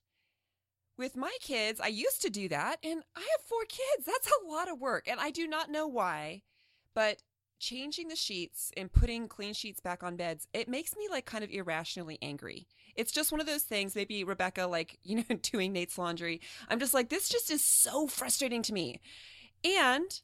with 0.97 1.15
my 1.15 1.35
kids, 1.41 1.79
I 1.79 1.87
used 1.87 2.21
to 2.23 2.29
do 2.29 2.49
that, 2.49 2.77
and 2.83 3.03
I 3.15 3.19
have 3.19 3.45
four 3.45 3.63
kids. 3.67 4.05
That's 4.05 4.27
a 4.27 4.47
lot 4.47 4.69
of 4.69 4.79
work, 4.79 5.07
and 5.07 5.19
I 5.19 5.31
do 5.31 5.47
not 5.47 5.69
know 5.69 5.87
why, 5.87 6.41
but 6.93 7.21
changing 7.59 8.07
the 8.07 8.15
sheets 8.15 8.71
and 8.77 8.91
putting 8.91 9.27
clean 9.27 9.53
sheets 9.53 9.79
back 9.79 10.03
on 10.03 10.15
beds, 10.15 10.47
it 10.53 10.67
makes 10.67 10.95
me 10.95 11.07
like 11.09 11.25
kind 11.25 11.43
of 11.43 11.49
irrationally 11.49 12.17
angry. 12.21 12.67
It's 12.95 13.11
just 13.11 13.31
one 13.31 13.41
of 13.41 13.47
those 13.47 13.63
things, 13.63 13.95
maybe 13.95 14.23
Rebecca, 14.23 14.67
like, 14.67 14.99
you 15.03 15.17
know, 15.17 15.35
doing 15.41 15.73
Nate's 15.73 15.97
laundry. 15.97 16.41
I'm 16.69 16.79
just 16.79 16.93
like, 16.93 17.09
this 17.09 17.29
just 17.29 17.51
is 17.51 17.63
so 17.63 18.07
frustrating 18.07 18.61
to 18.63 18.73
me. 18.73 18.99
And 19.63 20.19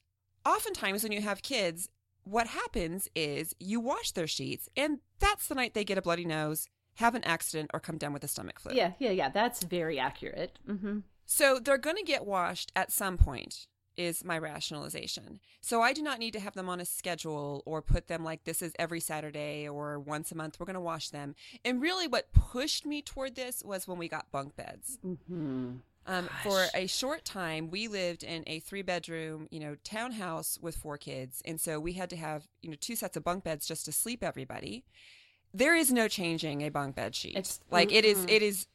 oftentimes 0.45 1.03
when 1.03 1.11
you 1.11 1.21
have 1.21 1.41
kids, 1.41 1.89
what 2.23 2.47
happens 2.47 3.09
is 3.15 3.53
you 3.59 3.79
wash 3.79 4.11
their 4.11 4.27
sheets, 4.27 4.69
and 4.77 4.99
that's 5.19 5.47
the 5.47 5.55
night 5.55 5.73
they 5.73 5.83
get 5.83 5.97
a 5.97 6.01
bloody 6.01 6.25
nose, 6.25 6.67
have 6.95 7.15
an 7.15 7.23
accident, 7.23 7.71
or 7.73 7.79
come 7.79 7.97
down 7.97 8.13
with 8.13 8.23
a 8.23 8.27
stomach 8.27 8.59
flu. 8.59 8.73
yeah, 8.75 8.93
yeah, 8.99 9.11
yeah. 9.11 9.29
That's 9.29 9.63
very 9.63 9.99
accurate. 9.99 10.59
hmm 10.65 10.99
So 11.25 11.59
they're 11.59 11.77
going 11.77 11.97
to 11.97 12.03
get 12.03 12.25
washed 12.25 12.71
at 12.75 12.91
some 12.91 13.17
point, 13.17 13.67
is 13.97 14.23
my 14.23 14.37
rationalization. 14.37 15.39
So 15.61 15.81
I 15.81 15.93
do 15.93 16.01
not 16.01 16.19
need 16.19 16.33
to 16.33 16.39
have 16.39 16.53
them 16.53 16.69
on 16.69 16.79
a 16.79 16.85
schedule 16.85 17.63
or 17.65 17.81
put 17.81 18.07
them 18.07 18.23
like 18.23 18.43
this 18.43 18.61
is 18.61 18.73
every 18.77 18.99
Saturday 18.99 19.67
or 19.67 19.99
once 19.99 20.31
a 20.31 20.35
month, 20.35 20.59
we're 20.59 20.65
going 20.65 20.73
to 20.75 20.79
wash 20.81 21.09
them. 21.09 21.35
And 21.63 21.81
really, 21.81 22.07
what 22.07 22.31
pushed 22.33 22.85
me 22.85 23.01
toward 23.01 23.35
this 23.35 23.63
was 23.63 23.87
when 23.87 23.97
we 23.97 24.07
got 24.07 24.31
bunk 24.31 24.55
beds. 24.55 24.97
hmm 25.01 25.75
Um, 26.05 26.27
for 26.43 26.65
a 26.75 26.85
short 26.87 27.23
time, 27.23 27.69
we 27.69 27.87
lived 27.87 28.23
in 28.23 28.43
a 28.45 28.59
three 28.59 28.81
bedroom, 28.81 29.47
you 29.51 29.59
know, 29.61 29.77
townhouse 29.85 30.59
with 30.61 30.75
four 30.75 30.97
kids. 30.97 31.41
And 31.45 31.61
so 31.61 31.79
we 31.79 31.93
had 31.93 32.09
to 32.09 32.17
have, 32.17 32.47
you 32.61 32.69
know, 32.69 32.75
two 32.79 32.95
sets 32.97 33.15
of 33.15 33.23
bunk 33.23 33.45
beds 33.45 33.65
just 33.65 33.85
to 33.85 33.93
sleep 33.93 34.21
everybody. 34.21 34.83
There 35.53 35.75
is 35.75 35.91
no 35.91 36.07
changing 36.07 36.61
a 36.63 36.69
bunk 36.69 36.95
bed 36.95 37.15
sheet. 37.15 37.31
It's- 37.37 37.59
like 37.69 37.91
it 37.91 38.05
is, 38.05 38.25
it 38.27 38.41
is, 38.41 38.67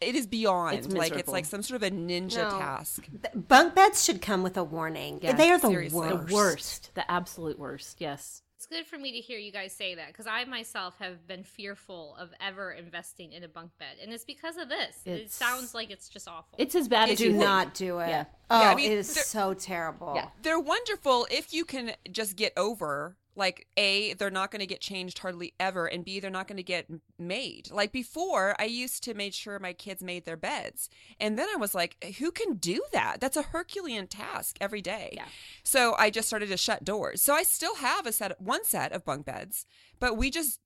it 0.00 0.14
is 0.16 0.26
beyond 0.26 0.78
It's 0.78 0.88
like 0.88 1.12
it's 1.12 1.28
like 1.28 1.44
some 1.44 1.62
sort 1.62 1.82
of 1.82 1.84
a 1.84 1.90
ninja 1.94 2.36
No. 2.50 2.58
task. 2.58 3.06
The 3.32 3.38
Bunk 3.38 3.74
beds 3.74 4.04
should 4.04 4.20
come 4.20 4.42
with 4.42 4.56
a 4.56 4.64
warning. 4.64 5.20
Yeah, 5.22 5.32
they 5.32 5.50
are 5.50 5.58
the 5.58 5.68
seriously. 5.68 6.08
The 6.08 6.16
worst. 6.16 6.32
worst, 6.32 6.90
the 6.94 7.10
absolute 7.10 7.58
worst. 7.58 8.00
Yes. 8.00 8.42
It's 8.56 8.66
good 8.66 8.86
for 8.86 8.96
me 8.98 9.12
to 9.12 9.18
hear 9.18 9.38
you 9.38 9.52
guys 9.52 9.72
say 9.74 9.94
that 9.94 10.06
because 10.08 10.26
I 10.26 10.42
myself 10.46 10.94
have 10.98 11.26
been 11.26 11.44
fearful 11.44 12.16
of 12.18 12.30
ever 12.40 12.72
investing 12.72 13.32
in 13.32 13.44
a 13.44 13.48
bunk 13.48 13.72
bed, 13.78 13.96
and 14.02 14.10
it's 14.10 14.24
because 14.24 14.56
of 14.56 14.70
this. 14.70 14.96
it 15.04 15.30
sounds 15.30 15.74
like 15.74 15.90
it's 15.90 16.08
just 16.08 16.26
awful. 16.26 16.56
It's 16.56 16.74
as 16.74 16.88
bad 16.88 17.10
as 17.10 17.18
Do 17.18 17.24
you 17.26 17.30
think. 17.32 17.44
not 17.44 17.74
do 17.74 17.98
it. 17.98 18.08
Yeah. 18.08 18.24
Oh, 18.50 18.60
Yeah, 18.60 18.68
I 18.70 18.72
oh, 18.72 18.76
mean, 18.76 18.90
it 18.90 18.98
is 18.98 19.10
so 19.14 19.52
terrible. 19.52 20.14
Yeah. 20.16 20.28
They're 20.42 20.58
wonderful 20.58 21.26
if 21.30 21.52
you 21.52 21.64
can 21.66 21.92
just 22.10 22.36
get 22.36 22.54
over 22.56 23.16
like 23.36 23.66
a 23.76 24.14
they're 24.14 24.30
not 24.30 24.50
going 24.50 24.60
to 24.60 24.66
get 24.66 24.80
changed 24.80 25.18
hardly 25.18 25.52
ever 25.58 25.86
and 25.86 26.04
b 26.04 26.20
they're 26.20 26.30
not 26.30 26.46
going 26.48 26.56
to 26.56 26.62
get 26.62 26.86
made 27.18 27.68
like 27.70 27.92
before 27.92 28.54
i 28.58 28.64
used 28.64 29.02
to 29.02 29.14
make 29.14 29.34
sure 29.34 29.58
my 29.58 29.72
kids 29.72 30.02
made 30.02 30.24
their 30.24 30.36
beds 30.36 30.88
and 31.18 31.38
then 31.38 31.48
i 31.52 31.56
was 31.56 31.74
like 31.74 31.96
who 32.18 32.30
can 32.30 32.54
do 32.54 32.82
that 32.92 33.20
that's 33.20 33.36
a 33.36 33.42
herculean 33.42 34.06
task 34.06 34.56
every 34.60 34.80
day 34.82 35.10
Yeah. 35.16 35.24
so 35.62 35.94
i 35.98 36.10
just 36.10 36.28
started 36.28 36.48
to 36.48 36.56
shut 36.56 36.84
doors 36.84 37.22
so 37.22 37.34
i 37.34 37.42
still 37.42 37.76
have 37.76 38.06
a 38.06 38.12
set 38.12 38.40
one 38.40 38.64
set 38.64 38.92
of 38.92 39.04
bunk 39.04 39.26
beds 39.26 39.66
but 39.98 40.16
we 40.16 40.30
just 40.30 40.60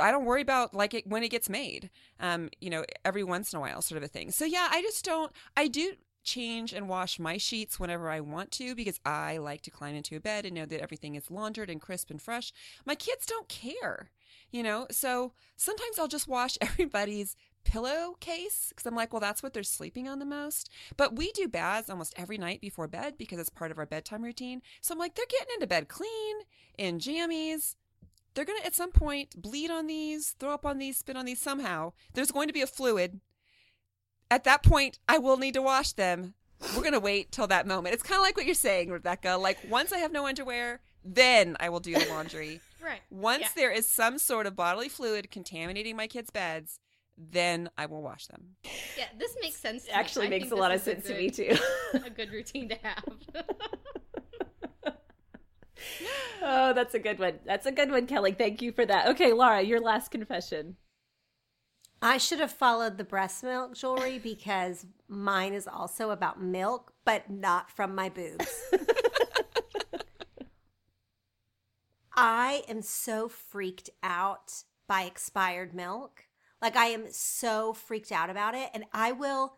I 0.00 0.10
don't 0.10 0.24
worry 0.24 0.40
about 0.40 0.72
like 0.72 0.94
it 0.94 1.06
when 1.06 1.22
it 1.22 1.28
gets 1.28 1.50
made. 1.50 1.90
Um, 2.18 2.48
you 2.62 2.70
know, 2.70 2.82
every 3.04 3.22
once 3.22 3.52
in 3.52 3.58
a 3.58 3.60
while, 3.60 3.82
sort 3.82 3.98
of 3.98 4.02
a 4.02 4.08
thing. 4.08 4.30
So 4.30 4.46
yeah, 4.46 4.68
I 4.70 4.80
just 4.80 5.04
don't. 5.04 5.30
I 5.54 5.68
do 5.68 5.92
change 6.22 6.72
and 6.72 6.88
wash 6.88 7.18
my 7.18 7.36
sheets 7.36 7.78
whenever 7.78 8.10
I 8.10 8.20
want 8.20 8.50
to 8.52 8.74
because 8.74 9.00
I 9.04 9.38
like 9.38 9.62
to 9.62 9.70
climb 9.70 9.94
into 9.94 10.16
a 10.16 10.20
bed 10.20 10.44
and 10.44 10.54
know 10.54 10.66
that 10.66 10.80
everything 10.80 11.14
is 11.14 11.30
laundered 11.30 11.70
and 11.70 11.80
crisp 11.80 12.10
and 12.10 12.20
fresh. 12.20 12.52
My 12.84 12.94
kids 12.94 13.26
don't 13.26 13.48
care, 13.48 14.10
you 14.50 14.62
know. 14.62 14.86
So 14.90 15.32
sometimes 15.56 15.98
I'll 15.98 16.08
just 16.08 16.28
wash 16.28 16.58
everybody's 16.60 17.36
pillowcase 17.64 18.66
because 18.70 18.86
I'm 18.86 18.96
like, 18.96 19.12
well, 19.12 19.20
that's 19.20 19.42
what 19.42 19.52
they're 19.52 19.62
sleeping 19.62 20.08
on 20.08 20.18
the 20.18 20.24
most. 20.24 20.70
But 20.96 21.16
we 21.16 21.32
do 21.32 21.48
baths 21.48 21.90
almost 21.90 22.14
every 22.16 22.38
night 22.38 22.60
before 22.60 22.88
bed 22.88 23.14
because 23.18 23.38
it's 23.38 23.50
part 23.50 23.70
of 23.70 23.78
our 23.78 23.86
bedtime 23.86 24.22
routine. 24.22 24.62
So 24.80 24.92
I'm 24.92 24.98
like, 24.98 25.14
they're 25.14 25.26
getting 25.28 25.54
into 25.54 25.66
bed 25.66 25.88
clean 25.88 26.36
in 26.78 26.98
jammies 26.98 27.76
they're 28.34 28.44
going 28.44 28.60
to 28.60 28.66
at 28.66 28.74
some 28.74 28.92
point 28.92 29.40
bleed 29.40 29.70
on 29.70 29.86
these, 29.86 30.34
throw 30.38 30.52
up 30.52 30.64
on 30.64 30.78
these, 30.78 30.98
spit 30.98 31.16
on 31.16 31.26
these 31.26 31.40
somehow. 31.40 31.92
There's 32.14 32.30
going 32.30 32.48
to 32.48 32.54
be 32.54 32.62
a 32.62 32.66
fluid. 32.66 33.20
At 34.32 34.44
that 34.44 34.62
point, 34.62 34.98
I 35.06 35.18
will 35.18 35.36
need 35.36 35.52
to 35.52 35.60
wash 35.60 35.92
them. 35.92 36.32
We're 36.74 36.80
going 36.80 36.94
to 36.94 37.00
wait 37.00 37.32
till 37.32 37.46
that 37.48 37.66
moment. 37.66 37.92
It's 37.92 38.02
kind 38.02 38.18
of 38.18 38.22
like 38.22 38.34
what 38.34 38.46
you're 38.46 38.54
saying, 38.54 38.88
Rebecca. 38.90 39.36
Like 39.36 39.58
once 39.68 39.92
I 39.92 39.98
have 39.98 40.10
no 40.10 40.26
underwear, 40.26 40.80
then 41.04 41.54
I 41.60 41.68
will 41.68 41.80
do 41.80 41.92
the 41.94 42.06
laundry. 42.08 42.60
Right. 42.82 42.98
Once 43.10 43.42
Yeah. 43.42 43.48
there 43.54 43.70
is 43.70 43.88
some 43.88 44.18
sort 44.18 44.44
of 44.44 44.56
bodily 44.56 44.88
fluid 44.88 45.30
contaminating 45.30 45.94
my 45.94 46.08
kids' 46.08 46.30
beds, 46.30 46.80
then 47.16 47.70
I 47.78 47.86
will 47.86 48.02
wash 48.02 48.26
them. 48.26 48.56
Yeah, 48.98 49.04
this 49.16 49.36
makes 49.40 49.54
sense. 49.54 49.84
To. 49.84 49.92
Actually 49.92 50.26
I 50.26 50.30
makes 50.30 50.50
a 50.50 50.56
lot 50.56 50.72
of 50.72 50.78
is 50.78 50.82
sense 50.82 51.06
to 51.06 51.14
me 51.14 51.30
too. 51.30 51.56
a 51.94 52.10
good 52.10 52.32
routine 52.32 52.70
to 52.70 52.74
have. 52.82 53.04
oh, 56.42 56.72
that's 56.72 56.94
a 56.94 56.98
good 56.98 57.20
one. 57.20 57.38
That's 57.46 57.66
a 57.66 57.70
good 57.70 57.92
one, 57.92 58.08
Kelly. 58.08 58.32
Thank 58.32 58.60
you 58.62 58.72
for 58.72 58.84
that. 58.84 59.06
Okay, 59.10 59.32
Laura, 59.32 59.62
your 59.62 59.78
last 59.80 60.10
confession. 60.10 60.74
I 62.04 62.18
should 62.18 62.40
have 62.40 62.50
followed 62.50 62.98
the 62.98 63.04
breast 63.04 63.44
milk 63.44 63.76
jewelry 63.76 64.18
because 64.18 64.86
mine 65.08 65.54
is 65.54 65.68
also 65.68 66.10
about 66.10 66.42
milk, 66.42 66.92
but 67.04 67.30
not 67.30 67.70
from 67.70 67.94
my 67.94 68.08
boobs. 68.08 68.48
I 72.16 72.64
am 72.68 72.82
so 72.82 73.28
freaked 73.28 73.88
out 74.02 74.64
by 74.88 75.02
expired 75.02 75.74
milk. 75.74 76.24
Like, 76.60 76.74
I 76.74 76.86
am 76.86 77.04
so 77.10 77.72
freaked 77.72 78.10
out 78.10 78.30
about 78.30 78.56
it. 78.56 78.70
And 78.74 78.84
I 78.92 79.12
will 79.12 79.54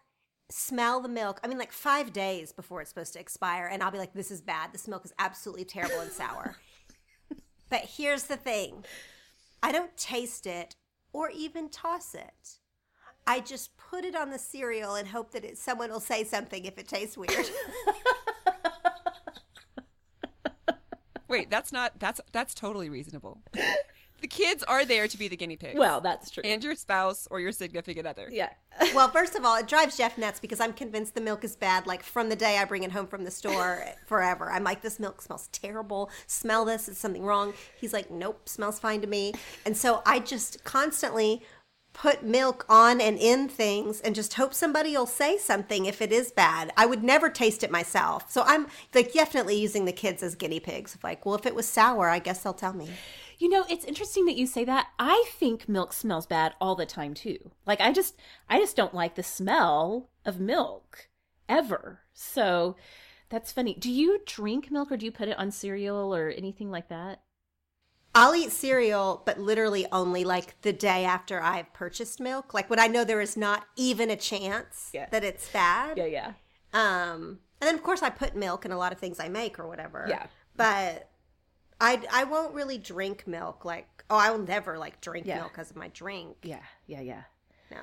smell 0.51 1.01
the 1.01 1.09
milk. 1.09 1.40
I 1.42 1.49
mean, 1.49 1.59
like 1.59 1.72
five 1.72 2.12
days 2.12 2.53
before 2.53 2.82
it's 2.82 2.90
supposed 2.90 3.14
to 3.14 3.20
expire. 3.20 3.70
And 3.72 3.82
I'll 3.82 3.90
be 3.90 3.99
like, 3.99 4.12
this 4.12 4.30
is 4.30 4.42
bad. 4.42 4.70
This 4.72 4.86
milk 4.86 5.07
is 5.07 5.14
absolutely 5.18 5.64
terrible 5.64 6.01
and 6.01 6.12
sour. 6.12 6.57
but 7.70 7.80
here's 7.80 8.24
the 8.24 8.36
thing 8.36 8.84
I 9.62 9.72
don't 9.72 9.97
taste 9.97 10.47
it 10.47 10.76
or 11.15 11.31
even 11.31 11.71
toss 11.71 12.15
it. 12.15 12.59
I 13.27 13.41
just 13.41 13.75
put 13.79 14.05
it 14.05 14.15
on 14.15 14.29
the 14.31 14.39
cereal 14.39 14.97
and 14.97 15.09
hope 15.09 15.31
that 15.31 15.47
it, 15.47 15.57
someone 15.57 15.91
will 15.91 16.01
say 16.01 16.25
something 16.25 16.67
if 16.67 16.77
it 16.77 16.87
tastes 16.87 17.17
weird. 17.17 17.31
Wait, 21.29 21.49
that's 21.49 21.73
not 21.73 21.99
that's 21.99 22.21
that's 22.33 22.53
totally 22.55 22.91
reasonable. 22.91 23.41
The 24.25 24.29
kids 24.29 24.62
are 24.62 24.87
there 24.87 25.07
to 25.07 25.18
be 25.18 25.29
the 25.29 25.37
guinea 25.37 25.57
pigs. 25.57 25.79
Well, 25.79 26.01
that's 26.01 26.31
true. 26.31 26.43
and 26.47 26.64
your 26.64 26.75
spouse 26.77 27.29
or 27.31 27.41
your 27.41 27.53
significant 27.53 28.07
other. 28.07 28.31
yeah. 28.33 28.49
well, 28.95 29.09
first 29.11 29.35
of 29.35 29.45
all, 29.45 29.55
it 29.57 29.68
drives 29.68 29.99
Jeff 29.99 30.16
nuts 30.16 30.41
because 30.41 30.61
I'm 30.61 30.72
convinced 30.72 31.14
the 31.14 31.20
milk 31.20 31.45
is 31.45 31.57
bad. 31.57 31.87
Like 31.87 32.03
from 32.03 32.31
the 32.31 32.35
day 32.35 32.57
I 32.57 32.64
bring 32.64 32.85
it 32.85 32.93
home 32.93 33.07
from 33.07 33.25
the 33.25 33.31
store, 33.31 33.85
forever. 34.07 34.51
I'm 34.51 34.64
like, 34.64 34.81
this 34.81 34.99
milk 34.99 35.20
smells 35.20 35.49
terrible. 35.49 36.09
Smell 36.27 36.64
this. 36.64 36.89
Is 36.89 36.97
something 36.97 37.22
wrong? 37.22 37.53
He's 37.79 37.93
like, 37.93 38.11
nope, 38.11 38.49
smells 38.49 38.79
fine 38.79 39.03
to 39.03 39.07
me. 39.07 39.35
And 39.66 39.77
so 39.77 40.01
I 40.07 40.20
just 40.20 40.64
constantly 40.64 41.43
put 41.93 42.25
milk 42.25 42.64
on 42.66 43.03
and 43.03 43.18
in 43.18 43.47
things 43.47 44.01
and 44.01 44.14
just 44.14 44.35
hope 44.35 44.55
somebody 44.55 44.97
will 44.97 45.05
say 45.05 45.37
something 45.37 45.85
if 45.85 46.01
it 46.01 46.12
is 46.12 46.33
bad. 46.33 46.72
I 46.79 46.87
would 46.87 47.05
never 47.05 47.29
taste 47.29 47.62
it 47.62 47.70
myself. 47.70 48.31
So 48.31 48.43
I'm 48.47 48.68
like 48.95 49.12
definitely 49.12 49.61
using 49.61 49.85
the 49.85 49.93
kids 49.93 50.22
as 50.22 50.35
guinea 50.35 50.61
pigs. 50.61 50.97
Like, 51.05 51.27
well, 51.27 51.35
if 51.35 51.45
it 51.45 51.55
was 51.55 51.68
sour, 51.68 52.09
I 52.09 52.20
guess 52.20 52.43
they'll 52.43 52.55
tell 52.55 52.72
me. 52.72 52.89
You 53.45 53.51
know, 53.51 53.66
it's 53.68 53.84
interesting 53.84 54.24
that 54.24 54.36
you 54.36 54.47
say 54.47 54.64
that. 54.64 54.86
I 54.99 55.26
think 55.28 55.68
milk 55.68 55.92
smells 55.92 56.24
bad 56.24 56.55
all 56.62 56.74
the 56.74 56.86
time 56.86 57.12
too. 57.12 57.51
Like 57.66 57.78
I 57.78 57.92
just 57.92 58.14
I 58.49 58.59
just 58.59 58.74
don't 58.74 58.95
like 58.95 59.16
the 59.16 59.22
smell 59.22 60.09
of 60.24 60.40
milk 60.40 61.11
ever. 61.47 62.01
So 62.14 62.76
that's 63.28 63.53
funny. 63.53 63.74
Do 63.74 63.92
you 63.92 64.20
drink 64.24 64.70
milk 64.70 64.90
or 64.90 64.97
do 64.97 65.05
you 65.05 65.12
put 65.12 65.28
it 65.28 65.38
on 65.38 65.51
cereal 65.51 66.14
or 66.14 66.30
anything 66.30 66.70
like 66.70 66.88
that? 66.88 67.20
I'll 68.14 68.34
eat 68.34 68.51
cereal, 68.51 69.22
but 69.26 69.38
literally 69.38 69.84
only 69.92 70.24
like 70.24 70.59
the 70.62 70.72
day 70.72 71.05
after 71.05 71.38
I've 71.38 71.70
purchased 71.74 72.20
milk. 72.20 72.55
Like 72.55 72.70
when 72.70 72.80
I 72.80 72.86
know 72.86 73.05
there 73.05 73.20
is 73.20 73.36
not 73.36 73.66
even 73.76 74.09
a 74.09 74.16
chance 74.16 74.88
Yeah. 74.95 75.11
that 75.11 75.22
it's 75.22 75.51
bad. 75.51 75.99
Yeah, 75.99 76.07
yeah. 76.07 76.32
Um, 76.72 77.40
and 77.61 77.68
then 77.68 77.74
of 77.74 77.82
course 77.82 78.03
I 78.03 78.09
put 78.09 78.34
milk 78.34 78.64
in 78.64 78.72
a 78.72 78.78
lot 78.78 78.92
of 78.95 78.99
things 78.99 79.20
I 79.20 79.28
make 79.28 79.59
or 79.59 79.68
whatever. 79.68 80.07
Yeah. 80.09 80.28
But 80.57 81.11
I 81.81 82.03
I 82.12 82.25
won't 82.25 82.55
really 82.55 82.79
drink 82.79 83.27
milk. 83.27 83.64
Like 83.64 84.05
oh, 84.11 84.16
I 84.16 84.31
will 84.31 84.39
never 84.39 84.79
like 84.79 85.01
drink 85.01 85.27
Yeah. 85.27 85.37
milk 85.41 85.53
because 85.53 85.70
of 85.70 85.77
my 85.77 85.89
drink. 85.89 86.37
Yeah, 86.43 86.62
yeah, 86.87 87.01
yeah. 87.01 87.22
No. 87.70 87.79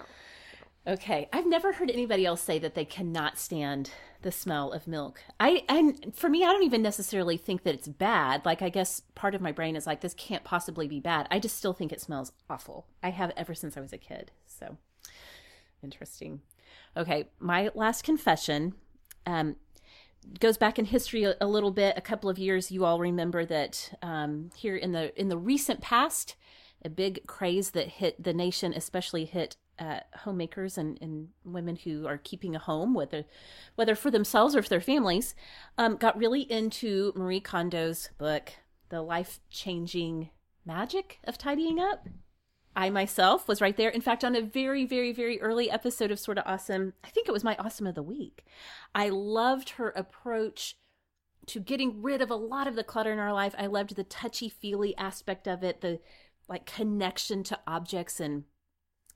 Okay, 0.88 1.30
I've 1.32 1.46
never 1.46 1.74
heard 1.74 1.92
anybody 1.92 2.26
else 2.26 2.42
say 2.42 2.58
that 2.58 2.74
they 2.74 2.86
cannot 2.86 3.38
stand 3.38 3.92
the 4.24 4.32
smell 4.32 4.72
of 4.72 4.88
milk. 4.88 5.22
I 5.40 5.64
and 5.70 6.16
for 6.16 6.28
me, 6.30 6.44
I 6.44 6.52
don't 6.52 6.64
even 6.64 6.82
necessarily 6.82 7.38
think 7.38 7.64
that 7.64 7.76
it's 7.76 7.88
bad. 7.88 8.44
Like 8.46 8.62
I 8.64 8.70
guess 8.70 9.02
part 9.14 9.36
of 9.36 9.42
my 9.42 9.52
brain 9.52 9.76
is 9.76 9.86
like 9.86 10.02
this 10.02 10.16
can't 10.16 10.44
possibly 10.44 10.88
be 10.88 11.00
bad. 11.00 11.28
I 11.30 11.38
just 11.40 11.58
still 11.58 11.74
think 11.74 11.92
it 11.92 12.02
smells 12.02 12.32
awful. 12.50 12.88
I 13.04 13.10
have 13.12 13.32
ever 13.38 13.54
since 13.54 13.78
I 13.78 13.82
was 13.82 13.94
a 13.94 13.98
kid. 13.98 14.32
So 14.48 14.78
interesting. 15.84 16.42
Okay, 16.98 17.30
my 17.40 17.70
last 17.76 18.04
confession 18.04 18.74
um, 19.26 19.56
goes 20.40 20.58
back 20.58 20.80
in 20.80 20.86
history 20.86 21.24
a, 21.24 21.36
a 21.42 21.48
little 21.48 21.72
bit. 21.72 21.98
A 21.98 22.02
couple 22.02 22.30
of 22.30 22.40
years, 22.40 22.72
you 22.72 22.86
all 22.86 23.00
remember 23.00 23.46
that 23.46 23.94
um, 24.02 24.50
here 24.56 24.76
in 24.76 24.92
the 24.92 25.20
in 25.20 25.30
the 25.30 25.38
recent 25.38 25.82
past, 25.82 26.36
a 26.84 26.90
big 26.90 27.26
craze 27.28 27.72
that 27.72 27.88
hit 27.88 28.22
the 28.22 28.34
nation, 28.34 28.74
especially 28.74 29.26
hit 29.26 29.56
uh, 29.80 30.00
homemakers 30.20 30.78
and, 30.78 30.98
and 31.02 31.30
women 31.44 31.76
who 31.76 32.06
are 32.06 32.18
keeping 32.18 32.56
a 32.56 32.60
home, 32.60 32.94
whether 32.94 33.26
whether 33.76 33.96
for 33.96 34.12
themselves 34.12 34.56
or 34.56 34.62
for 34.62 34.70
their 34.70 34.82
families, 34.82 35.36
um, 35.78 35.98
got 35.98 36.18
really 36.18 36.42
into 36.42 37.12
Marie 37.16 37.42
Kondo's 37.42 38.10
book, 38.18 38.54
The 38.90 39.02
Life 39.02 39.40
Changing 39.50 40.30
Magic 40.66 41.20
of 41.24 41.38
Tidying 41.38 41.80
Up. 41.80 42.08
I 42.76 42.90
myself 42.90 43.48
was 43.48 43.62
right 43.62 43.76
there. 43.76 43.90
In 43.90 44.02
fact, 44.02 44.24
on 44.24 44.36
a 44.36 44.42
very, 44.42 44.86
very, 44.86 45.12
very 45.12 45.42
early 45.42 45.70
episode 45.70 46.12
of 46.12 46.20
Sorta 46.20 46.48
Awesome, 46.48 46.94
I 47.04 47.10
think 47.10 47.28
it 47.28 47.34
was 47.34 47.44
my 47.44 47.56
Awesome 47.58 47.88
of 47.88 47.96
the 47.96 48.04
Week. 48.04 48.46
I 48.96 49.10
loved 49.10 49.72
her 49.72 49.90
approach 49.90 50.78
to 51.48 51.60
getting 51.60 52.02
rid 52.02 52.22
of 52.22 52.30
a 52.30 52.36
lot 52.36 52.68
of 52.68 52.76
the 52.76 52.84
clutter 52.84 53.12
in 53.12 53.20
our 53.20 53.34
life. 53.34 53.56
I 53.58 53.66
loved 53.66 53.96
the 53.96 54.04
touchy 54.04 54.48
feely 54.48 54.96
aspect 54.98 55.48
of 55.48 55.64
it, 55.64 55.82
the 55.82 56.00
like 56.48 56.66
connection 56.66 57.44
to 57.44 57.60
objects 57.68 58.20
and 58.20 58.44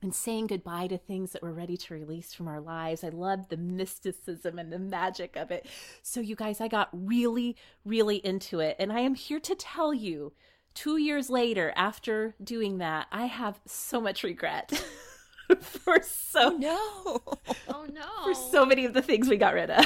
and 0.01 0.13
saying 0.13 0.47
goodbye 0.47 0.87
to 0.87 0.97
things 0.97 1.31
that 1.31 1.41
we're 1.41 1.51
ready 1.51 1.77
to 1.77 1.93
release 1.93 2.33
from 2.33 2.47
our 2.47 2.59
lives. 2.59 3.03
I 3.03 3.09
loved 3.09 3.49
the 3.49 3.57
mysticism 3.57 4.59
and 4.59 4.71
the 4.71 4.77
magic 4.77 5.35
of 5.35 5.51
it. 5.51 5.65
So 6.03 6.19
you 6.19 6.35
guys, 6.35 6.61
I 6.61 6.67
got 6.67 6.89
really, 6.91 7.55
really 7.83 8.17
into 8.17 8.59
it. 8.59 8.75
And 8.77 8.91
I 8.91 8.99
am 8.99 9.15
here 9.15 9.39
to 9.39 9.55
tell 9.55 9.93
you, 9.93 10.33
two 10.75 10.97
years 10.97 11.29
later, 11.29 11.73
after 11.75 12.35
doing 12.43 12.77
that, 12.77 13.07
I 13.11 13.25
have 13.25 13.59
so 13.65 13.99
much 13.99 14.23
regret 14.23 14.71
for 15.61 16.01
so 16.03 16.53
oh, 16.53 16.57
No. 16.57 17.39
Oh 17.73 17.85
no. 17.91 18.23
for 18.25 18.35
so 18.35 18.65
many 18.65 18.85
of 18.85 18.93
the 18.93 19.01
things 19.01 19.27
we 19.27 19.37
got 19.37 19.53
rid 19.55 19.71
of. 19.71 19.85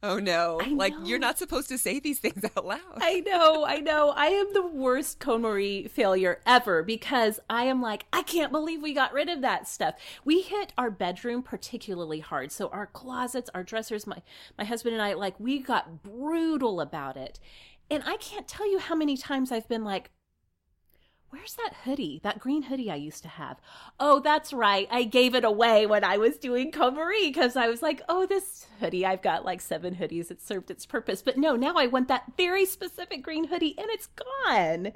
Oh 0.00 0.20
no. 0.20 0.60
I 0.62 0.68
Like 0.68 0.92
know. 0.92 1.04
you're 1.06 1.18
not 1.18 1.38
supposed 1.38 1.68
to 1.70 1.76
say 1.78 1.98
these 1.98 2.20
things 2.20 2.44
out 2.56 2.64
loud. 2.64 2.78
I 2.98 3.18
know, 3.18 3.64
I 3.66 3.78
know. 3.80 4.10
I 4.10 4.26
am 4.26 4.52
the 4.52 4.64
worst 4.64 5.18
KonMari 5.18 5.90
failure 5.90 6.40
ever 6.46 6.84
because 6.84 7.40
I 7.50 7.64
am 7.64 7.82
like, 7.82 8.06
I 8.12 8.22
can't 8.22 8.52
believe 8.52 8.80
we 8.80 8.94
got 8.94 9.12
rid 9.12 9.28
of 9.28 9.40
that 9.40 9.66
stuff. 9.66 9.96
We 10.24 10.42
hit 10.42 10.72
our 10.78 10.92
bedroom 10.92 11.42
particularly 11.42 12.20
hard. 12.20 12.52
So 12.52 12.68
our 12.68 12.86
closets, 12.86 13.50
our 13.54 13.64
dressers, 13.64 14.06
my 14.06 14.22
my 14.56 14.64
husband 14.64 14.94
and 14.94 15.02
I, 15.02 15.14
like, 15.14 15.34
we 15.40 15.58
got 15.58 16.04
brutal 16.04 16.80
about 16.80 17.16
it. 17.16 17.40
And 17.90 18.02
I 18.06 18.16
can't 18.16 18.46
tell 18.48 18.70
you 18.70 18.78
how 18.78 18.94
many 18.94 19.16
times 19.16 19.50
I've 19.50 19.68
been 19.68 19.84
like, 19.84 20.10
Where's 21.30 21.56
that 21.56 21.74
hoodie? 21.84 22.20
That 22.22 22.38
green 22.38 22.62
hoodie 22.62 22.90
I 22.90 22.94
used 22.94 23.22
to 23.22 23.28
have. 23.28 23.60
Oh, 24.00 24.18
that's 24.18 24.50
right. 24.54 24.88
I 24.90 25.04
gave 25.04 25.34
it 25.34 25.44
away 25.44 25.84
when 25.84 26.02
I 26.02 26.16
was 26.16 26.38
doing 26.38 26.72
KonMari 26.72 27.26
because 27.26 27.54
I 27.54 27.68
was 27.68 27.82
like, 27.82 28.00
oh, 28.08 28.24
this 28.24 28.66
hoodie, 28.80 29.04
I've 29.04 29.20
got 29.20 29.44
like 29.44 29.60
seven 29.60 29.96
hoodies. 29.96 30.30
It 30.30 30.40
served 30.40 30.70
its 30.70 30.86
purpose. 30.86 31.20
But 31.20 31.36
no, 31.36 31.54
now 31.54 31.74
I 31.76 31.86
want 31.86 32.08
that 32.08 32.32
very 32.38 32.64
specific 32.64 33.22
green 33.22 33.48
hoodie 33.48 33.74
and 33.76 33.88
it's 33.90 34.08
gone. 34.46 34.92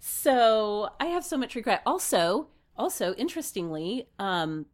So 0.00 0.90
I 0.98 1.06
have 1.06 1.24
so 1.24 1.36
much 1.36 1.54
regret. 1.54 1.82
Also, 1.86 2.48
also 2.76 3.14
interestingly, 3.14 4.08
um, 4.18 4.66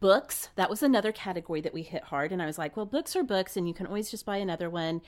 books 0.00 0.50
that 0.56 0.68
was 0.68 0.82
another 0.82 1.12
category 1.12 1.60
that 1.60 1.72
we 1.72 1.82
hit 1.82 2.04
hard 2.04 2.30
and 2.30 2.42
i 2.42 2.46
was 2.46 2.58
like 2.58 2.76
well 2.76 2.84
books 2.84 3.16
are 3.16 3.22
books 3.22 3.56
and 3.56 3.66
you 3.66 3.72
can 3.72 3.86
always 3.86 4.10
just 4.10 4.26
buy 4.26 4.36
another 4.36 4.68
one 4.68 5.00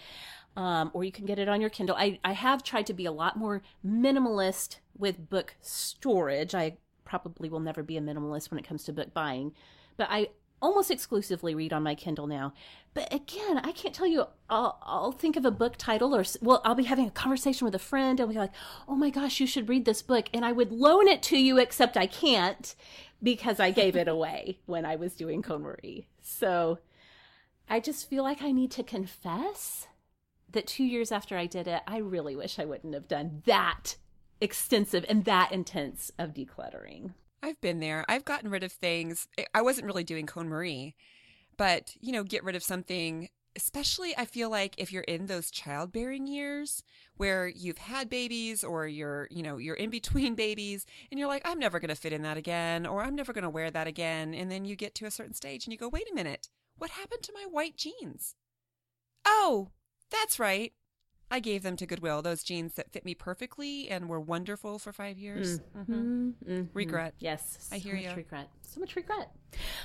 um, 0.57 0.91
or 0.95 1.05
you 1.05 1.13
can 1.13 1.27
get 1.27 1.39
it 1.39 1.49
on 1.49 1.61
your 1.61 1.71
kindle. 1.71 1.97
I, 1.97 2.19
I 2.25 2.33
have 2.33 2.63
tried 2.63 2.87
to 2.87 2.95
be 2.95 3.07
a 3.07 3.13
lot 3.13 3.37
more 3.37 3.63
minimalist 3.87 4.79
with 4.97 5.31
book 5.31 5.55
storage. 5.61 6.55
I 6.55 6.77
probably 7.05 7.49
will 7.49 7.61
never 7.61 7.83
be 7.83 7.97
a 7.97 8.01
minimalist 8.01 8.51
when 8.51 8.59
it 8.59 8.67
comes 8.67 8.85
to 8.85 8.93
book 8.93 9.13
buying 9.13 9.53
but 9.97 10.07
i 10.11 10.29
almost 10.63 10.91
exclusively 10.91 11.55
read 11.55 11.73
on 11.73 11.83
my 11.83 11.95
kindle 11.95 12.27
now. 12.27 12.53
But 12.95 13.13
again 13.13 13.59
i 13.65 13.73
can't 13.73 13.95
tell 13.95 14.07
you 14.07 14.27
i'll, 14.49 14.79
I'll 14.83 15.13
think 15.13 15.37
of 15.37 15.45
a 15.45 15.51
book 15.51 15.77
title 15.77 16.15
or 16.15 16.23
well 16.41 16.61
i'll 16.65 16.75
be 16.75 16.85
having 16.85 17.07
a 17.07 17.11
conversation 17.11 17.65
with 17.65 17.75
a 17.75 17.79
friend 17.79 18.21
and 18.21 18.29
we'll 18.29 18.35
be 18.35 18.41
like 18.41 18.53
oh 18.87 18.95
my 18.95 19.11
gosh 19.11 19.41
you 19.41 19.47
should 19.47 19.69
read 19.69 19.85
this 19.85 20.03
book. 20.03 20.29
And 20.33 20.45
i 20.45 20.53
would 20.53 20.71
loan 20.71 21.09
it 21.09 21.23
to 21.25 21.39
you 21.39 21.59
except 21.59 21.97
i 21.97 22.07
can't 22.07 22.75
because 23.23 23.61
I 23.61 23.71
gave 23.71 23.97
it 23.97 24.09
away 24.09 24.59
when 24.67 24.85
I 24.85 24.97
was 24.97 25.15
doing 25.15 25.43
KonMari. 25.43 26.07
So 26.23 26.79
I 27.69 27.81
just 27.81 28.09
feel 28.09 28.23
like 28.23 28.43
I 28.43 28.53
need 28.53 28.71
to 28.73 28.83
confess 28.83 29.87
that 30.53 30.67
two 30.67 30.85
years 30.85 31.13
after 31.13 31.37
I 31.37 31.47
did 31.47 31.67
it, 31.67 31.83
I 31.87 31.99
really 31.99 32.37
wish 32.37 32.59
I 32.59 32.65
wouldn't 32.65 32.95
have 32.95 33.09
done 33.09 33.43
that 33.47 33.97
extensive 34.41 35.05
and 35.09 35.25
that 35.25 35.53
intense 35.53 36.11
of 36.19 36.35
decluttering. 36.35 37.13
I've 37.43 37.61
been 37.61 37.81
there. 37.81 38.05
I've 38.09 38.25
gotten 38.25 38.51
rid 38.51 38.63
of 38.63 38.73
things. 38.73 39.29
I 39.55 39.63
wasn't 39.63 39.87
really 39.87 40.05
doing 40.05 40.27
KonMari, 40.27 40.95
but 41.57 41.95
you 42.01 42.13
know, 42.13 42.25
get 42.25 42.45
rid 42.45 42.57
of 42.57 42.63
something 42.63 43.29
especially 43.57 44.15
I 44.17 44.25
feel 44.25 44.51
like 44.51 44.75
if 44.79 44.93
you're 44.93 45.03
in 45.03 45.27
those 45.27 45.51
childbearing 45.51 46.27
years 46.27 46.83
where 47.17 47.49
you've 47.49 47.79
had 47.79 48.09
babies 48.09 48.63
or 48.63 48.87
you're, 48.87 49.29
you 49.31 49.43
know, 49.43 49.57
you're 49.57 49.75
in 49.75 49.91
between 49.91 50.35
babies 50.47 50.87
and 51.11 51.19
you're 51.19 51.29
like, 51.29 51.43
I'm 51.45 51.59
never 51.59 51.81
going 51.81 51.89
to 51.89 51.95
fit 51.95 52.13
in 52.13 52.23
that 52.23 52.37
again 52.37 52.87
or 52.87 53.03
I'm 53.03 53.15
never 53.15 53.33
going 53.33 53.45
to 53.45 53.51
wear 53.51 53.71
that 53.71 53.87
again. 53.87 54.35
And 54.35 54.51
then 54.51 54.65
you 54.65 54.77
get 54.77 54.95
to 54.97 55.07
a 55.07 55.11
certain 55.11 55.35
stage 55.35 55.67
and 55.67 55.73
you 55.73 55.79
go, 55.79 55.89
wait 55.89 56.11
a 56.11 56.15
minute, 56.15 56.49
what 56.77 56.91
happened 56.91 57.23
to 57.25 57.33
my 57.35 57.47
white 57.51 57.77
jeans? 57.77 58.35
Oh, 59.27 59.71
that's 60.11 60.39
right. 60.39 60.73
I 61.31 61.39
gave 61.39 61.63
them 61.63 61.77
to 61.77 61.87
Goodwill, 61.87 62.23
those 62.23 62.43
jeans 62.43 62.75
that 62.75 62.91
fit 62.91 63.05
me 63.05 63.15
perfectly 63.15 63.89
and 63.89 64.09
were 64.09 64.21
wonderful 64.21 64.81
for 64.81 64.93
five 64.93 65.17
years. 65.17 65.61
Mm-hmm. 65.77 66.31
Mm-hmm. 66.49 66.63
Regret. 66.75 67.15
Yes. 67.21 67.69
I 67.73 67.79
hear 67.79 67.95
you. 67.95 68.11
Regret. 68.15 68.49
So 68.71 68.79
much 68.79 68.95
regret. 68.95 69.33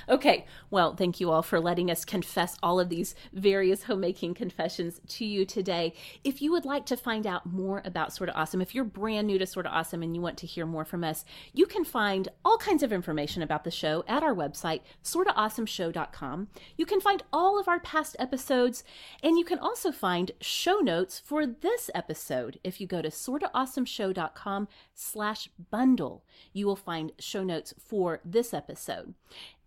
Okay. 0.08 0.46
Well, 0.70 0.94
thank 0.94 1.18
you 1.18 1.32
all 1.32 1.42
for 1.42 1.58
letting 1.58 1.90
us 1.90 2.04
confess 2.04 2.56
all 2.62 2.78
of 2.78 2.88
these 2.88 3.16
various 3.32 3.82
homemaking 3.82 4.34
confessions 4.34 5.00
to 5.08 5.24
you 5.24 5.44
today. 5.44 5.92
If 6.22 6.40
you 6.40 6.52
would 6.52 6.64
like 6.64 6.86
to 6.86 6.96
find 6.96 7.26
out 7.26 7.46
more 7.46 7.82
about 7.84 8.12
Sorta 8.12 8.32
Awesome, 8.34 8.60
if 8.60 8.76
you're 8.76 8.84
brand 8.84 9.26
new 9.26 9.38
to 9.38 9.46
Sorta 9.46 9.68
Awesome 9.70 10.04
and 10.04 10.14
you 10.14 10.22
want 10.22 10.38
to 10.38 10.46
hear 10.46 10.66
more 10.66 10.84
from 10.84 11.02
us, 11.02 11.24
you 11.52 11.66
can 11.66 11.84
find 11.84 12.28
all 12.44 12.58
kinds 12.58 12.84
of 12.84 12.92
information 12.92 13.42
about 13.42 13.64
the 13.64 13.72
show 13.72 14.04
at 14.06 14.22
our 14.22 14.34
website, 14.34 14.82
sortaawesomeshow.com. 15.02 16.46
You 16.76 16.86
can 16.86 17.00
find 17.00 17.24
all 17.32 17.58
of 17.58 17.66
our 17.66 17.80
past 17.80 18.14
episodes, 18.20 18.84
and 19.20 19.36
you 19.36 19.44
can 19.44 19.58
also 19.58 19.90
find 19.90 20.30
show 20.40 20.76
notes 20.76 21.18
for 21.18 21.44
this 21.44 21.90
episode. 21.92 22.60
If 22.62 22.80
you 22.80 22.86
go 22.86 23.02
to 23.02 23.08
sortaawesomeshow.com 23.08 24.68
slash 24.94 25.48
bundle, 25.70 26.24
you 26.52 26.66
will 26.66 26.76
find 26.76 27.10
show 27.18 27.42
notes 27.42 27.74
for 27.78 28.20
this 28.24 28.54
episode. 28.54 28.75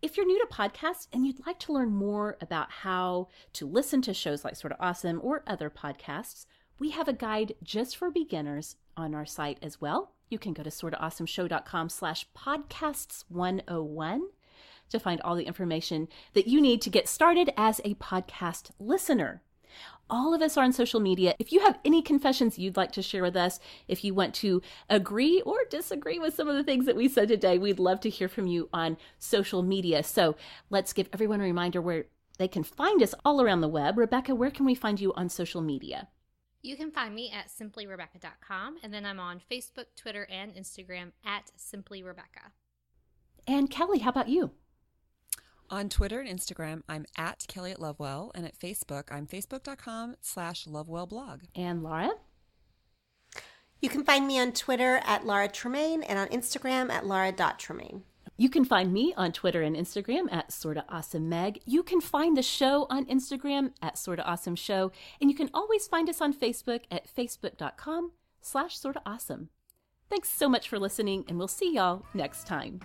If 0.01 0.15
you're 0.15 0.25
new 0.25 0.39
to 0.39 0.53
podcasts 0.53 1.07
and 1.11 1.25
you'd 1.25 1.45
like 1.45 1.59
to 1.59 1.73
learn 1.73 1.91
more 1.91 2.37
about 2.39 2.71
how 2.71 3.27
to 3.53 3.67
listen 3.67 4.01
to 4.03 4.13
shows 4.13 4.45
like 4.45 4.55
Sorta 4.55 4.77
Awesome 4.79 5.19
or 5.21 5.43
other 5.45 5.69
podcasts, 5.69 6.45
we 6.79 6.91
have 6.91 7.07
a 7.07 7.13
guide 7.13 7.55
just 7.61 7.97
for 7.97 8.09
beginners 8.09 8.77
on 8.95 9.13
our 9.13 9.25
site 9.25 9.57
as 9.61 9.81
well. 9.81 10.13
You 10.29 10.39
can 10.39 10.53
go 10.53 10.63
to 10.63 10.69
sortaawesomeshow.com 10.69 11.89
slash 11.89 12.27
podcasts 12.37 13.25
101 13.27 14.21
to 14.89 14.99
find 14.99 15.21
all 15.21 15.35
the 15.35 15.45
information 15.45 16.07
that 16.33 16.47
you 16.47 16.61
need 16.61 16.81
to 16.81 16.89
get 16.89 17.07
started 17.07 17.51
as 17.57 17.79
a 17.83 17.95
podcast 17.95 18.71
listener. 18.79 19.41
All 20.09 20.33
of 20.33 20.41
us 20.41 20.57
are 20.57 20.63
on 20.63 20.73
social 20.73 20.99
media. 20.99 21.35
If 21.37 21.51
you 21.51 21.59
have 21.59 21.77
any 21.85 22.01
confessions 22.01 22.57
you'd 22.57 22.77
like 22.77 22.91
to 22.93 23.01
share 23.01 23.21
with 23.21 23.35
us, 23.35 23.59
if 23.87 24.03
you 24.03 24.13
want 24.13 24.33
to 24.35 24.61
agree 24.89 25.41
or 25.41 25.57
disagree 25.69 26.17
with 26.17 26.33
some 26.33 26.47
of 26.47 26.55
the 26.55 26.63
things 26.63 26.85
that 26.87 26.95
we 26.95 27.07
said 27.07 27.27
today, 27.27 27.57
we'd 27.57 27.79
love 27.79 27.99
to 28.01 28.09
hear 28.09 28.27
from 28.27 28.47
you 28.47 28.69
on 28.73 28.97
social 29.19 29.61
media. 29.61 30.01
So 30.03 30.35
let's 30.69 30.93
give 30.93 31.09
everyone 31.13 31.41
a 31.41 31.43
reminder 31.43 31.81
where 31.81 32.05
they 32.39 32.47
can 32.47 32.63
find 32.63 33.03
us 33.03 33.13
all 33.23 33.41
around 33.41 33.61
the 33.61 33.67
web. 33.67 33.97
Rebecca, 33.97 34.33
where 34.33 34.49
can 34.49 34.65
we 34.65 34.73
find 34.73 34.99
you 34.99 35.13
on 35.13 35.29
social 35.29 35.61
media? 35.61 36.07
You 36.61 36.75
can 36.75 36.91
find 36.91 37.15
me 37.15 37.31
at 37.31 37.47
simplyrebecca.com, 37.47 38.77
and 38.83 38.93
then 38.93 39.05
I'm 39.05 39.19
on 39.19 39.41
Facebook, 39.49 39.85
Twitter, 39.95 40.27
and 40.29 40.53
Instagram 40.55 41.11
at 41.25 41.51
simplyrebecca. 41.57 42.51
And 43.47 43.69
Kelly, 43.69 43.99
how 43.99 44.09
about 44.09 44.27
you? 44.29 44.51
On 45.71 45.87
Twitter 45.87 46.19
and 46.19 46.39
Instagram, 46.39 46.81
I'm 46.89 47.05
at 47.17 47.45
Kelly 47.47 47.71
at 47.71 47.79
Lovewell, 47.79 48.31
and 48.33 48.45
at 48.45 48.57
Facebook, 48.57 49.03
I'm 49.11 49.27
facebook.com 49.27 50.15
slash 50.21 50.65
lovewellblog. 50.65 51.41
And 51.55 51.83
Laura? 51.83 52.11
You 53.81 53.89
can 53.89 54.03
find 54.03 54.27
me 54.27 54.39
on 54.39 54.51
Twitter 54.51 54.99
at 55.05 55.25
Laura 55.25 55.47
Tremaine 55.47 56.03
and 56.03 56.17
on 56.17 56.27
Instagram 56.29 56.89
at 56.89 57.05
Laura.Tremaine. 57.05 58.03
You 58.35 58.49
can 58.49 58.65
find 58.65 58.93
me 58.93 59.13
on 59.17 59.31
Twitter 59.31 59.61
and 59.61 59.75
Instagram 59.75 60.31
at 60.31 60.51
Sorta 60.51 60.85
Awesome 60.87 61.27
Meg. 61.27 61.59
You 61.65 61.83
can 61.83 61.99
find 61.99 62.37
the 62.37 62.41
show 62.41 62.87
on 62.89 63.05
Instagram 63.05 63.71
at 63.81 63.97
Sorta 63.97 64.23
Awesome 64.23 64.55
Show, 64.55 64.91
and 65.19 65.29
you 65.29 65.35
can 65.35 65.49
always 65.53 65.87
find 65.87 66.09
us 66.09 66.21
on 66.21 66.33
Facebook 66.33 66.81
at 66.89 67.13
facebook.com 67.13 68.13
slash 68.41 68.77
sorta 68.77 69.01
awesome. 69.05 69.49
Thanks 70.09 70.29
so 70.29 70.49
much 70.49 70.69
for 70.69 70.79
listening, 70.79 71.25
and 71.27 71.37
we'll 71.37 71.47
see 71.47 71.75
y'all 71.75 72.05
next 72.13 72.47
time. 72.47 72.79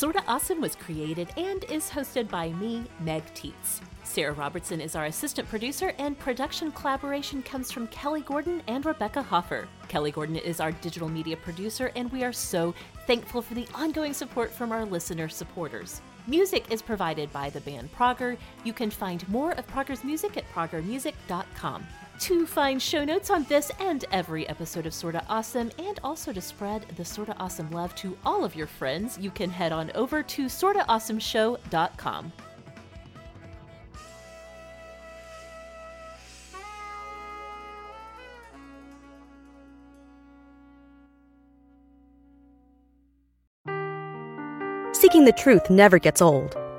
Sorta 0.00 0.24
Awesome 0.26 0.62
was 0.62 0.76
created 0.76 1.28
and 1.36 1.62
is 1.64 1.90
hosted 1.90 2.26
by 2.30 2.48
me, 2.52 2.84
Meg 3.00 3.22
Tietz. 3.34 3.82
Sarah 4.02 4.32
Robertson 4.32 4.80
is 4.80 4.96
our 4.96 5.04
assistant 5.04 5.46
producer, 5.46 5.92
and 5.98 6.18
production 6.18 6.72
collaboration 6.72 7.42
comes 7.42 7.70
from 7.70 7.86
Kelly 7.88 8.22
Gordon 8.22 8.62
and 8.66 8.86
Rebecca 8.86 9.20
Hoffer. 9.20 9.68
Kelly 9.88 10.10
Gordon 10.10 10.36
is 10.36 10.58
our 10.58 10.72
digital 10.72 11.10
media 11.10 11.36
producer, 11.36 11.92
and 11.96 12.10
we 12.12 12.24
are 12.24 12.32
so 12.32 12.74
thankful 13.06 13.42
for 13.42 13.52
the 13.52 13.68
ongoing 13.74 14.14
support 14.14 14.50
from 14.50 14.72
our 14.72 14.86
listener 14.86 15.28
supporters. 15.28 16.00
Music 16.26 16.64
is 16.72 16.80
provided 16.80 17.30
by 17.30 17.50
the 17.50 17.60
band 17.60 17.92
Prager. 17.92 18.38
You 18.64 18.72
can 18.72 18.88
find 18.88 19.28
more 19.28 19.52
of 19.52 19.66
Prager's 19.66 20.02
music 20.02 20.38
at 20.38 20.50
pragermusic.com. 20.54 21.86
To 22.20 22.46
find 22.46 22.82
show 22.82 23.02
notes 23.02 23.30
on 23.30 23.44
this 23.44 23.72
and 23.80 24.04
every 24.12 24.46
episode 24.46 24.84
of 24.84 24.92
Sorta 24.92 25.24
Awesome, 25.26 25.70
and 25.78 25.98
also 26.04 26.34
to 26.34 26.40
spread 26.40 26.84
the 26.96 27.04
Sorta 27.04 27.34
Awesome 27.38 27.70
love 27.70 27.94
to 27.96 28.14
all 28.26 28.44
of 28.44 28.54
your 28.54 28.66
friends, 28.66 29.16
you 29.18 29.30
can 29.30 29.48
head 29.48 29.72
on 29.72 29.90
over 29.94 30.22
to 30.22 30.44
sortaawesomeshow.com. 30.44 32.32
Seeking 44.92 45.24
the 45.24 45.32
truth 45.32 45.70
never 45.70 45.98
gets 45.98 46.20
old. 46.20 46.54